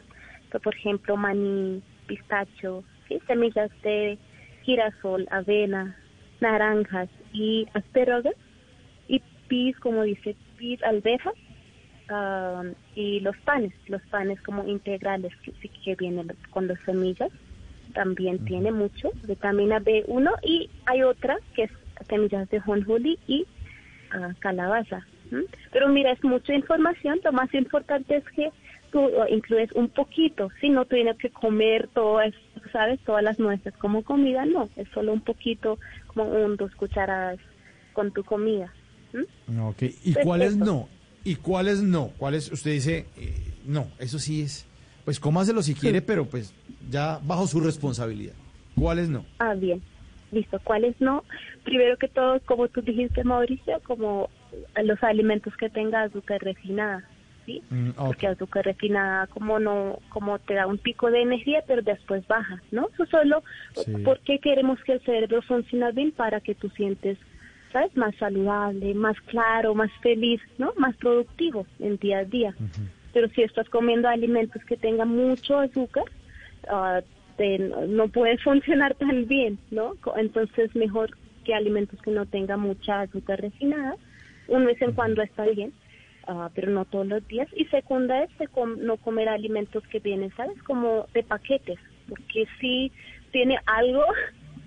So, 0.52 0.60
por 0.60 0.74
ejemplo, 0.74 1.16
maní, 1.16 1.82
pistacho, 2.06 2.84
¿sí? 3.08 3.18
semillas 3.26 3.70
de 3.82 4.18
girasol, 4.62 5.26
avena, 5.30 5.96
naranjas 6.40 7.08
y 7.32 7.66
asparagus 7.74 8.34
y 9.08 9.20
pis, 9.48 9.78
como 9.78 10.02
dice, 10.02 10.36
pis, 10.56 10.82
alvejas 10.82 11.34
ah, 12.08 12.62
y 12.94 13.20
los 13.20 13.36
panes, 13.38 13.72
los 13.88 14.02
panes 14.02 14.40
como 14.42 14.66
integrales 14.66 15.32
que, 15.42 15.52
que 15.52 15.94
vienen 15.96 16.28
con 16.50 16.68
las 16.68 16.80
semillas 16.80 17.30
también 17.96 18.44
tiene 18.44 18.70
mucho 18.70 19.10
vitamina 19.26 19.80
B1 19.80 20.30
y 20.44 20.70
hay 20.84 21.02
otra 21.02 21.36
que 21.54 21.64
es 21.64 21.70
semillas 22.08 22.48
de 22.50 22.60
jonjolí 22.60 23.18
y 23.26 23.44
ah, 24.12 24.32
calabaza. 24.38 25.04
Pero 25.72 25.88
mira, 25.88 26.12
es 26.12 26.22
mucha 26.22 26.54
información. 26.54 27.18
Lo 27.24 27.32
más 27.32 27.52
importante 27.54 28.16
es 28.18 28.24
que 28.36 28.50
tú 28.92 29.10
incluyes 29.28 29.72
un 29.72 29.88
poquito, 29.88 30.50
si 30.60 30.68
no 30.68 30.84
tienes 30.84 31.16
que 31.16 31.30
comer 31.30 31.88
todo, 31.94 32.20
es- 32.20 32.34
¿sabes? 32.70 33.00
Todas 33.00 33.24
las 33.24 33.38
nueces 33.40 33.74
como 33.78 34.02
comida, 34.04 34.44
no, 34.44 34.68
es 34.76 34.86
solo 34.94 35.12
un 35.12 35.22
poquito, 35.22 35.78
como 36.06 36.24
un, 36.28 36.56
dos 36.56 36.72
cucharadas 36.76 37.38
con 37.94 38.12
tu 38.12 38.22
comida. 38.22 38.72
¿m? 39.14 39.24
Ok, 39.68 39.82
¿y 40.04 40.12
Pues 40.12 40.24
cuáles 40.24 40.54
eso. 40.54 40.64
no? 40.64 40.88
¿Y 41.24 41.34
cuáles 41.36 41.82
no? 41.82 42.12
¿Cuáles 42.18 42.52
usted 42.52 42.70
dice, 42.72 43.06
eh, 43.16 43.34
no, 43.64 43.88
eso 43.98 44.18
sí 44.20 44.42
es, 44.42 44.64
pues 45.04 45.18
cómaselo 45.18 45.62
si 45.62 45.74
quiere, 45.82 46.02
pero 46.02 46.26
pues 46.26 46.54
ya 46.90 47.18
bajo 47.24 47.46
su 47.46 47.60
responsabilidad. 47.60 48.34
¿Cuáles 48.78 49.08
no? 49.08 49.24
Ah, 49.38 49.54
bien. 49.54 49.82
Listo. 50.32 50.58
¿Cuáles 50.62 51.00
no? 51.00 51.24
Primero 51.64 51.96
que 51.96 52.08
todo, 52.08 52.40
como 52.40 52.68
tú 52.68 52.82
dijiste, 52.82 53.24
Mauricio, 53.24 53.80
como 53.84 54.28
los 54.82 55.02
alimentos 55.02 55.56
que 55.56 55.70
tenga 55.70 56.02
azúcar 56.02 56.42
refinada, 56.42 57.04
¿sí? 57.46 57.62
Mm. 57.70 57.90
Porque 57.90 58.26
azúcar 58.26 58.64
refinada 58.64 59.26
como 59.28 59.58
no, 59.58 59.98
como 60.08 60.38
te 60.40 60.54
da 60.54 60.66
un 60.66 60.78
pico 60.78 61.10
de 61.10 61.22
energía, 61.22 61.62
pero 61.66 61.80
después 61.82 62.26
baja, 62.26 62.60
¿no? 62.70 62.88
Eso 62.92 63.06
solo, 63.06 63.42
Sí. 63.74 63.92
porque 64.04 64.38
queremos 64.40 64.82
que 64.84 64.94
el 64.94 65.00
cerebro 65.02 65.42
funcione 65.42 65.90
bien 65.92 66.10
para 66.12 66.40
que 66.40 66.54
tú 66.54 66.68
sientes, 66.70 67.18
¿sabes? 67.72 67.96
Más 67.96 68.14
saludable, 68.16 68.94
más 68.94 69.18
claro, 69.22 69.74
más 69.74 69.90
feliz, 70.02 70.40
¿no? 70.58 70.72
Más 70.76 70.96
productivo 70.96 71.66
en 71.78 71.96
día 71.98 72.18
a 72.18 72.24
día. 72.24 72.54
Pero 73.12 73.28
si 73.30 73.42
estás 73.42 73.68
comiendo 73.70 74.08
alimentos 74.08 74.62
que 74.64 74.76
tengan 74.76 75.08
mucho 75.08 75.58
azúcar, 75.60 76.04
te- 77.36 77.58
no 77.58 78.08
puede 78.08 78.38
funcionar 78.38 78.94
tan 78.94 79.26
bien, 79.26 79.58
¿no? 79.70 79.94
Entonces 80.16 80.74
mejor 80.74 81.10
que 81.44 81.54
alimentos 81.54 82.00
que 82.02 82.10
no 82.10 82.26
tengan 82.26 82.60
mucha 82.60 83.02
azúcar 83.02 83.40
refinada. 83.40 83.96
Un 84.48 84.64
vez 84.64 84.80
en 84.80 84.92
cuando 84.92 85.22
está 85.22 85.44
bien, 85.46 85.72
ah, 86.26 86.50
pero 86.54 86.70
no 86.70 86.84
todos 86.84 87.06
los 87.06 87.26
días. 87.28 87.48
Y 87.56 87.64
segunda 87.66 88.22
es 88.24 88.38
de 88.38 88.48
com- 88.48 88.78
no 88.78 88.96
comer 88.96 89.28
alimentos 89.28 89.82
que 89.88 89.98
vienen, 90.00 90.32
¿sabes? 90.36 90.60
Como 90.62 91.06
de 91.14 91.22
paquetes, 91.22 91.78
porque 92.08 92.46
si 92.60 92.92
tiene 93.32 93.58
algo 93.66 94.04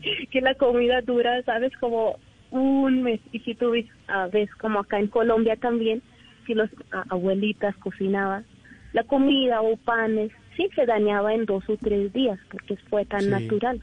que 0.31 0.41
la 0.41 0.55
comida 0.55 1.01
dura, 1.01 1.41
¿sabes? 1.43 1.75
Como 1.77 2.17
un 2.51 3.03
mes. 3.03 3.19
Y 3.31 3.39
si 3.39 3.55
tú 3.55 3.71
ves, 3.71 3.85
ah, 4.07 4.27
ves 4.31 4.49
como 4.55 4.79
acá 4.79 4.99
en 4.99 5.07
Colombia 5.07 5.55
también, 5.55 6.01
si 6.45 6.53
los 6.53 6.69
ah, 6.91 7.05
abuelitas 7.09 7.75
cocinaban 7.77 8.45
la 8.93 9.03
comida 9.03 9.61
o 9.61 9.77
panes, 9.77 10.31
sí 10.59 10.69
se 10.75 10.85
dañaba 10.85 11.33
en 11.33 11.45
dos 11.45 11.63
o 11.69 11.77
tres 11.77 12.11
días 12.11 12.37
porque 12.51 12.75
fue 12.89 13.05
tan 13.05 13.21
Sí. 13.21 13.29
natural. 13.29 13.81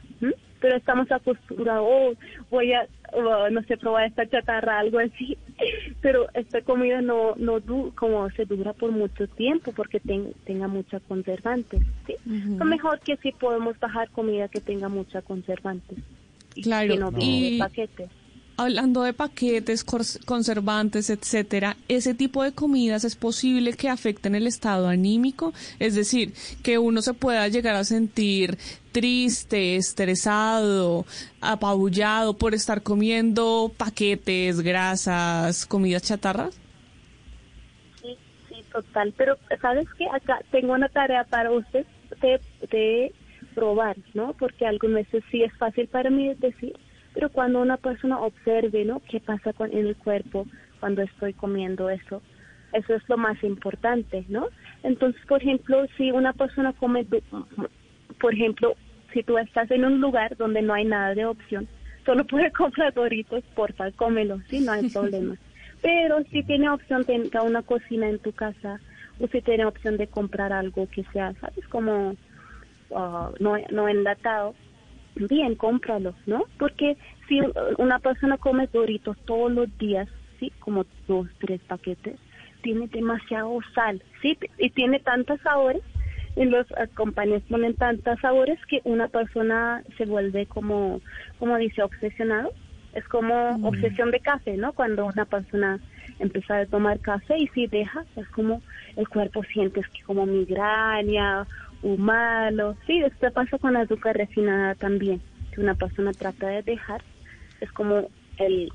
Pero 0.61 0.77
estamos 0.77 1.11
acostumbrados, 1.13 1.87
oh, 1.89 2.13
voy 2.51 2.73
a, 2.73 2.87
oh, 3.13 3.49
no 3.51 3.63
sé, 3.65 3.77
probar 3.77 4.07
esta 4.07 4.27
chatarra, 4.29 4.79
algo 4.81 4.99
así. 4.99 5.37
Pero 6.03 6.27
esta 6.35 6.61
comida 6.63 7.01
no, 7.03 7.35
no 7.37 7.61
du 7.61 7.93
como 7.95 8.29
se 8.31 8.45
dura 8.47 8.73
por 8.73 8.91
mucho 8.91 9.27
tiempo 9.29 9.73
porque 9.73 10.01
ten- 10.01 10.33
tenga 10.45 10.67
mucha 10.69 11.01
conservantes. 11.01 11.81
¿sí? 12.07 12.15
Lo 12.59 12.65
mejor 12.65 13.01
que 13.01 13.17
sí 13.19 13.33
podemos 13.39 13.79
bajar 13.79 14.11
comida 14.11 14.49
que 14.49 14.61
tenga 14.61 14.89
mucha 14.89 15.23
conservantes. 15.23 15.99
y 16.55 16.63
Claro, 16.63 16.95
que 16.95 17.01
no 17.01 17.11
viene 17.11 17.43
de 17.43 17.49
y- 17.57 17.59
paquetes. 17.59 18.11
Hablando 18.59 19.03
de 19.03 19.13
paquetes, 19.13 19.85
conservantes, 19.85 21.11
etcétera, 21.11 21.77
ese 21.89 22.15
tipo 22.15 22.43
de 22.43 22.53
comidas 22.53 23.05
es 23.05 23.15
posible 23.15 23.75
que 23.75 23.91
afecten 23.91 24.35
el 24.35 24.47
estado 24.47 24.89
anímico, 24.89 25.53
es 25.79 25.95
decir, 25.95 26.33
que 26.63 26.79
uno 26.79 27.03
se 27.03 27.13
pueda 27.13 27.47
llegar 27.49 27.77
a 27.77 27.85
sentir 27.85 28.57
triste, 28.93 29.77
estresado, 29.77 31.05
apabullado 31.43 32.39
por 32.39 32.55
estar 32.55 32.83
comiendo 32.83 33.71
paquetes, 33.77 34.63
grasas, 34.63 35.67
comidas 35.67 36.03
chatarras. 36.03 36.59
Sí, 38.01 38.17
total. 38.73 39.13
Pero, 39.19 39.37
¿sabes 39.61 39.87
qué? 39.99 40.07
Acá 40.11 40.39
tengo 40.51 40.73
una 40.73 40.89
tarea 40.89 41.25
para 41.25 41.51
usted 41.53 41.85
de, 42.23 42.41
de 42.71 43.13
probar, 43.55 43.99
¿no? 44.15 44.33
Porque 44.33 44.65
algunas 44.65 45.05
veces 45.05 45.25
sí 45.31 45.43
es 45.43 45.53
fácil 45.59 45.89
para 45.89 46.09
mí 46.09 46.33
decir, 46.35 46.73
pero 47.17 47.31
cuando 47.31 47.63
una 47.63 47.79
persona 47.79 48.21
observe, 48.21 48.85
¿no? 48.85 49.01
¿Qué 49.09 49.21
pasa 49.21 49.55
con 49.55 49.73
en 49.73 49.87
el 49.87 49.97
cuerpo 49.97 50.47
cuando 50.81 51.01
estoy 51.01 51.33
comiendo 51.33 51.89
eso? 51.89 52.21
Eso 52.75 52.95
es 52.95 53.09
lo 53.09 53.17
más 53.17 53.43
importante, 53.43 54.27
¿no? 54.29 54.49
Entonces, 54.83 55.25
por 55.27 55.41
ejemplo, 55.41 55.87
si 55.97 56.11
una 56.11 56.35
persona 56.35 56.75
come, 56.75 57.07
por 58.21 58.35
ejemplo, 58.35 58.77
si 59.15 59.23
tú 59.23 59.39
estás 59.39 59.71
en 59.71 59.87
un 59.87 59.99
lugar 59.99 60.37
donde 60.37 60.61
no 60.61 60.75
hay 60.75 60.85
nada 60.85 61.15
de 61.15 61.25
opción, 61.25 61.67
solo 62.05 62.23
puedes 62.27 62.53
comprar 62.53 62.93
doritos, 62.93 63.43
porfa, 63.55 63.91
cómelo, 63.93 64.43
sí, 64.51 64.61
no 64.61 64.73
hay 64.73 64.87
problema. 64.93 65.37
Pero 65.81 66.23
si 66.25 66.43
tiene 66.43 66.69
opción, 66.69 67.07
tenga 67.07 67.41
una 67.41 67.63
cocina 67.63 68.11
en 68.11 68.19
tu 68.19 68.33
casa, 68.33 68.79
o 69.21 69.27
si 69.29 69.41
tiene 69.41 69.65
opción 69.65 69.97
de 69.97 70.07
comprar 70.07 70.53
algo 70.53 70.87
que 70.91 71.03
sea, 71.15 71.33
¿sabes? 71.41 71.67
Como 71.69 72.15
ah, 72.95 73.31
no, 73.41 73.57
no 73.71 73.89
enlatado, 73.89 74.55
bien, 75.29 75.55
cómpralo, 75.55 76.15
¿no? 76.27 76.45
Porque 76.59 76.97
si 77.29 77.41
una 77.79 77.99
persona 77.99 78.37
come 78.39 78.69
doritos 78.73 79.17
todos 79.25 79.51
los 79.51 79.79
días, 79.79 80.09
¿sí? 80.39 80.53
Como 80.61 80.85
dos, 81.09 81.29
tres 81.39 81.61
paquetes, 81.63 82.17
tiene 82.63 82.89
demasiado 82.89 83.59
sal, 83.75 84.03
¿sí? 84.23 84.39
Y 84.59 84.71
tiene 84.71 85.01
tantos 85.01 85.41
sabores, 85.41 85.83
en 86.37 86.51
los 86.51 86.67
compañías 86.95 87.43
ponen 87.49 87.75
tantos 87.75 88.21
sabores 88.21 88.59
que 88.67 88.81
una 88.85 89.09
persona 89.09 89.83
se 89.97 90.05
vuelve 90.05 90.47
como, 90.47 91.01
como 91.39 91.57
dice, 91.57 91.83
obsesionado. 91.83 92.53
Es 92.93 93.07
como 93.09 93.57
obsesión 93.67 94.11
de 94.11 94.21
café, 94.21 94.57
¿no? 94.57 94.73
Cuando 94.73 95.05
una 95.07 95.27
persona 95.27 95.79
empieza 96.19 96.59
a 96.59 96.67
tomar 96.67 96.99
café 97.01 97.37
y 97.39 97.47
si 97.49 97.67
deja, 97.67 98.05
es 98.17 98.27
como 98.29 98.63
el 98.97 99.07
cuerpo 99.09 99.43
sientes 99.45 99.87
que 99.89 100.03
como 100.03 100.25
migraña 100.25 101.47
o 101.83 101.97
malo. 101.97 102.77
Sí, 102.87 102.99
esto 103.03 103.31
pasa 103.33 103.59
con 103.59 103.73
la 103.75 103.81
azúcar 103.83 104.17
refinada 104.17 104.75
también. 104.75 105.21
Si 105.55 105.61
una 105.61 105.75
persona 105.75 106.13
trata 106.13 106.49
de 106.49 106.63
dejar, 106.63 107.03
es 107.61 107.71
como 107.73 108.09
el, 108.39 108.71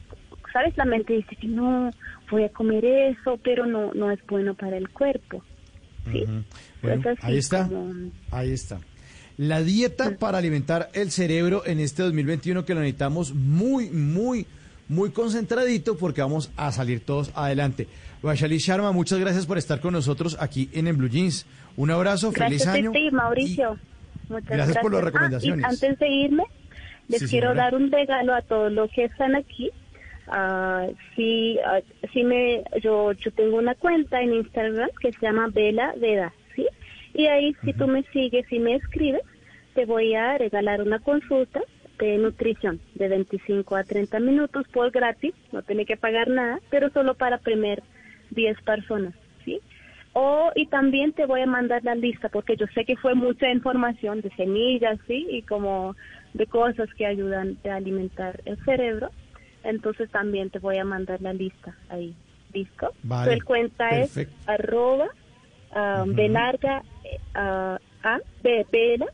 ¿sabes? 0.53 0.75
La 0.77 0.85
mente 0.85 1.13
dice 1.13 1.35
que 1.35 1.47
no, 1.47 1.91
voy 2.29 2.43
a 2.43 2.49
comer 2.49 2.83
eso, 2.85 3.39
pero 3.43 3.65
no, 3.65 3.93
no 3.93 4.11
es 4.11 4.19
bueno 4.27 4.53
para 4.55 4.77
el 4.77 4.89
cuerpo. 4.89 5.43
Sí. 6.11 6.25
Bueno, 6.81 7.01
Pues 7.03 7.17
ahí 7.21 7.37
está. 7.37 7.67
como- 7.67 8.11
Ahí 8.31 8.51
está. 8.51 8.79
La 9.37 9.61
dieta 9.61 10.17
para 10.19 10.37
alimentar 10.39 10.89
el 10.93 11.09
cerebro 11.11 11.63
en 11.65 11.79
este 11.79 12.03
2021 12.03 12.65
que 12.65 12.73
lo 12.73 12.79
necesitamos 12.81 13.33
muy, 13.33 13.89
muy, 13.89 14.45
muy 14.87 15.11
concentradito 15.11 15.97
porque 15.97 16.21
vamos 16.21 16.51
a 16.57 16.71
salir 16.71 16.99
todos 16.99 17.31
adelante. 17.35 17.87
Vaishali 18.21 18.57
Sharma, 18.57 18.91
muchas 18.91 19.19
gracias 19.19 19.45
por 19.47 19.57
estar 19.57 19.79
con 19.79 19.93
nosotros 19.93 20.37
aquí 20.39 20.69
en, 20.73 20.87
en 20.87 20.97
Blue 20.97 21.07
Jeans. 21.09 21.45
Un 21.77 21.91
abrazo, 21.91 22.31
feliz 22.31 22.63
Gracias, 22.63 22.75
año. 22.75 22.89
Steve, 22.91 23.11
Mauricio. 23.11 23.77
Muchas 24.29 24.49
gracias 24.49 24.77
por 24.77 24.91
las 24.91 24.99
Ah, 25.01 25.03
y 25.03 25.05
recomendaciones. 25.05 25.65
antes 25.65 25.99
de 25.99 26.07
irme, 26.09 26.43
les 27.07 27.19
Sí, 27.21 27.27
quiero 27.27 27.49
señora. 27.49 27.63
dar 27.63 27.75
un 27.75 27.91
regalo 27.91 28.33
a 28.33 28.41
todos 28.41 28.71
los 28.71 28.89
que 28.91 29.05
están 29.05 29.35
aquí. 29.35 29.71
Ah, 30.27 30.87
sí, 31.15 31.57
ah, 31.65 31.79
sí 32.13 32.23
me, 32.23 32.63
yo, 32.81 33.11
yo 33.13 33.31
tengo 33.31 33.57
una 33.57 33.75
cuenta 33.75 34.21
en 34.21 34.33
Instagram 34.33 34.89
que 35.01 35.11
se 35.11 35.19
llama 35.21 35.49
Vela 35.51 35.93
Veda, 35.97 36.33
¿sí? 36.55 36.65
Y 37.13 37.25
ahí, 37.27 37.53
si 37.65 37.73
tú 37.73 37.87
me 37.87 38.03
sigues 38.13 38.49
y 38.51 38.59
me 38.59 38.75
escribes, 38.75 39.23
te 39.73 39.85
voy 39.85 40.15
a 40.15 40.37
regalar 40.37 40.81
una 40.81 40.99
consulta 40.99 41.59
de 41.99 42.17
nutrición 42.17 42.79
de 42.95 43.07
25 43.09 43.75
a 43.75 43.83
30 43.83 44.19
minutos 44.21 44.65
por 44.69 44.91
gratis, 44.91 45.33
no 45.51 45.61
tiene 45.63 45.85
que 45.85 45.97
pagar 45.97 46.29
nada, 46.29 46.59
pero 46.69 46.89
solo 46.91 47.15
para 47.15 47.39
primer 47.39 47.83
10 48.31 48.61
personas. 48.61 49.13
O, 50.13 50.51
y 50.55 50.67
también 50.67 51.13
te 51.13 51.25
voy 51.25 51.41
a 51.41 51.45
mandar 51.45 51.83
la 51.83 51.95
lista, 51.95 52.27
porque 52.27 52.57
yo 52.57 52.65
sé 52.73 52.83
que 52.83 52.97
fue 52.97 53.15
mucha 53.15 53.49
información 53.49 54.19
de 54.21 54.29
semillas, 54.31 54.99
¿sí? 55.07 55.25
Y 55.29 55.43
como 55.43 55.95
de 56.33 56.47
cosas 56.47 56.89
que 56.97 57.05
ayudan 57.05 57.57
a 57.69 57.75
alimentar 57.75 58.41
el 58.45 58.57
cerebro. 58.65 59.11
Entonces 59.63 60.09
también 60.11 60.49
te 60.49 60.59
voy 60.59 60.77
a 60.77 60.83
mandar 60.83 61.21
la 61.21 61.33
lista 61.33 61.75
ahí. 61.89 62.13
¿Listo? 62.53 62.93
Vale, 63.03 63.37
Tu 63.37 63.45
cuenta 63.45 63.95
es 63.95 64.17
arroba 64.45 65.07
ah, 65.73 66.03
Ujú. 66.05 66.15
de 66.15 66.29
larga 66.29 66.83
eh, 67.05 67.17
ah, 67.35 67.79
A, 68.03 68.19
B, 68.41 68.65
Bella, 68.71 69.05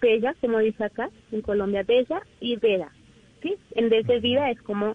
Bella, 0.00 0.34
como 0.40 0.58
dice 0.58 0.84
acá, 0.84 1.08
en 1.32 1.40
Colombia, 1.42 1.82
Bella 1.82 2.22
y 2.40 2.56
Veda. 2.56 2.92
¿Sí? 3.42 3.56
En 3.72 3.88
vez 3.88 4.06
de 4.06 4.20
vida 4.20 4.50
es 4.50 4.60
como 4.62 4.94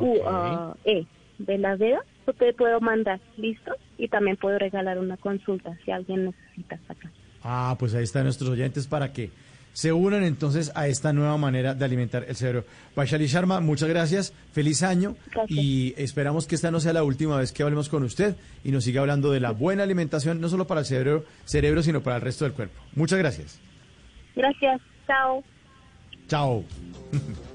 U, 0.00 0.18
ah, 0.26 0.74
E, 0.84 1.06
de 1.38 1.58
la 1.58 1.76
Veda. 1.76 2.00
Te 2.32 2.52
puedo 2.52 2.80
mandar, 2.80 3.20
¿listo? 3.36 3.72
Y 3.96 4.08
también 4.08 4.36
puedo 4.36 4.58
regalar 4.58 4.98
una 4.98 5.16
consulta 5.16 5.76
si 5.84 5.90
alguien 5.90 6.26
necesita 6.26 6.78
acá. 6.88 7.10
Ah, 7.42 7.76
pues 7.78 7.94
ahí 7.94 8.04
están 8.04 8.24
nuestros 8.24 8.50
oyentes 8.50 8.86
para 8.86 9.12
que 9.12 9.30
se 9.72 9.92
unan 9.92 10.24
entonces 10.24 10.72
a 10.74 10.88
esta 10.88 11.12
nueva 11.12 11.36
manera 11.36 11.72
de 11.74 11.84
alimentar 11.84 12.24
el 12.28 12.34
cerebro. 12.34 12.64
Vaishali 12.96 13.26
Sharma, 13.26 13.60
muchas 13.60 13.88
gracias, 13.88 14.32
feliz 14.52 14.82
año 14.82 15.14
y 15.46 15.94
esperamos 15.96 16.46
que 16.48 16.56
esta 16.56 16.72
no 16.72 16.80
sea 16.80 16.92
la 16.92 17.04
última 17.04 17.36
vez 17.36 17.52
que 17.52 17.62
hablemos 17.62 17.88
con 17.88 18.02
usted 18.02 18.34
y 18.64 18.72
nos 18.72 18.82
siga 18.84 19.02
hablando 19.02 19.30
de 19.30 19.38
la 19.38 19.52
buena 19.52 19.84
alimentación, 19.84 20.40
no 20.40 20.48
solo 20.48 20.66
para 20.66 20.80
el 20.80 20.86
cerebro, 20.86 21.24
cerebro 21.44 21.82
sino 21.84 22.02
para 22.02 22.16
el 22.16 22.22
resto 22.22 22.44
del 22.44 22.54
cuerpo. 22.54 22.80
Muchas 22.96 23.20
gracias. 23.20 23.60
Gracias, 24.34 24.80
chao. 25.06 25.44
Chao. 26.26 26.64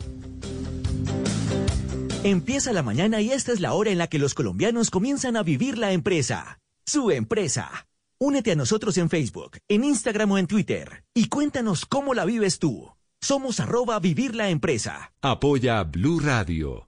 Empieza 2.25 2.71
la 2.71 2.83
mañana 2.83 3.19
y 3.19 3.31
esta 3.31 3.51
es 3.51 3.59
la 3.59 3.73
hora 3.73 3.91
en 3.91 3.97
la 3.97 4.07
que 4.07 4.17
los 4.17 4.33
colombianos 4.33 4.89
comienzan 4.89 5.35
a 5.35 5.43
vivir 5.43 5.77
la 5.77 5.91
empresa. 5.91 6.61
Su 6.85 7.11
empresa. 7.11 7.85
Únete 8.17 8.53
a 8.53 8.55
nosotros 8.55 8.97
en 8.97 9.09
Facebook, 9.09 9.57
en 9.67 9.83
Instagram 9.83 10.31
o 10.31 10.37
en 10.37 10.47
Twitter 10.47 11.03
y 11.13 11.27
cuéntanos 11.27 11.85
cómo 11.85 12.13
la 12.13 12.23
vives 12.23 12.59
tú. 12.59 12.89
Somos 13.19 13.59
arroba 13.59 13.99
vivir 13.99 14.35
la 14.35 14.49
empresa. 14.49 15.11
Apoya 15.21 15.83
Blue 15.83 16.21
Radio. 16.21 16.87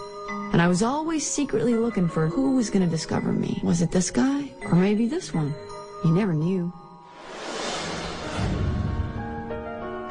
And 0.51 0.61
I 0.61 0.67
was 0.67 0.83
always 0.83 1.25
secretly 1.25 1.75
looking 1.75 2.09
for 2.09 2.27
who 2.27 2.55
was 2.57 2.69
going 2.69 2.83
to 2.83 2.91
discover 2.91 3.31
me. 3.31 3.59
Was 3.63 3.81
it 3.81 3.91
this 3.91 4.11
guy? 4.11 4.51
Or 4.65 4.75
maybe 4.75 5.07
this 5.07 5.33
one? 5.33 5.55
You 6.03 6.11
never 6.11 6.33
knew. 6.33 6.73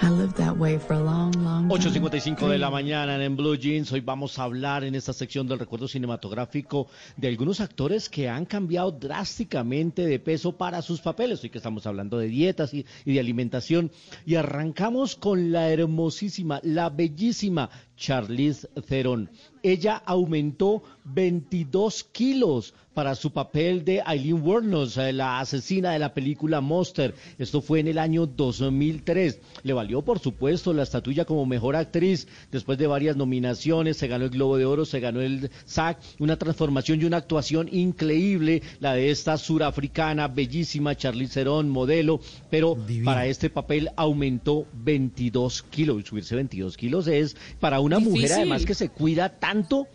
I 0.02 0.08
lived 0.08 0.36
that 0.38 0.56
way 0.56 0.78
for 0.78 0.94
a 0.94 0.98
long, 0.98 1.30
long 1.44 1.68
time. 1.68 1.92
8.55 1.92 2.48
de 2.48 2.56
la 2.56 2.70
mañana 2.70 3.22
en 3.22 3.36
Blue 3.36 3.54
Jeans. 3.54 3.92
Hoy 3.92 4.00
vamos 4.00 4.38
a 4.38 4.44
hablar 4.44 4.82
en 4.82 4.94
esta 4.94 5.12
sección 5.12 5.46
del 5.46 5.58
recuerdo 5.58 5.88
cinematográfico 5.88 6.86
de 7.18 7.28
algunos 7.28 7.60
actores 7.60 8.08
que 8.08 8.26
han 8.26 8.46
cambiado 8.46 8.92
drásticamente 8.92 10.06
de 10.06 10.18
peso 10.18 10.56
para 10.56 10.80
sus 10.80 11.02
papeles. 11.02 11.44
Hoy 11.44 11.50
que 11.50 11.58
estamos 11.58 11.86
hablando 11.86 12.16
de 12.16 12.28
dietas 12.28 12.72
y, 12.72 12.86
y 13.04 13.12
de 13.12 13.20
alimentación. 13.20 13.90
Y 14.24 14.36
arrancamos 14.36 15.16
con 15.16 15.52
la 15.52 15.68
hermosísima, 15.68 16.60
la 16.62 16.88
bellísima 16.88 17.68
Charlize 18.00 18.66
Theron. 18.88 19.30
Ella 19.62 20.02
aumentó 20.06 20.82
22 21.04 22.02
kilos 22.04 22.72
para 22.94 23.14
su 23.14 23.30
papel 23.30 23.84
de 23.84 24.02
Eileen 24.06 24.42
Wuornos, 24.42 24.96
eh, 24.96 25.12
la 25.12 25.38
asesina 25.38 25.92
de 25.92 25.98
la 25.98 26.12
película 26.12 26.60
Monster. 26.60 27.14
Esto 27.38 27.60
fue 27.60 27.80
en 27.80 27.88
el 27.88 27.98
año 27.98 28.26
2003. 28.26 29.38
Le 29.62 29.72
valió, 29.72 30.02
por 30.02 30.18
supuesto, 30.18 30.72
la 30.72 30.82
estatuilla 30.82 31.24
como 31.24 31.46
mejor 31.46 31.76
actriz. 31.76 32.26
Después 32.50 32.78
de 32.78 32.86
varias 32.86 33.16
nominaciones, 33.16 33.96
se 33.96 34.08
ganó 34.08 34.24
el 34.24 34.30
Globo 34.30 34.56
de 34.56 34.64
Oro, 34.64 34.84
se 34.84 35.00
ganó 35.00 35.20
el 35.20 35.50
SAG. 35.64 35.98
Una 36.18 36.36
transformación 36.36 37.00
y 37.00 37.04
una 37.04 37.18
actuación 37.18 37.68
increíble, 37.70 38.62
la 38.80 38.94
de 38.94 39.10
esta 39.10 39.38
surafricana, 39.38 40.28
bellísima 40.28 40.96
Charlize 40.96 41.34
Theron, 41.34 41.68
modelo. 41.68 42.20
Pero 42.50 42.76
para 43.04 43.26
este 43.26 43.50
papel 43.50 43.90
aumentó 43.96 44.66
22 44.72 45.62
kilos. 45.62 46.04
Subirse 46.04 46.34
22 46.34 46.76
kilos 46.76 47.06
es 47.06 47.36
para 47.60 47.80
una 47.98 48.08
mujer, 48.10 48.32
además, 48.32 48.64
que 48.64 48.74
se 48.74 48.88
cuida 48.88 49.28
tanto 49.38 49.86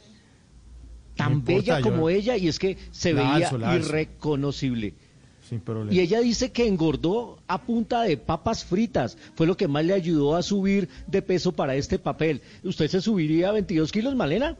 tan 1.15 1.31
No 1.31 1.37
importa, 1.39 1.61
bella 1.61 1.79
yo- 1.79 1.83
como 1.91 2.09
ella 2.09 2.35
y 2.37 2.47
es 2.47 2.59
que 2.59 2.77
se 2.91 3.13
La 3.13 3.21
veía 3.21 3.35
alzo, 3.47 3.57
la 3.57 3.71
alzo. 3.71 3.87
irreconocible. 3.89 4.93
Sin 5.47 5.59
problema. 5.61 5.93
Y 5.93 5.99
ella 5.99 6.19
dice 6.21 6.51
que 6.51 6.67
engordó 6.67 7.37
a 7.47 7.61
punta 7.61 8.01
de 8.01 8.17
papas 8.17 8.65
fritas. 8.65 9.15
Fue 9.35 9.45
lo 9.45 9.55
que 9.55 9.67
más 9.67 9.85
le 9.85 9.93
ayudó 9.93 10.35
a 10.35 10.41
subir 10.41 10.89
de 11.07 11.21
peso 11.21 11.51
para 11.51 11.75
este 11.75 11.99
papel. 11.99 12.41
¿Usted 12.63 12.87
se 12.89 12.99
subiría 12.99 13.49
a 13.49 13.51
22 13.51 13.91
kilos, 13.91 14.15
Malena? 14.15 14.57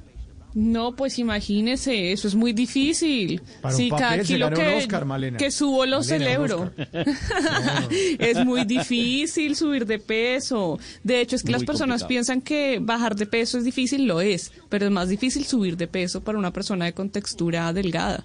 No, 0.55 0.95
pues 0.95 1.19
imagínese, 1.19 2.13
eso 2.13 2.29
es 2.29 2.33
muy 2.33 2.53
difícil. 2.53 3.41
Para 3.61 3.75
sí, 3.75 3.89
cada 3.89 4.19
kilo 4.19 4.49
que, 4.51 4.77
Oscar, 4.77 5.03
Malena. 5.03 5.37
que 5.37 5.51
subo 5.51 5.85
lo 5.85 6.01
celebro. 6.01 6.71
es 8.19 8.45
muy 8.45 8.63
difícil 8.63 9.57
subir 9.57 9.85
de 9.85 9.99
peso. 9.99 10.79
De 11.03 11.19
hecho, 11.19 11.35
es 11.35 11.43
que 11.43 11.47
Muy 11.49 11.59
las 11.59 11.65
personas 11.65 12.03
complicado. 12.03 12.07
piensan 12.07 12.41
que 12.41 12.79
bajar 12.81 13.17
de 13.17 13.25
peso 13.25 13.57
es 13.57 13.65
difícil, 13.65 14.05
lo 14.05 14.21
es, 14.21 14.53
pero 14.69 14.85
es 14.85 14.91
más 14.91 15.09
difícil 15.09 15.43
subir 15.43 15.75
de 15.75 15.87
peso 15.87 16.23
para 16.23 16.37
una 16.37 16.53
persona 16.53 16.85
de 16.85 16.93
contextura 16.93 17.73
delgada. 17.73 18.23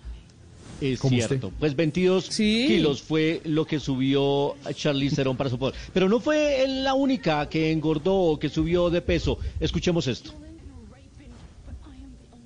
Es 0.80 1.00
cierto. 1.00 1.52
Pues 1.58 1.74
22 1.74 2.28
kilos 2.28 3.02
fue 3.02 3.40
lo 3.44 3.66
que 3.66 3.80
subió 3.80 4.54
Charlize 4.72 5.16
Theron 5.16 5.36
para 5.36 5.50
su 5.50 5.58
poder. 5.58 5.74
Pero 5.92 6.08
no 6.08 6.20
fue 6.20 6.64
la 6.68 6.94
única 6.94 7.48
que 7.48 7.72
engordó 7.72 8.14
o 8.14 8.38
que 8.38 8.48
subió 8.48 8.88
de 8.88 9.02
peso. 9.02 9.36
Escuchemos 9.58 10.06
esto. 10.06 10.32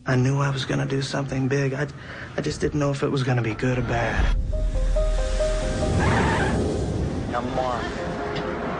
I 0.06 0.16
knew 0.16 0.38
I 0.38 0.50
was 0.50 0.66
gonna 0.66 0.84
do 0.86 1.00
something 1.00 1.48
big. 1.48 1.72
I, 1.72 1.86
I 2.36 2.42
just 2.42 2.60
didn't 2.60 2.78
know 2.78 2.90
if 2.90 3.02
it 3.02 3.10
was 3.10 3.22
gonna 3.22 3.40
be 3.40 3.54
good 3.54 3.78
or 3.78 3.82
bad. 3.82 4.36
I'm 7.34 7.54
Mark. 7.56 7.82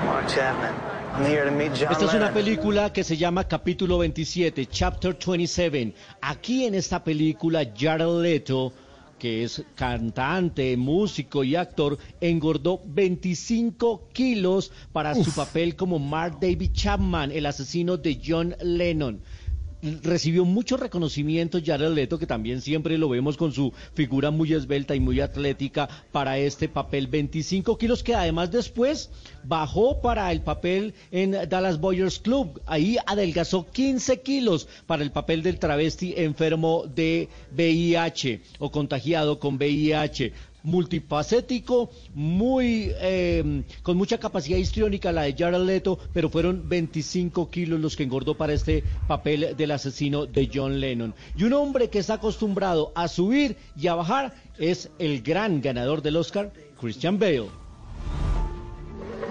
Mark 0.05 0.29
Chapman. 0.29 0.75
I'm 1.15 1.25
here 1.25 1.45
to 1.45 1.51
meet 1.51 1.73
John 1.75 1.93
Esta 1.93 2.05
es 2.05 2.15
una 2.15 2.31
película 2.31 2.93
que 2.93 3.05
se 3.05 3.17
llama 3.17 3.45
Capítulo 3.45 3.99
27, 3.99 4.67
Chapter 4.67 5.17
27. 5.17 5.95
Aquí 6.21 6.67
en 6.67 6.75
esta 6.75 7.03
película, 7.03 7.73
Jared 7.75 8.21
Leto, 8.21 8.75
que 9.19 9.45
es 9.45 9.65
cantante, 9.77 10.77
músico 10.77 11.43
y 11.43 11.57
actor, 11.57 11.97
engordó 12.21 12.83
25 12.85 14.09
kilos 14.13 14.73
para 14.93 15.15
su 15.15 15.33
papel 15.33 15.75
como 15.75 15.99
Mark 15.99 16.39
David 16.39 16.73
Chapman, 16.73 17.33
el 17.33 17.47
asesino 17.47 17.97
de 17.97 18.21
John 18.23 18.55
Lennon. 18.61 19.23
Recibió 20.03 20.47
mucho 20.47 20.79
reconocimiento 20.79 21.59
Jared 21.63 21.93
Leto, 21.93 22.19
que 22.19 22.27
también 22.27 22.63
siempre 22.63 22.97
lo 22.97 23.11
vemos 23.11 23.37
con 23.37 23.53
su 23.53 23.73
figura 23.93 24.31
muy 24.31 24.55
esbelta 24.55 24.95
y 24.95 25.01
muy 25.01 25.21
atlética 25.21 25.89
para 26.11 26.39
este 26.39 26.69
papel. 26.69 27.07
25 27.07 27.77
kilos 27.77 28.03
que 28.03 28.15
además 28.15 28.51
después 28.51 29.11
bajó 29.43 30.01
para 30.01 30.33
el 30.33 30.41
papel 30.41 30.95
en 31.11 31.33
Dallas 31.51 31.81
Boyers 31.81 32.19
Club. 32.19 32.63
Ahí 32.65 32.97
adelgazó 33.05 33.67
15 33.71 34.21
kilos 34.21 34.69
para 34.87 35.03
el 35.03 35.11
papel 35.11 35.43
del 35.43 35.59
travesti 35.59 36.15
enfermo 36.17 36.85
de 36.87 37.29
VIH 37.55 38.41
o 38.61 38.71
contagiado 38.71 39.39
con 39.39 39.57
VIH 39.57 40.33
multifacético, 40.65 41.91
muy 42.15 42.91
eh, 42.97 43.63
con 43.83 43.97
mucha 43.97 44.19
capacidad 44.19 44.59
histriónica 44.59 45.13
la 45.13 45.23
de 45.23 45.35
Jared 45.35 45.61
Leto, 45.61 45.99
pero 46.13 46.29
fueron 46.31 46.69
25 46.69 47.51
kilos 47.51 47.79
los 47.81 47.95
que 47.95 48.03
engordó 48.03 48.37
para 48.37 48.55
este 48.55 48.83
papel 49.07 49.55
del 49.57 49.71
asesino 49.71 50.27
de 50.27 50.51
John 50.53 50.81
Lennon. 50.81 51.15
Y 51.37 51.45
un 51.45 51.53
hombre 51.53 51.89
que 51.91 52.01
está 52.01 52.15
acostumbrado 52.15 52.93
a 52.95 53.07
subir 53.09 53.57
y 53.77 53.87
a 53.87 53.95
bajar 53.95 54.35
es 54.59 54.91
el 54.99 55.23
gran 55.23 55.61
ganador 55.61 56.03
del 56.03 56.17
Oscar, 56.17 56.53
Christian 56.81 57.19
Bale. 57.19 57.49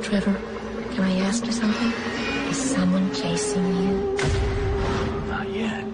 Trevor, 0.01 0.35
can 0.95 1.10
I 1.10 1.22
ask 1.22 1.45
you 1.45 1.51
something? 1.51 1.91
Is 2.51 2.57
someone 2.57 3.10
chasing 3.14 3.65
you? 3.65 4.18
Not 5.30 5.49
yet. 5.49 5.85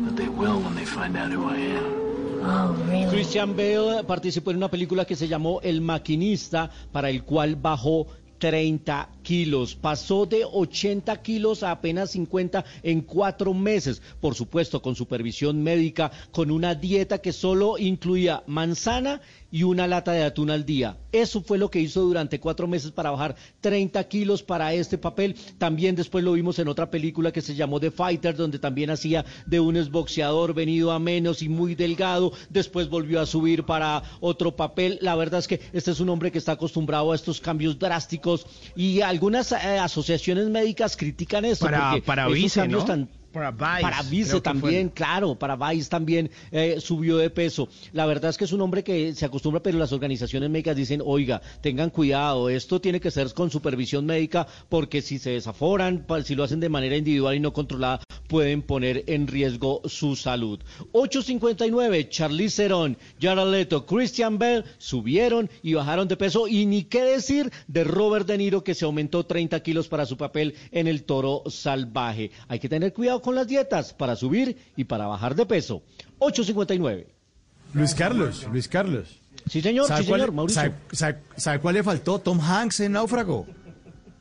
But 0.00 0.16
they 0.16 0.28
will 0.28 0.60
when 0.60 0.74
they 0.74 0.84
find 0.84 1.16
out 1.16 1.30
who 1.30 1.48
I 1.48 1.56
am. 1.56 2.05
Oh? 2.48 2.74
Christian 3.10 3.56
Bale 3.56 4.04
participó 4.04 4.50
en 4.50 4.58
una 4.58 4.70
película 4.70 5.04
que 5.04 5.16
se 5.16 5.26
llamó 5.26 5.60
El 5.62 5.80
Maquinista, 5.80 6.70
para 6.92 7.10
el 7.10 7.24
cual 7.24 7.56
bajó 7.56 8.06
30 8.38 9.08
kilos. 9.26 9.74
Pasó 9.74 10.24
de 10.24 10.44
80 10.44 11.20
kilos 11.20 11.64
a 11.64 11.72
apenas 11.72 12.12
50 12.12 12.64
en 12.84 13.00
cuatro 13.00 13.52
meses. 13.52 14.00
Por 14.20 14.36
supuesto, 14.36 14.80
con 14.80 14.94
supervisión 14.94 15.64
médica, 15.64 16.12
con 16.30 16.52
una 16.52 16.76
dieta 16.76 17.18
que 17.18 17.32
solo 17.32 17.76
incluía 17.76 18.44
manzana 18.46 19.20
y 19.50 19.64
una 19.64 19.86
lata 19.86 20.12
de 20.12 20.22
atún 20.22 20.50
al 20.50 20.64
día. 20.64 20.96
Eso 21.12 21.42
fue 21.42 21.58
lo 21.58 21.70
que 21.70 21.80
hizo 21.80 22.02
durante 22.02 22.38
cuatro 22.38 22.68
meses 22.68 22.90
para 22.92 23.10
bajar 23.10 23.36
30 23.62 24.04
kilos 24.04 24.42
para 24.42 24.74
este 24.74 24.98
papel. 24.98 25.34
También 25.58 25.96
después 25.96 26.22
lo 26.22 26.32
vimos 26.32 26.58
en 26.58 26.68
otra 26.68 26.90
película 26.90 27.32
que 27.32 27.40
se 27.40 27.54
llamó 27.54 27.80
The 27.80 27.90
Fighter, 27.90 28.36
donde 28.36 28.58
también 28.58 28.90
hacía 28.90 29.24
de 29.46 29.58
un 29.58 29.76
exboxeador 29.76 30.54
venido 30.54 30.92
a 30.92 30.98
menos 30.98 31.42
y 31.42 31.48
muy 31.48 31.74
delgado. 31.74 32.32
Después 32.50 32.88
volvió 32.88 33.20
a 33.20 33.26
subir 33.26 33.64
para 33.64 34.02
otro 34.20 34.54
papel. 34.54 34.98
La 35.00 35.16
verdad 35.16 35.40
es 35.40 35.48
que 35.48 35.60
este 35.72 35.90
es 35.90 36.00
un 36.00 36.10
hombre 36.10 36.30
que 36.30 36.38
está 36.38 36.52
acostumbrado 36.52 37.10
a 37.10 37.14
estos 37.14 37.40
cambios 37.40 37.78
drásticos 37.78 38.46
y 38.76 39.00
algunas 39.16 39.52
eh, 39.52 39.78
asociaciones 39.78 40.48
médicas 40.48 40.96
critican 40.96 41.44
esto. 41.44 41.64
Para- 41.66 41.90
porque 41.90 42.02
para 42.02 42.28
Vice, 42.28 42.60
cambios 42.60 42.82
¿no? 42.82 42.86
tan 42.86 43.08
Para 43.32 43.50
Vice, 43.50 43.82
para 43.82 44.02
Vice 44.02 44.30
creo 44.30 44.42
que 44.42 44.50
fue. 44.50 44.60
también, 44.60 44.88
claro, 44.88 45.38
para 45.38 45.56
Vice 45.56 45.90
también 45.90 46.30
eh, 46.52 46.76
subió 46.80 47.18
de 47.18 47.28
peso. 47.28 47.68
La 47.92 48.06
verdad 48.06 48.30
es 48.30 48.38
que 48.38 48.44
es 48.46 48.52
un 48.52 48.60
hombre 48.62 48.82
que 48.82 49.14
se 49.14 49.26
acostumbra, 49.26 49.60
pero 49.62 49.78
las 49.78 49.92
organizaciones 49.92 50.48
médicas 50.48 50.74
dicen, 50.76 51.02
oiga, 51.04 51.42
tengan 51.60 51.90
cuidado, 51.90 52.48
esto 52.48 52.80
tiene 52.80 52.98
que 53.00 53.10
ser 53.10 53.32
con 53.34 53.50
supervisión 53.50 54.06
médica, 54.06 54.46
porque 54.70 55.02
si 55.02 55.18
se 55.18 55.30
desaforan, 55.30 56.06
si 56.24 56.34
lo 56.34 56.44
hacen 56.44 56.60
de 56.60 56.68
manera 56.70 56.96
individual 56.96 57.34
y 57.34 57.40
no 57.40 57.52
controlada, 57.52 58.00
pueden 58.28 58.62
poner 58.62 59.04
en 59.06 59.26
riesgo 59.26 59.80
su 59.86 60.16
salud. 60.16 60.60
8.59, 60.92 62.08
Charlize 62.08 62.62
Theron, 62.62 62.96
Jared 63.20 63.50
Leto, 63.50 63.86
Christian 63.86 64.38
Bell 64.38 64.64
subieron 64.78 65.48
y 65.62 65.74
bajaron 65.74 66.08
de 66.08 66.16
peso, 66.16 66.48
y 66.48 66.66
ni 66.66 66.84
qué 66.84 67.02
decir 67.04 67.50
de 67.68 67.84
Robert 67.84 68.26
De 68.26 68.38
Niro, 68.38 68.62
que 68.64 68.74
se 68.74 68.84
aumentó 68.84 69.24
30 69.24 69.60
kilos 69.60 69.88
para 69.88 70.06
su 70.06 70.16
papel 70.16 70.54
en 70.72 70.86
El 70.88 71.04
Toro 71.04 71.42
Salvaje. 71.48 72.30
Hay 72.48 72.58
que 72.58 72.68
tener 72.68 72.92
cuidado 72.92 73.22
con 73.22 73.34
las 73.34 73.46
dietas 73.48 73.92
para 73.92 74.16
subir 74.16 74.56
y 74.76 74.84
para 74.84 75.06
bajar 75.06 75.34
de 75.34 75.46
peso. 75.46 75.82
8.59. 76.18 77.06
Luis 77.72 77.94
Carlos, 77.94 78.46
Luis 78.52 78.68
Carlos. 78.68 79.08
Sí, 79.48 79.60
señor, 79.60 79.86
¿Sabe 79.86 80.02
sí, 80.02 80.08
cuál- 80.08 80.32
Mauricio. 80.32 80.60
¿sabe, 80.62 80.74
sabe- 80.92 81.18
sabe 81.36 81.60
cuál 81.60 81.74
le 81.74 81.82
faltó? 81.82 82.18
Tom 82.18 82.40
Hanks 82.40 82.80
en 82.80 82.92
Náufrago. 82.92 83.46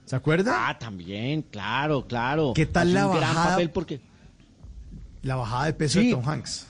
¿Se 0.05 0.15
acuerda? 0.15 0.67
Ah, 0.69 0.77
también, 0.77 1.41
claro, 1.41 2.05
claro. 2.07 2.53
¿Qué 2.55 2.65
tal 2.65 2.87
Hace 2.89 2.93
la 2.95 3.07
un 3.07 3.17
gran 3.17 3.33
bajada? 3.35 3.49
papel 3.55 3.69
porque 3.71 3.99
La 5.23 5.35
bajada 5.35 5.65
de 5.65 5.73
peso 5.73 5.99
Sí. 5.99 6.07
de 6.07 6.13
Tom 6.13 6.27
Hanks. 6.29 6.67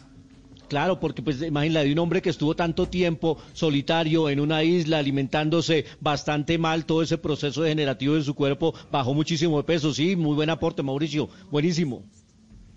Claro, 0.70 1.00
porque 1.00 1.22
pues 1.22 1.42
imagínate 1.42 1.86
de 1.86 1.92
un 1.94 2.00
hombre 2.00 2.22
que 2.24 2.30
estuvo 2.30 2.56
tanto 2.56 2.88
tiempo 2.88 3.38
solitario 3.54 4.30
en 4.30 4.40
una 4.40 4.64
isla 4.64 4.98
alimentándose 4.98 5.86
bastante 6.00 6.58
mal, 6.58 6.86
todo 6.86 7.04
ese 7.04 7.18
proceso 7.20 7.62
degenerativo 7.62 8.16
de 8.16 8.24
su 8.24 8.34
cuerpo 8.34 8.74
bajó 8.92 9.14
muchísimo 9.14 9.58
de 9.58 9.64
peso, 9.64 9.94
sí, 9.94 10.16
muy 10.16 10.34
buen 10.36 10.50
aporte, 10.50 10.82
Mauricio, 10.82 11.30
buenísimo. 11.52 12.04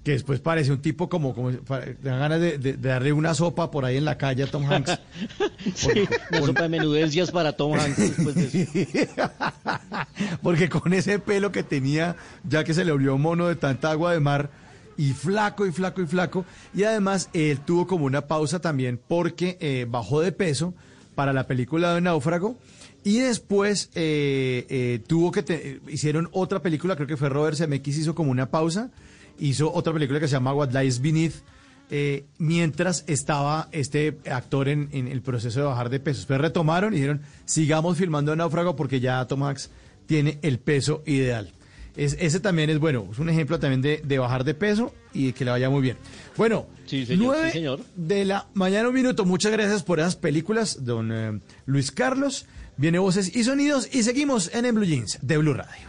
Que 0.09 0.13
después 0.13 0.41
parece 0.41 0.73
un 0.73 0.81
tipo 0.81 1.11
como, 1.11 1.35
como 1.35 1.51
dan 1.51 1.61
ganas 2.03 2.41
de, 2.41 2.57
de- 2.57 2.79
de 2.79 2.89
darle 2.89 3.13
una 3.13 3.35
sopa 3.35 3.71
por 3.71 3.85
ahí 3.85 3.99
en 3.99 4.07
la 4.07 4.17
calle 4.17 4.43
a 4.43 4.47
Tom 4.47 4.65
Hanks. 4.65 4.99
Sí, 5.75 5.91
una 6.31 6.41
sopa 6.47 6.63
de 6.63 6.69
menudencias 6.71 7.31
para 7.31 7.53
Tom 7.53 7.75
Hanks 7.75 8.17
después 8.17 8.35
de 8.35 8.63
eso. 9.03 9.31
Porque 10.43 10.71
con 10.71 10.95
ese 10.95 11.19
pelo 11.19 11.53
que 11.53 11.63
tenía, 11.63 12.17
ya 12.49 12.65
que 12.65 12.73
se 12.73 12.87
le 12.87 12.93
volvió 12.93 13.19
mono 13.19 13.49
de 13.49 13.57
tanta 13.57 13.91
agua 13.91 14.15
de 14.15 14.21
mar, 14.21 14.49
y 14.97 15.13
flaco 15.13 15.67
y 15.67 15.73
flaco 15.73 16.01
y 16.01 16.07
flaco, 16.07 16.47
y 16.75 16.85
además 16.85 17.29
él 17.35 17.59
tuvo 17.61 17.87
como 17.87 18.07
una 18.07 18.23
pausa 18.23 18.61
también 18.61 18.99
porque 19.09 19.59
eh, 19.61 19.85
bajó 19.87 20.23
de 20.23 20.33
peso 20.33 20.73
para 21.15 21.35
la 21.35 21.47
película 21.47 21.95
de 21.95 22.01
Náufrago, 22.01 22.57
y 23.05 23.19
después 23.19 23.91
eh, 23.95 24.65
eh, 24.71 25.01
tuvo 25.07 25.33
que, 25.33 25.43
te- 25.43 25.81
hicieron 25.89 26.31
otra 26.33 26.61
película, 26.63 26.97
creo 26.97 27.07
que 27.09 27.19
fue 27.19 27.29
Robert 27.29 27.59
Zemeckis, 27.59 27.99
hizo 27.99 28.15
como 28.15 28.31
una 28.31 28.51
pausa, 28.51 28.91
hizo 29.39 29.73
otra 29.73 29.93
película 29.93 30.21
que 30.21 30.29
se 30.29 30.33
llama 30.33 30.53
What 30.55 30.73
Lies 30.73 31.01
Beneath, 31.01 31.35
eh, 31.91 32.27
mientras 32.39 33.05
estaba 33.07 33.69
este 33.73 34.19
actor 34.31 34.69
en, 34.69 34.89
en 34.93 35.09
el 35.09 35.23
proceso 35.23 35.61
de 35.61 35.67
bajar 35.67 35.89
de 35.91 36.01
peso. 36.01 36.19
Después 36.19 36.41
retomaron 36.41 36.93
y 36.93 36.97
dijeron, 36.97 37.23
sigamos 37.47 37.97
filmando 37.97 38.35
Náufrago 38.37 38.77
porque 38.77 39.01
ya 39.01 39.25
Tom 39.27 39.43
Hanks 39.45 39.71
tiene 40.07 40.39
el 40.43 40.59
peso 40.59 41.03
ideal. 41.07 41.53
Es, 41.97 42.17
ese 42.21 42.39
también 42.39 42.71
es 42.71 42.79
bueno, 42.79 43.09
es 43.11 43.19
un 43.19 43.29
ejemplo 43.29 43.59
también 43.59 43.83
de, 43.83 44.01
de 44.05 44.19
bajar 44.19 44.45
de 44.45 44.55
peso 44.55 44.95
y 45.13 45.27
de 45.27 45.33
que 45.33 45.45
le 45.45 45.51
vaya 45.51 45.69
muy 45.71 45.81
bien. 45.83 45.97
Bueno, 46.37 46.67
Sí, 46.87 47.05
señor, 47.05 47.25
nueve 47.25 47.47
sí, 47.49 47.53
señor. 47.59 47.81
de 47.97 48.25
la 48.25 48.47
mañana 48.55 48.89
un 48.89 48.95
minuto. 48.95 49.25
Muchas 49.25 49.51
gracias 49.51 49.83
por 49.83 49.99
esas 49.99 50.15
películas, 50.15 50.85
don 50.85 51.11
eh, 51.13 51.41
Luis 51.67 51.91
Carlos. 51.91 52.47
Viene 52.77 53.01
voces 53.01 53.35
y 53.35 53.43
sonidos 53.43 53.89
y 53.93 54.05
seguimos 54.05 54.55
en, 54.55 54.65
en 54.67 54.75
Blue 54.77 54.85
Jeans 54.85 55.19
de 55.23 55.39
Blue 55.39 55.55
Radio. 55.55 55.89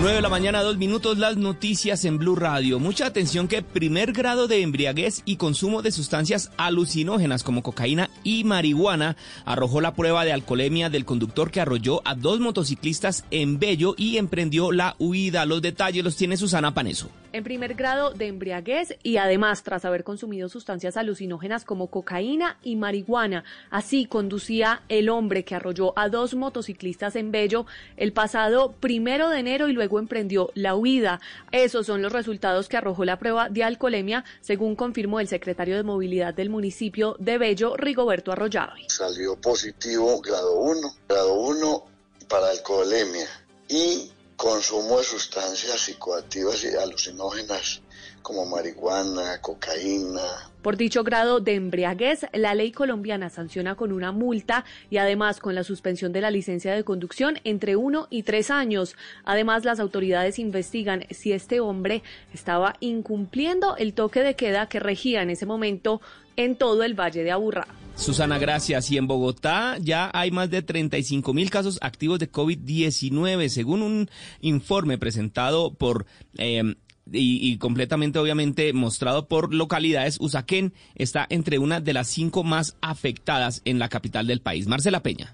9 0.00 0.16
de 0.16 0.22
la 0.22 0.28
mañana, 0.28 0.62
dos 0.62 0.76
minutos, 0.76 1.18
las 1.18 1.36
noticias 1.36 2.04
en 2.04 2.18
Blue 2.18 2.36
Radio. 2.36 2.78
Mucha 2.78 3.06
atención 3.06 3.48
que 3.48 3.62
primer 3.62 4.12
grado 4.12 4.48
de 4.48 4.60
embriaguez 4.60 5.22
y 5.24 5.36
consumo 5.36 5.82
de 5.82 5.92
sustancias 5.92 6.50
alucinógenas 6.56 7.42
como 7.42 7.62
cocaína 7.62 8.10
y 8.22 8.44
marihuana 8.44 9.16
arrojó 9.44 9.80
la 9.80 9.94
prueba 9.94 10.24
de 10.24 10.32
alcoholemia 10.32 10.90
del 10.90 11.04
conductor 11.04 11.50
que 11.50 11.60
arrolló 11.60 12.02
a 12.04 12.14
dos 12.14 12.40
motociclistas 12.40 13.24
en 13.30 13.58
Bello 13.58 13.94
y 13.96 14.18
emprendió 14.18 14.72
la 14.72 14.96
huida. 14.98 15.46
Los 15.46 15.62
detalles 15.62 16.04
los 16.04 16.16
tiene 16.16 16.36
Susana 16.36 16.74
Paneso. 16.74 17.08
En 17.34 17.42
primer 17.42 17.74
grado 17.74 18.12
de 18.12 18.28
embriaguez 18.28 18.96
y 19.02 19.16
además 19.16 19.64
tras 19.64 19.84
haber 19.84 20.04
consumido 20.04 20.48
sustancias 20.48 20.96
alucinógenas 20.96 21.64
como 21.64 21.88
cocaína 21.88 22.58
y 22.62 22.76
marihuana. 22.76 23.42
Así 23.70 24.06
conducía 24.06 24.82
el 24.88 25.08
hombre 25.08 25.44
que 25.44 25.56
arrolló 25.56 25.98
a 25.98 26.08
dos 26.08 26.36
motociclistas 26.36 27.16
en 27.16 27.32
Bello 27.32 27.66
el 27.96 28.12
pasado 28.12 28.70
primero 28.78 29.30
de 29.30 29.40
enero 29.40 29.66
y 29.66 29.72
luego 29.72 29.98
emprendió 29.98 30.52
la 30.54 30.76
huida. 30.76 31.20
Esos 31.50 31.86
son 31.86 32.02
los 32.02 32.12
resultados 32.12 32.68
que 32.68 32.76
arrojó 32.76 33.04
la 33.04 33.18
prueba 33.18 33.48
de 33.48 33.64
alcoholemia, 33.64 34.24
según 34.40 34.76
confirmó 34.76 35.18
el 35.18 35.26
secretario 35.26 35.74
de 35.74 35.82
Movilidad 35.82 36.34
del 36.34 36.50
municipio 36.50 37.16
de 37.18 37.36
Bello, 37.36 37.76
Rigoberto 37.76 38.30
Arroyave. 38.30 38.84
salió 38.86 39.34
positivo 39.40 40.20
grado 40.20 40.60
1, 40.60 40.80
grado 41.08 41.34
1 41.34 41.84
para 42.28 42.50
alcoholemia 42.50 43.26
y 43.68 44.13
consumo 44.36 44.98
de 44.98 45.04
sustancias 45.04 45.80
psicoactivas 45.80 46.64
y 46.64 46.76
alucinógenas 46.76 47.80
como 48.22 48.46
marihuana, 48.46 49.38
cocaína, 49.42 50.22
Por 50.62 50.78
dicho 50.78 51.04
grado 51.04 51.40
de 51.40 51.56
embriaguez, 51.56 52.20
la 52.32 52.54
ley 52.54 52.72
colombiana 52.72 53.28
sanciona 53.28 53.74
con 53.74 53.92
una 53.92 54.12
multa 54.12 54.64
y 54.88 54.96
además 54.96 55.40
con 55.40 55.54
la 55.54 55.62
suspensión 55.62 56.10
de 56.12 56.22
la 56.22 56.30
licencia 56.30 56.74
de 56.74 56.84
conducción 56.84 57.38
entre 57.44 57.76
uno 57.76 58.06
y 58.08 58.22
tres 58.22 58.50
años. 58.50 58.96
Además, 59.26 59.66
las 59.66 59.78
autoridades 59.78 60.38
investigan 60.38 61.04
si 61.10 61.32
este 61.32 61.60
hombre 61.60 62.02
estaba 62.32 62.76
incumpliendo 62.80 63.76
el 63.76 63.92
toque 63.92 64.22
de 64.22 64.36
queda 64.36 64.70
que 64.70 64.80
regía 64.80 65.20
en 65.20 65.28
ese 65.28 65.44
momento 65.44 66.00
en 66.36 66.56
todo 66.56 66.82
el 66.82 66.98
Valle 66.98 67.24
de 67.24 67.30
Aburrá. 67.30 67.66
Susana, 67.96 68.38
gracias. 68.38 68.90
Y 68.90 68.98
en 68.98 69.06
Bogotá 69.06 69.78
ya 69.80 70.10
hay 70.12 70.30
más 70.30 70.50
de 70.50 70.62
35 70.62 71.32
mil 71.32 71.50
casos 71.50 71.78
activos 71.80 72.18
de 72.18 72.30
COVID-19, 72.30 73.48
según 73.48 73.82
un 73.82 74.10
informe 74.40 74.98
presentado 74.98 75.74
por... 75.74 76.06
y, 76.38 76.72
y 77.12 77.58
completamente 77.58 78.18
obviamente 78.18 78.72
mostrado 78.72 79.28
por 79.28 79.54
localidades, 79.54 80.18
Usaquén 80.20 80.72
está 80.94 81.26
entre 81.28 81.58
una 81.58 81.80
de 81.80 81.92
las 81.92 82.08
cinco 82.08 82.44
más 82.44 82.76
afectadas 82.80 83.62
en 83.64 83.78
la 83.78 83.88
capital 83.88 84.26
del 84.26 84.40
país. 84.40 84.66
Marcela 84.66 85.02
Peña. 85.02 85.32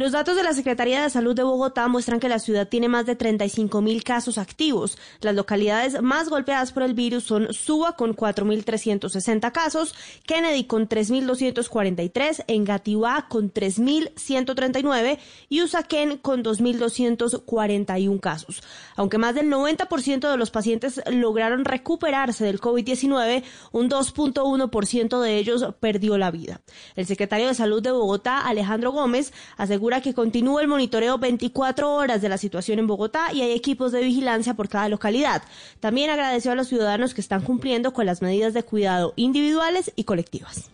Los 0.00 0.12
datos 0.12 0.34
de 0.34 0.42
la 0.42 0.54
Secretaría 0.54 1.02
de 1.02 1.10
Salud 1.10 1.36
de 1.36 1.42
Bogotá 1.42 1.86
muestran 1.86 2.20
que 2.20 2.30
la 2.30 2.38
ciudad 2.38 2.66
tiene 2.66 2.88
más 2.88 3.04
de 3.04 3.16
35 3.16 3.82
mil 3.82 4.02
casos 4.02 4.38
activos. 4.38 4.96
Las 5.20 5.34
localidades 5.34 6.00
más 6.00 6.30
golpeadas 6.30 6.72
por 6.72 6.84
el 6.84 6.94
virus 6.94 7.24
son 7.24 7.52
Suba 7.52 7.96
con 7.96 8.16
4.360 8.16 9.52
casos, 9.52 9.94
Kennedy 10.24 10.64
con 10.64 10.88
3.243, 10.88 12.44
Engativá 12.46 13.26
con 13.28 13.52
3.139 13.52 15.18
y 15.50 15.60
Usaquén 15.60 16.16
con 16.16 16.42
2.241 16.42 18.20
casos. 18.20 18.62
Aunque 18.96 19.18
más 19.18 19.34
del 19.34 19.50
90% 19.50 20.30
de 20.30 20.36
los 20.38 20.50
pacientes 20.50 21.02
lograron 21.10 21.66
recuperarse 21.66 22.46
del 22.46 22.58
COVID-19, 22.58 23.42
un 23.72 23.90
2.1% 23.90 25.20
de 25.20 25.36
ellos 25.36 25.66
perdió 25.78 26.16
la 26.16 26.30
vida. 26.30 26.62
El 26.96 27.04
secretario 27.04 27.48
de 27.48 27.54
Salud 27.54 27.82
de 27.82 27.92
Bogotá, 27.92 28.38
Alejandro 28.38 28.92
Gómez, 28.92 29.34
asegura 29.58 29.89
que 30.00 30.14
continúa 30.14 30.62
el 30.62 30.68
monitoreo 30.68 31.18
24 31.18 31.92
horas 31.92 32.22
de 32.22 32.28
la 32.28 32.38
situación 32.38 32.78
en 32.78 32.86
Bogotá 32.86 33.32
y 33.32 33.40
hay 33.40 33.50
equipos 33.50 33.90
de 33.90 34.02
vigilancia 34.02 34.54
por 34.54 34.68
cada 34.68 34.88
localidad. 34.88 35.42
También 35.80 36.10
agradeció 36.10 36.52
a 36.52 36.54
los 36.54 36.68
ciudadanos 36.68 37.14
que 37.14 37.20
están 37.20 37.42
cumpliendo 37.42 37.92
con 37.92 38.06
las 38.06 38.22
medidas 38.22 38.54
de 38.54 38.62
cuidado 38.62 39.12
individuales 39.16 39.92
y 39.96 40.04
colectivas. 40.04 40.70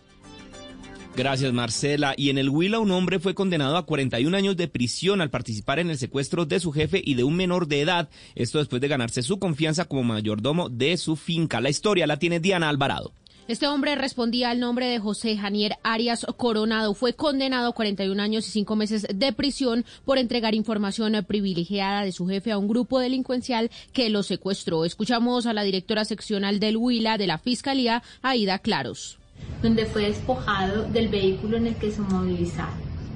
Gracias, 1.17 1.51
Marcela. 1.51 2.13
Y 2.15 2.29
en 2.29 2.37
el 2.37 2.47
Huila, 2.47 2.77
un 2.77 2.91
hombre 2.91 3.17
fue 3.17 3.33
condenado 3.33 3.75
a 3.75 3.87
41 3.87 4.37
años 4.37 4.55
de 4.55 4.67
prisión 4.67 5.19
al 5.19 5.31
participar 5.31 5.79
en 5.79 5.89
el 5.89 5.97
secuestro 5.97 6.45
de 6.45 6.59
su 6.59 6.71
jefe 6.71 7.01
y 7.03 7.15
de 7.15 7.23
un 7.23 7.35
menor 7.35 7.67
de 7.67 7.81
edad. 7.81 8.07
Esto 8.35 8.59
después 8.59 8.83
de 8.83 8.87
ganarse 8.87 9.23
su 9.23 9.39
confianza 9.39 9.85
como 9.85 10.03
mayordomo 10.03 10.69
de 10.69 10.95
su 10.97 11.15
finca. 11.15 11.59
La 11.59 11.71
historia 11.71 12.05
la 12.05 12.19
tiene 12.19 12.39
Diana 12.39 12.69
Alvarado. 12.69 13.13
Este 13.47 13.65
hombre 13.65 13.95
respondía 13.95 14.49
al 14.49 14.59
nombre 14.59 14.87
de 14.87 14.99
José 14.99 15.37
Janier 15.37 15.77
Arias 15.81 16.25
Coronado. 16.35 16.93
Fue 16.93 17.13
condenado 17.13 17.69
a 17.69 17.73
41 17.73 18.21
años 18.21 18.45
y 18.45 18.51
5 18.51 18.75
meses 18.75 19.07
de 19.13 19.31
prisión 19.31 19.85
por 20.03 20.17
entregar 20.17 20.53
información 20.53 21.13
privilegiada 21.25 22.03
de 22.03 22.11
su 22.11 22.27
jefe 22.27 22.51
a 22.51 22.57
un 22.57 22.67
grupo 22.67 22.99
delincuencial 22.99 23.71
que 23.93 24.09
lo 24.09 24.23
secuestró. 24.23 24.83
Escuchamos 24.83 25.45
a 25.45 25.53
la 25.53 25.63
directora 25.63 26.03
seccional 26.03 26.59
del 26.59 26.75
Huila 26.75 27.17
de 27.17 27.27
la 27.27 27.37
Fiscalía, 27.37 28.03
Aida 28.21 28.59
Claros. 28.59 29.17
Donde 29.63 29.85
fue 29.85 30.09
despojado 30.09 30.83
del 30.83 31.07
vehículo 31.07 31.55
en 31.55 31.67
el 31.67 31.75
que 31.75 31.91
se 31.91 32.01
movilizaron, 32.01 32.75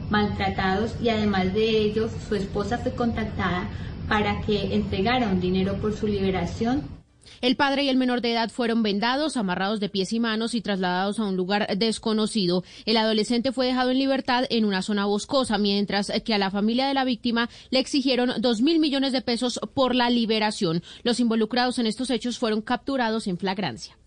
maltratados 0.10 0.94
y 1.04 1.10
además 1.10 1.54
de 1.54 1.78
ellos 1.78 2.10
su 2.30 2.36
esposa 2.36 2.78
fue 2.78 2.94
contactada 2.94 3.70
para 4.08 4.40
que 4.44 4.76
entregara 4.76 5.28
un 5.28 5.42
dinero 5.42 5.76
por 5.82 5.94
su 5.94 6.08
liberación 6.08 7.01
el 7.42 7.56
padre 7.56 7.84
y 7.84 7.90
el 7.90 7.98
menor 7.98 8.22
de 8.22 8.34
edad 8.34 8.50
fueron 8.50 8.84
vendados, 8.84 9.38
amarrados 9.38 9.80
de 9.80 9.90
pies 9.90 10.14
y 10.14 10.20
manos 10.20 10.54
y 10.54 10.62
trasladados 10.62 11.20
a 11.20 11.26
un 11.26 11.36
lugar 11.36 11.68
desconocido. 11.78 12.64
El 12.86 12.98
adolescente 12.98 13.52
fue 13.52 13.66
dejado 13.66 13.92
en 13.92 14.00
libertad 14.00 14.46
en 14.50 14.66
una 14.66 14.82
zona 14.82 15.06
boscosa, 15.06 15.58
mientras 15.58 16.12
que 16.24 16.34
a 16.34 16.38
la 16.38 16.52
familia 16.52 16.88
de 16.88 16.94
la 16.94 17.06
víctima 17.06 17.50
le 17.70 17.80
exigieron 17.80 18.34
dos 18.40 18.62
mil 18.62 18.80
millones 18.80 19.12
de 19.12 19.22
pesos 19.22 19.60
por 19.74 19.96
la 19.96 20.10
liberación. 20.10 20.84
Los 21.04 21.20
involucrados 21.20 21.80
en 21.80 21.88
estos 21.88 22.10
hechos 22.10 22.38
fueron 22.38 22.62
capturados 22.62 23.28
en 23.28 23.38
flagrancia. 23.38 24.01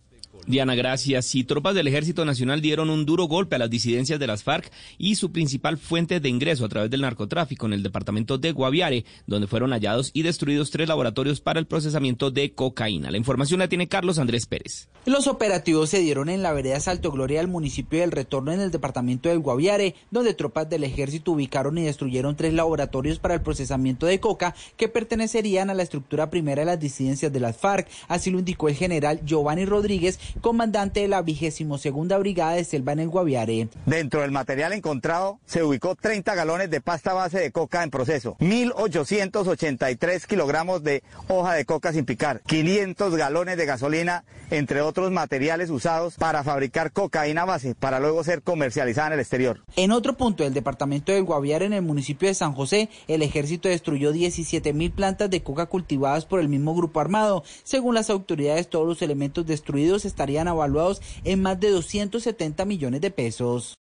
Diana, 0.47 0.75
gracias. 0.75 1.35
Y 1.35 1.45
tropas 1.45 1.75
del 1.75 1.89
Ejército 1.89 2.25
Nacional 2.25 2.61
dieron 2.61 2.91
un 2.91 3.07
duro 3.07 3.25
golpe 3.25 3.57
a 3.57 3.59
las 3.59 3.71
disidencias 3.71 4.19
de 4.19 4.27
las 4.27 4.43
FARC 4.43 4.71
y 4.99 5.15
su 5.15 5.33
principal 5.33 5.79
fuente 5.79 6.21
de 6.21 6.29
ingreso 6.29 6.67
a 6.67 6.69
través 6.69 6.91
del 6.91 7.01
narcotráfico 7.01 7.65
en 7.65 7.73
el 7.73 7.83
departamento 7.83 8.37
de 8.37 8.53
Guaviare, 8.53 9.05
donde 9.27 9.47
fueron 9.47 9.71
hallados 9.71 10.11
y 10.13 10.23
destruidos 10.23 10.71
tres 10.71 10.89
laboratorios 10.89 11.41
para 11.41 11.61
el 11.61 11.67
procesamiento 11.67 12.31
de 12.31 12.53
cocaína. 12.53 13.11
La 13.11 13.17
información 13.17 13.61
la 13.61 13.69
tiene 13.69 13.89
Carlos 13.89 14.19
Andrés 14.19 14.45
Pérez. 14.47 14.89
Los 15.07 15.27
operativos 15.27 15.91
se 15.91 16.01
dieron 16.01 16.29
en 16.29 16.43
la 16.43 16.53
vereda 16.53 16.81
Salto 16.81 17.11
Gloria 17.11 17.39
del 17.39 17.49
municipio 17.49 18.01
del 18.01 18.13
Retorno 18.13 18.53
en 18.53 18.61
el 18.61 18.71
departamento 18.71 19.29
del 19.29 19.39
Guaviare, 19.39 19.95
donde 20.11 20.35
tropas 20.35 20.69
del 20.69 20.85
ejército 20.85 21.33
ubicaron 21.33 21.79
y 21.79 21.83
destruyeron 21.83 22.37
tres 22.37 22.53
laboratorios 22.53 23.19
para 23.19 23.35
el 23.35 23.43
procesamiento 23.43 24.07
de 24.07 24.21
coca 24.21 24.55
que 24.77 24.89
pertenecerían 24.89 25.71
a 25.71 25.75
la 25.75 25.83
estructura 25.83 26.31
primera 26.31 26.61
de 26.61 26.67
las 26.67 26.81
disidencias 26.81 27.33
de 27.33 27.41
las 27.41 27.57
FARC. 27.57 27.89
Así 28.09 28.31
lo 28.31 28.39
indicó 28.39 28.69
el 28.69 28.75
general 28.75 29.21
Giovanni 29.25 29.65
Rodríguez, 29.65 30.19
comandante 30.41 31.01
de 31.01 31.09
la 31.09 31.23
vigésimo 31.23 31.79
segunda 31.79 32.19
brigada 32.19 32.53
de 32.53 32.65
Selva 32.65 32.93
en 32.93 33.01
el 33.01 33.09
Guaviare. 33.09 33.69
Dentro 33.87 34.21
del 34.23 34.31
material 34.31 34.73
encontrado 34.73 35.39
se 35.47 35.63
ubicó 35.63 35.95
30 35.95 36.35
galones 36.35 36.71
de 36.71 36.81
pasta 36.81 37.13
base 37.13 37.39
de 37.39 37.53
coca 37.53 37.83
en 37.83 37.91
proceso, 37.91 38.37
1.883 38.41 40.27
kilogramos 40.27 40.83
de 40.83 41.03
hoja 41.29 41.55
de 41.55 41.65
coca 41.65 41.93
sin 41.93 42.05
picar, 42.05 42.43
500 42.47 43.17
galones 43.17 43.57
de 43.57 43.67
gasolina, 43.67 44.25
entre 44.51 44.81
otros 44.81 45.11
materiales 45.11 45.71
usados 45.71 46.17
para 46.17 46.43
fabricar 46.43 46.93
cocaína 46.93 47.45
base 47.45 47.75
para 47.75 48.01
luego 48.01 48.25
ser 48.25 48.43
comercializada 48.43 49.09
en 49.09 49.13
el 49.15 49.21
exterior. 49.21 49.63
En 49.77 49.93
otro 49.93 50.17
punto 50.17 50.45
del 50.45 50.55
departamento 50.55 51.13
del 51.13 51.25
Guaviare, 51.25 51.67
en 51.67 51.73
el 51.73 51.83
municipio 51.83 52.29
de 52.29 52.35
San 52.35 52.53
José, 52.53 52.89
el 53.09 53.23
ejército 53.23 53.69
destruyó 53.69 54.13
17 54.13 54.73
mil 54.73 54.91
plantas 54.91 55.31
de 55.31 55.43
coca 55.43 55.67
cultivadas 55.67 56.27
por 56.27 56.41
el 56.41 56.49
mismo 56.49 56.75
grupo 56.75 57.01
armado. 57.01 57.45
Según 57.63 57.95
las 57.95 58.11
autoridades, 58.11 58.69
todos 58.69 58.87
los 58.87 59.03
elementos 59.03 59.47
destruidos 59.47 60.05
están 60.05 60.24
estarían 60.25 60.49
evaluados 60.49 61.03
en 61.25 61.43
más 61.43 61.61
de 61.61 61.71
270 61.71 62.65
millones 62.65 63.01
de 63.03 63.11
pesos. 63.11 63.75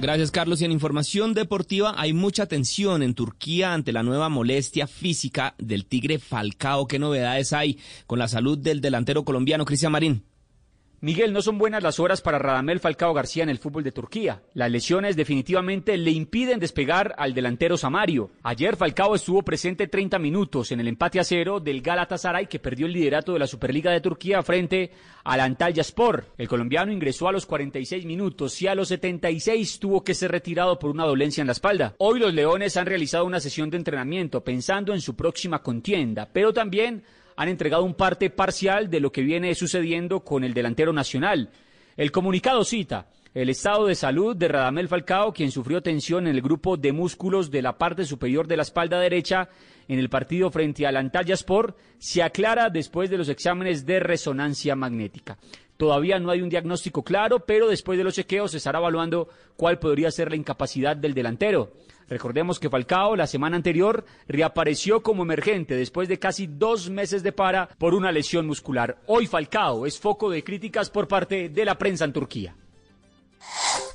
Gracias, 0.00 0.32
Carlos. 0.32 0.60
Y 0.60 0.64
en 0.64 0.72
información 0.72 1.34
deportiva 1.34 1.94
hay 1.96 2.12
mucha 2.12 2.46
tensión 2.46 3.04
en 3.04 3.14
Turquía 3.14 3.72
ante 3.72 3.92
la 3.92 4.02
nueva 4.02 4.28
molestia 4.28 4.88
física 4.88 5.54
del 5.58 5.86
Tigre 5.86 6.18
Falcao. 6.18 6.88
¿Qué 6.88 6.98
novedades 6.98 7.52
hay 7.52 7.78
con 8.06 8.18
la 8.18 8.26
salud 8.26 8.58
del 8.58 8.80
delantero 8.80 9.24
colombiano 9.24 9.64
Cristian 9.64 9.92
Marín? 9.92 10.24
Miguel, 11.04 11.34
no 11.34 11.42
son 11.42 11.58
buenas 11.58 11.82
las 11.82 12.00
horas 12.00 12.22
para 12.22 12.38
Radamel 12.38 12.80
Falcao 12.80 13.12
García 13.12 13.42
en 13.42 13.50
el 13.50 13.58
fútbol 13.58 13.84
de 13.84 13.92
Turquía. 13.92 14.40
Las 14.54 14.70
lesiones 14.70 15.16
definitivamente 15.16 15.98
le 15.98 16.10
impiden 16.12 16.58
despegar 16.58 17.14
al 17.18 17.34
delantero 17.34 17.76
Samario. 17.76 18.30
Ayer 18.42 18.74
Falcao 18.74 19.14
estuvo 19.14 19.42
presente 19.42 19.86
30 19.86 20.18
minutos 20.18 20.72
en 20.72 20.80
el 20.80 20.88
empate 20.88 21.20
a 21.20 21.24
cero 21.24 21.60
del 21.60 21.82
Galatasaray 21.82 22.46
que 22.46 22.58
perdió 22.58 22.86
el 22.86 22.94
liderato 22.94 23.34
de 23.34 23.38
la 23.38 23.46
Superliga 23.46 23.90
de 23.90 24.00
Turquía 24.00 24.42
frente 24.42 24.92
al 25.24 25.40
Antalya 25.40 25.82
Sport. 25.82 26.28
El 26.38 26.48
colombiano 26.48 26.90
ingresó 26.90 27.28
a 27.28 27.32
los 27.32 27.44
46 27.44 28.06
minutos 28.06 28.62
y 28.62 28.68
a 28.68 28.74
los 28.74 28.88
76 28.88 29.80
tuvo 29.80 30.02
que 30.02 30.14
ser 30.14 30.30
retirado 30.30 30.78
por 30.78 30.88
una 30.88 31.04
dolencia 31.04 31.42
en 31.42 31.48
la 31.48 31.52
espalda. 31.52 31.94
Hoy 31.98 32.18
los 32.18 32.32
Leones 32.32 32.78
han 32.78 32.86
realizado 32.86 33.26
una 33.26 33.40
sesión 33.40 33.68
de 33.68 33.76
entrenamiento 33.76 34.42
pensando 34.42 34.94
en 34.94 35.02
su 35.02 35.14
próxima 35.14 35.62
contienda, 35.62 36.30
pero 36.32 36.54
también 36.54 37.04
han 37.36 37.48
entregado 37.48 37.84
un 37.84 37.94
parte 37.94 38.30
parcial 38.30 38.90
de 38.90 39.00
lo 39.00 39.12
que 39.12 39.22
viene 39.22 39.54
sucediendo 39.54 40.20
con 40.20 40.44
el 40.44 40.54
delantero 40.54 40.92
nacional. 40.92 41.50
El 41.96 42.12
comunicado 42.12 42.64
cita 42.64 43.08
el 43.34 43.48
estado 43.48 43.86
de 43.86 43.96
salud 43.96 44.36
de 44.36 44.46
Radamel 44.46 44.86
Falcao, 44.86 45.32
quien 45.32 45.50
sufrió 45.50 45.82
tensión 45.82 46.28
en 46.28 46.36
el 46.36 46.40
grupo 46.40 46.76
de 46.76 46.92
músculos 46.92 47.50
de 47.50 47.62
la 47.62 47.76
parte 47.76 48.04
superior 48.04 48.46
de 48.46 48.56
la 48.56 48.62
espalda 48.62 49.00
derecha 49.00 49.48
en 49.88 49.98
el 49.98 50.08
partido 50.08 50.52
frente 50.52 50.86
al 50.86 50.96
Antalya 50.96 51.34
Sport, 51.34 51.76
se 51.98 52.22
aclara 52.22 52.70
después 52.70 53.10
de 53.10 53.18
los 53.18 53.28
exámenes 53.28 53.84
de 53.84 53.98
resonancia 53.98 54.76
magnética. 54.76 55.36
Todavía 55.76 56.20
no 56.20 56.30
hay 56.30 56.42
un 56.42 56.48
diagnóstico 56.48 57.02
claro, 57.02 57.40
pero 57.40 57.66
después 57.66 57.98
de 57.98 58.04
los 58.04 58.14
chequeos 58.14 58.52
se 58.52 58.58
estará 58.58 58.78
evaluando 58.78 59.28
cuál 59.56 59.80
podría 59.80 60.12
ser 60.12 60.30
la 60.30 60.36
incapacidad 60.36 60.96
del 60.96 61.12
delantero. 61.12 61.72
Recordemos 62.08 62.58
que 62.58 62.70
Falcao 62.70 63.16
la 63.16 63.26
semana 63.26 63.56
anterior 63.56 64.04
reapareció 64.28 65.02
como 65.02 65.22
emergente 65.22 65.76
después 65.76 66.08
de 66.08 66.18
casi 66.18 66.46
dos 66.46 66.90
meses 66.90 67.22
de 67.22 67.32
para 67.32 67.68
por 67.78 67.94
una 67.94 68.12
lesión 68.12 68.46
muscular. 68.46 68.98
Hoy 69.06 69.26
Falcao 69.26 69.86
es 69.86 69.98
foco 69.98 70.30
de 70.30 70.44
críticas 70.44 70.90
por 70.90 71.08
parte 71.08 71.48
de 71.48 71.64
la 71.64 71.78
prensa 71.78 72.04
en 72.04 72.12
Turquía. 72.12 72.54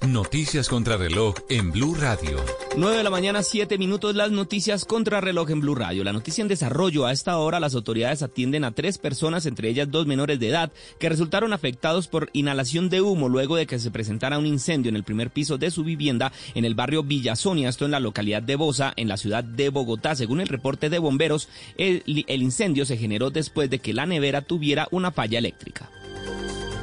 Noticias 0.08 0.70
contra 0.70 0.96
reloj 0.96 1.36
en 1.50 1.74
Blue 1.74 1.94
Radio. 1.94 2.38
9 2.78 2.98
de 2.98 3.04
la 3.04 3.10
mañana, 3.10 3.44
7 3.44 3.78
minutos, 3.78 4.16
las 4.16 4.32
noticias 4.32 4.86
contra 4.86 5.20
reloj 5.20 5.50
en 5.50 5.60
Blue 5.60 5.76
Radio. 5.76 6.06
La 6.06 6.14
noticia 6.14 6.42
en 6.42 6.48
desarrollo. 6.48 7.06
A 7.06 7.12
esta 7.12 7.38
hora 7.38 7.60
las 7.60 7.76
autoridades 7.76 8.24
atienden 8.24 8.64
a 8.64 8.72
tres 8.72 8.98
personas, 8.98 9.46
entre 9.46 9.68
ellas 9.68 9.92
dos 9.92 10.08
menores 10.08 10.40
de 10.40 10.48
edad, 10.48 10.72
que 11.00 11.10
resultaron 11.10 11.52
afectados 11.52 12.08
por 12.08 12.30
inhalación 12.32 12.90
de 12.90 13.02
humo 13.02 13.28
luego 13.28 13.58
de 13.58 13.68
que 13.68 13.78
se 13.78 13.92
presentara 13.92 14.40
un 14.40 14.46
incendio 14.46 14.88
en 14.88 14.96
el 14.96 15.04
primer 15.04 15.32
piso 15.32 15.58
de 15.58 15.70
su 15.70 15.84
vivienda 15.84 16.32
en 16.56 16.64
el 16.64 16.76
barrio 16.76 17.04
Villasonia, 17.04 17.68
esto 17.68 17.84
en 17.84 17.92
la 17.92 18.00
localidad 18.00 18.42
de 18.42 18.56
Bosa, 18.56 18.94
en 18.96 19.10
la 19.10 19.18
ciudad 19.18 19.44
de 19.44 19.68
Bogotá. 19.68 20.16
Según 20.16 20.40
el 20.40 20.48
reporte 20.48 20.90
de 20.90 21.00
bomberos, 21.00 21.50
el, 21.78 22.04
el 22.06 22.42
incendio 22.42 22.86
se 22.86 22.96
generó 22.96 23.32
después 23.32 23.70
de 23.70 23.80
que 23.80 23.94
la 23.94 24.06
nevera 24.06 24.44
tuviera 24.44 24.88
una 24.92 25.12
falla 25.12 25.40
eléctrica. 25.40 25.90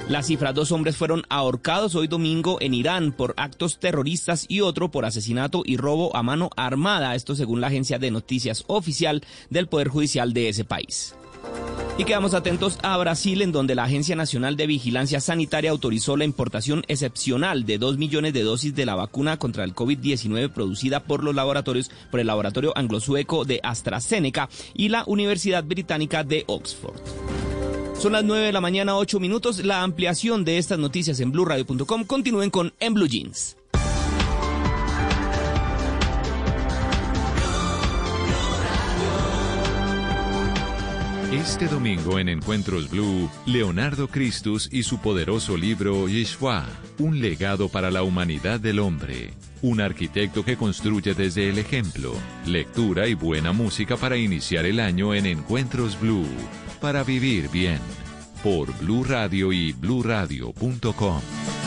La 0.09 0.23
cifra, 0.23 0.53
dos 0.53 0.71
hombres 0.71 0.97
fueron 0.97 1.25
ahorcados 1.31 1.97
hoy 1.97 2.07
domingo 2.07 2.59
en 2.61 2.75
Irán 2.75 3.11
por 3.11 3.35
actos 3.37 3.81
terroristas 3.81 4.47
y 4.49 4.61
otro 4.61 4.89
por 4.89 5.05
asesinato 5.05 5.63
y 5.67 5.79
robo 5.79 6.15
a 6.15 6.23
mano 6.23 6.49
armada, 6.57 7.17
esto 7.17 7.35
según 7.35 7.61
la 7.61 7.67
agencia 7.67 7.99
de 7.99 8.13
noticias 8.13 8.63
oficial 8.69 9.25
del 9.51 9.67
Poder 9.67 9.89
Judicial 9.89 10.33
de 10.33 10.49
ese 10.49 10.65
país. 10.65 11.17
Y 11.99 12.05
quedamos 12.05 12.35
atentos 12.35 12.79
a 12.83 12.97
Brasil, 12.99 13.43
en 13.43 13.51
donde 13.51 13.75
la 13.75 13.85
Agencia 13.85 14.15
Nacional 14.15 14.57
de 14.57 14.69
Vigilancia 14.69 15.19
Sanitaria 15.19 15.73
autorizó 15.73 16.17
la 16.17 16.25
importación 16.25 16.85
excepcional 16.87 17.67
de 17.67 17.79
dos 17.79 17.99
millones 17.99 18.33
de 18.33 18.45
dosis 18.45 18.77
de 18.77 18.87
la 18.87 18.95
vacuna 18.95 19.39
contra 19.39 19.65
el 19.65 19.75
COVID-19 19.75 20.53
producida 20.53 21.03
por 21.03 21.25
los 21.25 21.35
laboratorios, 21.35 21.91
por 22.13 22.21
el 22.21 22.29
laboratorio 22.29 22.73
anglo-sueco 22.77 23.45
de 23.45 23.59
AstraZeneca 23.63 24.49
y 24.73 24.89
la 24.89 25.03
Universidad 25.07 25.65
Británica 25.65 26.23
de 26.23 26.45
Oxford. 26.47 27.01
Son 27.99 28.13
las 28.13 28.25
9 28.25 28.47
de 28.47 28.53
la 28.53 28.61
mañana, 28.61 28.97
8 28.97 29.19
minutos. 29.19 29.65
La 29.65 29.83
ampliación 29.83 30.45
de 30.45 30.59
estas 30.59 30.79
noticias 30.79 31.19
en 31.21 31.33
blueradio.com. 31.33 32.05
Continúen 32.05 32.51
con 32.51 32.73
En 32.79 32.95
Blue 32.95 33.07
Jeans. 33.09 33.57
Este 41.33 41.67
domingo 41.69 42.19
en 42.19 42.29
Encuentros 42.29 42.89
Blue, 42.91 43.31
Leonardo 43.47 44.09
Christus 44.09 44.69
y 44.73 44.85
su 44.85 44.99
poderoso 44.99 45.57
libro 45.57 46.09
Yeshua, 46.09 46.67
un 46.99 47.21
legado 47.21 47.69
para 47.69 47.91
la 47.91 48.03
humanidad 48.03 48.61
del 48.61 48.79
hombre. 48.79 49.35
Un 49.63 49.81
arquitecto 49.81 50.45
que 50.45 50.57
construye 50.57 51.15
desde 51.15 51.49
el 51.49 51.59
ejemplo. 51.59 52.13
Lectura 52.47 53.09
y 53.09 53.15
buena 53.15 53.53
música 53.53 53.97
para 53.97 54.17
iniciar 54.17 54.67
el 54.67 54.81
año 54.81 55.15
en 55.15 55.27
Encuentros 55.27 55.99
Blue 56.01 56.27
para 56.77 57.03
vivir 57.03 57.49
bien. 57.51 57.81
Por 58.43 58.73
Blue 58.79 59.05
Radio 59.05 59.53
y 59.53 59.73
bluradio.com. 59.73 61.66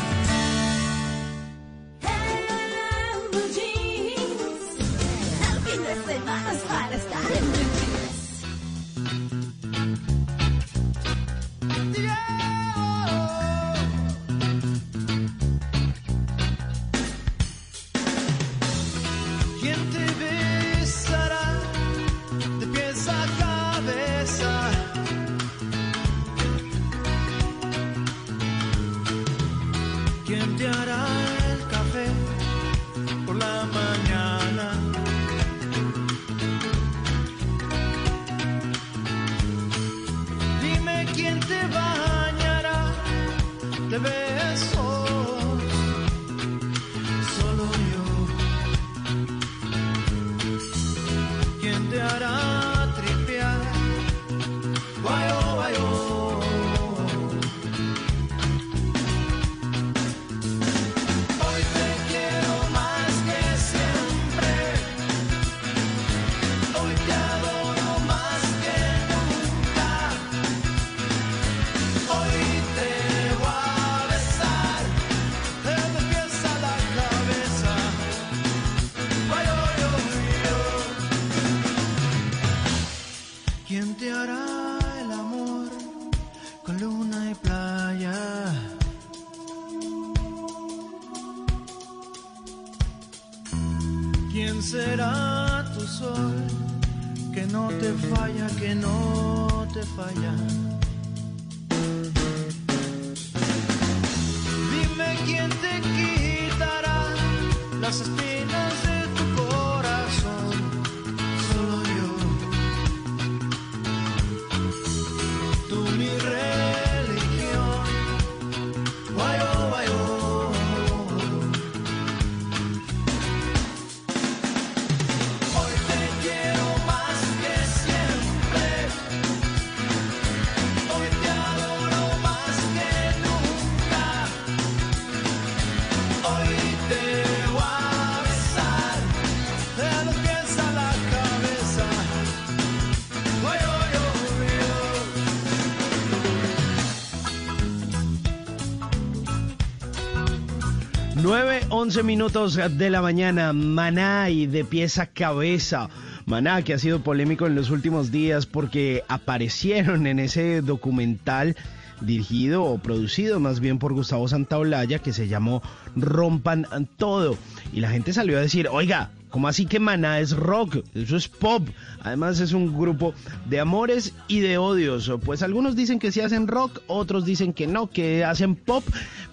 11 151.90 152.04
minutos 152.04 152.60
de 152.78 152.90
la 152.92 153.02
mañana, 153.02 153.52
Maná 153.52 154.30
y 154.30 154.46
de 154.46 154.64
pieza 154.64 155.02
a 155.02 155.06
cabeza. 155.08 155.90
Maná 156.28 156.62
que 156.62 156.76
ha 156.76 156.78
sido 156.78 157.02
polémico 157.02 157.48
en 157.48 157.56
los 157.56 157.72
últimos 157.72 158.12
días 158.12 158.46
porque 158.46 159.04
aparecieron 159.08 160.06
en 160.06 160.20
ese 160.20 160.62
documental 160.62 161.58
dirigido 162.00 162.64
o 162.64 162.78
producido 162.78 163.40
más 163.40 163.60
bien 163.60 163.80
por 163.80 163.94
Gustavo 163.94 164.28
Santaolalla 164.28 165.00
que 165.00 165.14
se 165.14 165.28
llamó 165.28 165.64
Rompan 165.96 166.68
Todo. 166.96 167.36
Y 167.74 167.80
la 167.80 167.90
gente 167.90 168.14
salió 168.14 168.38
a 168.38 168.42
decir, 168.42 168.68
oiga, 168.72 169.10
¿cómo 169.30 169.48
así 169.48 169.66
que 169.66 169.80
Maná 169.80 170.20
es 170.20 170.36
rock? 170.36 170.78
Eso 170.94 171.18
es 171.18 171.28
pop. 171.28 171.68
Además 172.02 172.40
es 172.40 172.54
un 172.54 172.78
grupo 172.78 173.14
de 173.46 173.60
amores 173.60 174.14
y 174.28 174.40
de 174.40 174.58
odios. 174.58 175.12
Pues 175.24 175.44
algunos 175.44 175.76
dicen 175.76 176.00
que 176.00 176.12
sí 176.12 176.22
hacen 176.22 176.48
rock, 176.48 176.82
otros 176.88 177.26
dicen 177.26 177.54
que 177.54 177.68
no, 177.68 177.90
que 177.90 178.24
hacen 178.24 178.56
pop. 178.56 178.84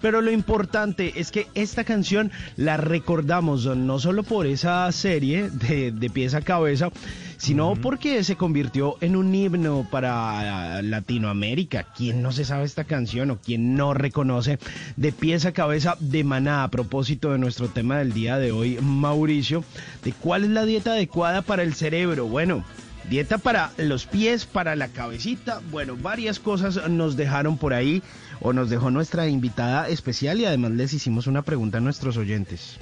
Pero 0.01 0.21
lo 0.21 0.31
importante 0.31 1.13
es 1.19 1.31
que 1.31 1.47
esta 1.55 1.83
canción 1.83 2.31
la 2.55 2.77
recordamos 2.77 3.65
no 3.65 3.99
solo 3.99 4.23
por 4.23 4.45
esa 4.45 4.91
serie 4.91 5.49
de, 5.49 5.91
de 5.91 6.09
pies 6.09 6.33
a 6.33 6.41
cabeza, 6.41 6.89
sino 7.37 7.75
porque 7.75 8.23
se 8.23 8.35
convirtió 8.35 8.97
en 9.01 9.15
un 9.15 9.33
himno 9.33 9.87
para 9.89 10.81
Latinoamérica. 10.81 11.83
¿Quién 11.95 12.21
no 12.21 12.31
se 12.31 12.45
sabe 12.45 12.65
esta 12.65 12.83
canción 12.83 13.31
o 13.31 13.37
quién 13.37 13.75
no 13.75 13.93
reconoce 13.93 14.59
de 14.95 15.11
pies 15.11 15.45
a 15.45 15.51
cabeza 15.51 15.95
de 15.99 16.23
maná? 16.23 16.63
A 16.63 16.69
propósito 16.69 17.31
de 17.31 17.37
nuestro 17.37 17.67
tema 17.69 17.99
del 17.99 18.13
día 18.13 18.37
de 18.37 18.51
hoy, 18.51 18.79
Mauricio, 18.81 19.63
de 20.03 20.13
cuál 20.13 20.43
es 20.43 20.49
la 20.49 20.65
dieta 20.65 20.91
adecuada 20.91 21.41
para 21.41 21.63
el 21.63 21.73
cerebro. 21.73 22.27
Bueno. 22.27 22.63
Dieta 23.09 23.37
para 23.37 23.71
los 23.77 24.05
pies, 24.05 24.45
para 24.45 24.75
la 24.75 24.89
cabecita. 24.89 25.61
Bueno, 25.71 25.95
varias 25.95 26.39
cosas 26.41 26.89
nos 26.89 27.15
dejaron 27.15 27.57
por 27.57 27.73
ahí 27.73 28.03
o 28.41 28.51
nos 28.51 28.69
dejó 28.69 28.91
nuestra 28.91 29.29
invitada 29.29 29.87
especial 29.87 30.41
y 30.41 30.45
además 30.45 30.71
les 30.71 30.91
hicimos 30.91 31.25
una 31.25 31.41
pregunta 31.41 31.77
a 31.77 31.81
nuestros 31.81 32.17
oyentes. 32.17 32.77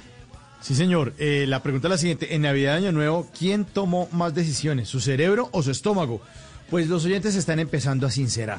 Sí, 0.66 0.74
señor. 0.74 1.12
Eh, 1.18 1.44
la 1.46 1.62
pregunta 1.62 1.86
es 1.86 1.90
la 1.90 1.98
siguiente. 1.98 2.34
En 2.34 2.42
Navidad 2.42 2.72
de 2.72 2.78
Año 2.78 2.90
Nuevo, 2.90 3.30
¿quién 3.38 3.64
tomó 3.64 4.08
más 4.10 4.34
decisiones? 4.34 4.88
¿Su 4.88 4.98
cerebro 4.98 5.48
o 5.52 5.62
su 5.62 5.70
estómago? 5.70 6.20
Pues 6.68 6.88
los 6.88 7.04
oyentes 7.04 7.36
están 7.36 7.60
empezando 7.60 8.04
a 8.04 8.10
sincerar. 8.10 8.58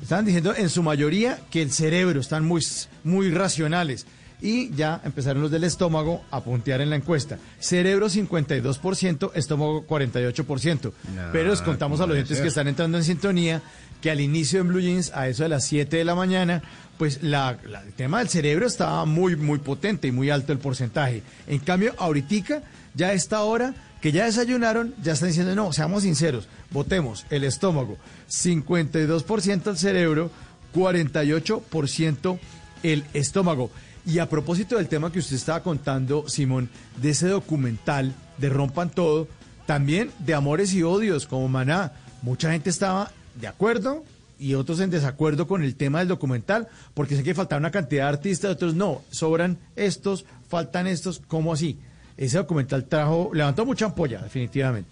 Están 0.00 0.24
diciendo 0.24 0.54
en 0.54 0.68
su 0.68 0.84
mayoría 0.84 1.40
que 1.50 1.60
el 1.60 1.72
cerebro, 1.72 2.20
están 2.20 2.44
muy, 2.44 2.64
muy 3.02 3.32
racionales. 3.32 4.06
Y 4.40 4.70
ya 4.76 5.00
empezaron 5.04 5.42
los 5.42 5.50
del 5.50 5.64
estómago 5.64 6.22
a 6.30 6.40
puntear 6.44 6.80
en 6.82 6.90
la 6.90 6.96
encuesta. 6.96 7.38
Cerebro 7.58 8.08
52%, 8.08 9.32
estómago 9.34 9.84
48%. 9.88 10.92
Pero 11.32 11.50
les 11.50 11.62
contamos 11.62 11.98
a 11.98 12.02
los 12.02 12.10
¿cómo 12.10 12.14
oyentes 12.14 12.40
que 12.40 12.48
están 12.48 12.68
entrando 12.68 12.96
en 12.96 13.02
sintonía 13.02 13.60
que 14.04 14.10
al 14.10 14.20
inicio 14.20 14.60
en 14.60 14.68
Blue 14.68 14.80
Jeans, 14.80 15.12
a 15.14 15.28
eso 15.28 15.44
de 15.44 15.48
las 15.48 15.64
7 15.64 15.96
de 15.96 16.04
la 16.04 16.14
mañana, 16.14 16.62
pues 16.98 17.22
la, 17.22 17.58
el 17.64 17.92
tema 17.94 18.18
del 18.18 18.28
cerebro 18.28 18.66
estaba 18.66 19.04
muy, 19.04 19.36
muy 19.36 19.58
potente 19.58 20.08
y 20.08 20.12
muy 20.12 20.30
alto 20.30 20.52
el 20.52 20.58
porcentaje. 20.58 21.22
En 21.46 21.58
cambio, 21.58 21.94
ahorita, 21.98 22.62
ya 22.94 23.08
a 23.08 23.12
esta 23.12 23.42
hora, 23.42 23.74
que 24.00 24.12
ya 24.12 24.26
desayunaron, 24.26 24.94
ya 25.02 25.14
están 25.14 25.28
diciendo, 25.30 25.54
no, 25.54 25.72
seamos 25.72 26.02
sinceros, 26.02 26.46
votemos 26.70 27.24
el 27.30 27.44
estómago, 27.44 27.96
52% 28.28 29.70
el 29.70 29.78
cerebro, 29.78 30.30
48% 30.74 32.38
el 32.82 33.04
estómago. 33.14 33.70
Y 34.06 34.18
a 34.18 34.28
propósito 34.28 34.76
del 34.76 34.88
tema 34.88 35.10
que 35.10 35.20
usted 35.20 35.36
estaba 35.36 35.62
contando, 35.62 36.28
Simón, 36.28 36.68
de 37.00 37.10
ese 37.10 37.28
documental 37.28 38.12
de 38.36 38.50
Rompan 38.50 38.90
Todo, 38.90 39.26
también 39.66 40.10
de 40.18 40.34
amores 40.34 40.74
y 40.74 40.82
odios 40.82 41.26
como 41.26 41.48
Maná, 41.48 41.92
mucha 42.20 42.52
gente 42.52 42.68
estaba 42.68 43.10
de 43.40 43.46
acuerdo 43.46 44.04
y 44.38 44.54
otros 44.54 44.80
en 44.80 44.90
desacuerdo 44.90 45.46
con 45.46 45.62
el 45.62 45.76
tema 45.76 46.00
del 46.00 46.08
documental, 46.08 46.68
porque 46.94 47.16
sé 47.16 47.22
que 47.22 47.34
faltaba 47.34 47.60
una 47.60 47.70
cantidad 47.70 48.04
de 48.04 48.08
artistas, 48.08 48.52
otros 48.52 48.74
no, 48.74 49.02
sobran 49.10 49.58
estos, 49.76 50.24
faltan 50.48 50.86
estos, 50.86 51.20
¿cómo 51.26 51.52
así? 51.52 51.78
Ese 52.16 52.38
documental 52.38 52.84
trajo, 52.84 53.30
levantó 53.32 53.66
mucha 53.66 53.86
ampolla, 53.86 54.20
definitivamente. 54.22 54.90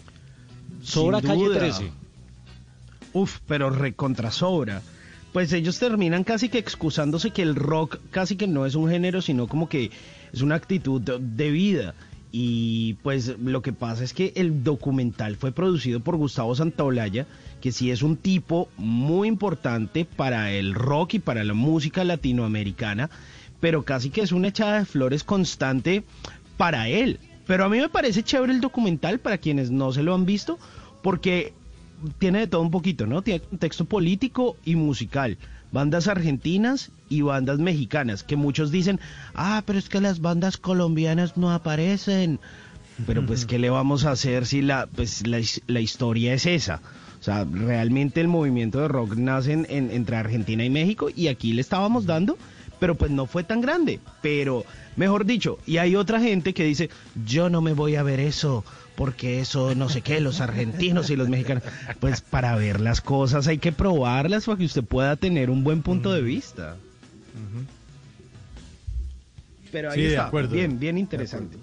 Sobra 0.81 1.19
Sin 1.19 1.29
calle 1.29 1.45
duda. 1.45 1.59
13. 1.59 1.91
uf, 3.13 3.39
pero 3.47 3.69
recontrasobra. 3.69 4.81
Pues 5.31 5.51
ellos 5.51 5.79
terminan 5.79 6.23
casi 6.23 6.49
que 6.49 6.59
excusándose 6.59 7.31
que 7.31 7.41
el 7.41 7.55
rock 7.55 7.97
casi 8.11 8.35
que 8.35 8.47
no 8.47 8.65
es 8.65 8.75
un 8.75 8.89
género, 8.89 9.21
sino 9.21 9.47
como 9.47 9.67
que 9.67 9.89
es 10.31 10.41
una 10.41 10.55
actitud 10.55 11.01
de 11.01 11.51
vida. 11.51 11.95
Y 12.35 12.95
pues 13.03 13.37
lo 13.37 13.61
que 13.61 13.73
pasa 13.73 14.03
es 14.03 14.11
que 14.11 14.33
el 14.35 14.63
documental 14.63 15.35
fue 15.35 15.51
producido 15.51 15.99
por 15.99 16.15
Gustavo 16.15 16.55
Santaolalla, 16.55 17.27
que 17.61 17.71
sí 17.71 17.91
es 17.91 18.01
un 18.01 18.17
tipo 18.17 18.69
muy 18.75 19.27
importante 19.27 20.03
para 20.03 20.51
el 20.51 20.73
rock 20.73 21.13
y 21.13 21.19
para 21.19 21.43
la 21.43 21.53
música 21.53 22.03
latinoamericana, 22.03 23.11
pero 23.59 23.83
casi 23.83 24.09
que 24.09 24.21
es 24.21 24.31
una 24.31 24.47
echada 24.47 24.79
de 24.79 24.85
flores 24.85 25.23
constante 25.23 26.03
para 26.57 26.89
él. 26.89 27.19
Pero 27.45 27.65
a 27.65 27.69
mí 27.69 27.77
me 27.77 27.89
parece 27.89 28.23
chévere 28.23 28.51
el 28.51 28.61
documental 28.61 29.19
para 29.19 29.37
quienes 29.37 29.69
no 29.69 29.91
se 29.91 30.01
lo 30.01 30.15
han 30.15 30.25
visto, 30.25 30.57
porque 31.03 31.53
tiene 32.17 32.39
de 32.39 32.47
todo 32.47 32.61
un 32.61 32.71
poquito, 32.71 33.05
¿no? 33.05 33.21
Tiene 33.21 33.41
texto 33.59 33.85
político 33.85 34.57
y 34.65 34.75
musical, 34.75 35.37
bandas 35.73 36.07
argentinas 36.07 36.91
y 37.09 37.21
bandas 37.21 37.59
mexicanas, 37.59 38.23
que 38.23 38.37
muchos 38.37 38.71
dicen, 38.71 38.99
ah, 39.35 39.61
pero 39.65 39.77
es 39.79 39.89
que 39.89 39.99
las 39.99 40.21
bandas 40.21 40.55
colombianas 40.57 41.35
no 41.35 41.51
aparecen. 41.51 42.39
Pero 43.07 43.25
pues, 43.25 43.45
¿qué 43.45 43.57
le 43.59 43.69
vamos 43.71 44.05
a 44.05 44.11
hacer 44.11 44.45
si 44.45 44.61
la, 44.61 44.85
pues, 44.87 45.25
la, 45.27 45.41
la 45.67 45.79
historia 45.81 46.33
es 46.35 46.45
esa? 46.45 46.79
O 47.19 47.23
sea, 47.23 47.43
realmente 47.51 48.21
el 48.21 48.27
movimiento 48.27 48.79
de 48.81 48.87
rock 48.87 49.15
nace 49.15 49.53
en- 49.53 49.65
en- 49.69 49.89
entre 49.91 50.15
Argentina 50.15 50.63
y 50.63 50.69
México 50.69 51.07
y 51.13 51.27
aquí 51.27 51.53
le 51.53 51.61
estábamos 51.61 52.05
dando, 52.05 52.37
pero 52.79 52.95
pues 52.95 53.09
no 53.11 53.25
fue 53.25 53.43
tan 53.43 53.61
grande. 53.61 53.99
Pero, 54.21 54.65
mejor 54.95 55.25
dicho, 55.25 55.57
y 55.65 55.77
hay 55.77 55.95
otra 55.95 56.19
gente 56.19 56.53
que 56.53 56.65
dice, 56.65 56.89
yo 57.25 57.49
no 57.49 57.61
me 57.61 57.73
voy 57.73 57.95
a 57.95 58.03
ver 58.03 58.19
eso, 58.19 58.63
porque 58.95 59.39
eso 59.39 59.73
no 59.75 59.89
sé 59.89 60.01
qué, 60.01 60.19
los 60.21 60.39
argentinos 60.41 61.09
y 61.09 61.15
los 61.15 61.29
mexicanos. 61.29 61.63
Pues 61.99 62.21
para 62.21 62.55
ver 62.55 62.79
las 62.79 63.01
cosas 63.01 63.47
hay 63.47 63.57
que 63.57 63.71
probarlas 63.71 64.45
para 64.45 64.57
que 64.57 64.65
usted 64.65 64.83
pueda 64.83 65.15
tener 65.15 65.49
un 65.49 65.63
buen 65.63 65.81
punto 65.81 66.11
de 66.13 66.21
vista. 66.21 66.75
Pero 69.71 69.91
ahí 69.91 69.99
Sí, 70.01 70.05
está, 70.07 70.27
acuerdo. 70.27 70.55
bien, 70.55 70.79
bien 70.79 70.97
interesante. 70.97 71.57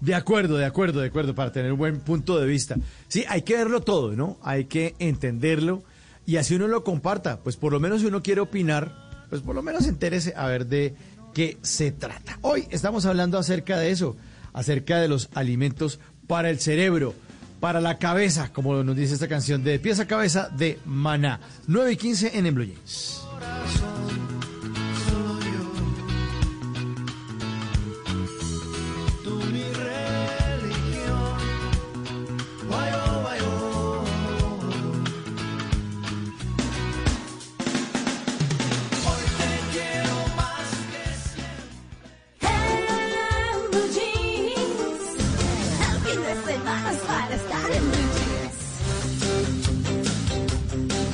De 0.00 0.14
acuerdo, 0.14 0.56
de 0.56 0.64
acuerdo, 0.64 1.00
de 1.00 1.08
acuerdo, 1.08 1.34
para 1.34 1.52
tener 1.52 1.72
un 1.72 1.78
buen 1.78 2.00
punto 2.00 2.40
de 2.40 2.46
vista. 2.46 2.76
Sí, 3.08 3.24
hay 3.28 3.42
que 3.42 3.56
verlo 3.56 3.82
todo, 3.82 4.16
¿no? 4.16 4.38
Hay 4.42 4.64
que 4.64 4.94
entenderlo 4.98 5.82
y 6.26 6.36
así 6.36 6.54
uno 6.54 6.66
lo 6.66 6.82
comparta. 6.82 7.38
Pues 7.40 7.56
por 7.56 7.72
lo 7.72 7.78
menos 7.78 8.00
si 8.00 8.06
uno 8.06 8.22
quiere 8.22 8.40
opinar, 8.40 9.10
pues 9.28 9.42
por 9.42 9.54
lo 9.54 9.62
menos 9.62 9.86
entérese 9.86 10.32
a 10.36 10.46
ver 10.46 10.66
de 10.66 10.94
qué 11.34 11.58
se 11.62 11.92
trata. 11.92 12.38
Hoy 12.40 12.66
estamos 12.70 13.06
hablando 13.06 13.38
acerca 13.38 13.78
de 13.78 13.90
eso, 13.90 14.16
acerca 14.52 14.98
de 14.98 15.08
los 15.08 15.28
alimentos 15.34 16.00
para 16.32 16.48
el 16.48 16.58
cerebro, 16.58 17.14
para 17.60 17.78
la 17.78 17.98
cabeza, 17.98 18.50
como 18.54 18.82
nos 18.82 18.96
dice 18.96 19.12
esta 19.12 19.28
canción 19.28 19.62
de 19.62 19.78
pieza 19.78 20.04
a 20.04 20.06
cabeza 20.06 20.48
de 20.48 20.78
Maná. 20.86 21.38
9 21.66 21.92
y 21.92 21.96
15 21.98 22.38
en 22.38 22.46
En 22.46 22.56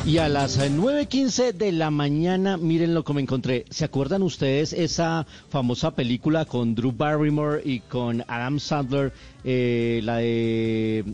Y 0.09 0.16
a 0.16 0.26
las 0.30 0.56
eh, 0.56 0.70
9.15 0.70 1.52
de 1.52 1.70
la 1.70 1.90
mañana, 1.90 2.56
miren 2.56 2.94
lo 2.94 3.05
que 3.05 3.12
me 3.12 3.20
encontré. 3.20 3.66
¿Se 3.68 3.85
acuerdan 3.85 4.22
ustedes 4.22 4.72
esa 4.72 5.26
famosa 5.51 5.90
película 5.90 6.47
con 6.47 6.74
Drew 6.74 6.93
Barrymore 6.93 7.60
y 7.62 7.80
con 7.80 8.24
Adam 8.26 8.59
Sandler, 8.59 9.12
eh, 9.44 10.01
la 10.02 10.16
de 10.16 11.05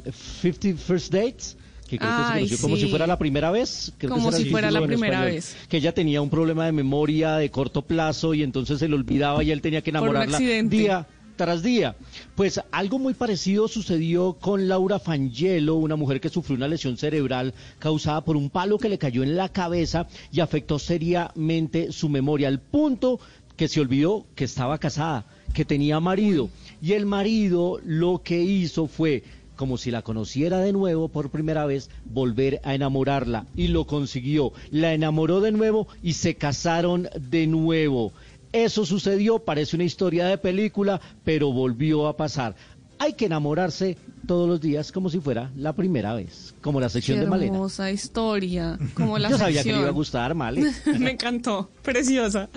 50 0.40 0.80
First 0.80 1.12
Dates? 1.12 1.56
Que 1.88 1.98
creo 1.98 2.08
que 2.08 2.24
se 2.24 2.32
conoció 2.34 2.58
como 2.60 2.76
si 2.76 2.88
fuera 2.88 3.08
la 3.08 3.18
primera 3.18 3.50
vez. 3.50 3.92
Creo 3.98 4.10
que 4.10 4.14
Como 4.14 4.28
era 4.28 4.38
si 4.38 4.44
fuera 4.44 4.70
la 4.70 4.82
primera 4.82 5.16
español. 5.16 5.34
vez. 5.34 5.56
Que 5.68 5.78
ella 5.78 5.92
tenía 5.92 6.22
un 6.22 6.30
problema 6.30 6.64
de 6.64 6.70
memoria 6.70 7.34
de 7.38 7.50
corto 7.50 7.82
plazo 7.82 8.32
y 8.32 8.44
entonces 8.44 8.78
se 8.78 8.86
le 8.86 8.94
olvidaba 8.94 9.42
y 9.42 9.50
él 9.50 9.60
tenía 9.60 9.82
que 9.82 9.90
enamorarla 9.90 10.38
día 10.38 11.04
tras 11.36 11.62
día. 11.62 11.96
Pues 12.34 12.60
algo 12.70 12.98
muy 12.98 13.14
parecido 13.14 13.68
sucedió 13.68 14.34
con 14.34 14.68
Laura 14.68 14.98
Fangelo, 14.98 15.76
una 15.76 15.96
mujer 15.96 16.20
que 16.20 16.28
sufrió 16.28 16.56
una 16.56 16.68
lesión 16.68 16.96
cerebral 16.96 17.54
causada 17.78 18.24
por 18.24 18.36
un 18.36 18.50
palo 18.50 18.78
que 18.78 18.88
le 18.88 18.98
cayó 18.98 19.22
en 19.22 19.36
la 19.36 19.48
cabeza 19.48 20.06
y 20.32 20.40
afectó 20.40 20.78
seriamente 20.78 21.92
su 21.92 22.08
memoria, 22.08 22.48
al 22.48 22.60
punto 22.60 23.20
que 23.56 23.68
se 23.68 23.80
olvidó 23.80 24.26
que 24.34 24.44
estaba 24.44 24.78
casada, 24.78 25.26
que 25.52 25.64
tenía 25.64 26.00
marido. 26.00 26.50
Y 26.82 26.92
el 26.92 27.06
marido 27.06 27.78
lo 27.84 28.22
que 28.22 28.42
hizo 28.42 28.86
fue 28.86 29.22
como 29.56 29.78
si 29.78 29.90
la 29.90 30.02
conociera 30.02 30.58
de 30.58 30.72
nuevo 30.72 31.08
por 31.08 31.30
primera 31.30 31.64
vez, 31.64 31.90
volver 32.04 32.60
a 32.64 32.74
enamorarla. 32.74 33.46
Y 33.56 33.68
lo 33.68 33.86
consiguió. 33.86 34.52
La 34.70 34.94
enamoró 34.94 35.40
de 35.40 35.52
nuevo 35.52 35.86
y 36.02 36.14
se 36.14 36.34
casaron 36.34 37.08
de 37.18 37.46
nuevo. 37.46 38.12
Eso 38.54 38.86
sucedió, 38.86 39.40
parece 39.40 39.74
una 39.74 39.84
historia 39.84 40.26
de 40.26 40.38
película, 40.38 41.00
pero 41.24 41.50
volvió 41.52 42.06
a 42.06 42.16
pasar. 42.16 42.54
Hay 43.00 43.14
que 43.14 43.26
enamorarse 43.26 43.98
todos 44.28 44.48
los 44.48 44.60
días 44.60 44.92
como 44.92 45.10
si 45.10 45.18
fuera 45.18 45.50
la 45.56 45.72
primera 45.72 46.14
vez, 46.14 46.54
como 46.60 46.78
la 46.78 46.88
sección 46.88 47.18
Qué 47.18 47.24
de 47.24 47.30
Malena. 47.30 47.52
hermosa 47.52 47.90
historia. 47.90 48.78
Como 48.94 49.18
la 49.18 49.28
Yo 49.30 49.38
sabía 49.38 49.64
que 49.64 49.72
le 49.72 49.80
iba 49.80 49.88
a 49.88 49.90
gustar, 49.90 50.36
Male. 50.36 50.72
me 51.00 51.10
encantó, 51.10 51.68
preciosa. 51.82 52.48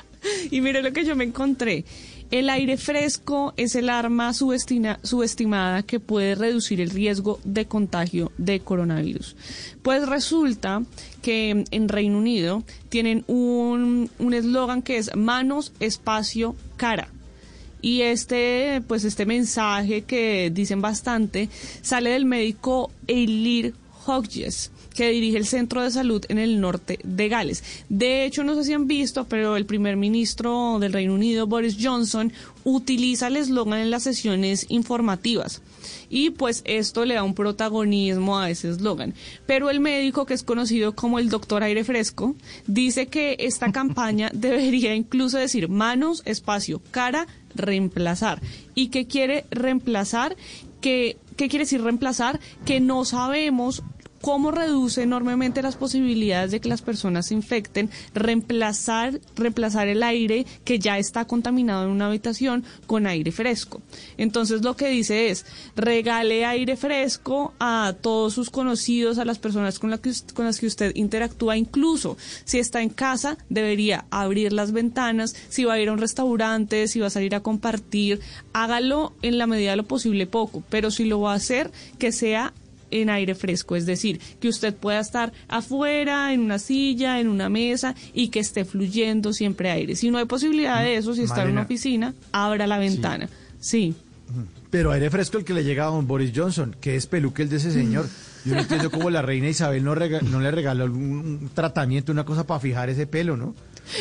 Y 0.52 0.62
mire 0.62 0.84
lo 0.84 0.94
que 0.94 1.04
yo 1.04 1.16
me 1.16 1.24
encontré. 1.24 1.84
El 2.30 2.50
aire 2.50 2.78
fresco 2.78 3.54
es 3.56 3.76
el 3.76 3.90
arma 3.90 4.34
subestimada 4.34 5.84
que 5.84 6.00
puede 6.00 6.36
reducir 6.36 6.82
el 6.82 6.90
riesgo 6.90 7.40
de 7.46 7.66
contagio 7.66 8.32
de 8.38 8.60
coronavirus. 8.60 9.36
Pues 9.82 10.08
resulta 10.08 10.84
que 11.22 11.66
en 11.72 11.90
Reino 11.90 12.18
Unido 12.18 12.64
tienen 12.90 13.24
un 13.28 14.10
un 14.20 14.34
eslogan 14.34 14.82
que 14.82 14.98
es 14.98 15.16
manos, 15.16 15.72
espacio, 15.80 16.56
cara. 16.76 17.10
Y 17.82 18.02
este, 18.02 18.82
pues 18.88 19.04
este 19.04 19.26
mensaje 19.26 20.02
que 20.02 20.52
dicen 20.54 20.82
bastante 20.82 21.50
sale 21.82 22.10
del 22.12 22.26
médico 22.26 22.92
Eilir 23.08 23.74
Hodges, 24.06 24.72
que 24.98 25.12
dirige 25.12 25.38
el 25.38 25.46
centro 25.46 25.84
de 25.84 25.92
salud 25.92 26.26
en 26.28 26.40
el 26.40 26.60
norte 26.60 26.98
de 27.04 27.30
Gales. 27.30 27.64
De 27.88 28.26
hecho, 28.26 28.44
no 28.44 28.56
sé 28.56 28.64
si 28.64 28.74
han 28.74 28.88
visto, 28.88 29.26
pero 29.26 29.56
el 29.56 29.68
primer 29.68 29.96
ministro 29.96 30.80
del 30.80 30.92
Reino 30.92 31.14
Unido, 31.14 31.46
Boris 31.46 31.78
Johnson, 31.80 32.34
utiliza 32.64 33.28
el 33.28 33.38
eslogan 33.38 33.80
en 33.80 33.92
las 33.92 34.02
sesiones 34.02 34.66
informativas. 34.70 35.62
Y 36.10 36.32
pues 36.32 36.64
esto 36.66 37.06
le 37.06 37.14
da 37.14 37.22
un 37.22 37.36
protagonismo 37.36 38.40
a 38.40 38.50
ese 38.50 38.72
eslogan. 38.72 39.14
Pero 39.46 39.70
el 39.70 39.82
médico, 39.82 40.26
que 40.26 40.34
es 40.34 40.42
conocido 40.42 40.96
como 40.96 41.20
el 41.20 41.30
doctor 41.30 41.62
aire 41.62 41.84
fresco, 41.84 42.36
dice 42.66 43.06
que 43.06 43.36
esta 43.38 43.72
campaña 43.72 44.32
debería 44.34 44.96
incluso 44.96 45.38
decir 45.38 45.70
manos, 45.70 46.24
espacio, 46.26 46.82
cara, 46.90 47.28
reemplazar. 47.54 48.42
¿Y 48.74 48.88
qué 48.88 49.06
quiere 49.06 49.46
reemplazar? 49.52 50.36
Que, 50.82 51.18
¿Qué 51.36 51.50
quiere 51.50 51.66
decir 51.66 51.84
reemplazar? 51.84 52.40
Que 52.66 52.80
no 52.80 53.06
sabemos 53.06 53.84
cómo 54.28 54.52
reduce 54.52 55.04
enormemente 55.04 55.62
las 55.62 55.78
posibilidades 55.78 56.52
de 56.52 56.60
que 56.60 56.68
las 56.68 56.82
personas 56.82 57.28
se 57.28 57.34
infecten, 57.34 57.90
reemplazar, 58.14 59.22
el 59.88 60.04
aire 60.04 60.46
que 60.66 60.80
ya 60.80 60.98
está 60.98 61.24
contaminado 61.24 61.86
en 61.86 61.92
una 61.92 62.08
habitación 62.08 62.66
con 62.88 63.08
aire 63.08 63.32
fresco. 63.32 63.82
Entonces 64.18 64.64
lo 64.64 64.76
que 64.76 64.90
dice 64.90 65.30
es, 65.30 65.46
regale 65.78 66.44
aire 66.44 66.76
fresco 66.76 67.54
a 67.58 67.96
todos 68.02 68.34
sus 68.34 68.50
conocidos, 68.50 69.18
a 69.18 69.24
las 69.24 69.40
personas 69.40 69.80
con, 69.80 69.98
con 70.34 70.44
las 70.44 70.60
que 70.60 70.68
usted 70.68 70.92
interactúa, 70.96 71.56
incluso 71.56 72.18
si 72.44 72.60
está 72.60 72.82
en 72.82 72.90
casa, 72.90 73.38
debería 73.48 74.08
abrir 74.10 74.52
las 74.52 74.74
ventanas, 74.74 75.38
si 75.48 75.64
va 75.64 75.76
a 75.76 75.80
ir 75.80 75.88
a 75.88 75.94
un 75.94 76.00
restaurante, 76.00 76.90
si 76.90 77.00
va 77.00 77.08
a 77.08 77.12
salir 77.12 77.34
a 77.34 77.40
compartir, 77.40 78.20
hágalo 78.52 79.14
en 79.22 79.38
la 79.38 79.48
medida 79.48 79.70
de 79.70 79.78
lo 79.78 79.88
posible 79.88 80.28
poco, 80.28 80.64
pero 80.70 80.92
si 80.92 81.06
lo 81.06 81.22
va 81.22 81.32
a 81.32 81.36
hacer, 81.36 81.72
que 81.98 82.12
sea 82.12 82.54
en 82.92 83.10
aire 83.10 83.36
fresco, 83.36 83.76
es 83.76 83.86
decir, 83.86 84.20
que 84.40 84.48
usted 84.50 84.74
pueda 84.76 85.00
estar 85.00 85.34
afuera, 85.48 86.34
en 86.34 86.42
una 86.42 86.60
silla, 86.60 87.20
en 87.20 87.28
una 87.28 87.50
mesa 87.50 87.96
y 88.14 88.30
que 88.30 88.40
esté 88.40 88.66
fluyendo 88.66 89.34
siempre 89.34 89.70
aire. 89.72 89.96
Si 89.96 90.10
no 90.12 90.18
hay 90.18 90.26
posibilidad 90.26 90.82
de 90.82 90.96
eso, 90.98 91.14
si 91.14 91.22
está 91.24 91.44
en 91.44 91.52
una 91.52 91.62
oficina, 91.64 92.14
abra 92.32 92.68
la 92.68 92.78
ventana. 92.78 93.28
Sí. 93.60 93.94
Pero 94.70 94.92
aire 94.92 95.10
fresco 95.10 95.38
el 95.38 95.46
que 95.46 95.54
le 95.54 95.64
llega 95.64 95.84
a 95.86 95.88
don 95.88 96.08
Boris 96.08 96.32
Johnson, 96.36 96.76
que 96.82 96.96
es 96.96 97.08
peluque 97.08 97.44
el 97.44 97.50
de 97.50 97.58
ese 97.58 97.72
señor. 97.72 98.08
Yo 98.46 98.54
no 98.56 98.62
entiendo 98.62 98.90
cómo 98.92 99.10
la 99.10 99.22
reina 99.22 99.50
Isabel 99.50 99.84
no, 99.84 99.94
rega- 99.96 100.22
no 100.22 100.40
le 100.40 100.52
regaló 100.52 100.86
un, 100.86 100.94
un 101.42 101.50
tratamiento, 101.54 102.12
una 102.12 102.24
cosa 102.26 102.46
para 102.48 102.60
fijar 102.60 102.90
ese 102.90 103.06
pelo, 103.08 103.36
¿no? 103.36 103.56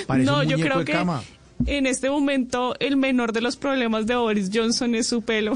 Parece 0.07 0.31
no, 0.31 0.39
un 0.39 0.45
yo 0.45 0.51
muñeco 0.57 0.63
creo 0.69 0.79
de 0.81 0.85
que 0.85 0.93
cama. 0.93 1.23
En 1.65 1.87
este 1.87 2.11
momento 2.11 2.75
el 2.81 2.97
menor 2.97 3.33
de 3.33 3.41
los 3.41 3.57
problemas 3.57 4.07
de 4.07 4.15
Boris 4.17 4.51
Johnson 4.53 4.95
es 4.95 5.07
su 5.07 5.23
pelo. 5.23 5.55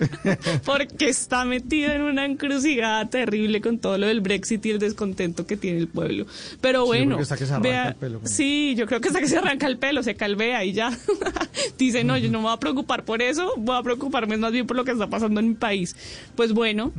porque 0.64 1.08
está 1.08 1.44
metido 1.44 1.92
en 1.92 2.02
una 2.02 2.24
encrucijada 2.24 3.08
terrible 3.08 3.60
con 3.60 3.78
todo 3.78 3.98
lo 3.98 4.06
del 4.06 4.20
Brexit 4.20 4.64
y 4.66 4.70
el 4.70 4.78
descontento 4.78 5.46
que 5.46 5.56
tiene 5.56 5.78
el 5.78 5.88
pueblo. 5.88 6.26
Pero 6.60 6.82
Sí, 6.82 6.86
bueno, 6.86 7.10
porque 7.16 7.22
está 7.22 7.36
que 7.36 7.46
se 7.46 7.52
arranca 7.52 7.68
vea- 7.68 7.88
el 7.88 7.94
pelo 7.94 8.20
sí, 8.24 8.74
yo 8.76 8.86
creo 8.86 9.00
que 9.00 9.08
está 9.08 9.20
que 9.20 9.28
se 9.28 9.36
arranca 9.38 9.66
el 9.66 9.78
pelo, 9.78 10.02
se 10.02 10.14
calvea 10.14 10.64
y 10.64 10.72
ya. 10.72 10.90
Dice, 11.78 12.04
no, 12.04 12.16
yo 12.16 12.30
no 12.30 12.38
me 12.38 12.44
voy 12.44 12.54
a 12.54 12.58
preocupar 12.60 13.04
por 13.04 13.22
eso, 13.22 13.52
voy 13.56 13.76
a 13.78 13.82
preocuparme 13.82 14.36
más 14.36 14.52
bien 14.52 14.66
por 14.66 14.76
lo 14.76 14.84
que 14.84 14.92
está 14.92 15.06
pasando 15.08 15.40
en 15.40 15.48
mi 15.50 15.54
país. 15.54 15.94
Pues 16.34 16.52
bueno. 16.52 16.92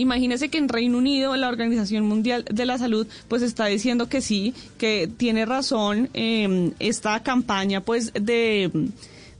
Imagínese 0.00 0.48
que 0.48 0.56
en 0.56 0.70
Reino 0.70 0.96
Unido 0.96 1.36
la 1.36 1.48
Organización 1.48 2.06
Mundial 2.06 2.46
de 2.50 2.64
la 2.64 2.78
Salud 2.78 3.06
pues 3.28 3.42
está 3.42 3.66
diciendo 3.66 4.08
que 4.08 4.22
sí, 4.22 4.54
que 4.78 5.10
tiene 5.14 5.44
razón 5.44 6.08
eh, 6.14 6.72
esta 6.78 7.22
campaña 7.22 7.82
pues 7.82 8.10
de 8.14 8.70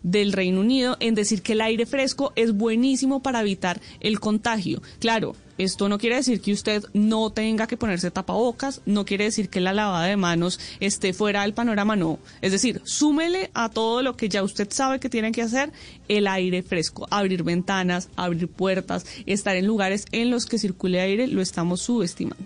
del 0.02 0.32
Reino 0.32 0.60
Unido 0.60 0.98
en 1.00 1.14
decir 1.14 1.40
que 1.40 1.52
el 1.52 1.62
aire 1.62 1.86
fresco 1.86 2.32
es 2.36 2.52
buenísimo 2.52 3.22
para 3.22 3.40
evitar 3.40 3.80
el 4.00 4.20
contagio. 4.20 4.82
Claro, 4.98 5.34
esto 5.64 5.88
no 5.88 5.98
quiere 5.98 6.16
decir 6.16 6.40
que 6.40 6.52
usted 6.52 6.84
no 6.92 7.30
tenga 7.30 7.66
que 7.66 7.76
ponerse 7.76 8.10
tapabocas, 8.10 8.80
no 8.86 9.04
quiere 9.04 9.24
decir 9.24 9.48
que 9.48 9.60
la 9.60 9.72
lavada 9.72 10.06
de 10.06 10.16
manos 10.16 10.58
esté 10.80 11.12
fuera 11.12 11.42
del 11.42 11.54
panorama, 11.54 11.96
no. 11.96 12.18
Es 12.40 12.52
decir, 12.52 12.80
súmele 12.84 13.50
a 13.54 13.68
todo 13.68 14.02
lo 14.02 14.16
que 14.16 14.28
ya 14.28 14.42
usted 14.42 14.68
sabe 14.70 15.00
que 15.00 15.08
tiene 15.08 15.32
que 15.32 15.42
hacer 15.42 15.72
el 16.08 16.26
aire 16.26 16.62
fresco, 16.62 17.06
abrir 17.10 17.42
ventanas, 17.42 18.08
abrir 18.16 18.48
puertas, 18.48 19.04
estar 19.26 19.56
en 19.56 19.66
lugares 19.66 20.06
en 20.12 20.30
los 20.30 20.46
que 20.46 20.58
circule 20.58 21.00
aire, 21.00 21.26
lo 21.26 21.42
estamos 21.42 21.82
subestimando. 21.82 22.44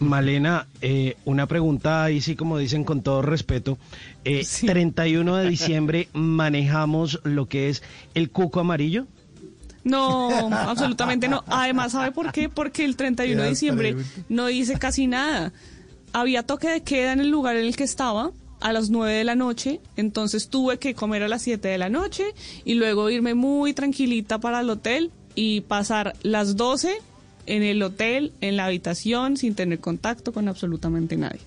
Malena, 0.00 0.66
eh, 0.80 1.16
una 1.24 1.46
pregunta 1.46 2.02
ahí 2.02 2.20
sí 2.20 2.34
como 2.34 2.58
dicen 2.58 2.84
con 2.84 3.02
todo 3.02 3.22
respeto. 3.22 3.78
Eh, 4.24 4.44
31 4.66 5.36
de 5.36 5.48
diciembre 5.48 6.08
manejamos 6.12 7.20
lo 7.22 7.46
que 7.46 7.68
es 7.68 7.82
el 8.14 8.30
cuco 8.30 8.60
amarillo. 8.60 9.06
No, 9.84 10.48
absolutamente 10.50 11.28
no. 11.28 11.44
Además, 11.46 11.92
¿sabe 11.92 12.10
por 12.10 12.32
qué? 12.32 12.48
Porque 12.48 12.84
el 12.84 12.96
31 12.96 13.42
de 13.42 13.48
diciembre 13.50 13.96
no 14.28 14.48
hice 14.50 14.78
casi 14.78 15.06
nada. 15.06 15.52
Había 16.12 16.42
toque 16.42 16.68
de 16.68 16.82
queda 16.82 17.12
en 17.12 17.20
el 17.20 17.28
lugar 17.28 17.56
en 17.56 17.66
el 17.66 17.76
que 17.76 17.84
estaba 17.84 18.32
a 18.60 18.72
las 18.72 18.88
9 18.88 19.12
de 19.12 19.24
la 19.24 19.34
noche, 19.34 19.80
entonces 19.96 20.48
tuve 20.48 20.78
que 20.78 20.94
comer 20.94 21.22
a 21.22 21.28
las 21.28 21.42
7 21.42 21.68
de 21.68 21.76
la 21.76 21.90
noche 21.90 22.24
y 22.64 22.74
luego 22.74 23.10
irme 23.10 23.34
muy 23.34 23.74
tranquilita 23.74 24.38
para 24.38 24.60
el 24.60 24.70
hotel 24.70 25.10
y 25.34 25.60
pasar 25.62 26.14
las 26.22 26.56
12 26.56 26.96
en 27.46 27.62
el 27.62 27.82
hotel, 27.82 28.32
en 28.40 28.56
la 28.56 28.64
habitación, 28.64 29.36
sin 29.36 29.54
tener 29.54 29.80
contacto 29.80 30.32
con 30.32 30.48
absolutamente 30.48 31.16
nadie. 31.16 31.40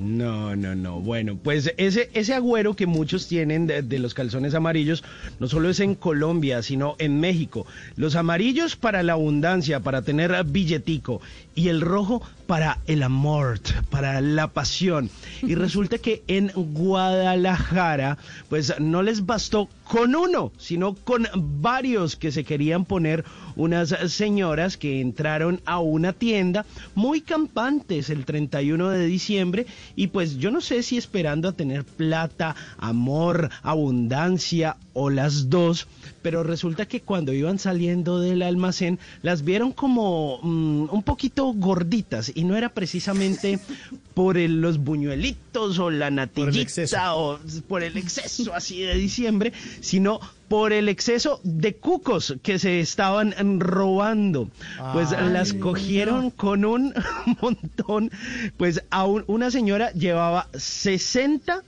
No, 0.00 0.56
no, 0.56 0.74
no. 0.74 0.98
Bueno, 1.00 1.36
pues 1.36 1.74
ese, 1.76 2.08
ese 2.14 2.32
agüero 2.32 2.74
que 2.74 2.86
muchos 2.86 3.28
tienen 3.28 3.66
de, 3.66 3.82
de 3.82 3.98
los 3.98 4.14
calzones 4.14 4.54
amarillos 4.54 5.04
no 5.38 5.46
solo 5.46 5.68
es 5.68 5.78
en 5.80 5.94
Colombia, 5.94 6.62
sino 6.62 6.96
en 6.98 7.20
México. 7.20 7.66
Los 7.96 8.16
amarillos 8.16 8.76
para 8.76 9.02
la 9.02 9.12
abundancia, 9.12 9.80
para 9.80 10.00
tener 10.00 10.32
billetico, 10.44 11.20
y 11.60 11.68
el 11.68 11.82
rojo 11.82 12.22
para 12.46 12.78
el 12.86 13.02
amor, 13.02 13.60
para 13.90 14.22
la 14.22 14.48
pasión. 14.48 15.10
Y 15.42 15.54
resulta 15.54 15.98
que 15.98 16.22
en 16.26 16.50
Guadalajara, 16.54 18.16
pues 18.48 18.74
no 18.80 19.02
les 19.02 19.26
bastó 19.26 19.68
con 19.84 20.16
uno, 20.16 20.52
sino 20.56 20.94
con 20.94 21.28
varios 21.34 22.16
que 22.16 22.32
se 22.32 22.44
querían 22.44 22.86
poner 22.86 23.24
unas 23.56 23.94
señoras 24.10 24.78
que 24.78 25.02
entraron 25.02 25.60
a 25.66 25.80
una 25.80 26.14
tienda 26.14 26.64
muy 26.94 27.20
campantes 27.20 28.08
el 28.08 28.24
31 28.24 28.88
de 28.88 29.04
diciembre 29.04 29.66
y 29.96 30.06
pues 30.06 30.38
yo 30.38 30.50
no 30.50 30.62
sé 30.62 30.82
si 30.82 30.96
esperando 30.96 31.48
a 31.48 31.52
tener 31.52 31.84
plata, 31.84 32.56
amor, 32.78 33.50
abundancia 33.62 34.76
o 34.92 35.08
las 35.10 35.50
dos, 35.50 35.86
pero 36.22 36.42
resulta 36.42 36.86
que 36.86 37.00
cuando 37.00 37.32
iban 37.32 37.58
saliendo 37.58 38.18
del 38.20 38.42
almacén 38.42 38.98
las 39.22 39.42
vieron 39.44 39.72
como 39.72 40.38
mm, 40.42 40.88
un 40.90 41.02
poquito 41.04 41.52
gorditas 41.54 42.32
y 42.34 42.44
no 42.44 42.56
era 42.56 42.70
precisamente 42.70 43.58
por 44.14 44.36
el- 44.36 44.60
los 44.60 44.78
buñuelitos 44.78 45.78
o 45.78 45.90
la 45.90 46.10
natillita 46.10 47.14
o 47.14 47.38
por 47.68 47.82
el 47.82 47.96
exceso 47.96 48.52
así 48.54 48.80
de 48.82 48.94
diciembre, 48.94 49.52
sino 49.80 50.20
por 50.48 50.72
el 50.72 50.88
exceso 50.88 51.40
de 51.44 51.76
cucos 51.76 52.34
que 52.42 52.58
se 52.58 52.80
estaban 52.80 53.32
robando. 53.60 54.48
Pues 54.92 55.12
Ay, 55.12 55.30
las 55.32 55.52
cogieron 55.52 56.30
con 56.30 56.64
un 56.64 56.92
montón. 57.40 58.10
Pues 58.56 58.82
a 58.90 59.04
un- 59.06 59.24
una 59.28 59.50
señora 59.52 59.92
llevaba 59.92 60.48
60 60.54 61.62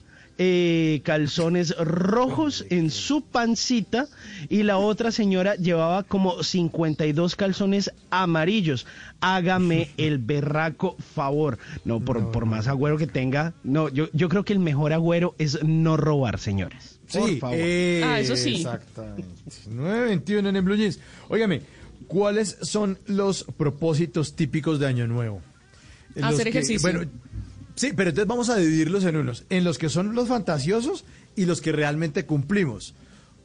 eh, 0.44 1.00
calzones 1.04 1.76
rojos 1.78 2.64
en 2.70 2.90
su 2.90 3.22
pancita 3.22 4.08
y 4.48 4.64
la 4.64 4.76
otra 4.76 5.12
señora 5.12 5.54
llevaba 5.54 6.02
como 6.02 6.42
52 6.42 7.36
calzones 7.36 7.92
amarillos. 8.10 8.86
Hágame 9.20 9.90
el 9.98 10.18
berraco 10.18 10.96
favor. 11.14 11.58
No, 11.84 12.00
por, 12.00 12.32
por 12.32 12.44
más 12.46 12.66
agüero 12.66 12.98
que 12.98 13.06
tenga. 13.06 13.54
No, 13.62 13.88
yo, 13.88 14.08
yo 14.12 14.28
creo 14.28 14.44
que 14.44 14.52
el 14.52 14.58
mejor 14.58 14.92
agüero 14.92 15.36
es 15.38 15.62
no 15.62 15.96
robar, 15.96 16.40
señores. 16.40 16.98
Por 17.12 17.28
Sí, 17.28 17.36
favor. 17.38 17.56
eh, 17.60 18.02
Ah, 18.04 18.18
eso 18.18 18.34
sí. 18.34 18.56
Exactamente. 18.56 19.24
9.21 19.70 20.48
en 20.48 20.56
el 20.56 20.62
Blue 20.62 20.74
Jeans. 20.76 20.98
Óigame, 21.28 21.62
¿cuáles 22.08 22.58
son 22.62 22.98
los 23.06 23.44
propósitos 23.56 24.34
típicos 24.34 24.80
de 24.80 24.86
Año 24.88 25.06
Nuevo? 25.06 25.40
Hacer 26.20 26.44
que- 26.44 26.48
ejercicio. 26.50 26.80
bueno, 26.90 27.08
sí, 27.74 27.92
pero 27.96 28.10
entonces 28.10 28.28
vamos 28.28 28.48
a 28.48 28.56
dividirlos 28.56 29.04
en 29.04 29.16
unos, 29.16 29.44
en 29.50 29.64
los 29.64 29.78
que 29.78 29.88
son 29.88 30.14
los 30.14 30.28
fantasiosos 30.28 31.04
y 31.36 31.44
los 31.46 31.60
que 31.60 31.72
realmente 31.72 32.24
cumplimos. 32.26 32.94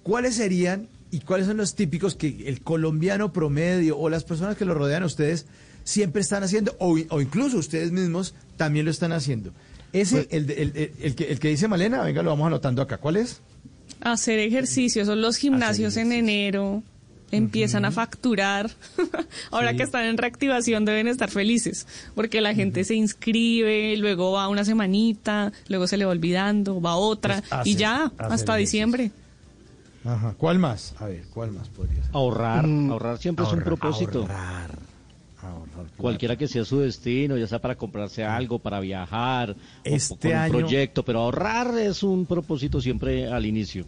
¿Cuáles 0.04 0.36
serían 0.36 0.88
y 1.12 1.20
cuáles 1.22 1.48
son 1.48 1.58
los 1.58 1.76
típicos 1.76 2.16
que 2.16 2.44
el 2.48 2.62
colombiano 2.62 3.32
promedio 3.34 3.98
o 3.98 4.10
las 4.10 4.24
personas 4.24 4.58
que 4.58 4.66
lo 4.66 4.74
rodean 4.74 5.04
a 5.04 5.06
ustedes 5.08 5.46
siempre 5.84 6.22
están 6.22 6.44
haciendo 6.44 6.76
o, 6.80 6.98
o 7.10 7.22
incluso 7.22 7.58
ustedes 7.58 7.92
mismos 7.92 8.34
también 8.58 8.86
lo 8.86 8.92
están 8.92 9.12
haciendo? 9.14 9.52
Ese, 9.94 10.16
Pues 10.24 10.28
el, 10.32 10.48
de- 10.48 10.62
el- 10.62 10.72
el- 10.76 10.92
el 11.02 11.16
que, 11.16 11.24
el 11.32 11.40
que 11.40 11.48
dice 11.50 11.68
Malena, 11.68 12.04
venga, 12.04 12.22
lo 12.24 12.30
vamos 12.32 12.48
anotando 12.48 12.82
acá. 12.82 12.98
¿Cuál 12.98 13.18
es? 13.18 13.40
Hacer 14.02 14.40
ejercicio, 14.40 15.06
son 15.06 15.22
los 15.22 15.38
gimnasios 15.38 15.96
en 15.98 16.12
enero, 16.12 16.84
empiezan 17.32 17.86
a 17.86 17.92
facturar. 17.92 18.70
Ahora 19.52 19.74
que 19.76 19.84
están 19.84 20.06
en 20.06 20.18
reactivación 20.18 20.86
deben 20.86 21.08
estar 21.08 21.30
felices, 21.30 21.86
porque 22.16 22.42
la 22.42 22.54
gente 22.54 22.84
se 22.84 22.96
inscribe, 22.96 23.96
luego 23.98 24.32
va 24.34 24.48
una 24.48 24.64
semanita, 24.66 25.52
luego 25.68 25.88
se 25.88 25.98
le 25.98 26.06
va 26.06 26.12
olvidando, 26.12 26.80
va 26.82 26.96
otra, 26.96 27.40
Pues 27.42 27.54
hace- 27.54 27.70
y 27.70 27.76
ya, 27.76 28.12
hasta 28.18 28.56
diciembre. 28.56 29.12
Ajá. 30.06 30.36
¿Cuál 30.38 30.60
más? 30.60 30.94
A 31.00 31.08
ver, 31.08 31.24
¿cuál 31.34 31.52
más 31.52 31.68
podría 31.70 32.02
ser? 32.02 32.12
Ahorrar, 32.14 32.66
Mm, 32.66 32.92
ahorrar 32.92 33.18
siempre 33.18 33.46
es 33.46 33.52
un 33.52 33.62
propósito. 33.62 34.22
ahorrar, 34.22 34.72
ahorrar. 35.42 35.86
Cualquiera 35.98 36.38
que 36.38 36.48
sea 36.48 36.64
su 36.64 36.80
destino, 36.80 37.36
ya 37.38 37.46
sea 37.48 37.60
para 37.60 37.76
comprarse 37.76 38.24
algo, 38.24 38.58
para 38.60 38.80
viajar, 38.80 39.52
o 39.52 39.56
Este 39.84 40.30
con 40.32 40.38
año- 40.38 40.56
un 40.58 40.62
proyecto, 40.62 41.04
pero 41.04 41.20
ahorrar 41.22 41.78
es 41.78 42.04
un 42.04 42.26
propósito 42.26 42.80
siempre 42.80 43.28
al 43.28 43.46
inicio. 43.46 43.86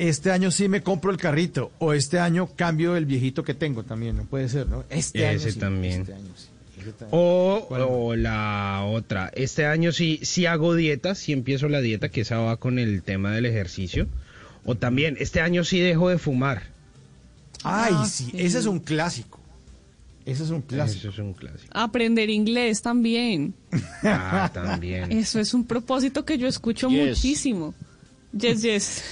Este 0.00 0.30
año 0.30 0.50
sí 0.50 0.66
me 0.68 0.82
compro 0.82 1.10
el 1.10 1.18
carrito 1.18 1.72
o 1.78 1.92
este 1.92 2.18
año 2.18 2.48
cambio 2.56 2.96
el 2.96 3.04
viejito 3.04 3.44
que 3.44 3.52
tengo 3.52 3.82
también, 3.82 4.16
no 4.16 4.24
puede 4.24 4.48
ser, 4.48 4.66
¿no? 4.66 4.84
Este 4.88 5.26
año 5.26 5.38
sí, 5.40 5.58
también. 5.58 6.00
este 6.00 6.14
año 6.14 6.30
sí, 6.36 6.46
ese 6.80 6.92
también. 6.92 7.08
O, 7.12 8.14
la 8.16 8.82
otra, 8.88 9.30
este 9.34 9.66
año 9.66 9.92
sí, 9.92 10.18
sí 10.22 10.46
hago 10.46 10.74
dieta, 10.74 11.14
sí 11.14 11.32
empiezo 11.32 11.68
la 11.68 11.82
dieta, 11.82 12.08
que 12.08 12.22
esa 12.22 12.38
va 12.38 12.56
con 12.56 12.78
el 12.78 13.02
tema 13.02 13.32
del 13.32 13.44
ejercicio. 13.44 14.06
O 14.64 14.74
también, 14.74 15.16
este 15.20 15.42
año 15.42 15.64
sí 15.64 15.80
dejo 15.80 16.08
de 16.08 16.16
fumar. 16.16 16.62
Ay, 17.62 17.92
Ah, 17.94 18.06
sí, 18.06 18.24
sí. 18.30 18.32
ese 18.38 18.58
es 18.58 18.64
un 18.66 18.78
clásico. 18.80 19.38
Ese 20.24 20.44
es 20.44 20.50
un 20.50 20.62
clásico. 20.62 20.98
Eso 21.00 21.10
es 21.10 21.18
un 21.18 21.34
clásico. 21.34 21.70
Aprender 21.74 22.30
inglés 22.30 22.80
también. 22.80 23.52
Ah, 24.02 24.50
también. 24.52 25.12
Eso 25.12 25.40
es 25.40 25.52
un 25.52 25.66
propósito 25.66 26.24
que 26.24 26.38
yo 26.38 26.46
escucho 26.46 26.88
Yes. 26.88 27.08
muchísimo. 27.18 27.74
Yes, 28.32 28.62
yes. 28.62 29.04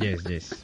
Yes, 0.00 0.24
yes. 0.24 0.54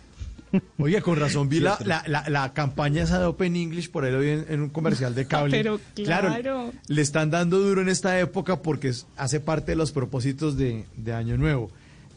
Oye, 0.79 1.03
con 1.03 1.19
razón 1.19 1.49
vi 1.49 1.59
la, 1.59 1.77
la, 1.85 2.05
la, 2.07 2.25
la 2.29 2.53
campaña 2.53 3.03
esa 3.03 3.19
de 3.19 3.25
Open 3.25 3.57
English 3.57 3.91
por 3.91 4.05
ahí 4.05 4.13
hoy 4.15 4.29
en, 4.31 4.47
en 4.49 4.61
un 4.63 4.69
comercial 4.71 5.13
de 5.15 5.27
cable. 5.27 5.51
Pero 5.57 5.81
claro. 5.97 6.73
le 6.87 7.03
están 7.03 7.31
dando 7.31 7.59
duro 7.59 7.81
en 7.83 7.89
esta 7.89 8.19
época 8.21 8.63
porque 8.63 8.89
es- 8.89 9.07
hace 9.17 9.41
parte 9.41 9.73
de 9.73 9.77
los 9.77 9.91
propósitos 9.91 10.57
de, 10.57 10.85
de 10.97 11.13
Año 11.13 11.37
Nuevo. 11.37 11.71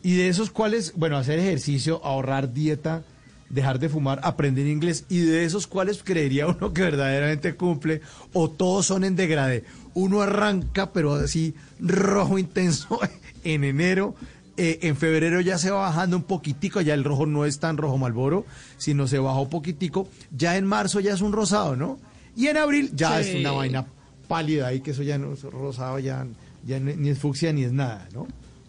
Y 0.04 0.16
de 0.18 0.28
esos 0.30 0.52
cuáles, 0.52 0.94
bueno, 0.95 1.18
hacer 1.18 1.40
ejercicio, 1.40 1.99
ahorrar 2.06 2.54
dieta, 2.54 3.02
dejar 3.49 3.80
de 3.80 3.90
fumar, 3.90 4.20
aprender 4.24 4.68
inglés. 4.68 5.06
Y 5.10 5.22
de 5.22 5.44
esos 5.44 5.66
cuáles 5.66 6.04
creería 6.04 6.45
uno 6.48 6.74
que 6.74 6.84
verdaderamente 6.84 7.56
cumple 7.56 8.02
o 8.34 8.52
todos 8.52 8.86
son 8.86 9.04
en 9.04 9.16
degradé. 9.16 9.64
Uno 9.95 10.22
arranca, 10.22 10.94
pero 10.94 11.16
así 11.16 11.56
rojo 11.80 12.38
intenso 12.38 12.99
en 13.44 13.64
enero. 13.64 14.14
Eh, 14.58 14.80
en 14.82 14.96
febrero 14.98 15.40
ya 15.42 15.58
se 15.58 15.72
va 15.72 15.82
bajando 15.82 16.18
un 16.18 16.24
poquitico, 16.24 16.82
ya 16.82 16.94
el 16.94 17.04
rojo 17.04 17.26
no 17.26 17.46
es 17.46 17.60
tan 17.60 17.78
rojo 17.78 17.98
malboro, 17.98 18.46
sino 18.78 19.08
se 19.08 19.20
bajó 19.20 19.42
un 19.44 19.50
poquitico. 19.50 20.08
Ya 20.36 20.58
en 20.58 20.66
marzo 20.66 21.00
ya 21.00 21.14
es 21.14 21.22
un 21.22 21.32
rosado, 21.32 21.76
¿no? 21.76 22.00
Y 22.36 22.48
en 22.48 22.58
abril 22.58 22.92
ya 22.96 23.22
Sí. 23.24 23.30
es 23.30 23.36
una 23.36 23.52
vaina 23.52 23.86
pálida 24.28 24.68
ahí, 24.68 24.82
que 24.82 24.92
eso 24.92 25.04
ya 25.04 25.18
no 25.18 25.34
es 25.34 25.44
rosado, 25.44 26.00
ya, 26.00 26.26
ya 26.66 26.80
ni 26.80 27.10
es 27.10 27.20
fucsia 27.20 27.54
ni 27.54 27.64
es 27.64 27.72
nada, 27.72 28.08
¿no? 28.14 28.28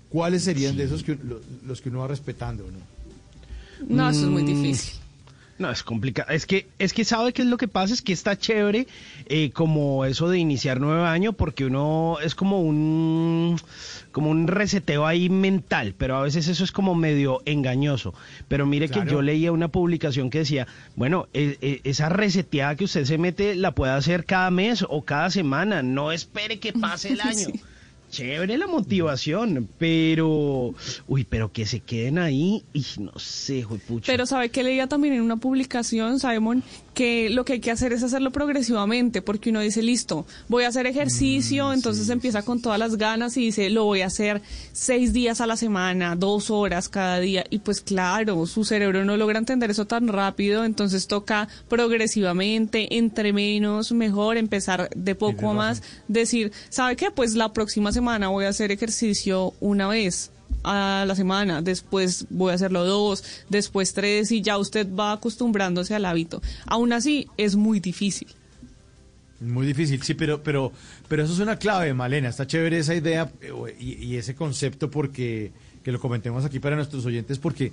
¿Cuáles 0.09 0.45
serían 0.45 0.77
de 0.77 0.85
esos 0.85 1.03
que, 1.03 1.17
lo- 1.23 1.41
los 1.67 1.81
que 1.83 1.89
uno 1.91 1.99
va 2.01 2.09
respetando, 2.09 2.65
no? 2.71 2.79
No, 3.95 4.09
eso 4.11 4.21
es 4.25 4.31
muy 4.31 4.43
Mm. 4.43 4.47
difícil. 4.47 4.95
No, 5.59 5.71
es 5.73 5.83
complicado. 5.83 6.31
Es 6.31 6.47
que, 6.47 6.69
es 6.79 6.93
que 6.93 7.05
sabe 7.05 7.33
qué 7.33 7.43
es 7.43 7.49
lo 7.49 7.57
que 7.57 7.67
pasa, 7.67 7.93
es 7.93 8.01
que 8.01 8.13
está 8.13 8.39
chévere 8.39 8.87
eh, 9.27 9.51
como 9.51 10.05
eso 10.05 10.29
de 10.29 10.39
iniciar 10.39 10.81
nuevo 10.81 11.03
año, 11.05 11.33
porque 11.33 11.67
uno 11.67 12.17
es 12.23 12.37
como 12.37 12.61
un 12.63 13.57
como 14.13 14.31
un 14.31 14.47
reseteo 14.49 15.07
ahí 15.07 15.29
mental, 15.29 15.95
pero 15.97 16.17
a 16.17 16.23
veces 16.23 16.49
eso 16.49 16.65
es 16.65 16.73
como 16.73 16.95
medio 16.95 17.41
engañoso. 17.45 18.15
Pero 18.49 18.67
mire 18.67 18.89
que 18.89 19.05
yo 19.07 19.23
leía 19.23 19.53
una 19.53 19.69
publicación 19.69 20.31
que 20.31 20.39
decía, 20.41 20.67
bueno, 20.97 21.29
e- 21.33 21.57
e- 21.61 21.81
esa 21.85 22.09
reseteada 22.09 22.75
que 22.77 22.85
usted 22.85 23.05
se 23.05 23.19
mete 23.19 23.55
la 23.55 23.73
puede 23.73 23.93
hacer 23.93 24.25
cada 24.25 24.51
mes 24.51 24.85
o 24.89 25.03
cada 25.03 25.31
semana, 25.31 25.83
no 25.83 26.13
espere 26.13 26.59
que 26.59 26.73
pase 26.73 27.13
el 27.13 27.21
año. 27.23 27.49
Chévere 28.11 28.57
la 28.57 28.67
motivación, 28.67 29.69
pero, 29.77 30.75
uy, 31.07 31.25
pero 31.29 31.53
que 31.53 31.67
se 31.67 31.81
queden 31.81 32.19
ahí 32.19 32.65
y 32.73 32.85
no 32.99 33.13
sé, 33.19 33.63
juepucha. 33.63 34.11
Pero 34.11 34.25
sabe 34.25 34.49
que 34.49 34.63
leía 34.63 34.87
también 34.87 35.15
en 35.15 35.21
una 35.21 35.37
publicación, 35.37 36.19
Simon, 36.19 36.63
que 36.95 37.29
lo 37.29 37.45
que 37.45 37.55
hay 37.55 37.61
que 37.61 37.71
hacer 37.71 37.93
es 37.93 38.03
hacerlo 38.03 38.31
progresivamente, 38.31 39.21
porque 39.21 39.51
uno 39.51 39.61
dice, 39.61 39.83
listo, 39.83 40.27
voy 40.49 40.65
a 40.65 40.69
hacer 40.69 40.87
ejercicio, 40.87 41.73
entonces 41.73 42.09
empieza 42.09 42.43
con 42.43 42.63
todas 42.63 42.79
las 42.79 42.97
ganas 42.97 43.37
y 43.37 43.43
dice, 43.43 43.69
lo 43.69 43.85
voy 43.85 44.01
a 44.01 44.07
hacer 44.07 44.41
seis 44.73 45.13
días 45.13 45.43
a 45.43 45.47
la 45.47 45.57
semana, 45.57 46.17
dos 46.17 46.51
horas 46.51 46.89
cada 46.89 47.21
día, 47.21 47.45
y 47.51 47.59
pues 47.59 47.83
claro, 47.83 48.47
su 48.47 48.65
cerebro 48.65 49.05
no 49.05 49.17
logra 49.19 49.39
entender 49.39 49.71
eso 49.71 49.87
tan 49.87 50.09
rápido, 50.09 50.65
entonces 50.65 51.07
toca 51.07 51.49
progresivamente, 51.69 52.97
entre 52.97 53.35
menos, 53.35 53.93
mejor, 53.93 54.39
empezar 54.39 54.89
de 54.97 55.15
poco 55.15 55.51
a 55.51 55.55
más, 55.55 55.83
decir, 56.09 56.53
¿sabe 56.71 56.97
qué? 56.97 57.11
Pues 57.11 57.35
la 57.35 57.53
próxima 57.53 57.93
semana 57.93 57.98
voy 58.01 58.45
a 58.45 58.49
hacer 58.49 58.73
ejercicio 58.73 59.55
una 59.61 59.89
vez 59.89 60.31
a 60.65 61.05
la 61.07 61.15
semana, 61.15 61.63
después 61.63 62.27
voy 62.31 62.53
a 62.53 62.55
hacerlo 62.55 62.85
dos, 62.85 63.25
después 63.49 63.93
tres 63.93 64.33
y 64.33 64.43
ya 64.43 64.59
usted 64.59 64.87
va 64.93 65.13
acostumbrándose 65.13 65.95
al 65.95 66.05
hábito. 66.05 66.43
Aún 66.67 66.93
así, 66.93 67.29
es 67.37 67.57
muy 67.57 67.81
difícil. 67.81 68.29
Muy 69.41 69.67
difícil, 69.67 70.03
sí, 70.03 70.15
pero, 70.15 70.43
pero, 70.43 70.73
pero 71.07 71.23
eso 71.23 71.33
es 71.33 71.39
una 71.39 71.57
clave, 71.59 71.95
Malena. 71.95 72.29
Está 72.29 72.47
chévere 72.47 72.79
esa 72.79 72.95
idea 72.95 73.31
eh, 73.41 73.53
y, 73.79 74.05
y 74.05 74.17
ese 74.17 74.35
concepto 74.35 74.91
porque 74.91 75.53
que 75.85 75.93
lo 75.93 76.01
comentemos 76.01 76.45
aquí 76.45 76.59
para 76.59 76.77
nuestros 76.77 77.07
oyentes, 77.07 77.39
porque 77.39 77.73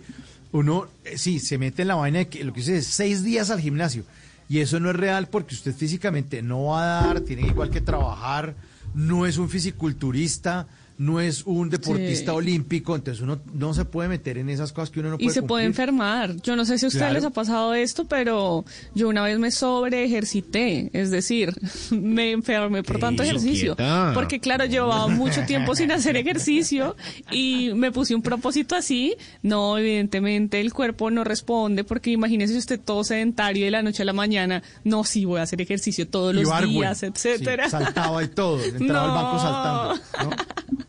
uno 0.52 0.88
eh, 1.04 1.18
sí 1.18 1.40
se 1.40 1.58
mete 1.58 1.82
en 1.82 1.90
la 1.90 1.96
vaina 1.96 2.20
de 2.20 2.28
que 2.28 2.44
lo 2.44 2.54
que 2.54 2.60
dice 2.60 2.78
es 2.78 2.88
seis 2.88 3.24
días 3.24 3.50
al 3.50 3.60
gimnasio 3.60 4.04
y 4.48 4.60
eso 4.60 4.80
no 4.80 4.90
es 4.92 4.96
real 4.96 5.28
porque 5.28 5.56
usted 5.56 5.74
físicamente 5.74 6.42
no 6.42 6.66
va 6.66 7.00
a 7.00 7.08
dar, 7.08 7.22
tiene 7.22 7.48
igual 7.48 7.70
que 7.70 7.82
trabajar, 7.82 8.56
no 8.96 9.26
es 9.26 9.38
un 9.38 9.50
fisiculturista, 9.50 10.68
no 10.98 11.20
es 11.20 11.44
un 11.46 11.70
deportista 11.70 12.32
Sí. 12.32 12.38
olímpico, 12.38 12.96
entonces 12.96 13.22
uno 13.22 13.40
no 13.54 13.74
se 13.74 13.84
puede 13.86 14.08
meter 14.10 14.38
en 14.38 14.50
esas 14.50 14.72
cosas 14.72 14.90
que 14.92 15.02
uno 15.02 15.10
no 15.10 15.16
Y 15.16 15.26
puede 15.26 15.34
se 15.34 15.42
puede 15.44 15.66
enfermar. 15.66 16.36
Yo 16.42 16.56
no 16.56 16.64
sé 16.64 16.78
si 16.78 16.86
a 16.86 16.88
ustedes 16.88 17.02
Claro. 17.04 17.14
les 17.16 17.26
ha 17.26 17.30
pasado 17.32 17.74
esto, 17.74 18.06
pero 18.06 18.64
yo 18.94 19.10
una 19.10 19.22
vez 19.24 19.38
me 19.38 19.52
sobre 19.52 20.06
ejercité, 20.06 20.90
es 20.94 21.12
decir, 21.12 21.54
me 21.92 22.32
enfermé 22.32 22.82
por 22.84 23.00
tanto 23.00 23.24
ejercicio. 23.24 23.76
quieta. 23.76 24.12
Porque 24.14 24.40
claro, 24.40 24.66
llevaba 24.66 25.08
mucho 25.08 25.44
tiempo 25.46 25.76
sin 25.76 25.92
hacer 25.92 26.16
ejercicio 26.18 26.96
y 27.30 27.72
me 27.76 27.92
puse 27.92 28.16
un 28.16 28.22
propósito 28.22 28.76
así. 28.76 29.16
No, 29.42 29.78
evidentemente 29.78 30.62
el 30.62 30.72
cuerpo 30.74 31.12
no 31.12 31.24
responde 31.24 31.84
porque 31.84 32.12
imagínese 32.12 32.58
usted 32.58 32.80
todo 32.80 33.04
sedentario 33.04 33.66
de 33.66 33.72
la 33.72 33.82
noche 33.84 34.04
a 34.04 34.06
la 34.06 34.14
mañana. 34.14 34.64
No, 34.84 35.04
sí 35.04 35.26
voy 35.26 35.40
a 35.40 35.44
hacer 35.44 35.62
ejercicio 35.62 36.08
todos 36.08 36.34
Y 36.34 36.42
los 36.44 36.62
días, 36.70 37.00
sí, 37.00 37.06
etcétera. 37.08 37.70
saltaba 37.70 38.24
y 38.24 38.28
todo, 38.30 38.64
entraba 38.64 39.06
al 39.06 39.24
banco 39.24 39.40
saltando. 40.14 40.36
No, 40.38 40.85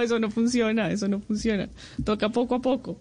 eso 0.00 0.18
no 0.18 0.30
funciona, 0.30 0.90
eso 0.90 1.08
no 1.08 1.20
funciona. 1.20 1.68
Toca 2.04 2.28
poco 2.28 2.56
a 2.56 2.60
poco. 2.60 2.98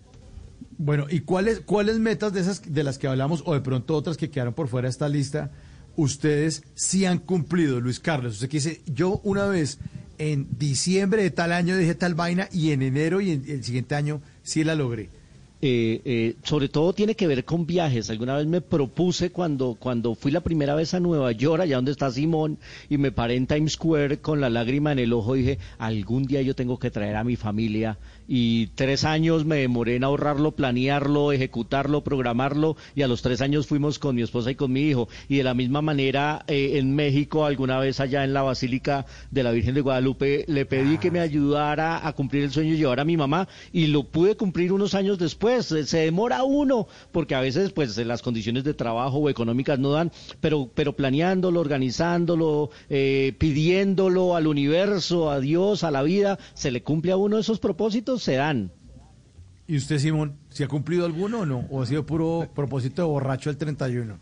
Bueno, 0.77 1.05
¿y 1.09 1.21
cuáles 1.21 1.59
cuáles 1.61 1.99
metas 1.99 2.33
de 2.33 2.41
esas 2.41 2.61
de 2.73 2.83
las 2.83 2.97
que 2.97 3.07
hablamos 3.07 3.43
o 3.45 3.53
de 3.53 3.61
pronto 3.61 3.95
otras 3.95 4.17
que 4.17 4.29
quedaron 4.29 4.53
por 4.53 4.67
fuera 4.67 4.87
de 4.87 4.91
esta 4.91 5.07
lista 5.07 5.51
ustedes 5.95 6.63
sí 6.73 7.05
han 7.05 7.19
cumplido, 7.19 7.79
Luis 7.79 7.99
Carlos? 7.99 8.33
Usted 8.33 8.49
que 8.49 8.57
dice, 8.57 8.81
yo 8.85 9.21
una 9.23 9.45
vez 9.45 9.79
en 10.17 10.47
diciembre 10.57 11.23
de 11.23 11.31
tal 11.31 11.51
año 11.51 11.77
dije 11.77 11.95
tal 11.95 12.15
vaina 12.15 12.47
y 12.51 12.71
en 12.71 12.81
enero 12.81 13.21
y 13.21 13.31
en 13.31 13.43
el 13.47 13.63
siguiente 13.63 13.95
año 13.95 14.21
sí 14.41 14.63
la 14.63 14.75
logré. 14.75 15.09
Eh, 15.65 16.01
eh, 16.03 16.35
sobre 16.43 16.67
todo 16.67 16.91
tiene 16.91 17.15
que 17.15 17.25
ver 17.25 17.45
con 17.45 17.65
viajes. 17.65 18.09
Alguna 18.09 18.35
vez 18.35 18.45
me 18.45 18.59
propuse 18.59 19.31
cuando, 19.31 19.77
cuando 19.79 20.13
fui 20.13 20.29
la 20.29 20.41
primera 20.41 20.75
vez 20.75 20.93
a 20.93 20.99
Nueva 20.99 21.31
York, 21.31 21.61
allá 21.61 21.77
donde 21.77 21.93
está 21.93 22.11
Simón, 22.11 22.57
y 22.89 22.97
me 22.97 23.13
paré 23.13 23.37
en 23.37 23.47
Times 23.47 23.71
Square 23.71 24.19
con 24.19 24.41
la 24.41 24.49
lágrima 24.49 24.91
en 24.91 24.99
el 24.99 25.13
ojo, 25.13 25.35
dije, 25.35 25.59
algún 25.77 26.25
día 26.25 26.41
yo 26.41 26.53
tengo 26.53 26.79
que 26.79 26.91
traer 26.91 27.15
a 27.15 27.23
mi 27.23 27.37
familia. 27.37 27.97
Y 28.27 28.67
tres 28.75 29.03
años 29.03 29.45
me 29.45 29.57
demoré 29.57 29.95
en 29.95 30.03
ahorrarlo, 30.03 30.51
planearlo, 30.51 31.31
ejecutarlo, 31.31 32.03
programarlo, 32.03 32.75
y 32.95 33.01
a 33.01 33.07
los 33.07 33.21
tres 33.21 33.41
años 33.41 33.67
fuimos 33.67 33.99
con 33.99 34.15
mi 34.15 34.21
esposa 34.21 34.51
y 34.51 34.55
con 34.55 34.71
mi 34.71 34.81
hijo. 34.81 35.09
Y 35.29 35.37
de 35.37 35.43
la 35.43 35.53
misma 35.53 35.81
manera, 35.81 36.43
eh, 36.47 36.73
en 36.75 36.95
México, 36.95 37.45
alguna 37.45 37.79
vez 37.79 37.99
allá 37.99 38.23
en 38.23 38.33
la 38.33 38.41
Basílica 38.41 39.05
de 39.31 39.43
la 39.43 39.51
Virgen 39.51 39.75
de 39.75 39.81
Guadalupe, 39.81 40.45
le 40.47 40.65
pedí 40.65 40.97
que 40.97 41.11
me 41.11 41.19
ayudara 41.19 42.05
a 42.07 42.13
cumplir 42.13 42.43
el 42.43 42.51
sueño 42.51 42.71
de 42.71 42.77
llevar 42.77 42.99
a 42.99 43.05
mi 43.05 43.17
mamá, 43.17 43.47
y 43.71 43.87
lo 43.87 44.03
pude 44.03 44.35
cumplir 44.35 44.71
unos 44.71 44.93
años 44.93 45.17
después. 45.17 45.71
Eh, 45.71 45.85
Se 45.85 45.99
demora 45.99 46.43
uno, 46.43 46.87
porque 47.11 47.35
a 47.35 47.41
veces 47.41 47.71
pues 47.71 47.97
las 47.97 48.21
condiciones 48.21 48.63
de 48.63 48.73
trabajo 48.73 49.17
o 49.17 49.29
económicas 49.29 49.79
no 49.79 49.91
dan, 49.91 50.11
pero, 50.41 50.69
pero 50.73 50.93
planeándolo, 50.93 51.59
organizándolo, 51.59 52.69
eh, 52.89 53.33
pidiéndolo 53.37 54.35
al 54.35 54.47
universo, 54.47 55.29
a 55.29 55.39
Dios, 55.39 55.83
a 55.83 55.91
la 55.91 56.03
vida, 56.03 56.39
se 56.53 56.71
le 56.71 56.83
cumple 56.83 57.11
a 57.11 57.17
uno 57.17 57.37
esos 57.37 57.59
propósitos, 57.59 58.12
se 58.17 58.33
dan. 58.35 58.71
¿Y 59.67 59.77
usted, 59.77 59.97
Simón, 59.99 60.35
si 60.49 60.63
ha 60.63 60.67
cumplido 60.67 61.05
alguno 61.05 61.39
o 61.41 61.45
no? 61.45 61.65
¿O 61.69 61.81
ha 61.81 61.85
sido 61.85 62.05
puro 62.05 62.49
propósito 62.53 63.01
de 63.01 63.07
borracho 63.07 63.49
el 63.49 63.57
31? 63.57 64.19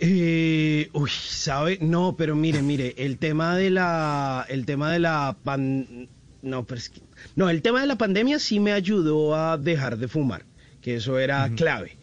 Eh, 0.00 0.88
uy, 0.92 1.10
¿sabe? 1.10 1.78
No, 1.80 2.16
pero 2.16 2.34
mire, 2.36 2.62
mire, 2.62 2.94
el 2.98 3.18
tema 3.18 3.56
de 3.56 3.70
la, 3.70 4.44
el 4.48 4.66
tema 4.66 4.92
de 4.92 4.98
la 4.98 5.36
pan, 5.44 6.08
no, 6.42 6.64
pero 6.64 6.78
es 6.78 6.88
que- 6.90 7.00
no, 7.36 7.48
el 7.48 7.62
tema 7.62 7.80
de 7.80 7.86
la 7.86 7.96
pandemia 7.96 8.38
sí 8.38 8.60
me 8.60 8.72
ayudó 8.72 9.34
a 9.36 9.56
dejar 9.56 9.96
de 9.98 10.08
fumar, 10.08 10.44
que 10.80 10.96
eso 10.96 11.18
era 11.18 11.48
clave. 11.56 11.96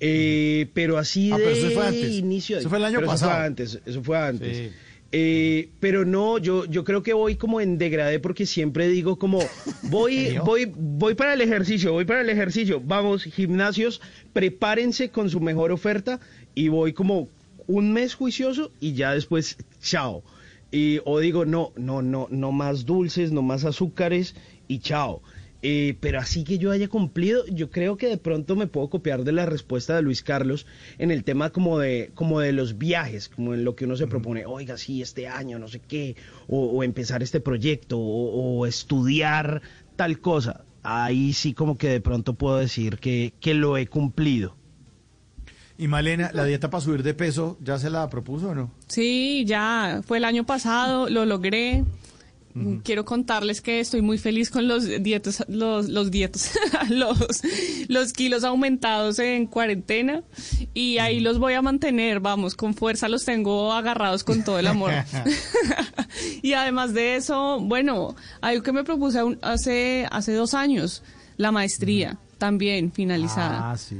Eh, 0.00 0.68
pero 0.74 0.98
así 0.98 1.30
Ah, 1.32 1.38
de 1.38 1.44
pero 1.44 1.56
eso 1.56 1.70
fue 1.70 1.86
antes. 1.86 2.12
inicio, 2.14 2.58
Eso 2.58 2.68
fue 2.68 2.78
el 2.78 2.84
año 2.84 2.96
pero 2.98 3.06
pasado. 3.08 3.30
Eso 3.32 3.38
fue 3.38 3.46
antes, 3.46 3.80
eso 3.86 4.02
fue 4.02 4.18
antes. 4.18 4.56
Sí. 4.56 4.70
Eh, 5.12 5.70
pero 5.78 6.04
no, 6.04 6.38
yo, 6.38 6.64
yo 6.64 6.84
creo 6.84 7.02
que 7.02 7.12
voy 7.12 7.36
como 7.36 7.60
en 7.60 7.78
degradé 7.78 8.18
porque 8.18 8.44
siempre 8.44 8.88
digo 8.88 9.18
como 9.18 9.38
voy, 9.84 10.36
voy, 10.44 10.72
voy 10.76 11.14
para 11.14 11.34
el 11.34 11.40
ejercicio, 11.40 11.92
voy 11.92 12.04
para 12.04 12.22
el 12.22 12.30
ejercicio. 12.30 12.80
Vamos, 12.84 13.24
gimnasios, 13.24 14.00
prepárense 14.32 15.10
con 15.10 15.30
su 15.30 15.40
mejor 15.40 15.72
oferta 15.72 16.20
y 16.54 16.68
voy 16.68 16.92
como 16.92 17.28
un 17.66 17.92
mes 17.92 18.14
juicioso 18.14 18.72
y 18.80 18.94
ya 18.94 19.12
después, 19.12 19.56
chao. 19.80 20.22
Y, 20.72 21.00
o 21.04 21.20
digo, 21.20 21.44
no, 21.44 21.72
no, 21.76 22.02
no, 22.02 22.26
no 22.30 22.52
más 22.52 22.84
dulces, 22.84 23.32
no 23.32 23.42
más 23.42 23.64
azúcares 23.64 24.34
y 24.68 24.80
chao. 24.80 25.22
Eh, 25.62 25.96
pero 26.00 26.18
así 26.20 26.44
que 26.44 26.58
yo 26.58 26.70
haya 26.70 26.88
cumplido, 26.88 27.46
yo 27.46 27.70
creo 27.70 27.96
que 27.96 28.08
de 28.08 28.18
pronto 28.18 28.56
me 28.56 28.66
puedo 28.66 28.88
copiar 28.90 29.24
de 29.24 29.32
la 29.32 29.46
respuesta 29.46 29.96
de 29.96 30.02
Luis 30.02 30.22
Carlos 30.22 30.66
en 30.98 31.10
el 31.10 31.24
tema 31.24 31.50
como 31.50 31.78
de, 31.78 32.10
como 32.14 32.40
de 32.40 32.52
los 32.52 32.78
viajes, 32.78 33.28
como 33.28 33.54
en 33.54 33.64
lo 33.64 33.74
que 33.74 33.86
uno 33.86 33.96
se 33.96 34.06
propone, 34.06 34.44
oiga, 34.46 34.76
sí, 34.76 35.02
este 35.02 35.28
año, 35.28 35.58
no 35.58 35.68
sé 35.68 35.80
qué, 35.80 36.16
o, 36.46 36.66
o 36.66 36.82
empezar 36.82 37.22
este 37.22 37.40
proyecto, 37.40 37.98
o, 37.98 38.58
o 38.58 38.66
estudiar 38.66 39.62
tal 39.96 40.20
cosa. 40.20 40.64
Ahí 40.82 41.32
sí 41.32 41.52
como 41.52 41.76
que 41.76 41.88
de 41.88 42.00
pronto 42.00 42.34
puedo 42.34 42.58
decir 42.58 42.98
que, 42.98 43.32
que 43.40 43.54
lo 43.54 43.76
he 43.76 43.88
cumplido. 43.88 44.56
Y 45.78 45.88
Malena, 45.88 46.30
¿la 46.32 46.44
dieta 46.44 46.70
para 46.70 46.80
subir 46.80 47.02
de 47.02 47.12
peso 47.12 47.58
ya 47.60 47.78
se 47.78 47.90
la 47.90 48.08
propuso 48.08 48.50
o 48.50 48.54
no? 48.54 48.70
Sí, 48.86 49.44
ya 49.46 50.00
fue 50.06 50.18
el 50.18 50.24
año 50.24 50.46
pasado, 50.46 51.08
lo 51.10 51.26
logré. 51.26 51.84
Quiero 52.82 53.04
contarles 53.04 53.60
que 53.60 53.80
estoy 53.80 54.02
muy 54.02 54.18
feliz 54.18 54.50
con 54.50 54.66
los 54.66 54.86
dietos, 55.02 55.44
los, 55.48 55.88
los 55.88 56.10
dietos, 56.10 56.50
los, 56.88 57.42
los 57.88 58.12
kilos 58.12 58.44
aumentados 58.44 59.18
en 59.18 59.46
cuarentena 59.46 60.22
y 60.72 60.98
ahí 60.98 61.20
los 61.20 61.38
voy 61.38 61.54
a 61.54 61.62
mantener, 61.62 62.20
vamos, 62.20 62.54
con 62.54 62.74
fuerza 62.74 63.08
los 63.08 63.24
tengo 63.24 63.72
agarrados 63.72 64.24
con 64.24 64.42
todo 64.44 64.58
el 64.58 64.66
amor. 64.66 64.92
y 66.42 66.54
además 66.54 66.94
de 66.94 67.16
eso, 67.16 67.60
bueno, 67.60 68.16
algo 68.40 68.62
que 68.62 68.72
me 68.72 68.84
propuse 68.84 69.20
hace, 69.42 70.06
hace 70.10 70.32
dos 70.32 70.54
años, 70.54 71.02
la 71.36 71.52
maestría, 71.52 72.18
también 72.38 72.92
finalizada. 72.92 73.70
Ah, 73.72 73.76
sí. 73.76 73.96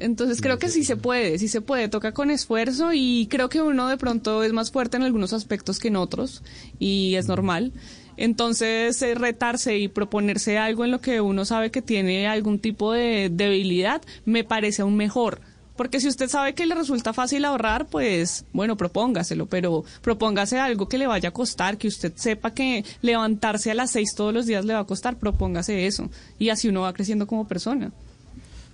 Entonces 0.00 0.40
creo 0.40 0.58
que 0.58 0.70
sí 0.70 0.82
se 0.82 0.96
puede, 0.96 1.38
sí 1.38 1.46
se 1.46 1.60
puede, 1.60 1.88
toca 1.88 2.12
con 2.12 2.30
esfuerzo 2.30 2.92
y 2.92 3.26
creo 3.30 3.50
que 3.50 3.60
uno 3.60 3.86
de 3.86 3.98
pronto 3.98 4.42
es 4.42 4.52
más 4.52 4.70
fuerte 4.70 4.96
en 4.96 5.02
algunos 5.02 5.34
aspectos 5.34 5.78
que 5.78 5.88
en 5.88 5.96
otros 5.96 6.42
y 6.78 7.14
es 7.16 7.28
normal. 7.28 7.72
Entonces 8.16 9.00
eh, 9.02 9.14
retarse 9.14 9.78
y 9.78 9.88
proponerse 9.88 10.58
algo 10.58 10.84
en 10.84 10.90
lo 10.90 11.00
que 11.02 11.20
uno 11.20 11.44
sabe 11.44 11.70
que 11.70 11.82
tiene 11.82 12.26
algún 12.26 12.58
tipo 12.58 12.92
de 12.92 13.28
debilidad 13.30 14.00
me 14.24 14.42
parece 14.42 14.82
aún 14.82 14.96
mejor. 14.96 15.42
Porque 15.76 16.00
si 16.00 16.08
usted 16.08 16.28
sabe 16.28 16.54
que 16.54 16.66
le 16.66 16.74
resulta 16.74 17.14
fácil 17.14 17.44
ahorrar, 17.44 17.86
pues 17.86 18.44
bueno, 18.52 18.76
propóngaselo, 18.76 19.46
pero 19.46 19.84
propóngase 20.02 20.58
algo 20.58 20.88
que 20.88 20.98
le 20.98 21.06
vaya 21.06 21.30
a 21.30 21.32
costar, 21.32 21.78
que 21.78 21.88
usted 21.88 22.12
sepa 22.16 22.52
que 22.52 22.84
levantarse 23.00 23.70
a 23.70 23.74
las 23.74 23.90
seis 23.90 24.14
todos 24.14 24.34
los 24.34 24.44
días 24.44 24.66
le 24.66 24.74
va 24.74 24.80
a 24.80 24.84
costar, 24.84 25.16
propóngase 25.16 25.86
eso. 25.86 26.10
Y 26.38 26.50
así 26.50 26.68
uno 26.68 26.82
va 26.82 26.92
creciendo 26.92 27.26
como 27.26 27.48
persona. 27.48 27.92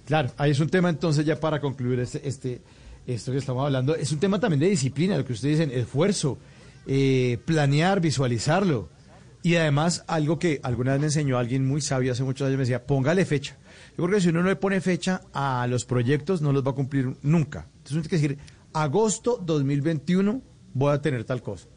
Claro, 0.06 0.30
ahí 0.38 0.52
es 0.52 0.60
un 0.60 0.68
tema 0.68 0.88
entonces 0.88 1.26
ya 1.26 1.38
para 1.38 1.60
concluir 1.60 2.00
este, 2.00 2.26
este 2.26 2.62
esto 3.06 3.32
que 3.32 3.38
estamos 3.38 3.64
hablando, 3.64 3.94
es 3.94 4.10
un 4.12 4.18
tema 4.18 4.40
también 4.40 4.60
de 4.60 4.68
disciplina, 4.68 5.16
lo 5.16 5.24
que 5.24 5.32
ustedes 5.32 5.58
dicen, 5.58 5.76
esfuerzo, 5.76 6.38
eh, 6.86 7.38
planear, 7.44 8.00
visualizarlo. 8.00 8.88
Y 9.42 9.54
además, 9.54 10.04
algo 10.08 10.40
que 10.40 10.58
alguna 10.64 10.92
vez 10.92 11.00
me 11.00 11.06
enseñó 11.06 11.38
alguien 11.38 11.64
muy 11.64 11.80
sabio 11.80 12.10
hace 12.10 12.24
muchos 12.24 12.46
años, 12.46 12.56
me 12.56 12.64
decía, 12.64 12.84
póngale 12.84 13.24
fecha. 13.24 13.56
Yo 13.96 14.04
creo 14.04 14.16
que 14.16 14.20
si 14.20 14.30
uno 14.30 14.42
no 14.42 14.48
le 14.48 14.56
pone 14.56 14.80
fecha 14.80 15.22
a 15.32 15.66
los 15.68 15.84
proyectos, 15.84 16.42
no 16.42 16.52
los 16.52 16.66
va 16.66 16.72
a 16.72 16.74
cumplir 16.74 17.16
nunca. 17.22 17.68
Entonces 17.76 17.92
uno 17.92 18.02
tiene 18.02 18.10
que 18.10 18.16
decir, 18.16 18.38
agosto 18.72 19.40
2021 19.40 20.42
voy 20.74 20.92
a 20.92 21.00
tener 21.00 21.22
tal 21.22 21.42
cosa. 21.42 21.68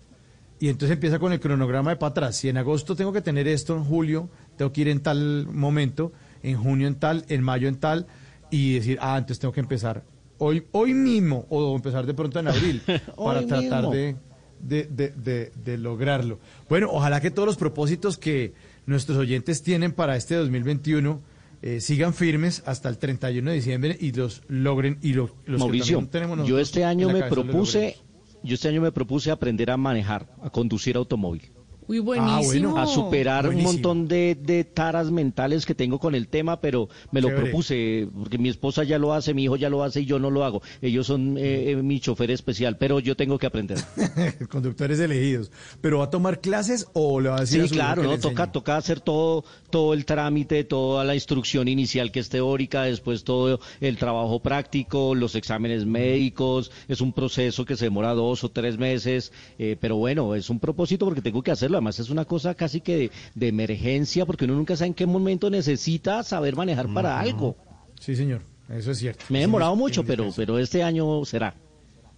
Y 0.59 0.69
entonces 0.69 0.95
empieza 0.95 1.19
con 1.19 1.31
el 1.31 1.39
cronograma 1.39 1.91
de 1.91 1.97
para 1.97 2.09
atrás. 2.09 2.37
Si 2.37 2.49
en 2.49 2.57
agosto 2.57 2.95
tengo 2.95 3.13
que 3.13 3.21
tener 3.21 3.47
esto, 3.47 3.75
en 3.77 3.83
julio 3.83 4.29
tengo 4.57 4.73
que 4.73 4.81
ir 4.81 4.87
en 4.87 5.01
tal 5.01 5.47
momento, 5.47 6.11
en 6.41 6.57
junio 6.57 6.87
en 6.87 6.95
tal, 6.95 7.23
en 7.29 7.43
mayo 7.43 7.67
en 7.67 7.75
tal, 7.75 8.07
y 8.51 8.73
decir, 8.73 8.97
ah, 9.01 9.17
entonces 9.17 9.39
tengo 9.39 9.51
que 9.53 9.59
empezar 9.59 10.03
hoy, 10.37 10.63
hoy 10.71 10.93
mismo 10.93 11.45
o 11.49 11.75
empezar 11.75 12.05
de 12.05 12.13
pronto 12.13 12.39
en 12.39 12.47
abril 12.47 12.81
para 13.17 13.45
tratar 13.45 13.89
de, 13.89 14.15
de, 14.61 14.83
de- 14.85 15.09
de- 15.11 15.51
de 15.63 15.77
lograrlo. 15.77 16.39
Bueno, 16.69 16.89
ojalá 16.91 17.21
que 17.21 17.31
todos 17.31 17.45
los 17.45 17.57
propósitos 17.57 18.17
que 18.17 18.53
nuestros 18.85 19.17
oyentes 19.17 19.61
tienen 19.63 19.91
para 19.91 20.15
este 20.15 20.35
2021 20.35 21.21
eh, 21.61 21.81
sigan 21.81 22.13
firmes 22.13 22.63
hasta 22.65 22.87
el 22.89 22.97
31 22.97 23.49
de 23.49 23.55
diciembre 23.55 23.97
y 23.99 24.11
los 24.13 24.43
logren 24.47 24.97
y 25.01 25.13
lo- 25.13 25.29
los 25.45 25.59
Mauricio, 25.59 26.07
tenemos 26.09 26.47
yo 26.47 26.57
este 26.59 26.85
año 26.85 27.07
me 27.09 27.19
propuse, 27.23 27.97
yo 28.43 28.55
este 28.55 28.69
año 28.69 28.81
me 28.81 28.91
propuse 28.93 29.29
aprender 29.31 29.69
a 29.69 29.75
manejar, 29.77 30.33
a 30.41 30.49
conducir 30.49 30.95
automóvil. 30.95 31.51
Uy, 31.89 31.97
buenísimo. 31.97 32.77
A 32.77 32.85
superar 32.85 33.45
Buenísimo. 33.47 33.69
un 33.69 33.75
montón 33.75 34.07
de, 34.07 34.37
de 34.39 34.63
taras 34.63 35.09
mentales 35.09 35.65
que 35.65 35.73
tengo 35.73 35.97
con 35.97 36.13
el 36.13 36.27
tema, 36.27 36.61
pero 36.61 36.87
me 37.11 37.19
lo 37.19 37.29
Chévere. 37.29 37.45
propuse, 37.47 38.07
porque 38.15 38.37
mi 38.37 38.47
esposa 38.49 38.83
ya 38.83 38.99
lo 38.99 39.11
hace, 39.11 39.33
mi 39.33 39.45
hijo 39.45 39.55
ya 39.55 39.71
lo 39.71 39.83
hace 39.83 40.01
y 40.01 40.05
yo 40.05 40.19
no 40.19 40.29
lo 40.29 40.45
hago. 40.45 40.61
Ellos 40.83 41.07
son 41.07 41.35
eh, 41.39 41.71
eh, 41.71 41.75
mi 41.77 41.99
chofer 41.99 42.29
especial, 42.29 42.77
pero 42.77 42.99
yo 42.99 43.15
tengo 43.15 43.39
que 43.39 43.47
aprender. 43.47 43.79
conductores 44.49 44.99
elegidos. 44.99 45.51
¿Pero 45.81 45.97
va 45.97 46.05
a 46.05 46.09
tomar 46.11 46.41
clases 46.41 46.85
o 46.93 47.19
le 47.19 47.29
va 47.29 47.37
a 47.37 47.39
decir 47.41 47.61
a 47.61 47.63
Sí, 47.63 47.69
su 47.69 47.75
hijo 47.75 47.83
claro, 47.83 48.03
no 48.03 48.19
toca 48.19 48.51
toca 48.51 48.77
hacer 48.77 48.99
todo 48.99 49.43
todo 49.71 49.93
el 49.93 50.05
trámite, 50.05 50.63
toda 50.63 51.03
la 51.03 51.15
instrucción 51.15 51.67
inicial 51.67 52.11
que 52.11 52.19
es 52.19 52.29
teórica, 52.29 52.83
después 52.83 53.23
todo 53.23 53.59
el 53.81 53.97
trabajo 53.97 54.39
práctico, 54.41 55.15
los 55.15 55.35
exámenes 55.35 55.85
médicos, 55.85 56.71
es 56.87 57.01
un 57.01 57.13
proceso 57.13 57.65
que 57.65 57.75
se 57.75 57.85
demora 57.85 58.13
dos 58.13 58.43
o 58.43 58.49
tres 58.49 58.77
meses, 58.77 59.31
eh, 59.57 59.77
pero 59.79 59.95
bueno, 59.97 60.35
es 60.35 60.49
un 60.49 60.59
propósito 60.59 61.05
porque 61.05 61.21
tengo 61.21 61.41
que 61.43 61.51
hacerlo, 61.51 61.78
además 61.79 61.99
es 61.99 62.09
una 62.09 62.25
cosa 62.25 62.53
casi 62.53 62.81
que 62.81 62.95
de, 62.95 63.11
de 63.35 63.47
emergencia 63.47 64.25
porque 64.25 64.45
uno 64.45 64.55
nunca 64.55 64.75
sabe 64.75 64.89
en 64.89 64.93
qué 64.93 65.05
momento 65.05 65.49
necesita 65.49 66.23
saber 66.23 66.55
manejar 66.55 66.93
para 66.93 67.19
algo. 67.19 67.57
Sí, 67.99 68.15
señor, 68.15 68.41
eso 68.69 68.91
es 68.91 68.97
cierto. 68.99 69.25
Me 69.29 69.39
he 69.39 69.41
demorado 69.41 69.75
mucho, 69.75 70.03
pero 70.03 70.31
pero 70.35 70.59
este 70.59 70.83
año 70.83 71.25
será. 71.25 71.53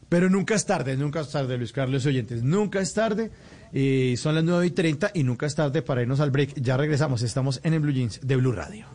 Pero 0.09 0.29
nunca 0.29 0.55
es 0.55 0.65
tarde, 0.65 0.97
nunca 0.97 1.21
es 1.21 1.29
tarde, 1.29 1.57
Luis 1.57 1.71
Carlos 1.71 2.05
oyentes. 2.05 2.43
Nunca 2.43 2.81
es 2.81 2.93
tarde. 2.93 3.31
eh, 3.71 4.15
son 4.17 4.35
las 4.35 4.43
9 4.43 4.65
y 4.67 4.71
30 4.71 5.11
y 5.13 5.23
nunca 5.23 5.45
es 5.45 5.55
tarde 5.55 5.81
para 5.81 6.01
irnos 6.01 6.19
al 6.19 6.31
break. 6.31 6.55
Ya 6.61 6.75
regresamos, 6.75 7.21
estamos 7.21 7.61
en 7.63 7.73
el 7.75 7.79
Blue 7.79 7.93
Jeans 7.93 8.19
de 8.21 8.35
Blue 8.35 8.51
Radio. 8.51 8.85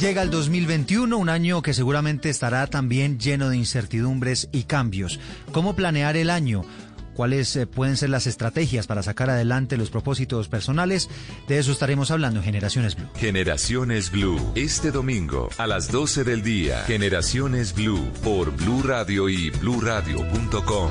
Llega 0.00 0.20
el 0.20 0.30
2021, 0.30 1.16
un 1.16 1.30
año 1.30 1.62
que 1.62 1.72
seguramente 1.72 2.28
estará 2.28 2.66
también 2.66 3.18
lleno 3.18 3.48
de 3.48 3.56
incertidumbres 3.56 4.50
y 4.52 4.64
cambios. 4.64 5.18
¿Cómo 5.52 5.74
planear 5.74 6.18
el 6.18 6.28
año? 6.28 6.66
¿Cuáles 7.14 7.56
eh, 7.56 7.66
pueden 7.66 7.96
ser 7.96 8.10
las 8.10 8.26
estrategias 8.26 8.86
para 8.86 9.02
sacar 9.02 9.30
adelante 9.30 9.78
los 9.78 9.88
propósitos 9.88 10.48
personales? 10.48 11.08
De 11.48 11.58
eso 11.58 11.72
estaremos 11.72 12.10
hablando 12.10 12.40
en 12.40 12.44
Generaciones 12.44 12.94
Blue. 12.94 13.08
Generaciones 13.16 14.10
Blue, 14.10 14.52
este 14.54 14.90
domingo 14.90 15.48
a 15.56 15.66
las 15.66 15.90
12 15.90 16.24
del 16.24 16.42
día. 16.42 16.84
Generaciones 16.86 17.74
Blue 17.74 18.12
por 18.22 18.54
Blue 18.54 18.82
Radio 18.82 19.30
y 19.30 19.48
bluradio.com. 19.48 20.90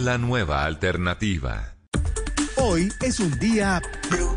La 0.00 0.18
nueva 0.18 0.64
alternativa. 0.64 1.76
Hoy 2.56 2.92
es 3.02 3.20
un 3.20 3.38
día 3.38 3.80
Blue. 4.10 4.36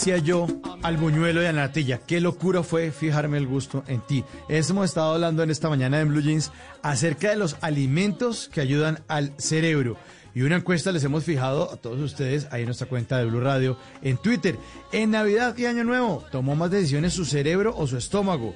Decía 0.00 0.16
yo 0.16 0.46
al 0.82 0.96
buñuelo 0.96 1.42
y 1.42 1.44
a 1.44 1.52
la 1.52 1.66
natilla. 1.66 1.98
Qué 1.98 2.22
locura 2.22 2.62
fue 2.62 2.90
fijarme 2.90 3.36
el 3.36 3.46
gusto 3.46 3.84
en 3.86 4.00
ti. 4.00 4.24
Hemos 4.48 4.86
estado 4.86 5.12
hablando 5.12 5.42
en 5.42 5.50
esta 5.50 5.68
mañana 5.68 6.00
en 6.00 6.08
Blue 6.08 6.22
Jeans 6.22 6.52
acerca 6.80 7.28
de 7.28 7.36
los 7.36 7.58
alimentos 7.60 8.48
que 8.48 8.62
ayudan 8.62 9.00
al 9.08 9.34
cerebro. 9.36 9.98
Y 10.34 10.40
una 10.40 10.56
encuesta 10.56 10.90
les 10.90 11.04
hemos 11.04 11.24
fijado 11.24 11.70
a 11.70 11.76
todos 11.76 12.00
ustedes 12.00 12.48
ahí 12.50 12.62
en 12.62 12.68
nuestra 12.68 12.88
cuenta 12.88 13.18
de 13.18 13.26
Blue 13.26 13.42
Radio 13.42 13.76
en 14.00 14.16
Twitter. 14.16 14.56
En 14.90 15.10
Navidad 15.10 15.54
y 15.58 15.66
Año 15.66 15.84
Nuevo, 15.84 16.24
¿tomó 16.32 16.56
más 16.56 16.70
decisiones 16.70 17.12
su 17.12 17.26
cerebro 17.26 17.74
o 17.76 17.86
su 17.86 17.98
estómago? 17.98 18.54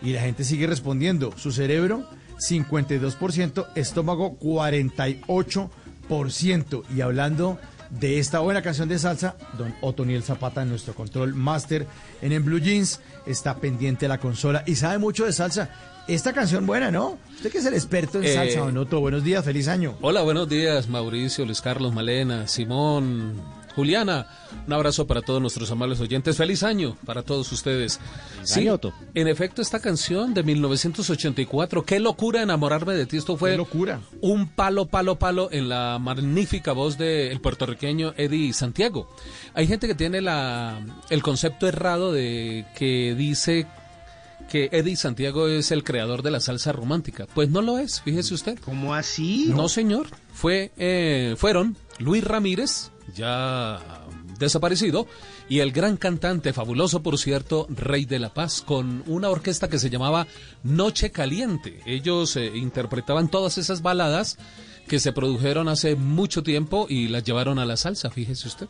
Y 0.00 0.14
la 0.14 0.22
gente 0.22 0.44
sigue 0.44 0.66
respondiendo. 0.66 1.36
Su 1.36 1.52
cerebro, 1.52 2.08
52%, 2.38 3.66
estómago, 3.74 4.38
48%. 4.38 6.84
Y 6.96 7.02
hablando 7.02 7.58
de 7.90 8.18
esta 8.18 8.40
buena 8.40 8.62
canción 8.62 8.88
de 8.88 8.98
salsa, 8.98 9.36
don 9.56 9.74
Otoniel 9.80 10.22
Zapata, 10.22 10.64
nuestro 10.64 10.94
control 10.94 11.34
master 11.34 11.86
en 12.22 12.32
En 12.32 12.44
Blue 12.44 12.58
Jeans, 12.60 13.00
está 13.26 13.56
pendiente 13.56 14.06
de 14.06 14.08
la 14.08 14.18
consola 14.18 14.62
y 14.66 14.74
sabe 14.76 14.98
mucho 14.98 15.24
de 15.24 15.32
salsa. 15.32 15.70
Esta 16.08 16.32
canción 16.32 16.66
buena, 16.66 16.90
¿no? 16.92 17.18
Usted 17.34 17.50
que 17.50 17.58
es 17.58 17.66
el 17.66 17.74
experto 17.74 18.18
en 18.18 18.24
Eh, 18.24 18.34
salsa, 18.34 18.60
Don 18.60 18.76
Otto. 18.78 19.00
Buenos 19.00 19.24
días, 19.24 19.44
feliz 19.44 19.66
año. 19.66 19.96
Hola, 20.02 20.22
buenos 20.22 20.48
días, 20.48 20.88
Mauricio, 20.88 21.44
Luis 21.44 21.60
Carlos, 21.60 21.92
Malena, 21.92 22.46
Simón, 22.46 23.40
Juliana, 23.76 24.26
un 24.66 24.72
abrazo 24.72 25.06
para 25.06 25.20
todos 25.20 25.38
nuestros 25.40 25.70
amables 25.70 26.00
oyentes. 26.00 26.38
Feliz 26.38 26.62
año 26.62 26.96
para 27.04 27.22
todos 27.22 27.52
ustedes. 27.52 28.00
Sí, 28.42 28.66
en 29.14 29.28
efecto, 29.28 29.60
esta 29.60 29.80
canción 29.80 30.32
de 30.32 30.42
1984, 30.42 31.84
Qué 31.84 32.00
locura 32.00 32.40
enamorarme 32.40 32.94
de 32.94 33.04
ti. 33.04 33.18
Esto 33.18 33.36
fue 33.36 33.54
locura. 33.54 34.00
un 34.22 34.48
palo, 34.48 34.86
palo, 34.86 35.18
palo 35.18 35.50
en 35.52 35.68
la 35.68 35.98
magnífica 36.00 36.72
voz 36.72 36.96
del 36.96 37.38
puertorriqueño 37.42 38.14
Eddie 38.16 38.54
Santiago. 38.54 39.10
Hay 39.52 39.66
gente 39.66 39.86
que 39.86 39.94
tiene 39.94 40.22
la, 40.22 40.80
el 41.10 41.22
concepto 41.22 41.68
errado 41.68 42.12
de 42.12 42.64
que 42.76 43.14
dice 43.14 43.66
que 44.48 44.70
Eddie 44.72 44.96
Santiago 44.96 45.48
es 45.48 45.70
el 45.70 45.84
creador 45.84 46.22
de 46.22 46.30
la 46.30 46.40
salsa 46.40 46.72
romántica. 46.72 47.26
Pues 47.34 47.50
no 47.50 47.60
lo 47.60 47.78
es, 47.78 48.00
fíjese 48.00 48.32
usted. 48.32 48.58
¿Cómo 48.64 48.94
así? 48.94 49.52
No, 49.54 49.68
señor. 49.68 50.06
Fue, 50.32 50.72
eh, 50.78 51.34
fueron 51.36 51.76
Luis 51.98 52.24
Ramírez, 52.24 52.90
ya 53.14 53.80
desaparecido, 54.38 55.06
y 55.48 55.60
el 55.60 55.72
gran 55.72 55.96
cantante, 55.96 56.52
fabuloso 56.52 57.02
por 57.02 57.18
cierto, 57.18 57.66
Rey 57.70 58.04
de 58.04 58.18
la 58.18 58.34
Paz, 58.34 58.62
con 58.62 59.02
una 59.06 59.28
orquesta 59.28 59.68
que 59.68 59.78
se 59.78 59.90
llamaba 59.90 60.26
Noche 60.62 61.10
Caliente. 61.10 61.80
Ellos 61.86 62.36
eh, 62.36 62.52
interpretaban 62.54 63.28
todas 63.28 63.58
esas 63.58 63.82
baladas 63.82 64.38
que 64.88 65.00
se 65.00 65.12
produjeron 65.12 65.68
hace 65.68 65.96
mucho 65.96 66.42
tiempo 66.42 66.86
y 66.88 67.08
las 67.08 67.24
llevaron 67.24 67.58
a 67.58 67.64
la 67.64 67.76
salsa, 67.76 68.10
fíjese 68.10 68.48
usted. 68.48 68.68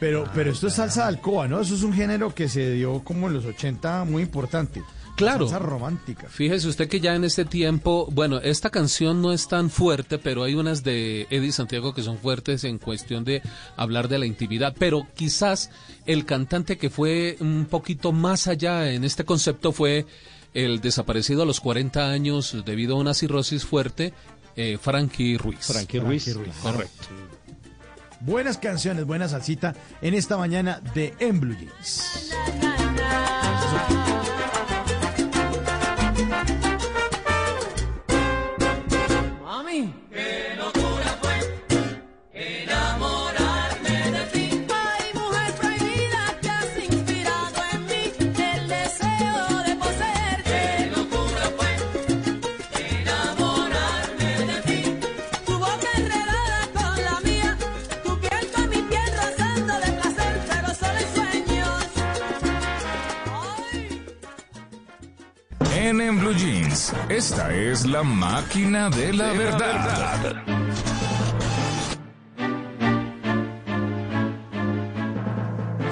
Pero, 0.00 0.28
pero 0.34 0.50
esto 0.50 0.66
es 0.66 0.74
salsa 0.74 1.02
de 1.02 1.08
alcoba, 1.08 1.46
¿no? 1.46 1.60
Eso 1.60 1.74
es 1.74 1.82
un 1.82 1.92
género 1.92 2.34
que 2.34 2.48
se 2.48 2.72
dio 2.72 3.02
como 3.04 3.28
en 3.28 3.34
los 3.34 3.44
80 3.44 4.04
muy 4.04 4.22
importante. 4.22 4.82
Claro. 5.16 5.46
Salsa 5.46 5.64
romántica. 5.64 6.28
Fíjese 6.28 6.68
usted 6.68 6.88
que 6.88 7.00
ya 7.00 7.14
en 7.14 7.24
este 7.24 7.44
tiempo, 7.44 8.08
bueno, 8.10 8.38
esta 8.38 8.70
canción 8.70 9.22
no 9.22 9.32
es 9.32 9.46
tan 9.46 9.70
fuerte, 9.70 10.18
pero 10.18 10.42
hay 10.42 10.54
unas 10.54 10.82
de 10.82 11.28
Eddie 11.30 11.52
Santiago 11.52 11.94
que 11.94 12.02
son 12.02 12.18
fuertes 12.18 12.64
en 12.64 12.78
cuestión 12.78 13.24
de 13.24 13.42
hablar 13.76 14.08
de 14.08 14.18
la 14.18 14.26
intimidad, 14.26 14.74
pero 14.78 15.06
quizás 15.14 15.70
el 16.06 16.24
cantante 16.24 16.78
que 16.78 16.90
fue 16.90 17.36
un 17.40 17.66
poquito 17.70 18.12
más 18.12 18.48
allá 18.48 18.90
en 18.90 19.04
este 19.04 19.24
concepto 19.24 19.70
fue 19.72 20.06
el 20.52 20.80
desaparecido 20.80 21.42
a 21.42 21.46
los 21.46 21.60
40 21.60 22.10
años 22.10 22.56
debido 22.64 22.96
a 22.96 23.00
una 23.00 23.14
cirrosis 23.14 23.64
fuerte, 23.64 24.12
eh, 24.56 24.78
Frankie 24.80 25.36
Ruiz. 25.36 25.66
Frankie 25.66 25.98
Ruiz. 26.00 26.24
Frankie 26.24 26.44
Ruiz. 26.44 26.56
Correcto. 26.62 27.06
Buenas 28.20 28.58
canciones, 28.58 29.04
buena 29.04 29.28
salsita 29.28 29.74
en 30.00 30.14
esta 30.14 30.36
mañana 30.36 30.80
de 30.94 31.14
En 31.18 31.40
Blue 31.40 31.54
Jeans. 31.54 32.30
En, 65.84 66.00
en 66.00 66.18
Blue 66.18 66.32
Jeans, 66.32 66.94
esta 67.10 67.54
es 67.54 67.84
la 67.84 68.02
máquina 68.02 68.88
de 68.88 69.12
la 69.12 69.32
verdad. 69.34 70.42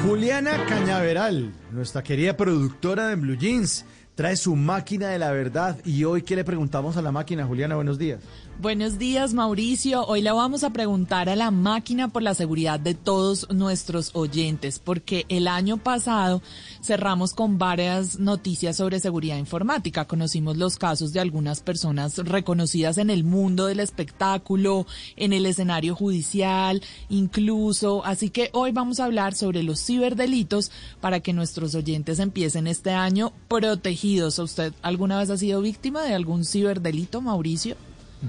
Juliana 0.03 0.65
Cañaveral, 0.67 1.53
nuestra 1.73 2.03
querida 2.03 2.39
productora 2.39 3.09
de 3.09 3.17
Blue 3.17 3.37
Jeans, 3.37 3.85
trae 4.15 4.37
su 4.37 4.57
máquina 4.57 5.09
de 5.09 5.19
la 5.19 5.31
verdad. 5.31 5.77
Y 5.85 6.05
hoy, 6.05 6.23
¿qué 6.23 6.37
le 6.37 6.45
preguntamos 6.45 6.97
a 6.97 7.03
la 7.03 7.13
máquina? 7.13 7.45
Juliana, 7.45 7.75
buenos 7.75 7.99
días. 7.99 8.21
Buenos 8.61 8.97
días, 8.97 9.35
Mauricio. 9.35 10.05
Hoy 10.07 10.23
le 10.23 10.31
vamos 10.31 10.63
a 10.63 10.71
preguntar 10.71 11.29
a 11.29 11.35
la 11.35 11.51
máquina 11.51 12.09
por 12.09 12.23
la 12.23 12.33
seguridad 12.33 12.79
de 12.79 12.95
todos 12.95 13.51
nuestros 13.51 14.11
oyentes, 14.15 14.79
porque 14.79 15.27
el 15.29 15.49
año 15.49 15.79
pasado 15.79 16.43
cerramos 16.81 17.35
con 17.35 17.59
varias 17.59 18.21
noticias 18.21 18.77
sobre 18.77 19.01
seguridad 19.01 19.37
informática. 19.37 20.05
Conocimos 20.05 20.59
los 20.59 20.77
casos 20.77 21.13
de 21.13 21.19
algunas 21.19 21.61
personas 21.61 22.19
reconocidas 22.19 22.99
en 22.99 23.11
el 23.11 23.25
mundo 23.25 23.67
del 23.67 23.81
espectáculo, 23.81 24.87
en 25.17 25.33
el 25.33 25.47
escenario 25.47 25.97
judicial, 25.97 26.83
incluso. 27.09 28.05
Así 28.05 28.31
que 28.31 28.51
hoy 28.53 28.71
vamos 28.71 29.01
a 29.01 29.07
hablar 29.07 29.35
sobre 29.35 29.65
los 29.65 29.85
ciberdelitos 29.85 30.71
para 31.01 31.19
que 31.19 31.33
nuestros 31.33 31.75
oyentes 31.75 32.21
empiecen 32.21 32.69
este 32.69 32.91
año 32.91 33.33
protegidos. 33.49 34.39
¿Usted 34.39 34.73
alguna 34.83 35.19
vez 35.19 35.31
ha 35.31 35.37
sido 35.37 35.61
víctima 35.63 36.03
de 36.03 36.15
algún 36.15 36.45
ciberdelito, 36.45 37.21
Mauricio? 37.21 37.77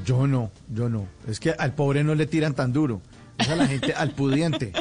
Yo 0.05 0.27
no, 0.27 0.51
yo 0.73 0.89
no. 0.89 1.07
Es 1.27 1.39
que 1.39 1.51
al 1.51 1.73
pobre 1.73 2.03
no 2.03 2.15
le 2.15 2.25
tiran 2.25 2.53
tan 2.53 2.73
duro. 2.73 3.01
Es 3.37 3.49
a 3.49 3.55
la 3.55 3.67
gente, 3.67 3.93
al 3.93 4.11
pudiente. 4.11 4.71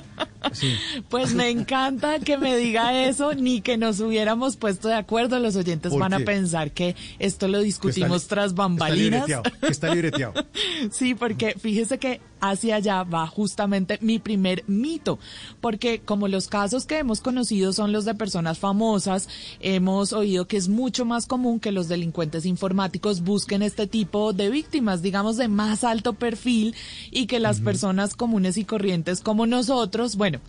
Sí. 0.52 0.74
Pues 1.09 1.34
me 1.34 1.48
encanta 1.48 2.18
que 2.18 2.36
me 2.36 2.56
diga 2.56 3.06
eso, 3.06 3.32
ni 3.34 3.60
que 3.62 3.78
nos 3.78 4.01
hubiéramos 4.01 4.56
puesto 4.56 4.89
de 4.89 4.94
acuerdo. 4.94 5.39
Los 5.39 5.56
oyentes 5.56 5.90
¿Por 5.93 6.01
van 6.01 6.12
a 6.14 6.18
pensar 6.20 6.70
que 6.72 6.94
esto 7.18 7.48
lo 7.48 7.60
discutimos 7.60 8.22
está- 8.22 8.34
tras 8.34 8.55
bambalinas. 8.55 9.22
Está 9.22 9.36
libreteado, 9.43 9.60
que 9.60 9.72
está 9.72 9.94
libreteado. 9.94 10.34
Sí, 10.90 11.14
porque 11.14 11.55
fíjese 11.59 11.98
que 11.98 12.20
hacia 12.43 12.77
allá 12.77 13.05
va 13.05 13.27
justamente 13.27 13.98
mi 14.02 14.19
primer 14.19 14.64
mito, 14.66 15.19
porque 15.60 16.01
como 16.01 16.29
los 16.29 16.48
casos 16.48 16.85
que 16.85 16.98
hemos 16.98 17.21
conocido 17.21 17.72
son 17.72 17.93
los 17.93 18.04
de 18.04 18.14
personas 18.14 18.59
famosas, 18.59 19.29
hemos 19.61 20.12
oído 20.12 20.46
que 20.46 20.56
es 20.56 20.69
mucho 20.69 21.04
más 21.04 21.27
común 21.27 21.61
que 21.61 21.72
los 21.72 21.88
delincuentes 21.88 22.45
informáticos 22.45 23.22
busquen 23.22 23.62
este 23.62 23.87
tipo 23.87 24.32
de 24.32 24.51
víctimas, 24.51 25.03
digamos 25.03 25.37
de 25.37 25.48
más 25.48 25.85
alto 25.85 26.14
perfil, 26.14 26.74
y 27.11 27.27
que 27.27 27.38
las 27.38 27.61
personas 27.61 28.16
comunes 28.16 28.59
y 28.59 28.64
corrientes 28.64 29.21
como 29.21 29.46
nosotros, 29.46 30.16
bueno, 30.16 30.40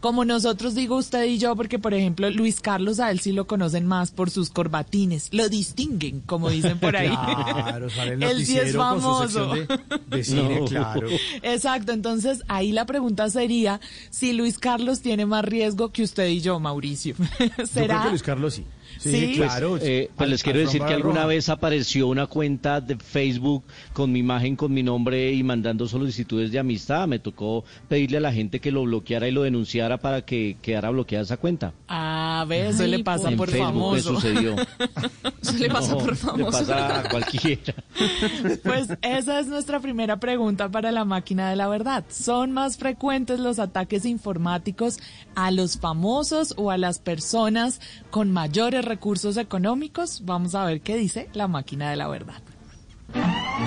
como 0.00 0.24
nosotros 0.24 0.74
digo 0.74 0.96
usted 0.96 1.24
y 1.24 1.38
yo, 1.38 1.54
porque 1.56 1.78
por 1.78 1.94
ejemplo 1.94 2.30
Luis 2.30 2.60
Carlos 2.60 3.00
a 3.00 3.10
él 3.10 3.20
sí 3.20 3.32
lo 3.32 3.46
conocen 3.46 3.86
más 3.86 4.10
por 4.10 4.30
sus 4.30 4.50
corbatines, 4.50 5.28
lo 5.32 5.48
distinguen, 5.48 6.20
como 6.26 6.50
dicen 6.50 6.78
por 6.78 6.96
ahí. 6.96 7.08
Claro, 7.08 7.90
sale 7.94 8.14
el 8.14 8.22
Él 8.22 8.46
sí 8.46 8.58
es 8.58 8.74
famoso. 8.74 9.54
de, 9.54 9.66
de 10.08 10.24
cine, 10.24 10.60
No. 10.60 10.64
claro. 10.66 11.08
Exacto, 11.42 11.92
entonces 11.92 12.42
ahí 12.48 12.72
la 12.72 12.86
pregunta 12.86 13.28
sería 13.30 13.80
si 14.10 14.32
Luis 14.32 14.58
Carlos 14.58 15.00
tiene 15.00 15.26
más 15.26 15.44
riesgo 15.44 15.90
que 15.90 16.02
usted 16.02 16.28
y 16.28 16.40
yo, 16.40 16.58
Mauricio. 16.60 17.14
Yo 17.38 17.48
creo 17.50 17.66
¿Será? 17.66 18.02
que 18.04 18.08
Luis 18.10 18.22
Carlos 18.22 18.54
sí. 18.54 18.64
Sí, 19.00 19.10
Sí. 19.10 19.32
claro. 19.36 19.70
Pues, 19.70 19.82
eh, 19.84 20.10
pues 20.14 20.26
Al- 20.26 20.30
les 20.30 20.42
quiero 20.42 20.58
decir 20.60 20.82
que 20.82 20.92
alguna 20.92 21.24
vez 21.24 21.48
apareció 21.48 22.06
una 22.06 22.26
cuenta 22.26 22.80
de 22.82 22.96
Facebook 22.96 23.64
con 23.94 24.12
mi 24.12 24.18
imagen, 24.18 24.56
con 24.56 24.72
mi 24.74 24.82
nombre 24.82 25.32
y 25.32 25.42
mandando 25.42 25.88
solicitudes 25.88 26.52
de 26.52 26.58
amistad. 26.58 27.08
Me 27.08 27.18
tocó 27.18 27.64
pedirle 27.88 28.18
a 28.18 28.20
la 28.20 28.32
gente 28.32 28.60
que 28.60 28.70
lo 28.70 28.82
bloqueara 28.82 29.26
y 29.26 29.30
lo 29.30 29.42
denunciara 29.42 29.96
para 29.98 30.22
que 30.22 30.58
quedara 30.60 30.90
bloqueada 30.90 31.24
esa 31.24 31.38
cuenta. 31.38 31.72
Ah, 31.88 32.44
ve, 32.46 32.68
eso 32.68 32.86
le 32.86 32.98
pasa 33.02 33.30
en 33.30 33.36
por 33.38 33.48
Facebook 33.48 33.66
famoso. 33.72 34.12
me 34.12 34.20
sucedió. 34.20 34.56
Eso 35.42 35.56
le 35.56 35.70
pasa 35.70 35.92
No, 35.92 35.98
por 35.98 36.10
Le 36.10 36.16
famoso. 36.16 36.50
pasa 36.58 37.00
a 37.00 37.08
cualquiera. 37.08 37.74
Pues 38.62 38.88
esa 39.02 39.40
es 39.40 39.46
nuestra 39.46 39.80
primera 39.80 40.18
pregunta 40.20 40.68
para 40.68 40.92
la 40.92 41.04
máquina 41.04 41.48
de 41.50 41.56
la 41.56 41.66
verdad. 41.68 42.04
¿Son 42.10 42.52
más 42.52 42.76
frecuentes 42.76 43.40
los 43.40 43.58
ataques 43.58 44.04
informáticos 44.04 44.98
a 45.34 45.50
los 45.50 45.78
famosos 45.78 46.54
o 46.56 46.70
a 46.70 46.76
las 46.78 46.98
personas 46.98 47.80
con 48.10 48.30
mayores 48.30 48.84
recursos 48.90 49.36
económicos? 49.36 50.22
Vamos 50.24 50.56
a 50.56 50.64
ver 50.64 50.80
qué 50.80 50.96
dice 50.96 51.30
la 51.32 51.46
máquina 51.46 51.90
de 51.90 51.96
la 51.96 52.08
verdad. 52.08 52.42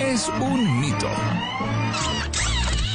Es 0.01 0.29
un 0.39 0.81
mito. 0.81 1.07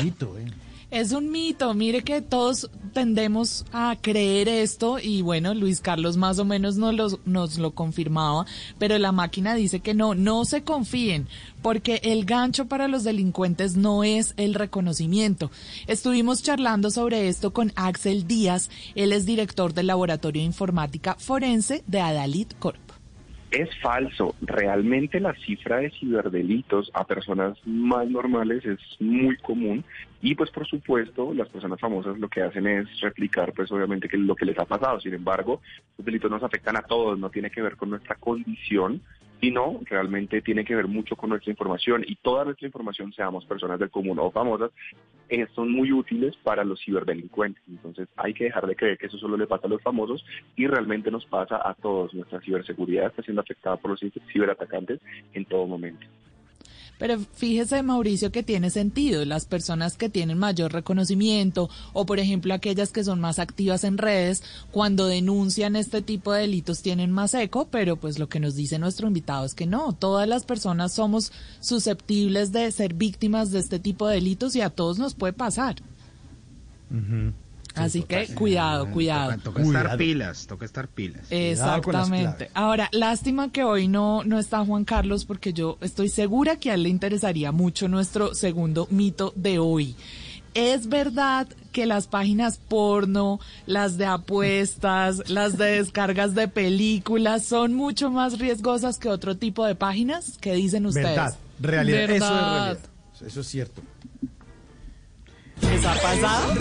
Mito, 0.02 0.38
eh. 0.38 0.46
Es 0.90 1.12
un 1.12 1.30
mito, 1.30 1.72
mire 1.74 2.02
que 2.02 2.20
todos 2.20 2.70
tendemos 2.98 3.64
a 3.72 3.94
creer 4.00 4.48
esto 4.48 4.98
y 4.98 5.22
bueno, 5.22 5.54
Luis 5.54 5.80
Carlos 5.80 6.16
más 6.16 6.40
o 6.40 6.44
menos 6.44 6.78
nos 6.78 6.94
lo, 6.94 7.20
nos 7.26 7.56
lo 7.56 7.70
confirmaba, 7.70 8.44
pero 8.76 8.98
la 8.98 9.12
máquina 9.12 9.54
dice 9.54 9.78
que 9.78 9.94
no, 9.94 10.16
no 10.16 10.44
se 10.44 10.64
confíen, 10.64 11.28
porque 11.62 12.00
el 12.02 12.24
gancho 12.24 12.66
para 12.66 12.88
los 12.88 13.04
delincuentes 13.04 13.76
no 13.76 14.02
es 14.02 14.34
el 14.36 14.54
reconocimiento. 14.54 15.52
Estuvimos 15.86 16.42
charlando 16.42 16.90
sobre 16.90 17.28
esto 17.28 17.52
con 17.52 17.72
Axel 17.76 18.26
Díaz, 18.26 18.68
él 18.96 19.12
es 19.12 19.26
director 19.26 19.74
del 19.74 19.86
Laboratorio 19.86 20.40
de 20.40 20.46
Informática 20.46 21.14
Forense 21.20 21.84
de 21.86 22.00
Adalid 22.00 22.48
Corp. 22.58 22.87
Es 23.50 23.70
falso. 23.80 24.34
Realmente 24.42 25.20
la 25.20 25.34
cifra 25.34 25.78
de 25.78 25.90
ciberdelitos 25.90 26.90
a 26.92 27.04
personas 27.04 27.56
más 27.64 28.06
normales 28.08 28.64
es 28.66 28.78
muy 29.00 29.36
común 29.38 29.84
y 30.20 30.34
pues 30.34 30.50
por 30.50 30.66
supuesto 30.66 31.32
las 31.32 31.48
personas 31.48 31.80
famosas 31.80 32.18
lo 32.18 32.28
que 32.28 32.42
hacen 32.42 32.66
es 32.66 32.88
replicar 33.00 33.54
pues 33.54 33.72
obviamente 33.72 34.08
que 34.08 34.18
lo 34.18 34.34
que 34.34 34.44
les 34.44 34.58
ha 34.58 34.66
pasado. 34.66 35.00
Sin 35.00 35.14
embargo, 35.14 35.62
los 35.96 36.04
delitos 36.04 36.30
nos 36.30 36.42
afectan 36.42 36.76
a 36.76 36.82
todos, 36.82 37.18
no 37.18 37.30
tiene 37.30 37.50
que 37.50 37.62
ver 37.62 37.76
con 37.76 37.88
nuestra 37.88 38.16
condición, 38.16 39.00
sino 39.40 39.80
realmente 39.84 40.42
tiene 40.42 40.64
que 40.64 40.74
ver 40.74 40.88
mucho 40.88 41.16
con 41.16 41.30
nuestra 41.30 41.50
información 41.50 42.04
y 42.06 42.16
toda 42.16 42.44
nuestra 42.44 42.66
información, 42.66 43.12
seamos 43.12 43.44
personas 43.44 43.78
del 43.78 43.90
común 43.90 44.18
o 44.18 44.30
famosas, 44.30 44.70
eh, 45.28 45.46
son 45.54 45.70
muy 45.70 45.92
útiles 45.92 46.36
para 46.42 46.64
los 46.64 46.82
ciberdelincuentes. 46.82 47.62
Entonces 47.68 48.08
hay 48.16 48.34
que 48.34 48.44
dejar 48.44 48.66
de 48.66 48.76
creer 48.76 48.98
que 48.98 49.06
eso 49.06 49.18
solo 49.18 49.36
le 49.36 49.46
pasa 49.46 49.66
a 49.66 49.70
los 49.70 49.82
famosos 49.82 50.24
y 50.56 50.66
realmente 50.66 51.10
nos 51.10 51.26
pasa 51.26 51.60
a 51.62 51.74
todos. 51.74 52.14
Nuestra 52.14 52.40
ciberseguridad 52.40 53.06
está 53.06 53.22
siendo 53.22 53.42
afectada 53.42 53.76
por 53.76 53.90
los 53.90 54.00
ciberatacantes 54.32 55.00
en 55.34 55.44
todo 55.44 55.66
momento. 55.66 56.06
Pero 56.98 57.18
fíjese, 57.34 57.82
Mauricio, 57.82 58.32
que 58.32 58.42
tiene 58.42 58.70
sentido. 58.70 59.24
Las 59.24 59.46
personas 59.46 59.96
que 59.96 60.08
tienen 60.08 60.38
mayor 60.38 60.72
reconocimiento 60.72 61.70
o, 61.92 62.06
por 62.06 62.18
ejemplo, 62.18 62.52
aquellas 62.52 62.90
que 62.90 63.04
son 63.04 63.20
más 63.20 63.38
activas 63.38 63.84
en 63.84 63.98
redes, 63.98 64.42
cuando 64.70 65.06
denuncian 65.06 65.76
este 65.76 66.02
tipo 66.02 66.32
de 66.32 66.42
delitos 66.42 66.82
tienen 66.82 67.12
más 67.12 67.34
eco, 67.34 67.68
pero 67.70 67.96
pues 67.96 68.18
lo 68.18 68.28
que 68.28 68.40
nos 68.40 68.54
dice 68.54 68.78
nuestro 68.78 69.06
invitado 69.06 69.44
es 69.44 69.54
que 69.54 69.66
no, 69.66 69.92
todas 69.92 70.28
las 70.28 70.44
personas 70.44 70.92
somos 70.92 71.32
susceptibles 71.60 72.52
de 72.52 72.70
ser 72.72 72.94
víctimas 72.94 73.50
de 73.50 73.60
este 73.60 73.78
tipo 73.78 74.08
de 74.08 74.16
delitos 74.16 74.56
y 74.56 74.60
a 74.60 74.70
todos 74.70 74.98
nos 74.98 75.14
puede 75.14 75.32
pasar. 75.32 75.76
Así 77.78 78.02
que 78.02 78.26
cuidado, 78.34 78.90
cuidado. 78.90 79.36
Toca 79.42 79.62
estar 79.62 79.96
pilas, 79.96 80.46
toca 80.46 80.64
estar 80.64 80.88
pilas. 80.88 81.26
Exactamente. 81.30 82.50
Ahora, 82.54 82.88
lástima 82.92 83.50
que 83.50 83.64
hoy 83.64 83.88
no, 83.88 84.24
no 84.24 84.38
está 84.38 84.64
Juan 84.64 84.84
Carlos 84.84 85.24
porque 85.24 85.52
yo 85.52 85.78
estoy 85.80 86.08
segura 86.08 86.56
que 86.56 86.70
a 86.70 86.74
él 86.74 86.84
le 86.84 86.88
interesaría 86.88 87.52
mucho 87.52 87.88
nuestro 87.88 88.34
segundo 88.34 88.86
mito 88.90 89.32
de 89.36 89.58
hoy. 89.58 89.96
¿Es 90.54 90.88
verdad 90.88 91.46
que 91.72 91.86
las 91.86 92.06
páginas 92.06 92.58
porno, 92.58 93.38
las 93.66 93.96
de 93.96 94.06
apuestas, 94.06 95.22
las 95.30 95.56
de 95.56 95.72
descargas 95.72 96.34
de 96.34 96.48
películas 96.48 97.44
son 97.44 97.74
mucho 97.74 98.10
más 98.10 98.38
riesgosas 98.38 98.98
que 98.98 99.08
otro 99.08 99.36
tipo 99.36 99.64
de 99.64 99.74
páginas? 99.74 100.38
¿Qué 100.40 100.54
dicen 100.54 100.86
ustedes? 100.86 101.10
Verdad, 101.10 101.36
realidad, 101.60 102.02
eso 102.02 102.12
es 102.12 102.20
realidad. 102.20 102.78
Eso 103.24 103.40
es 103.40 103.46
cierto. 103.46 103.82
¿Les 105.62 105.84
ha 105.84 105.94
pasado? 105.94 106.54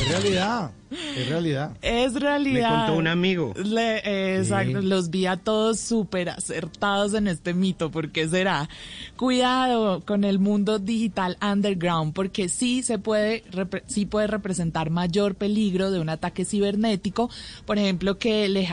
Es 0.00 0.08
realidad, 0.10 0.70
es 1.16 1.28
realidad. 1.28 1.76
Es 1.82 2.14
realidad. 2.14 2.70
Me 2.70 2.76
contó 2.86 2.98
un 2.98 3.06
amigo. 3.08 3.52
Le- 3.56 3.98
eh, 4.04 4.38
exacto, 4.38 4.80
Sí. 4.80 4.86
los 4.86 5.10
vi 5.10 5.26
a 5.26 5.36
todos 5.36 5.80
súper 5.80 6.28
acertados 6.28 7.14
en 7.14 7.26
este 7.26 7.52
mito, 7.54 7.90
porque 7.90 8.28
será. 8.28 8.68
Cuidado 9.16 10.04
con 10.04 10.22
el 10.24 10.38
mundo 10.38 10.78
digital 10.78 11.36
underground, 11.42 12.12
porque 12.12 12.48
sí 12.48 12.82
se 12.82 12.98
puede, 12.98 13.42
sí 13.86 14.06
puede 14.06 14.26
representar 14.26 14.90
mayor 14.90 15.34
peligro 15.34 15.90
de 15.90 16.00
un 16.00 16.10
ataque 16.10 16.44
cibernético, 16.44 17.30
por 17.66 17.78
ejemplo, 17.78 18.18
que 18.18 18.48
le, 18.48 18.68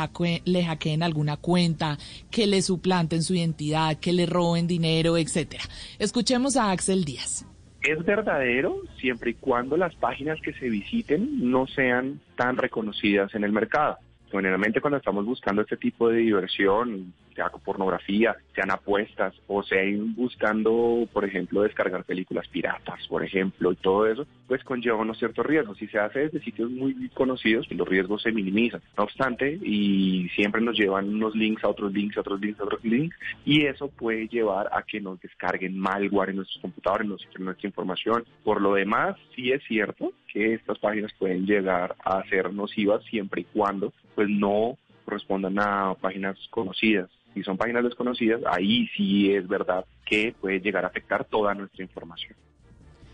le 0.46 0.64
hackeen 0.66 1.04
alguna 1.04 1.38
cuenta, 1.38 1.98
que 2.30 2.46
le 2.46 2.62
suplanten 2.62 3.24
su 3.24 3.34
identidad, 3.36 3.98
que 3.98 4.14
le 4.14 4.26
roben 4.26 4.68
dinero, 4.68 5.18
etcétera. 5.18 5.64
Escuchemos 5.98 6.56
a 6.58 6.72
Axel 6.72 7.04
Díaz. 7.06 7.46
Es 7.82 8.04
verdadero 8.06 8.78
siempre 9.00 9.32
y 9.32 9.34
cuando 9.34 9.76
las 9.76 9.96
páginas 9.96 10.40
que 10.42 10.54
se 10.54 10.70
visiten 10.70 11.50
no 11.50 11.66
sean 11.68 12.20
tan 12.36 12.58
reconocidas 12.58 13.34
en 13.34 13.44
el 13.44 13.52
mercado. 13.52 13.98
Generalmente 14.32 14.82
cuando 14.82 14.98
estamos 14.98 15.26
buscando 15.26 15.64
este 15.64 15.78
tipo 15.78 16.10
de 16.10 16.18
diversión, 16.18 17.14
sea 17.34 17.50
pornografía, 17.50 18.36
sean 18.56 18.72
apuestas 18.72 19.34
o 19.48 19.64
sean 19.64 20.16
buscando, 20.16 21.08
por 21.12 21.26
ejemplo, 21.26 21.62
descargar 21.62 22.04
películas 22.04 22.48
piratas, 22.48 23.08
por 23.08 23.24
ejemplo, 23.24 23.72
y 23.72 23.76
todo 23.76 24.08
eso, 24.08 24.26
pues 24.48 24.64
conlleva 24.64 24.98
unos 24.98 25.18
ciertos 25.18 25.46
riesgos. 25.46 25.78
Si 25.78 25.88
se 25.88 26.00
hace 26.00 26.20
desde 26.20 26.42
sitios 26.42 26.70
muy 26.70 27.10
conocidos, 27.10 27.68
los 27.72 27.88
riesgos 27.88 28.22
se 28.22 28.32
minimizan. 28.32 28.82
No 28.98 29.04
obstante, 29.04 29.60
y 29.62 30.30
siempre 30.36 30.62
nos 30.62 30.78
llevan 30.78 31.10
unos 31.10 31.36
links 31.36 31.64
a 31.64 31.70
otros 31.70 31.92
links, 31.94 32.18
a 32.18 32.22
otros 32.22 32.42
links, 32.42 32.60
a 32.60 32.64
otros 32.64 32.84
links, 32.84 33.16
y 33.46 33.66
eso 33.66 33.90
puede 33.90 34.28
llevar 34.28 34.70
a 34.72 34.84
que 34.84 35.00
nos 35.00 35.20
descarguen 35.22 35.78
malware 35.78 36.30
en 36.30 36.38
nuestros 36.38 36.62
computadores, 36.62 37.08
nos 37.08 37.22
cifren 37.22 37.46
nuestra 37.46 37.68
información. 37.68 38.26
Por 38.44 38.62
lo 38.62 38.74
demás, 38.74 39.16
sí 39.36 39.52
es 39.52 39.64
cierto 39.64 40.14
que 40.32 40.54
estas 40.54 40.80
páginas 40.80 41.12
pueden 41.18 41.46
llegar 41.46 41.96
a 42.04 42.24
ser 42.30 42.54
nocivas 42.54 43.04
siempre 43.06 43.42
y 43.42 43.46
cuando 43.46 43.94
pues 44.16 44.30
no 44.30 44.78
correspondan 45.06 45.60
a 45.60 45.94
páginas 45.96 46.38
conocidas. 46.50 47.10
Si 47.34 47.44
son 47.44 47.58
páginas 47.58 47.84
desconocidas, 47.84 48.42
ahí 48.46 48.88
sí 48.96 49.32
es 49.32 49.48
verdad 49.48 49.86
que 50.06 50.36
puede 50.40 50.60
llegar 50.60 50.84
a 50.84 50.90
afectar 50.90 51.26
toda 51.26 51.54
nuestra 51.54 51.84
información. 51.84 52.36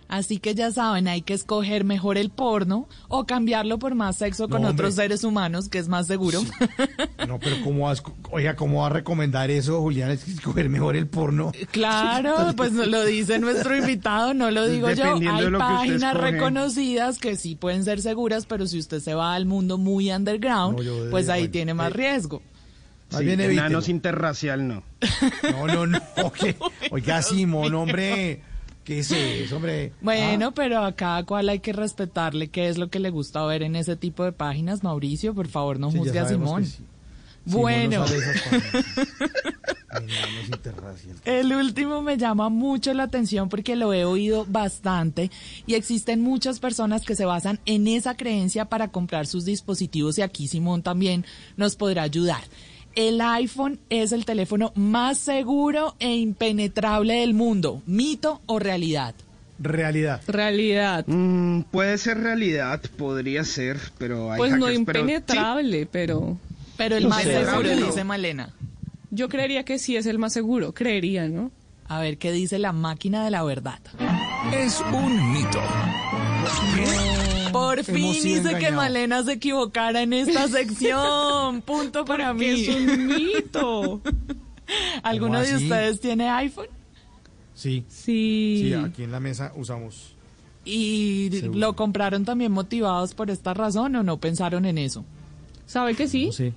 Así 0.07 0.39
que 0.39 0.55
ya 0.55 0.71
saben, 0.71 1.07
hay 1.07 1.21
que 1.21 1.33
escoger 1.33 1.83
mejor 1.83 2.17
el 2.17 2.29
porno 2.29 2.87
o 3.09 3.25
cambiarlo 3.25 3.77
por 3.77 3.93
más 3.93 4.15
sexo 4.17 4.47
con 4.47 4.61
No, 4.61 4.69
otros 4.69 4.95
seres 4.95 5.23
humanos, 5.23 5.67
que 5.67 5.79
es 5.79 5.87
más 5.87 6.07
seguro. 6.07 6.41
No, 7.27 7.39
pero 7.39 7.57
¿cómo 7.61 7.87
vas, 7.87 8.01
oiga, 8.31 8.55
¿cómo 8.55 8.81
va 8.81 8.87
a 8.87 8.89
recomendar 8.89 9.51
eso, 9.51 9.81
Julián? 9.81 10.11
Es 10.11 10.23
que 10.23 10.31
escoger 10.31 10.69
mejor 10.69 10.95
el 10.95 11.07
porno. 11.07 11.51
Claro, 11.71 12.35
pues 12.55 12.71
lo 12.71 13.03
dice 13.03 13.37
nuestro 13.37 13.75
invitado, 13.75 14.33
no 14.33 14.49
lo 14.49 14.65
digo 14.67 14.89
yo. 14.91 15.15
Hay 15.15 15.19
que 15.19 15.51
páginas 15.57 16.15
reconocidas 16.15 17.17
que 17.17 17.35
sí 17.35 17.55
pueden 17.55 17.83
ser 17.83 18.01
seguras, 18.01 18.45
pero 18.45 18.65
si 18.65 18.79
usted 18.79 18.99
se 18.99 19.13
va 19.13 19.33
al 19.33 19.45
mundo 19.45 19.77
muy 19.77 20.09
underground, 20.09 20.79
No, 20.79 21.11
pues 21.11 21.27
ahí 21.27 21.41
bueno, 21.41 21.51
tiene 21.51 21.73
más 21.73 21.91
riesgo. 21.91 22.41
Más 23.11 23.19
Sí, 23.19 23.25
bien 23.25 23.39
enanos 23.39 23.87
interracial 23.89 24.67
no. 24.67 24.83
No, 25.51 25.67
no, 25.67 25.87
no. 25.87 25.99
oye, 26.41 26.57
Oiga, 26.91 27.21
Simón, 27.21 27.73
hombre. 27.75 28.41
¿Qué 28.83 28.99
es 28.99 29.11
eso, 29.11 29.57
hombre? 29.57 29.91
Bueno, 30.01 30.53
pero 30.53 30.83
a 30.83 30.93
cada 30.93 31.23
cual 31.25 31.49
hay 31.49 31.59
que 31.59 31.73
respetarle 31.73 32.47
qué 32.49 32.69
es 32.69 32.77
lo 32.77 32.89
que 32.89 32.99
le 32.99 33.09
gusta 33.09 33.45
ver 33.45 33.63
en 33.63 33.75
ese 33.75 33.95
tipo 33.97 34.23
de 34.23 34.31
páginas. 34.31 34.83
Mauricio, 34.83 35.33
por 35.33 35.47
favor, 35.49 35.79
no 35.79 35.91
Sí, 35.91 35.97
juzgue 35.97 36.19
a 36.19 36.27
Simón. 36.27 36.65
sí. 36.65 36.83
Bueno. 37.45 38.03
El 41.25 41.53
último 41.53 42.01
me 42.01 42.17
llama 42.17 42.49
mucho 42.49 42.93
la 42.93 43.03
atención 43.03 43.49
porque 43.49 43.75
lo 43.75 43.93
he 43.93 44.05
oído 44.05 44.45
bastante 44.47 45.31
y 45.65 45.73
existen 45.75 46.21
muchas 46.21 46.59
personas 46.59 47.03
que 47.03 47.15
se 47.15 47.25
basan 47.25 47.59
en 47.65 47.87
esa 47.87 48.15
creencia 48.15 48.65
para 48.65 48.89
comprar 48.89 49.27
sus 49.27 49.45
dispositivos 49.45 50.17
y 50.17 50.21
aquí 50.21 50.47
Simón 50.47 50.83
también 50.83 51.25
nos 51.55 51.75
podrá 51.75 52.03
ayudar. 52.03 52.41
El 52.97 53.21
iPhone 53.21 53.77
es 53.91 54.11
el 54.11 54.25
teléfono 54.25 54.71
más 54.73 55.19
seguro 55.19 55.95
e 55.99 56.15
impenetrable 56.15 57.13
del 57.21 57.35
mundo. 57.35 57.83
¿Mito 57.85 58.41
o 58.47 58.57
realidad? 58.57 59.13
Realidad. 59.59 60.21
Realidad. 60.27 61.05
Mm, 61.07 61.61
puede 61.71 61.99
ser 61.99 62.17
realidad, 62.19 62.81
podría 62.97 63.43
ser, 63.43 63.79
pero 63.99 64.31
hay 64.31 64.39
Pues 64.39 64.51
no 64.53 64.65
pero- 64.65 64.73
impenetrable, 64.77 65.85
pero... 65.85 66.37
Pero 66.75 66.95
el 66.97 67.03
No 67.03 67.09
más 67.09 67.23
sé, 67.23 67.45
seguro, 67.45 67.75
no. 67.75 67.85
dice 67.85 68.03
Malena. 68.03 68.49
Yo 69.11 69.29
creería 69.29 69.63
que 69.63 69.77
sí 69.77 69.95
es 69.95 70.07
el 70.07 70.17
más 70.17 70.33
seguro, 70.33 70.73
creería, 70.73 71.27
¿no? 71.27 71.51
A 71.87 71.99
ver 71.99 72.17
qué 72.17 72.31
dice 72.31 72.57
la 72.59 72.71
máquina 72.73 73.23
de 73.23 73.29
la 73.31 73.43
verdad. 73.43 73.79
Es 74.51 74.81
un 74.91 75.33
mito. 75.33 75.61
Por 77.59 77.83
fin 77.83 77.95
Hemos 77.97 78.17
hice 78.17 78.41
que 78.43 78.49
engañados. 78.49 78.75
Malena 78.75 79.23
se 79.23 79.33
equivocara 79.33 80.01
en 80.01 80.13
esta 80.13 80.47
sección. 80.49 81.61
Punto 81.61 82.05
para 82.05 82.33
mí. 82.33 82.45
es 82.45 82.69
un 82.75 83.07
mito. 83.07 84.01
¿Alguno 85.03 85.33
¿Cómo 85.39 85.45
de 85.45 85.55
ustedes 85.55 85.99
tiene 85.99 86.29
iPhone? 86.29 86.67
Sí. 87.53 87.83
Sí. 87.87 88.63
Sí, 88.67 88.73
aquí 88.73 89.03
en 89.03 89.11
la 89.11 89.19
mesa 89.19 89.51
usamos. 89.55 90.13
¿Y 90.65 91.29
Seguro. 91.31 91.59
lo 91.59 91.75
compraron 91.75 92.25
también 92.25 92.51
motivados 92.51 93.13
por 93.13 93.29
esta 93.31 93.53
razón 93.53 93.95
o 93.95 94.03
no 94.03 94.17
pensaron 94.17 94.65
en 94.65 94.77
eso? 94.77 95.05
¿Sabe 95.65 95.95
que 95.95 96.07
sí? 96.07 96.29
Sí. 96.33 96.53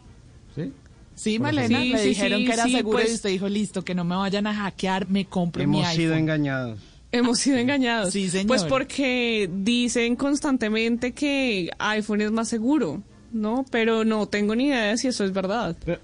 ¿Sí? 0.54 0.72
Sí, 1.14 1.38
Por 1.38 1.48
Malena, 1.48 1.80
Sí, 1.80 1.88
le 1.90 1.98
sí, 1.98 2.08
dijeron 2.08 2.40
sí, 2.40 2.46
que 2.46 2.52
era 2.52 2.64
sí, 2.64 2.72
seguro 2.72 2.98
y 2.98 3.02
pues- 3.02 3.14
usted 3.14 3.30
dijo, 3.30 3.48
listo, 3.48 3.84
que 3.84 3.94
no 3.94 4.04
me 4.04 4.16
vayan 4.16 4.46
a 4.46 4.54
hackear, 4.54 5.08
me 5.08 5.26
compro 5.26 5.60
mi 5.66 5.76
Hemos 5.78 5.86
iPhone. 5.90 5.96
sido 6.02 6.14
engañados. 6.14 6.78
Hemos 7.12 7.38
sido 7.40 7.58
engañados. 7.58 8.12
Sí, 8.12 8.28
señor. 8.28 8.46
Pues 8.46 8.64
porque 8.64 9.48
dicen 9.52 10.14
constantemente 10.16 11.12
que 11.12 11.70
iPhone 11.78 12.20
es 12.20 12.30
más 12.30 12.48
seguro, 12.48 13.02
¿no? 13.32 13.64
Pero 13.70 14.04
no 14.04 14.26
tengo 14.26 14.54
ni 14.54 14.66
idea 14.66 14.84
de 14.90 14.96
si 14.98 15.08
eso 15.08 15.24
es 15.24 15.32
verdad. 15.32 15.76
Claro, 15.84 16.00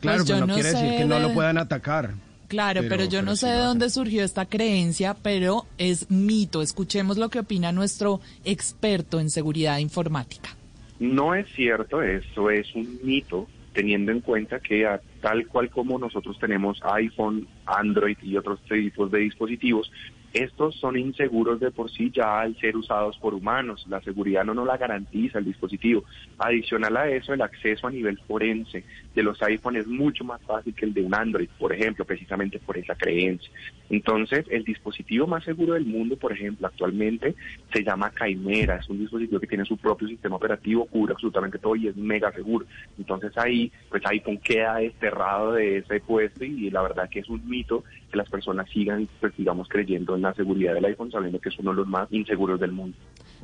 Pues 0.00 0.28
yo 0.28 0.34
pero 0.34 0.40
no, 0.40 0.46
no 0.48 0.54
quiere 0.54 0.70
sé 0.70 0.76
decir 0.82 0.98
que 0.98 1.04
no 1.06 1.18
lo 1.18 1.32
puedan 1.32 1.58
atacar. 1.58 2.14
Claro, 2.48 2.80
pero, 2.80 2.90
Pero- 2.96 3.04
yo 3.04 3.10
pero 3.20 3.22
no 3.26 3.36
sí 3.36 3.40
sé 3.40 3.46
de 3.52 3.58
dónde 3.58 3.90
surgió 3.90 4.24
esta 4.24 4.44
creencia, 4.44 5.14
pero 5.14 5.66
es 5.78 6.10
mito. 6.10 6.62
Escuchemos 6.62 7.16
lo 7.16 7.28
que 7.28 7.38
opina 7.38 7.70
nuestro 7.70 8.20
experto 8.44 9.20
en 9.20 9.30
seguridad 9.30 9.78
informática. 9.78 10.50
No 10.98 11.34
es 11.34 11.46
cierto, 11.54 12.02
eso 12.02 12.50
es 12.50 12.74
un 12.74 12.98
mito, 13.04 13.46
teniendo 13.72 14.10
en 14.10 14.20
cuenta 14.20 14.58
que 14.58 14.84
a- 14.84 15.00
tal 15.22 15.46
cual 15.46 15.70
como 15.70 15.96
nosotros 15.98 16.36
tenemos 16.40 16.80
iPhone, 16.82 17.46
Android 17.66 18.16
y 18.20 18.36
otros 18.36 18.58
tipos 18.68 19.10
de 19.12 19.20
dispositivos, 19.20 19.90
estos 20.32 20.76
son 20.76 20.96
inseguros 20.96 21.58
de 21.58 21.70
por 21.70 21.90
sí 21.90 22.10
ya 22.14 22.40
al 22.40 22.56
ser 22.58 22.76
usados 22.76 23.18
por 23.18 23.34
humanos. 23.34 23.84
La 23.88 24.00
seguridad 24.00 24.44
no 24.44 24.54
nos 24.54 24.66
la 24.66 24.76
garantiza 24.76 25.38
el 25.38 25.44
dispositivo. 25.44 26.04
Adicional 26.38 26.96
a 26.96 27.08
eso, 27.08 27.34
el 27.34 27.42
acceso 27.42 27.86
a 27.86 27.90
nivel 27.90 28.18
forense 28.28 28.84
de 29.14 29.22
los 29.22 29.42
iPhone 29.42 29.76
es 29.76 29.86
mucho 29.86 30.24
más 30.24 30.40
fácil 30.42 30.74
que 30.74 30.84
el 30.84 30.94
de 30.94 31.02
un 31.02 31.14
Android, 31.14 31.48
por 31.58 31.72
ejemplo, 31.72 32.04
precisamente 32.04 32.58
por 32.58 32.78
esa 32.78 32.94
creencia. 32.94 33.50
Entonces, 33.88 34.44
el 34.50 34.64
dispositivo 34.64 35.26
más 35.26 35.44
seguro 35.44 35.74
del 35.74 35.84
mundo, 35.84 36.16
por 36.16 36.32
ejemplo, 36.32 36.66
actualmente 36.66 37.34
se 37.72 37.82
llama 37.82 38.10
Caimera, 38.10 38.76
es 38.76 38.88
un 38.88 39.00
dispositivo 39.00 39.40
que 39.40 39.48
tiene 39.48 39.64
su 39.64 39.76
propio 39.76 40.06
sistema 40.06 40.36
operativo, 40.36 40.86
cubre 40.86 41.12
absolutamente 41.12 41.58
todo 41.58 41.74
y 41.74 41.88
es 41.88 41.96
mega 41.96 42.32
seguro. 42.32 42.66
Entonces 42.98 43.36
ahí, 43.36 43.72
pues 43.88 44.04
iPhone 44.06 44.38
queda 44.38 44.76
desterrado 44.76 45.52
de 45.52 45.78
ese 45.78 46.00
puesto 46.00 46.44
y 46.44 46.70
la 46.70 46.82
verdad 46.82 47.08
que 47.08 47.20
es 47.20 47.28
un 47.28 47.48
mito 47.48 47.84
que 48.10 48.16
las 48.16 48.30
personas 48.30 48.68
sigan, 48.70 49.08
pues 49.20 49.36
digamos, 49.36 49.68
creyendo 49.68 50.14
en 50.14 50.22
la 50.22 50.34
seguridad 50.34 50.74
del 50.74 50.84
iPhone, 50.84 51.10
sabiendo 51.10 51.40
que 51.40 51.48
es 51.48 51.58
uno 51.58 51.70
de 51.70 51.76
los 51.78 51.88
más 51.88 52.12
inseguros 52.12 52.60
del 52.60 52.72
mundo. 52.72 52.96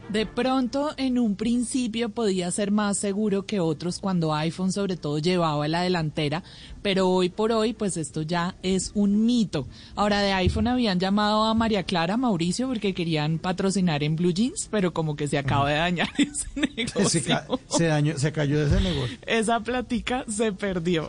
De 0.08 0.24
pronto, 0.24 0.94
en 0.96 1.18
un 1.18 1.34
principio 1.34 2.08
podía 2.10 2.50
ser 2.52 2.70
más 2.70 2.96
seguro 2.96 3.44
que 3.44 3.58
otros 3.60 3.98
cuando 3.98 4.32
iPhone 4.32 4.72
sobre 4.72 4.96
todo 4.96 5.18
llevaba 5.18 5.66
la 5.66 5.82
delantera, 5.82 6.44
pero 6.80 7.08
hoy 7.10 7.28
por 7.28 7.50
hoy, 7.52 7.72
pues 7.72 7.96
esto 7.96 8.22
ya 8.22 8.54
es 8.62 8.92
un 8.94 9.26
mito. 9.26 9.66
Ahora, 9.96 10.20
de 10.20 10.32
iPhone 10.32 10.68
habían 10.68 11.00
llamado 11.00 11.44
a 11.44 11.54
María 11.54 11.82
Clara, 11.82 12.16
Mauricio, 12.16 12.68
porque 12.68 12.94
querían 12.94 13.38
patrocinar 13.38 14.04
en 14.04 14.14
Blue 14.16 14.32
Jeans, 14.32 14.68
pero 14.70 14.94
como 14.94 15.16
que 15.16 15.26
se 15.26 15.38
acaba 15.38 15.68
de 15.68 15.76
dañar 15.76 16.08
ese 16.18 16.46
negocio. 16.54 17.08
Se, 17.10 17.22
ca- 17.24 17.46
se 17.68 17.84
dañó, 17.86 18.16
se 18.16 18.32
cayó 18.32 18.60
de 18.60 18.66
ese 18.74 18.80
negocio. 18.80 19.18
Esa 19.26 19.60
platica 19.60 20.24
se 20.28 20.52
perdió. 20.52 21.08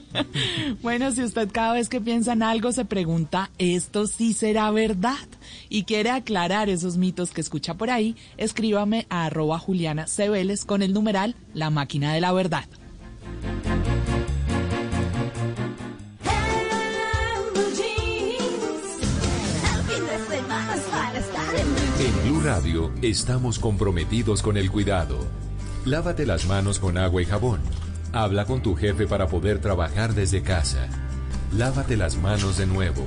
bueno, 0.82 1.12
si 1.12 1.22
usted 1.22 1.50
cada 1.52 1.74
vez 1.74 1.88
que 1.88 2.00
piensa 2.00 2.32
en 2.32 2.42
algo 2.42 2.72
se 2.72 2.84
pregunta, 2.86 3.50
¿esto 3.58 4.06
sí 4.06 4.32
será 4.32 4.70
verdad? 4.70 5.14
Y 5.68 5.84
quiere 5.84 6.10
aclarar 6.10 6.68
esos 6.68 6.96
mitos 6.96 7.30
que 7.30 7.40
escucha 7.40 7.74
por 7.74 7.90
ahí, 7.90 8.16
escríbame 8.36 9.06
a 9.10 9.26
arroba 9.26 9.58
Juliana 9.58 10.06
Cebeles 10.06 10.64
con 10.64 10.82
el 10.82 10.92
numeral 10.92 11.34
La 11.54 11.70
Máquina 11.70 12.12
de 12.12 12.20
la 12.20 12.32
Verdad. 12.32 12.64
En 22.00 22.22
Blue 22.22 22.40
Radio 22.40 22.92
estamos 23.02 23.58
comprometidos 23.58 24.42
con 24.42 24.56
el 24.56 24.70
cuidado. 24.70 25.26
Lávate 25.84 26.26
las 26.26 26.46
manos 26.46 26.78
con 26.78 26.96
agua 26.96 27.22
y 27.22 27.24
jabón. 27.24 27.60
Habla 28.12 28.44
con 28.44 28.62
tu 28.62 28.74
jefe 28.74 29.06
para 29.06 29.26
poder 29.26 29.60
trabajar 29.60 30.14
desde 30.14 30.42
casa. 30.42 30.88
Lávate 31.56 31.96
las 31.96 32.16
manos 32.16 32.56
de 32.56 32.66
nuevo. 32.66 33.06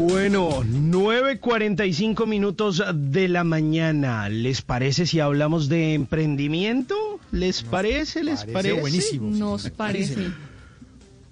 Bueno, 0.00 0.62
9.45 0.62 2.26
minutos 2.26 2.82
de 2.94 3.28
la 3.28 3.44
mañana. 3.44 4.30
¿Les 4.30 4.62
parece 4.62 5.06
si 5.06 5.20
hablamos 5.20 5.68
de 5.68 5.92
emprendimiento? 5.92 6.96
¿Les 7.32 7.62
parece? 7.62 8.24
¿Les 8.24 8.40
parece 8.40 8.52
parece? 8.52 8.80
buenísimo. 8.80 9.30
Nos 9.30 9.68
parece. 9.68 10.30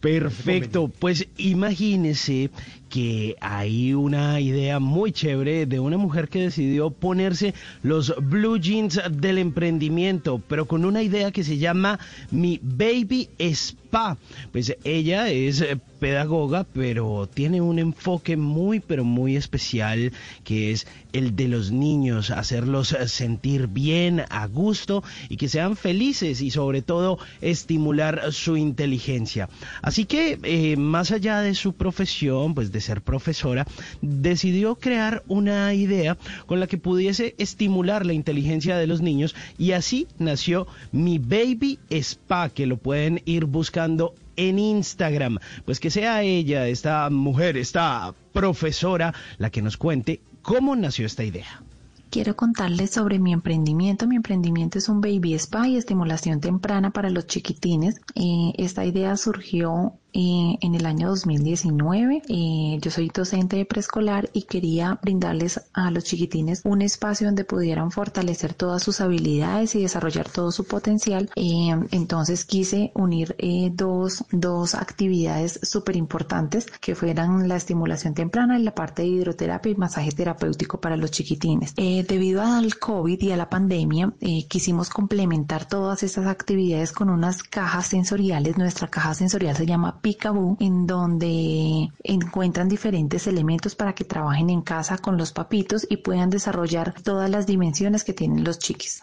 Perfecto, 0.00 0.88
pues 0.98 1.26
imagínese 1.38 2.50
que 2.88 3.36
hay 3.40 3.94
una 3.94 4.40
idea 4.40 4.78
muy 4.78 5.12
chévere 5.12 5.66
de 5.66 5.80
una 5.80 5.98
mujer 5.98 6.28
que 6.28 6.40
decidió 6.40 6.90
ponerse 6.90 7.54
los 7.82 8.14
blue 8.20 8.58
jeans 8.58 9.00
del 9.10 9.38
emprendimiento, 9.38 10.42
pero 10.48 10.66
con 10.66 10.84
una 10.84 11.02
idea 11.02 11.30
que 11.30 11.44
se 11.44 11.58
llama 11.58 11.98
Mi 12.30 12.60
Baby 12.62 13.28
Spa. 13.38 14.16
Pues 14.52 14.76
ella 14.84 15.28
es 15.30 15.60
eh, 15.60 15.78
pedagoga, 15.98 16.64
pero 16.64 17.28
tiene 17.32 17.60
un 17.60 17.78
enfoque 17.78 18.36
muy, 18.36 18.80
pero 18.80 19.04
muy 19.04 19.36
especial, 19.36 20.12
que 20.44 20.72
es 20.72 20.86
el 21.12 21.34
de 21.36 21.48
los 21.48 21.70
niños, 21.70 22.30
hacerlos 22.30 22.96
sentir 23.06 23.66
bien, 23.66 24.24
a 24.28 24.46
gusto 24.46 25.02
y 25.28 25.36
que 25.36 25.48
sean 25.48 25.76
felices 25.76 26.40
y 26.40 26.50
sobre 26.50 26.82
todo 26.82 27.18
estimular 27.40 28.32
su 28.32 28.56
inteligencia. 28.56 29.48
Así 29.82 30.04
que 30.04 30.38
eh, 30.42 30.76
más 30.76 31.10
allá 31.10 31.40
de 31.40 31.54
su 31.54 31.72
profesión, 31.72 32.54
pues 32.54 32.72
ser 32.80 33.02
profesora, 33.02 33.66
decidió 34.00 34.76
crear 34.76 35.22
una 35.28 35.72
idea 35.74 36.16
con 36.46 36.60
la 36.60 36.66
que 36.66 36.78
pudiese 36.78 37.34
estimular 37.38 38.06
la 38.06 38.12
inteligencia 38.12 38.76
de 38.76 38.86
los 38.86 39.00
niños 39.00 39.34
y 39.58 39.72
así 39.72 40.06
nació 40.18 40.66
Mi 40.92 41.18
Baby 41.18 41.78
Spa, 41.90 42.48
que 42.50 42.66
lo 42.66 42.76
pueden 42.76 43.22
ir 43.24 43.44
buscando 43.44 44.14
en 44.36 44.58
Instagram. 44.58 45.38
Pues 45.64 45.80
que 45.80 45.90
sea 45.90 46.22
ella, 46.22 46.66
esta 46.68 47.10
mujer, 47.10 47.56
esta 47.56 48.14
profesora, 48.32 49.12
la 49.38 49.50
que 49.50 49.62
nos 49.62 49.76
cuente 49.76 50.20
cómo 50.42 50.76
nació 50.76 51.06
esta 51.06 51.24
idea. 51.24 51.62
Quiero 52.10 52.36
contarles 52.36 52.92
sobre 52.92 53.18
mi 53.18 53.34
emprendimiento. 53.34 54.06
Mi 54.06 54.16
emprendimiento 54.16 54.78
es 54.78 54.88
un 54.88 55.02
baby 55.02 55.34
spa 55.34 55.68
y 55.68 55.76
estimulación 55.76 56.40
temprana 56.40 56.90
para 56.90 57.10
los 57.10 57.26
chiquitines. 57.26 58.00
Eh, 58.14 58.52
esta 58.56 58.86
idea 58.86 59.14
surgió 59.18 59.92
eh, 60.12 60.58
en 60.60 60.74
el 60.74 60.86
año 60.86 61.08
2019. 61.08 62.22
Eh, 62.28 62.78
yo 62.80 62.90
soy 62.90 63.10
docente 63.14 63.56
de 63.56 63.64
preescolar 63.64 64.30
y 64.32 64.42
quería 64.42 64.98
brindarles 65.02 65.60
a 65.72 65.90
los 65.90 66.04
chiquitines 66.04 66.62
un 66.64 66.82
espacio 66.82 67.26
donde 67.26 67.44
pudieran 67.44 67.90
fortalecer 67.90 68.54
todas 68.54 68.82
sus 68.82 69.00
habilidades 69.00 69.74
y 69.74 69.82
desarrollar 69.82 70.28
todo 70.28 70.50
su 70.52 70.64
potencial. 70.64 71.30
Eh, 71.36 71.74
entonces 71.90 72.44
quise 72.44 72.92
unir 72.94 73.34
eh, 73.38 73.70
dos, 73.72 74.24
dos 74.30 74.74
actividades 74.74 75.60
súper 75.62 75.96
importantes 75.96 76.66
que 76.80 76.94
fueran 76.94 77.48
la 77.48 77.56
estimulación 77.56 78.14
temprana 78.14 78.58
y 78.58 78.62
la 78.62 78.74
parte 78.74 79.02
de 79.02 79.08
hidroterapia 79.08 79.72
y 79.72 79.74
masaje 79.76 80.12
terapéutico 80.12 80.80
para 80.80 80.96
los 80.96 81.10
chiquitines. 81.10 81.74
Eh, 81.76 82.04
debido 82.08 82.42
al 82.42 82.78
COVID 82.78 83.20
y 83.20 83.32
a 83.32 83.36
la 83.36 83.48
pandemia, 83.48 84.12
eh, 84.20 84.46
quisimos 84.48 84.90
complementar 84.90 85.66
todas 85.66 86.02
esas 86.02 86.26
actividades 86.26 86.92
con 86.92 87.10
unas 87.10 87.42
cajas 87.42 87.86
sensoriales. 87.86 88.58
Nuestra 88.58 88.88
caja 88.88 89.14
sensorial 89.14 89.56
se 89.56 89.66
llama 89.66 89.97
Peekaboo, 90.00 90.56
en 90.60 90.86
donde 90.86 91.88
encuentran 92.02 92.68
diferentes 92.68 93.26
elementos 93.26 93.74
para 93.74 93.94
que 93.94 94.04
trabajen 94.04 94.50
en 94.50 94.62
casa 94.62 94.98
con 94.98 95.16
los 95.16 95.32
papitos 95.32 95.86
y 95.88 95.98
puedan 95.98 96.30
desarrollar 96.30 96.94
todas 97.02 97.30
las 97.30 97.46
dimensiones 97.46 98.04
que 98.04 98.12
tienen 98.12 98.44
los 98.44 98.58
chiquis. 98.58 99.02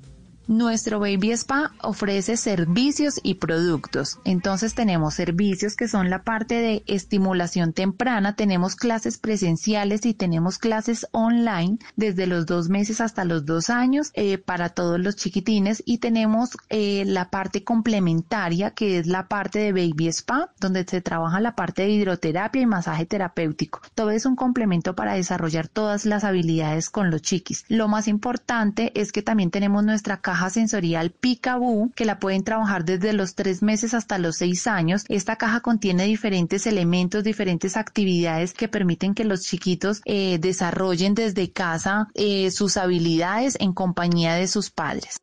Nuestro 0.46 1.00
Baby 1.00 1.30
Spa 1.32 1.72
ofrece 1.80 2.36
servicios 2.36 3.18
y 3.22 3.36
productos. 3.36 4.18
Entonces 4.24 4.74
tenemos 4.74 5.14
servicios 5.14 5.74
que 5.74 5.88
son 5.88 6.10
la 6.10 6.22
parte 6.22 6.56
de 6.56 6.84
estimulación 6.86 7.72
temprana, 7.72 8.36
tenemos 8.36 8.76
clases 8.76 9.16
presenciales 9.16 10.04
y 10.04 10.12
tenemos 10.12 10.58
clases 10.58 11.06
online 11.12 11.78
desde 11.96 12.26
los 12.26 12.44
dos 12.44 12.68
meses 12.68 13.00
hasta 13.00 13.24
los 13.24 13.46
dos 13.46 13.70
años 13.70 14.10
eh, 14.12 14.36
para 14.36 14.68
todos 14.68 15.00
los 15.00 15.16
chiquitines 15.16 15.82
y 15.86 15.98
tenemos 15.98 16.50
eh, 16.68 17.04
la 17.06 17.30
parte 17.30 17.64
complementaria 17.64 18.72
que 18.72 18.98
es 18.98 19.06
la 19.06 19.28
parte 19.28 19.60
de 19.60 19.72
Baby 19.72 20.08
Spa 20.08 20.52
donde 20.60 20.84
se 20.84 21.00
trabaja 21.00 21.40
la 21.40 21.56
parte 21.56 21.82
de 21.82 21.90
hidroterapia 21.90 22.60
y 22.60 22.66
masaje 22.66 23.06
terapéutico. 23.06 23.80
Todo 23.94 24.10
es 24.10 24.26
un 24.26 24.36
complemento 24.36 24.94
para 24.94 25.14
desarrollar 25.14 25.68
todas 25.68 26.04
las 26.04 26.22
habilidades 26.22 26.90
con 26.90 27.10
los 27.10 27.22
chiquis. 27.22 27.64
Lo 27.68 27.88
más 27.88 28.08
importante 28.08 28.92
es 29.00 29.10
que 29.10 29.22
también 29.22 29.50
tenemos 29.50 29.82
nuestra 29.84 30.18
caja 30.34 30.50
sensorial 30.50 31.12
Peekaboo 31.12 31.92
que 31.94 32.04
la 32.04 32.18
pueden 32.18 32.42
trabajar 32.42 32.84
desde 32.84 33.12
los 33.12 33.36
tres 33.36 33.62
meses 33.62 33.94
hasta 33.94 34.18
los 34.18 34.34
seis 34.34 34.66
años. 34.66 35.04
Esta 35.08 35.36
caja 35.36 35.60
contiene 35.60 36.06
diferentes 36.06 36.66
elementos, 36.66 37.22
diferentes 37.22 37.76
actividades 37.76 38.52
que 38.52 38.66
permiten 38.66 39.14
que 39.14 39.22
los 39.22 39.42
chiquitos 39.42 40.02
eh, 40.06 40.38
desarrollen 40.40 41.14
desde 41.14 41.52
casa 41.52 42.08
eh, 42.14 42.50
sus 42.50 42.76
habilidades 42.76 43.56
en 43.60 43.72
compañía 43.72 44.34
de 44.34 44.48
sus 44.48 44.70
padres. 44.70 45.20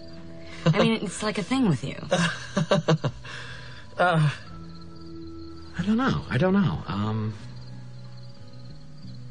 I 0.65 0.79
mean, 0.79 0.93
it's 1.03 1.23
like 1.23 1.37
a 1.37 1.43
thing 1.43 1.67
with 1.67 1.83
you. 1.83 1.95
Uh, 3.97 4.29
I 5.77 5.83
don't 5.83 5.97
know. 5.97 6.21
I 6.29 6.37
don't 6.39 6.53
know. 6.53 6.81
Um, 6.87 7.35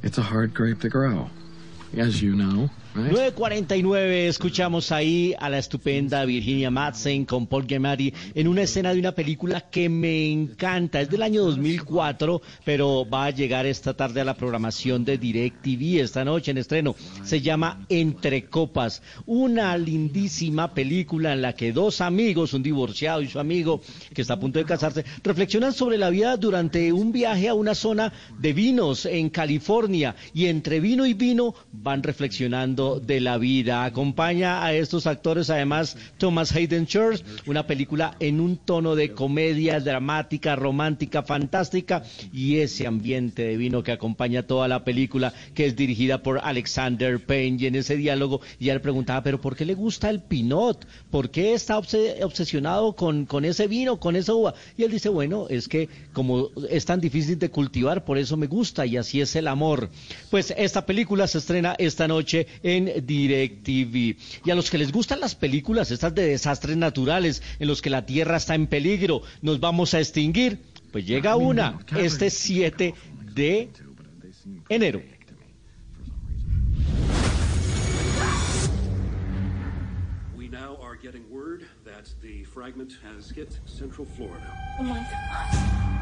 it's 0.03 0.17
a 0.17 0.23
hard 0.23 0.55
grape 0.55 0.81
to 0.83 0.89
grow, 0.89 1.29
as 1.97 2.23
you 2.23 2.37
know? 2.37 2.71
9.49, 2.95 4.27
escuchamos 4.27 4.91
ahí 4.91 5.33
a 5.39 5.49
la 5.49 5.59
estupenda 5.59 6.25
Virginia 6.25 6.73
Madsen 6.73 7.25
con 7.25 7.47
Paul 7.47 7.65
Giamatti 7.65 8.13
en 8.35 8.49
una 8.49 8.63
escena 8.63 8.93
de 8.93 8.99
una 8.99 9.13
película 9.13 9.61
que 9.61 9.89
me 9.89 10.29
encanta, 10.29 11.01
es 11.01 11.09
del 11.09 11.23
año 11.23 11.45
2004, 11.45 12.43
pero 12.65 13.09
va 13.09 13.27
a 13.27 13.31
llegar 13.31 13.65
esta 13.65 13.95
tarde 13.95 14.21
a 14.21 14.25
la 14.25 14.35
programación 14.35 15.05
de 15.05 15.19
DirecTV 15.19 16.01
esta 16.01 16.25
noche 16.25 16.51
en 16.51 16.59
estreno. 16.59 16.97
Se 17.23 17.41
llama 17.41 17.87
Entre 17.89 18.47
Copas, 18.47 19.03
una 19.25 19.79
lindísima 19.79 20.75
película 20.75 21.33
en 21.33 21.43
la 21.43 21.53
que 21.53 21.73
dos 21.73 22.01
amigos, 22.01 22.55
un 22.55 22.65
divorciado 22.65 23.23
y 23.23 23.29
su 23.29 23.39
amigo 23.39 23.83
que 24.13 24.23
está 24.23 24.35
a 24.35 24.41
punto 24.41 24.59
de 24.59 24.65
casarse, 24.65 25.05
reflexionan 25.23 25.73
sobre 25.73 25.97
la 25.97 26.11
vida 26.11 26.37
durante 26.37 26.93
un 26.93 27.13
viaje 27.13 27.49
a 27.49 27.55
una 27.55 27.77
zona 27.77 28.13
de 28.37 28.53
vinos 28.53 29.07
en 29.07 29.31
California 29.31 30.17
y 30.35 30.47
entre 30.47 30.81
vino 30.81 31.07
y 31.07 31.15
vino 31.15 31.55
van 31.71 32.03
reflexionando 32.03 32.80
de 32.81 33.21
la 33.21 33.37
vida. 33.39 33.85
Acompaña 33.85 34.65
a 34.65 34.73
estos 34.75 35.07
actores 35.07 35.51
además 35.51 35.97
Thomas 36.19 36.53
Hayden 36.55 36.87
Church, 36.87 37.23
una 37.47 37.67
película 37.67 38.17
en 38.21 38.41
un 38.41 38.57
tono 38.57 38.95
de 38.97 39.13
comedia 39.13 39.79
dramática, 39.81 40.57
romántica, 40.57 41.23
fantástica 41.23 42.03
y 42.33 42.57
ese 42.59 42.87
ambiente 42.87 43.43
de 43.43 43.57
vino 43.57 43.83
que 43.83 43.93
acompaña 43.93 44.43
toda 44.47 44.67
la 44.67 44.83
película 44.85 45.33
que 45.55 45.67
es 45.67 45.77
dirigida 45.77 46.23
por 46.23 46.41
Alexander 46.43 47.21
Payne 47.25 47.59
y 47.61 47.67
en 47.67 47.75
ese 47.75 47.97
diálogo 47.97 48.41
ya 48.59 48.73
le 48.75 48.81
preguntaba, 48.81 49.23
pero 49.23 49.41
¿por 49.41 49.55
qué 49.57 49.65
le 49.65 49.75
gusta 49.75 50.09
el 50.09 50.21
Pinot? 50.21 50.87
¿Por 51.11 51.31
qué 51.31 51.53
está 51.53 51.77
obse- 51.79 52.23
obsesionado 52.25 52.95
con, 52.95 53.27
con 53.27 53.45
ese 53.45 53.67
vino, 53.67 54.01
con 54.01 54.17
esa 54.17 54.33
uva? 54.35 54.55
Y 54.79 54.85
él 54.85 54.91
dice, 54.91 55.11
bueno, 55.11 55.47
es 55.51 55.69
que 55.69 55.89
como 56.13 56.49
es 56.71 56.85
tan 56.87 57.01
difícil 57.01 57.39
de 57.39 57.51
cultivar, 57.51 58.05
por 58.05 58.17
eso 58.17 58.37
me 58.37 58.47
gusta 58.47 58.87
y 58.87 58.97
así 58.97 59.21
es 59.21 59.37
el 59.37 59.49
amor. 59.49 59.91
Pues 60.31 60.55
esta 60.57 60.87
película 60.87 61.27
se 61.27 61.39
estrena 61.39 61.75
esta 61.79 62.09
noche 62.09 62.47
DirecTV. 62.79 64.17
Y 64.45 64.51
a 64.51 64.55
los 64.55 64.71
que 64.71 64.79
les 64.79 64.93
gustan 64.93 65.21
las 65.21 65.35
películas, 65.35 65.91
estas 65.91 66.15
de 66.15 66.27
desastres 66.27 66.77
naturales, 66.77 67.43
en 67.59 67.69
los 67.69 67.83
que 67.83 67.91
la 67.91 68.07
Tierra 68.07 68.37
está 68.37 68.55
en 68.55 68.67
peligro, 68.67 69.23
nos 69.43 69.61
vamos 69.61 69.95
a 69.95 69.99
extinguir, 69.99 70.59
pues 70.93 71.07
llega 71.07 71.37
una 71.37 71.79
este 71.97 72.31
7 72.31 72.95
de 73.35 73.71
enero. 74.69 75.03
We 80.37 80.49
now 80.49 80.77
are 80.83 80.97
getting 80.97 81.25
word 81.31 81.65
that 81.85 82.09
the 82.23 82.45
fragment 82.45 82.93
has 83.03 83.31
hit 83.31 83.59
Central 83.67 84.07
Florida. 84.07 84.53
Oh 84.79 84.85
my 84.85 84.99
God. 84.99 86.00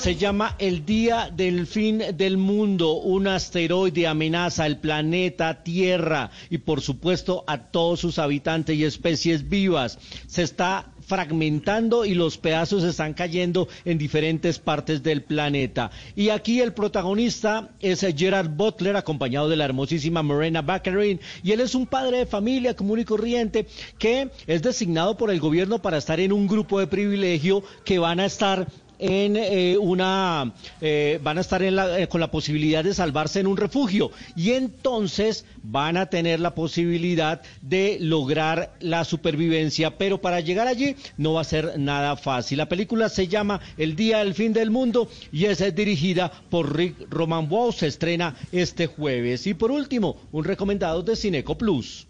Se 0.00 0.16
llama 0.16 0.56
el 0.58 0.86
Día 0.86 1.30
del 1.30 1.66
Fin 1.66 2.02
del 2.14 2.36
Mundo. 2.36 2.94
Un 2.94 3.26
asteroide 3.26 4.06
amenaza 4.06 4.66
el 4.66 4.78
planeta 4.78 5.62
Tierra 5.62 6.30
y 6.50 6.58
por 6.58 6.80
supuesto 6.80 7.44
a 7.46 7.58
todos 7.58 8.00
sus 8.00 8.18
habitantes 8.18 8.76
y 8.76 8.84
especies 8.84 9.48
vivas. 9.48 9.98
Se 10.26 10.42
está 10.42 10.93
fragmentando 11.06 12.04
y 12.04 12.14
los 12.14 12.38
pedazos 12.38 12.84
están 12.84 13.14
cayendo 13.14 13.68
en 13.84 13.98
diferentes 13.98 14.58
partes 14.58 15.02
del 15.02 15.22
planeta. 15.22 15.90
Y 16.16 16.30
aquí 16.30 16.60
el 16.60 16.72
protagonista 16.72 17.70
es 17.80 18.06
Gerard 18.16 18.50
Butler, 18.50 18.96
acompañado 18.96 19.48
de 19.48 19.56
la 19.56 19.64
hermosísima 19.64 20.22
Morena 20.22 20.62
Baccarin, 20.62 21.20
y 21.42 21.52
él 21.52 21.60
es 21.60 21.74
un 21.74 21.86
padre 21.86 22.18
de 22.18 22.26
familia 22.26 22.74
común 22.74 23.00
y 23.00 23.04
corriente 23.04 23.66
que 23.98 24.30
es 24.46 24.62
designado 24.62 25.16
por 25.16 25.30
el 25.30 25.40
gobierno 25.40 25.80
para 25.80 25.98
estar 25.98 26.20
en 26.20 26.32
un 26.32 26.46
grupo 26.46 26.80
de 26.80 26.86
privilegio 26.86 27.62
que 27.84 27.98
van 27.98 28.20
a 28.20 28.26
estar 28.26 28.66
en 28.98 29.36
eh, 29.36 29.76
una 29.78 30.52
eh, 30.80 31.18
van 31.22 31.38
a 31.38 31.40
estar 31.40 31.62
en 31.62 31.76
la- 31.76 31.98
eh, 32.00 32.08
con 32.08 32.20
la 32.20 32.30
posibilidad 32.30 32.82
de 32.84 32.94
salvarse 32.94 33.40
en 33.40 33.46
un 33.46 33.56
refugio. 33.56 34.10
Y 34.36 34.52
entonces 34.52 35.44
van 35.62 35.96
a 35.96 36.06
tener 36.06 36.40
la 36.40 36.54
posibilidad 36.54 37.40
de 37.62 37.98
lograr 38.00 38.74
la 38.80 39.04
supervivencia. 39.04 39.96
Pero 39.98 40.20
para 40.20 40.40
llegar 40.40 40.66
allí 40.66 40.96
no 41.16 41.34
va 41.34 41.40
a 41.42 41.44
ser 41.44 41.78
nada 41.78 42.16
fácil. 42.16 42.58
La 42.58 42.68
película 42.68 43.08
se 43.08 43.28
llama 43.28 43.60
El 43.76 43.96
día 43.96 44.18
del 44.18 44.34
fin 44.34 44.52
del 44.52 44.70
mundo 44.70 45.08
y 45.32 45.46
es 45.46 45.60
eh, 45.60 45.72
dirigida 45.72 46.30
por 46.50 46.76
Rick 46.76 47.06
Roman 47.10 47.48
Wow 47.48 47.72
se 47.72 47.86
estrena 47.86 48.36
este 48.52 48.86
jueves. 48.86 49.46
Y 49.46 49.54
por 49.54 49.70
último 49.70 50.16
un 50.32 50.44
recomendado 50.44 51.02
de 51.02 51.16
Cineco 51.16 51.56
Plus. 51.58 52.06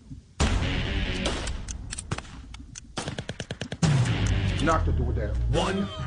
Knock 4.63 4.85
the 4.87 4.93
door 4.93 5.13
down. 5.13 5.33
One, 5.53 5.75
two, 5.75 6.04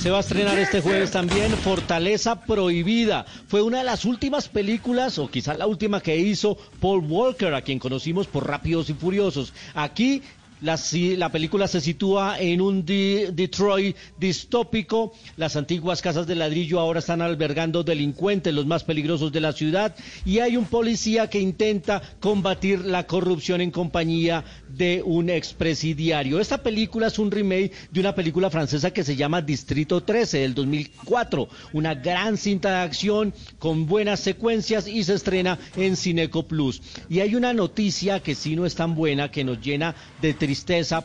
Se 0.00 0.10
va 0.10 0.16
a 0.16 0.20
estrenar 0.20 0.58
este 0.58 0.80
jueves 0.80 1.10
también 1.10 1.52
Fortaleza 1.52 2.40
Prohibida. 2.40 3.26
Fue 3.48 3.60
una 3.60 3.78
de 3.78 3.84
las 3.84 4.06
últimas 4.06 4.48
películas, 4.48 5.18
o 5.18 5.28
quizás 5.28 5.58
la 5.58 5.66
última 5.66 6.00
que 6.00 6.16
hizo 6.16 6.56
Paul 6.80 7.04
Walker, 7.06 7.52
a 7.52 7.60
quien 7.60 7.78
conocimos 7.78 8.26
por 8.26 8.46
Rápidos 8.46 8.88
y 8.88 8.94
Furiosos. 8.94 9.52
Aquí 9.74 10.22
la, 10.60 10.78
la 11.16 11.32
película 11.32 11.66
se 11.68 11.80
sitúa 11.80 12.38
en 12.38 12.60
un 12.60 12.84
Detroit 12.84 13.96
distópico. 14.18 15.12
Las 15.36 15.56
antiguas 15.56 16.02
casas 16.02 16.26
de 16.26 16.34
ladrillo 16.34 16.80
ahora 16.80 16.98
están 16.98 17.22
albergando 17.22 17.82
delincuentes, 17.82 18.52
los 18.52 18.66
más 18.66 18.84
peligrosos 18.84 19.32
de 19.32 19.40
la 19.40 19.52
ciudad. 19.52 19.96
Y 20.24 20.40
hay 20.40 20.56
un 20.56 20.66
policía 20.66 21.30
que 21.30 21.40
intenta 21.40 22.02
combatir 22.20 22.84
la 22.84 23.06
corrupción 23.06 23.60
en 23.60 23.70
compañía 23.70 24.44
de 24.68 25.02
un 25.04 25.30
expresidiario. 25.30 26.40
Esta 26.40 26.62
película 26.62 27.06
es 27.06 27.18
un 27.18 27.30
remake 27.30 27.72
de 27.90 28.00
una 28.00 28.14
película 28.14 28.50
francesa 28.50 28.90
que 28.90 29.04
se 29.04 29.16
llama 29.16 29.42
Distrito 29.42 30.02
13 30.02 30.40
del 30.40 30.54
2004. 30.54 31.48
Una 31.72 31.94
gran 31.94 32.36
cinta 32.36 32.70
de 32.70 32.76
acción 32.82 33.32
con 33.58 33.86
buenas 33.86 34.20
secuencias 34.20 34.86
y 34.86 35.04
se 35.04 35.14
estrena 35.14 35.58
en 35.76 35.96
Cineco 35.96 36.46
Plus. 36.46 36.82
Y 37.08 37.20
hay 37.20 37.34
una 37.34 37.52
noticia 37.52 38.20
que 38.20 38.34
sí 38.34 38.56
no 38.56 38.66
es 38.66 38.74
tan 38.74 38.94
buena, 38.94 39.30
que 39.30 39.44
nos 39.44 39.60
llena 39.60 39.94
de 40.20 40.34
tristeza 40.34 40.49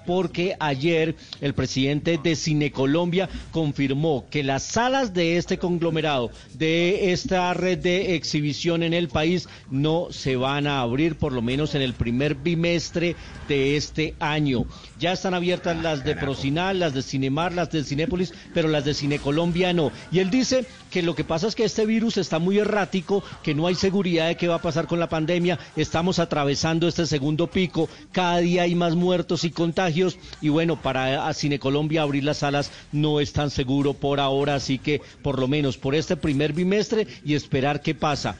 porque 0.06 0.56
ayer 0.60 1.16
el 1.42 1.54
presidente 1.54 2.20
de 2.22 2.36
Cine 2.36 2.72
Colombia 2.72 3.30
confirmó 3.52 4.26
que 4.30 4.44
las 4.44 4.64
salas 4.64 5.14
de 5.14 5.38
este 5.38 5.58
conglomerado, 5.58 6.32
de 6.54 7.12
esta 7.12 7.54
red 7.54 7.78
de 7.78 8.16
exhibición 8.16 8.84
en 8.84 8.94
el 8.94 9.08
país, 9.08 9.48
no 9.70 10.08
se 10.12 10.36
van 10.36 10.68
a 10.68 10.82
abrir 10.82 11.16
por 11.16 11.32
lo 11.32 11.42
menos 11.42 11.76
en 11.76 11.82
el 11.82 11.94
primer 11.94 12.36
bimestre 12.36 13.16
de 13.48 13.78
este 13.78 14.16
año. 14.20 14.66
Ya 15.00 15.12
están 15.12 15.34
abiertas 15.34 15.76
las 15.82 16.04
de 16.04 16.16
Procinal, 16.16 16.80
las 16.80 16.94
de 16.94 17.04
Cinemar, 17.04 17.54
las 17.54 17.70
de 17.72 17.84
Cinépolis, 17.84 18.34
pero 18.54 18.70
las 18.70 18.86
de 18.86 18.94
Cine 18.94 19.20
Colombia 19.20 19.74
no. 19.74 19.92
Y 20.12 20.20
él 20.20 20.30
dice 20.30 20.66
que 20.90 21.02
lo 21.02 21.16
que 21.16 21.24
pasa 21.24 21.48
es 21.48 21.56
que 21.56 21.66
este 21.66 21.86
virus 21.86 22.18
está 22.18 22.40
muy 22.40 22.60
errático, 22.60 23.24
que 23.44 23.54
no 23.54 23.68
hay 23.68 23.76
seguridad 23.76 24.28
de 24.28 24.38
qué 24.38 24.48
va 24.48 24.56
a 24.56 24.62
pasar 24.62 24.88
con 24.88 25.00
la 25.00 25.10
pandemia, 25.10 25.60
estamos 25.76 26.20
atravesando 26.20 26.88
este 26.88 27.06
segundo 27.06 27.48
pico, 27.48 27.90
cada 28.12 28.38
día 28.38 28.64
hay 28.64 28.76
más 28.76 28.96
muertos 28.96 29.44
y 29.44 29.52
contagios. 29.52 30.18
Y 30.42 30.50
bueno, 30.50 30.82
para 30.82 31.28
a 31.28 31.34
Cine 31.34 31.60
Colombia 31.60 32.02
abrir 32.02 32.24
las 32.24 32.38
salas 32.38 32.72
no 32.92 33.20
es 33.20 33.34
tan 33.34 33.50
seguro 33.50 33.94
por 33.94 34.20
ahora, 34.20 34.56
así 34.56 34.80
que 34.80 35.02
por 35.22 35.40
lo 35.40 35.48
menos 35.48 35.78
por 35.78 35.96
este 35.96 36.16
primer 36.16 36.54
bimestre 36.54 37.08
y 37.26 37.36
esperar 37.36 37.82
qué 37.82 37.96
pasa 37.96 38.38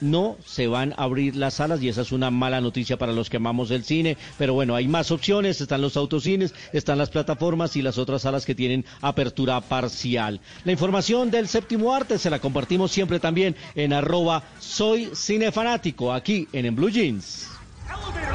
no 0.00 0.36
se 0.44 0.66
van 0.66 0.92
a 0.96 1.04
abrir 1.04 1.36
las 1.36 1.54
salas 1.54 1.82
y 1.82 1.88
esa 1.88 2.02
es 2.02 2.12
una 2.12 2.30
mala 2.30 2.60
noticia 2.60 2.96
para 2.96 3.12
los 3.12 3.30
que 3.30 3.38
amamos 3.38 3.70
el 3.70 3.84
cine, 3.84 4.16
pero 4.36 4.54
bueno, 4.54 4.74
hay 4.74 4.88
más 4.88 5.10
opciones, 5.10 5.60
están 5.60 5.82
los 5.82 5.96
autocines, 5.96 6.54
están 6.72 6.98
las 6.98 7.10
plataformas 7.10 7.76
y 7.76 7.82
las 7.82 7.98
otras 7.98 8.22
salas 8.22 8.44
que 8.44 8.54
tienen 8.54 8.84
apertura 9.00 9.60
parcial. 9.60 10.40
La 10.64 10.72
información 10.72 11.30
del 11.30 11.48
séptimo 11.48 11.94
arte 11.94 12.18
se 12.18 12.30
la 12.30 12.38
compartimos 12.38 12.90
siempre 12.90 13.20
también 13.20 13.56
en 13.74 13.92
arroba 13.92 14.42
soy 14.58 15.10
cinefanático 15.14 16.12
aquí 16.12 16.48
en, 16.52 16.66
en 16.66 16.76
Blue 16.76 16.90
Jeans. 16.90 17.48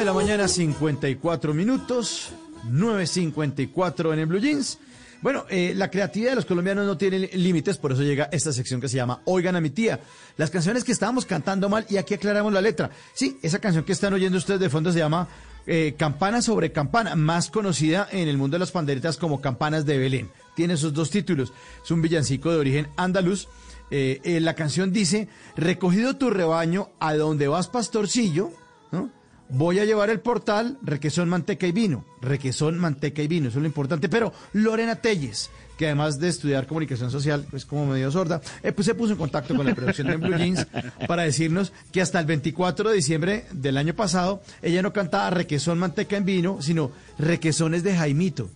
La 0.07 0.13
mañana, 0.13 0.47
54 0.47 1.53
minutos. 1.53 2.31
9.54 2.71 4.13
en 4.13 4.19
el 4.21 4.27
Blue 4.27 4.39
Jeans. 4.39 4.79
Bueno, 5.21 5.47
eh, 5.49 5.73
la 5.75 5.91
creatividad 5.91 6.31
de 6.31 6.37
los 6.37 6.45
colombianos 6.45 6.87
no 6.87 6.97
tiene 6.97 7.29
límites, 7.33 7.77
por 7.77 7.91
eso 7.91 8.03
llega 8.03 8.29
esta 8.31 8.53
sección 8.53 8.81
que 8.81 8.89
se 8.89 8.97
llama 8.97 9.21
Oigan 9.25 9.57
a 9.57 9.61
mi 9.61 9.71
tía. 9.71 9.99
Las 10.37 10.51
canciones 10.51 10.85
que 10.85 10.93
estábamos 10.93 11.27
cantando 11.27 11.69
mal 11.69 11.87
y 11.89 11.97
aquí 11.97 12.15
aclaramos 12.15 12.53
la 12.53 12.61
letra. 12.61 12.91
Sí, 13.15 13.37
esa 13.43 13.59
canción 13.59 13.85
que 13.85 13.93
están 13.93 14.15
oyendo 14.15 14.39
ustedes 14.39 14.61
de 14.61 14.71
fondo 14.71 14.93
se 14.93 15.01
llama 15.01 15.27
eh, 15.67 15.97
Campana 15.99 16.41
sobre 16.41 16.71
Campana, 16.71 17.17
más 17.17 17.51
conocida 17.51 18.07
en 18.13 18.29
el 18.29 18.39
mundo 18.39 18.55
de 18.55 18.61
las 18.61 18.71
panderitas 18.71 19.17
como 19.17 19.41
Campanas 19.41 19.87
de 19.87 19.99
Belén. 19.99 20.31
Tiene 20.55 20.75
esos 20.75 20.93
dos 20.95 21.11
títulos. 21.11 21.53
Es 21.83 21.91
un 21.91 22.01
villancico 22.01 22.53
de 22.53 22.59
origen 22.59 22.89
andaluz. 22.97 23.49
Eh, 23.91 24.39
la 24.41 24.55
canción 24.55 24.93
dice, 24.93 25.29
recogido 25.57 26.17
tu 26.17 26.31
rebaño 26.31 26.91
a 27.01 27.15
donde 27.15 27.49
vas 27.49 27.67
pastorcillo, 27.67 28.53
¿no? 28.93 29.11
Voy 29.49 29.79
a 29.79 29.85
llevar 29.85 30.11
el 30.11 30.21
portal, 30.21 30.79
requesón, 30.83 31.29
manteca 31.29 31.67
y 31.67 31.73
vino. 31.73 32.05
Requesón, 32.21 32.79
manteca 32.79 33.23
y 33.23 33.29
vino, 33.29 33.49
eso 33.49 33.59
es 33.59 33.63
lo 33.63 33.69
importante. 33.69 34.09
Pero 34.09 34.33
Lorena 34.53 34.97
Telles, 34.97 35.51
que 35.79 35.87
además 35.87 36.19
de 36.19 36.29
estudiar 36.29 36.67
comunicación 36.67 37.11
social, 37.11 37.47
es 37.53 37.65
como 37.65 37.87
medio 37.87 38.11
sorda, 38.11 38.41
eh, 38.63 38.73
pues 38.73 38.87
se 38.87 38.95
puso 38.95 39.13
en 39.13 39.19
contacto 39.19 39.55
con 39.55 39.67
la 39.67 39.75
producción 39.75 40.09
de 40.09 40.17
Blue 40.17 40.37
Jeans 40.37 40.67
para 41.07 41.23
decirnos 41.23 41.73
que 41.93 42.01
hasta 42.01 42.19
el 42.19 42.27
24 42.27 42.91
de 42.91 42.97
diciembre 42.97 43.45
del 43.53 43.77
año 43.77 43.95
pasado, 43.95 44.43
ella 44.63 44.83
no 44.83 44.93
cantaba 44.93 45.31
requesón, 45.31 45.79
manteca 45.79 46.17
en 46.17 46.25
vino, 46.25 46.61
sino 46.61 46.91
requesones 47.19 47.83
de 47.85 47.97
Jaimito. 47.97 48.51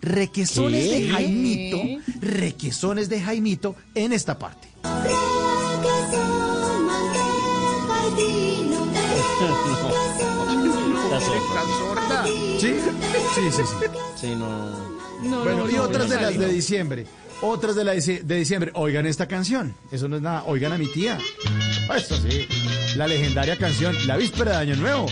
Requesones 0.00 0.88
¿Qué? 0.88 1.00
de 1.00 1.08
Jaimito, 1.10 1.78
requesones 2.22 3.10
de 3.10 3.20
Jaimito 3.20 3.76
en 3.94 4.14
esta 4.14 4.38
parte. 4.38 4.68
Requesón, 4.82 6.46
y. 6.46 6.49
¿Sí? 12.60 12.74
Sí, 13.34 13.50
sí, 13.50 13.62
sí. 13.64 13.74
Sí, 14.16 14.36
no. 14.36 14.70
bueno, 15.42 15.70
y 15.70 15.74
no, 15.74 15.82
otras 15.82 16.08
no, 16.08 16.14
de 16.14 16.20
las 16.20 16.34
no. 16.34 16.40
de 16.42 16.52
diciembre. 16.52 17.06
Otras 17.42 17.74
de, 17.74 17.84
la 17.84 17.92
de 17.92 18.20
de 18.22 18.36
diciembre. 18.36 18.70
Oigan 18.74 19.06
esta 19.06 19.26
canción. 19.26 19.74
Eso 19.90 20.08
no 20.08 20.16
es 20.16 20.22
nada. 20.22 20.44
Oigan 20.46 20.72
a 20.72 20.78
mi 20.78 20.86
tía. 20.88 21.18
Eso 21.96 22.16
sí. 22.16 22.46
La 22.96 23.06
legendaria 23.06 23.56
canción 23.56 23.96
La 24.06 24.18
Víspera 24.18 24.50
de 24.52 24.58
Año 24.58 24.76
Nuevo. 24.76 25.06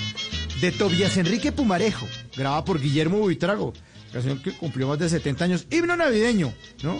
De 0.61 0.73
Tobias 0.73 1.17
Enrique 1.17 1.53
Pumarejo. 1.53 2.07
Grabada 2.37 2.65
por 2.65 2.79
Guillermo 2.81 3.19
Buitrago. 3.19 3.73
Canción 4.13 4.43
que 4.43 4.53
cumplió 4.53 4.89
más 4.89 4.99
de 4.99 5.09
70 5.09 5.45
años. 5.45 5.67
Himno 5.71 5.97
navideño, 5.97 6.53
¿no? 6.83 6.99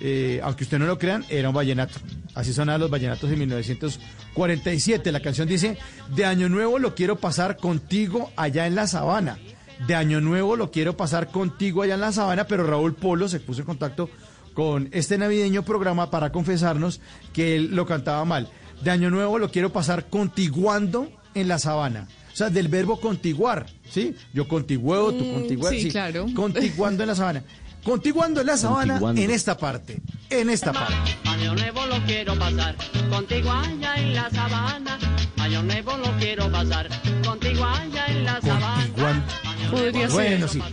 Eh, 0.00 0.40
aunque 0.42 0.64
usted 0.64 0.78
no 0.78 0.86
lo 0.86 0.98
crean, 0.98 1.24
era 1.28 1.48
un 1.50 1.54
vallenato. 1.54 1.98
Así 2.34 2.52
sonaban 2.52 2.80
los 2.80 2.90
vallenatos 2.90 3.30
en 3.30 3.38
1947. 3.40 5.12
La 5.12 5.20
canción 5.20 5.48
dice, 5.48 5.76
de 6.14 6.24
Año 6.24 6.48
Nuevo 6.48 6.78
lo 6.78 6.94
quiero 6.94 7.16
pasar 7.16 7.56
contigo 7.56 8.30
allá 8.36 8.66
en 8.66 8.74
la 8.74 8.86
sabana. 8.86 9.38
De 9.86 9.94
Año 9.94 10.20
Nuevo 10.20 10.56
lo 10.56 10.70
quiero 10.70 10.96
pasar 10.96 11.30
contigo 11.30 11.82
allá 11.82 11.94
en 11.94 12.00
la 12.00 12.12
sabana, 12.12 12.44
pero 12.46 12.66
Raúl 12.66 12.94
Polo 12.94 13.28
se 13.28 13.40
puso 13.40 13.60
en 13.60 13.66
contacto 13.66 14.10
con 14.54 14.88
este 14.92 15.16
navideño 15.16 15.64
programa 15.64 16.10
para 16.10 16.32
confesarnos 16.32 17.00
que 17.32 17.56
él 17.56 17.74
lo 17.74 17.86
cantaba 17.86 18.24
mal. 18.24 18.48
De 18.82 18.90
Año 18.90 19.10
Nuevo 19.10 19.38
lo 19.38 19.50
quiero 19.50 19.72
pasar 19.72 20.08
contiguando 20.08 21.10
en 21.34 21.48
la 21.48 21.58
sabana. 21.58 22.08
O 22.32 22.36
sea, 22.36 22.48
del 22.48 22.68
verbo 22.68 23.00
contiguar, 23.00 23.66
¿sí? 23.90 24.14
Yo 24.32 24.46
contigueo, 24.48 25.12
tú 25.12 25.24
Mm, 25.24 25.34
contiguar, 25.34 25.74
sí, 25.74 25.88
claro. 25.90 26.26
Contiguando 26.34 27.02
en 27.02 27.08
la 27.08 27.14
sabana. 27.14 27.42
Contiguando 27.84 28.40
en 28.40 28.46
la 28.46 28.56
sabana 28.56 28.94
Contiguando. 28.94 29.20
en 29.22 29.30
esta 29.30 29.56
parte. 29.56 30.00
En 30.28 30.50
esta 30.50 30.72
parte. 30.72 30.94
Año 31.24 31.54
nuevo 31.54 31.86
lo 31.86 31.96
quiero 32.06 32.38
pasar 32.38 32.76
contigo 33.08 33.50
allá 33.50 33.94
en 33.96 34.14
la 34.14 34.30
sabana. 34.30 34.98
Año 35.40 35.62
nuevo 35.62 35.96
lo 35.96 36.16
quiero 36.18 36.50
pasar 36.50 36.88
contigo 37.24 37.64
allá 37.64 38.06
en 38.08 38.24
la 38.24 38.40
sabana. 38.40 39.24
Podría 39.70 40.08
Bueno, 40.08 40.48
ser. 40.48 40.60
sí. 40.62 40.68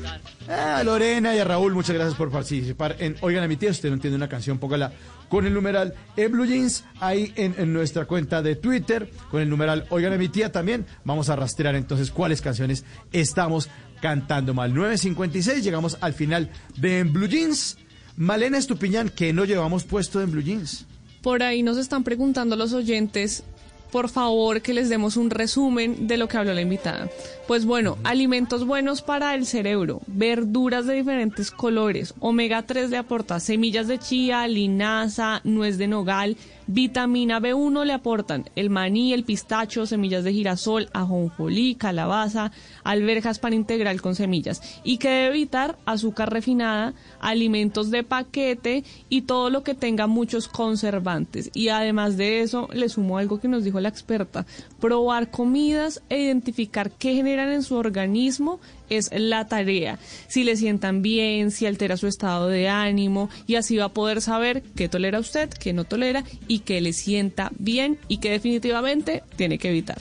Ah, 0.49 0.81
Lorena 0.83 1.35
y 1.35 1.39
a 1.39 1.43
Raúl, 1.43 1.73
muchas 1.73 1.95
gracias 1.95 2.15
por 2.15 2.31
participar 2.31 2.95
en 2.99 3.15
Oigan 3.21 3.43
a 3.43 3.47
mi 3.47 3.57
tía. 3.57 3.69
Si 3.69 3.77
usted 3.77 3.89
no 3.89 3.95
entiende 3.95 4.15
una 4.15 4.29
canción, 4.29 4.59
póngala 4.59 4.93
con 5.29 5.45
el 5.45 5.53
numeral 5.53 5.93
en 6.15 6.31
Blue 6.31 6.45
Jeans, 6.45 6.83
ahí 6.99 7.33
en, 7.35 7.55
en 7.57 7.73
nuestra 7.73 8.05
cuenta 8.05 8.41
de 8.41 8.55
Twitter, 8.55 9.11
con 9.29 9.41
el 9.41 9.49
numeral 9.49 9.85
Oigan 9.89 10.13
a 10.13 10.17
mi 10.17 10.29
tía 10.29 10.51
también. 10.51 10.85
Vamos 11.03 11.29
a 11.29 11.35
rastrear 11.35 11.75
entonces 11.75 12.11
cuáles 12.11 12.41
canciones 12.41 12.85
estamos 13.11 13.69
cantando 14.01 14.53
mal. 14.53 14.73
9.56, 14.73 15.61
llegamos 15.61 15.97
al 16.01 16.13
final 16.13 16.49
de 16.77 16.99
En 16.99 17.13
Blue 17.13 17.27
Jeans. 17.27 17.77
Malena 18.15 18.57
Estupiñán, 18.57 19.09
que 19.09 19.31
no 19.33 19.45
llevamos 19.45 19.83
puesto 19.83 20.21
en 20.21 20.31
Blue 20.31 20.41
Jeans. 20.41 20.85
Por 21.21 21.43
ahí 21.43 21.61
nos 21.61 21.77
están 21.77 22.03
preguntando 22.03 22.55
los 22.55 22.73
oyentes, 22.73 23.43
por 23.91 24.09
favor, 24.09 24.61
que 24.61 24.73
les 24.73 24.89
demos 24.89 25.17
un 25.17 25.29
resumen 25.29 26.07
de 26.07 26.17
lo 26.17 26.27
que 26.27 26.37
habló 26.37 26.53
la 26.53 26.61
invitada. 26.61 27.09
Pues 27.47 27.65
bueno, 27.65 27.97
alimentos 28.03 28.65
buenos 28.65 29.01
para 29.01 29.33
el 29.35 29.45
cerebro, 29.45 30.01
verduras 30.07 30.85
de 30.85 30.95
diferentes 30.95 31.51
colores, 31.51 32.13
omega 32.19 32.63
3 32.63 32.89
le 32.89 32.97
aporta 32.97 33.39
semillas 33.39 33.87
de 33.87 33.99
chía, 33.99 34.47
linaza, 34.47 35.41
nuez 35.43 35.77
de 35.77 35.87
nogal, 35.87 36.37
vitamina 36.67 37.39
B1 37.39 37.85
le 37.85 37.93
aportan 37.93 38.49
el 38.55 38.69
maní, 38.69 39.13
el 39.13 39.23
pistacho, 39.23 39.85
semillas 39.85 40.23
de 40.23 40.33
girasol, 40.33 40.89
ajonjolí, 40.93 41.75
calabaza, 41.75 42.51
alberjas 42.83 43.39
pan 43.39 43.53
integral 43.53 44.01
con 44.01 44.15
semillas 44.15 44.61
y 44.83 44.97
que 44.97 45.09
debe 45.09 45.27
evitar 45.27 45.77
azúcar 45.85 46.31
refinada, 46.31 46.93
alimentos 47.19 47.89
de 47.89 48.03
paquete 48.03 48.83
y 49.09 49.21
todo 49.21 49.49
lo 49.49 49.63
que 49.63 49.73
tenga 49.73 50.07
muchos 50.07 50.47
conservantes. 50.47 51.49
Y 51.53 51.69
además 51.69 52.17
de 52.17 52.41
eso, 52.41 52.67
le 52.73 52.89
sumo 52.89 53.17
algo 53.17 53.39
que 53.39 53.47
nos 53.47 53.63
dijo 53.63 53.79
la 53.79 53.89
experta, 53.89 54.45
probar 54.79 55.31
comidas 55.31 56.01
e 56.09 56.19
identificar 56.19 56.91
qué 56.91 57.15
generan 57.15 57.51
en 57.51 57.63
su 57.63 57.75
organismo 57.75 58.59
es 58.89 59.09
la 59.13 59.47
tarea. 59.47 59.99
Si 60.27 60.43
le 60.43 60.55
sientan 60.55 61.01
bien, 61.01 61.51
si 61.51 61.65
altera 61.65 61.97
su 61.97 62.07
estado 62.07 62.47
de 62.47 62.69
ánimo 62.69 63.29
y 63.45 63.55
así 63.55 63.77
va 63.77 63.85
a 63.85 63.93
poder 63.93 64.21
saber 64.21 64.63
qué 64.75 64.89
tolera 64.89 65.19
usted, 65.19 65.49
qué 65.49 65.73
no 65.73 65.83
tolera 65.83 66.23
y 66.47 66.59
qué 66.59 66.81
le 66.81 66.93
sienta 66.93 67.51
bien 67.57 67.97
y 68.07 68.17
que 68.17 68.31
definitivamente 68.31 69.23
tiene 69.35 69.57
que 69.57 69.69
evitar. 69.69 69.99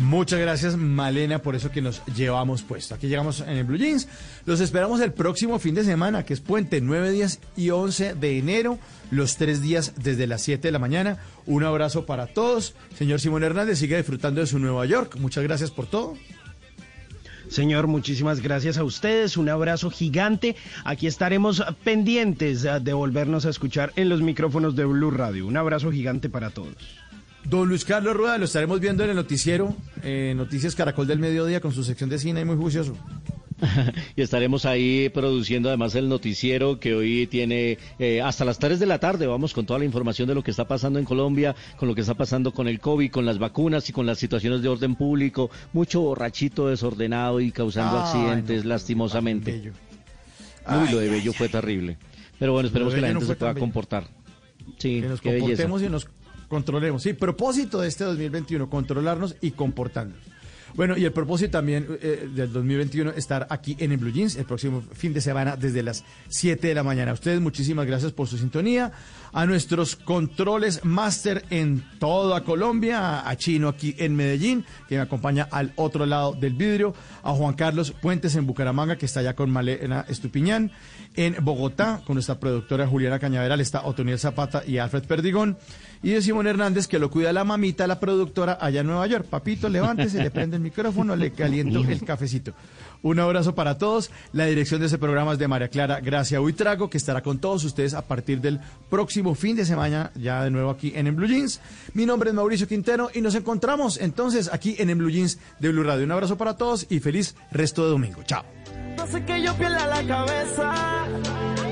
Muchas 0.00 0.40
gracias, 0.40 0.78
Malena, 0.78 1.42
por 1.42 1.54
eso 1.54 1.70
que 1.70 1.82
nos 1.82 2.02
llevamos 2.06 2.62
puesto. 2.62 2.94
Aquí 2.94 3.06
llegamos 3.06 3.40
en 3.40 3.50
el 3.50 3.64
Blue 3.64 3.76
Jeans. 3.76 4.08
Los 4.46 4.60
esperamos 4.60 4.98
el 5.02 5.12
próximo 5.12 5.58
fin 5.58 5.74
de 5.74 5.84
semana, 5.84 6.24
que 6.24 6.32
es 6.32 6.40
puente, 6.40 6.80
9 6.80 7.10
días 7.10 7.38
y 7.54 7.68
11 7.68 8.14
de 8.14 8.38
enero, 8.38 8.78
los 9.10 9.36
tres 9.36 9.60
días 9.60 9.92
desde 10.02 10.26
las 10.26 10.40
7 10.40 10.68
de 10.68 10.72
la 10.72 10.78
mañana. 10.78 11.18
Un 11.44 11.64
abrazo 11.64 12.06
para 12.06 12.28
todos. 12.28 12.74
Señor 12.96 13.20
Simón 13.20 13.44
Hernández, 13.44 13.78
sigue 13.78 13.98
disfrutando 13.98 14.40
de 14.40 14.46
su 14.46 14.58
Nueva 14.58 14.86
York. 14.86 15.16
Muchas 15.18 15.44
gracias 15.44 15.70
por 15.70 15.84
todo. 15.84 16.16
Señor, 17.50 17.88
muchísimas 17.88 18.40
gracias 18.40 18.78
a 18.78 18.84
ustedes. 18.84 19.36
Un 19.36 19.48
abrazo 19.48 19.90
gigante. 19.90 20.54
Aquí 20.84 21.08
estaremos 21.08 21.62
pendientes 21.82 22.64
eh, 22.64 22.78
de 22.80 22.92
volvernos 22.92 23.44
a 23.44 23.50
escuchar 23.50 23.92
en 23.96 24.08
los 24.08 24.22
micrófonos 24.22 24.76
de 24.76 24.84
Blue 24.84 25.10
Radio. 25.10 25.48
Un 25.48 25.56
abrazo 25.56 25.90
gigante 25.90 26.30
para 26.30 26.50
todos. 26.50 26.76
Don 27.44 27.68
Luis 27.68 27.84
Carlos 27.84 28.16
Rueda, 28.16 28.38
lo 28.38 28.44
estaremos 28.44 28.80
viendo 28.80 29.02
en 29.02 29.10
el 29.10 29.16
noticiero, 29.16 29.74
Noticias 30.36 30.74
Caracol 30.74 31.06
del 31.06 31.18
Mediodía, 31.18 31.60
con 31.60 31.72
su 31.72 31.82
sección 31.82 32.10
de 32.10 32.18
cine 32.18 32.44
muy 32.44 32.56
juicioso. 32.56 32.94
y 34.16 34.22
estaremos 34.22 34.64
ahí 34.64 35.08
produciendo 35.08 35.68
además 35.68 35.94
el 35.94 36.08
noticiero 36.08 36.78
que 36.78 36.94
hoy 36.94 37.26
tiene 37.26 37.78
eh, 37.98 38.20
hasta 38.20 38.44
las 38.44 38.58
3 38.58 38.78
de 38.78 38.86
la 38.86 38.98
tarde. 38.98 39.26
Vamos 39.26 39.54
con 39.54 39.66
toda 39.66 39.78
la 39.78 39.84
información 39.84 40.28
de 40.28 40.34
lo 40.34 40.42
que 40.42 40.50
está 40.50 40.66
pasando 40.66 40.98
en 40.98 41.04
Colombia, 41.04 41.54
con 41.76 41.88
lo 41.88 41.94
que 41.94 42.00
está 42.00 42.14
pasando 42.14 42.52
con 42.52 42.68
el 42.68 42.80
COVID, 42.80 43.10
con 43.10 43.26
las 43.26 43.38
vacunas 43.38 43.88
y 43.88 43.92
con 43.92 44.06
las 44.06 44.18
situaciones 44.18 44.62
de 44.62 44.68
orden 44.68 44.94
público. 44.94 45.50
Mucho 45.72 46.00
borrachito 46.00 46.68
desordenado 46.68 47.40
y 47.40 47.50
causando 47.50 47.98
Ay, 47.98 48.04
accidentes 48.04 48.64
no, 48.64 48.70
lastimosamente. 48.70 49.52
Bello. 49.52 49.72
Uy, 50.68 50.92
lo 50.92 50.98
de 50.98 51.08
Bello 51.08 51.30
ay, 51.32 51.36
fue 51.36 51.48
terrible. 51.48 51.98
Pero 52.38 52.52
bueno, 52.52 52.68
esperemos 52.68 52.94
que 52.94 53.00
la 53.00 53.08
gente 53.08 53.20
no 53.22 53.26
se 53.26 53.36
pueda 53.36 53.54
comportar. 53.54 54.04
Sí, 54.78 55.00
que 55.00 55.08
nos 55.08 55.22
belleza. 55.22 55.40
comportemos 55.40 55.82
y 55.82 55.88
nos 55.88 56.08
controlemos. 56.48 57.02
Sí, 57.02 57.12
propósito 57.12 57.80
de 57.80 57.88
este 57.88 58.04
2021, 58.04 58.68
controlarnos 58.68 59.36
y 59.40 59.52
comportarnos. 59.52 60.18
Bueno, 60.80 60.96
y 60.96 61.04
el 61.04 61.12
propósito 61.12 61.50
también 61.50 61.86
eh, 62.00 62.26
del 62.34 62.50
2021, 62.54 63.10
estar 63.10 63.46
aquí 63.50 63.76
en 63.80 63.92
el 63.92 63.98
Blue 63.98 64.10
Jeans 64.10 64.36
el 64.36 64.46
próximo 64.46 64.80
fin 64.94 65.12
de 65.12 65.20
semana 65.20 65.54
desde 65.54 65.82
las 65.82 66.06
7 66.28 66.68
de 66.68 66.74
la 66.74 66.82
mañana. 66.82 67.10
A 67.10 67.12
ustedes 67.12 67.38
muchísimas 67.38 67.86
gracias 67.86 68.12
por 68.12 68.28
su 68.28 68.38
sintonía. 68.38 68.90
A 69.34 69.44
nuestros 69.44 69.94
controles 69.94 70.82
máster 70.82 71.44
en 71.50 71.84
toda 71.98 72.44
Colombia, 72.44 73.28
a 73.28 73.36
Chino 73.36 73.68
aquí 73.68 73.94
en 73.98 74.16
Medellín, 74.16 74.64
que 74.88 74.94
me 74.94 75.02
acompaña 75.02 75.46
al 75.50 75.74
otro 75.76 76.06
lado 76.06 76.32
del 76.32 76.54
vidrio, 76.54 76.94
a 77.22 77.32
Juan 77.32 77.52
Carlos 77.52 77.90
Puentes 77.90 78.34
en 78.36 78.46
Bucaramanga, 78.46 78.96
que 78.96 79.04
está 79.04 79.20
allá 79.20 79.36
con 79.36 79.50
Malena 79.50 80.06
Estupiñán, 80.08 80.72
en 81.14 81.36
Bogotá, 81.42 82.00
con 82.06 82.14
nuestra 82.14 82.40
productora 82.40 82.86
Juliana 82.86 83.18
Cañaveral, 83.18 83.60
está 83.60 83.84
Otoniel 83.84 84.18
Zapata 84.18 84.62
y 84.66 84.78
Alfred 84.78 85.04
Perdigón, 85.04 85.58
y 86.02 86.10
de 86.10 86.22
Simón 86.22 86.46
Hernández, 86.46 86.86
que 86.86 86.98
lo 86.98 87.10
cuida 87.10 87.32
la 87.32 87.44
mamita, 87.44 87.86
la 87.86 88.00
productora 88.00 88.58
allá 88.60 88.80
en 88.80 88.86
Nueva 88.86 89.06
York. 89.06 89.26
Papito, 89.28 89.68
levántese, 89.68 90.22
le 90.22 90.30
prende 90.30 90.56
el 90.56 90.62
micrófono, 90.62 91.14
le 91.14 91.32
caliento 91.32 91.80
el 91.80 92.04
cafecito. 92.04 92.52
Un 93.02 93.18
abrazo 93.18 93.54
para 93.54 93.78
todos. 93.78 94.10
La 94.32 94.46
dirección 94.46 94.80
de 94.80 94.86
ese 94.86 94.98
programa 94.98 95.32
es 95.32 95.38
de 95.38 95.48
María 95.48 95.68
Clara 95.68 96.00
Gracia 96.00 96.40
Huitrago, 96.40 96.90
que 96.90 96.98
estará 96.98 97.22
con 97.22 97.38
todos 97.38 97.64
ustedes 97.64 97.94
a 97.94 98.02
partir 98.02 98.40
del 98.40 98.60
próximo 98.88 99.34
fin 99.34 99.56
de 99.56 99.64
semana, 99.64 100.10
ya 100.14 100.44
de 100.44 100.50
nuevo 100.50 100.70
aquí 100.70 100.92
en 100.94 101.06
En 101.06 101.16
Blue 101.16 101.26
Jeans. 101.26 101.60
Mi 101.94 102.06
nombre 102.06 102.30
es 102.30 102.34
Mauricio 102.34 102.68
Quintero 102.68 103.10
y 103.14 103.20
nos 103.20 103.34
encontramos 103.34 103.98
entonces 103.98 104.50
aquí 104.52 104.76
en 104.78 104.90
En 104.90 104.98
Blue 104.98 105.10
Jeans 105.10 105.38
de 105.58 105.70
Blue 105.70 105.82
Radio. 105.82 106.04
Un 106.04 106.12
abrazo 106.12 106.36
para 106.36 106.56
todos 106.56 106.86
y 106.90 107.00
feliz 107.00 107.34
resto 107.50 107.84
de 107.84 107.90
domingo. 107.90 108.22
Chao. 108.22 108.44
No 108.96 109.06
sé 109.06 109.24
que 109.24 109.42
yo 109.42 109.54
pierda 109.54 109.86
la 109.86 110.06
cabeza. 110.06 111.69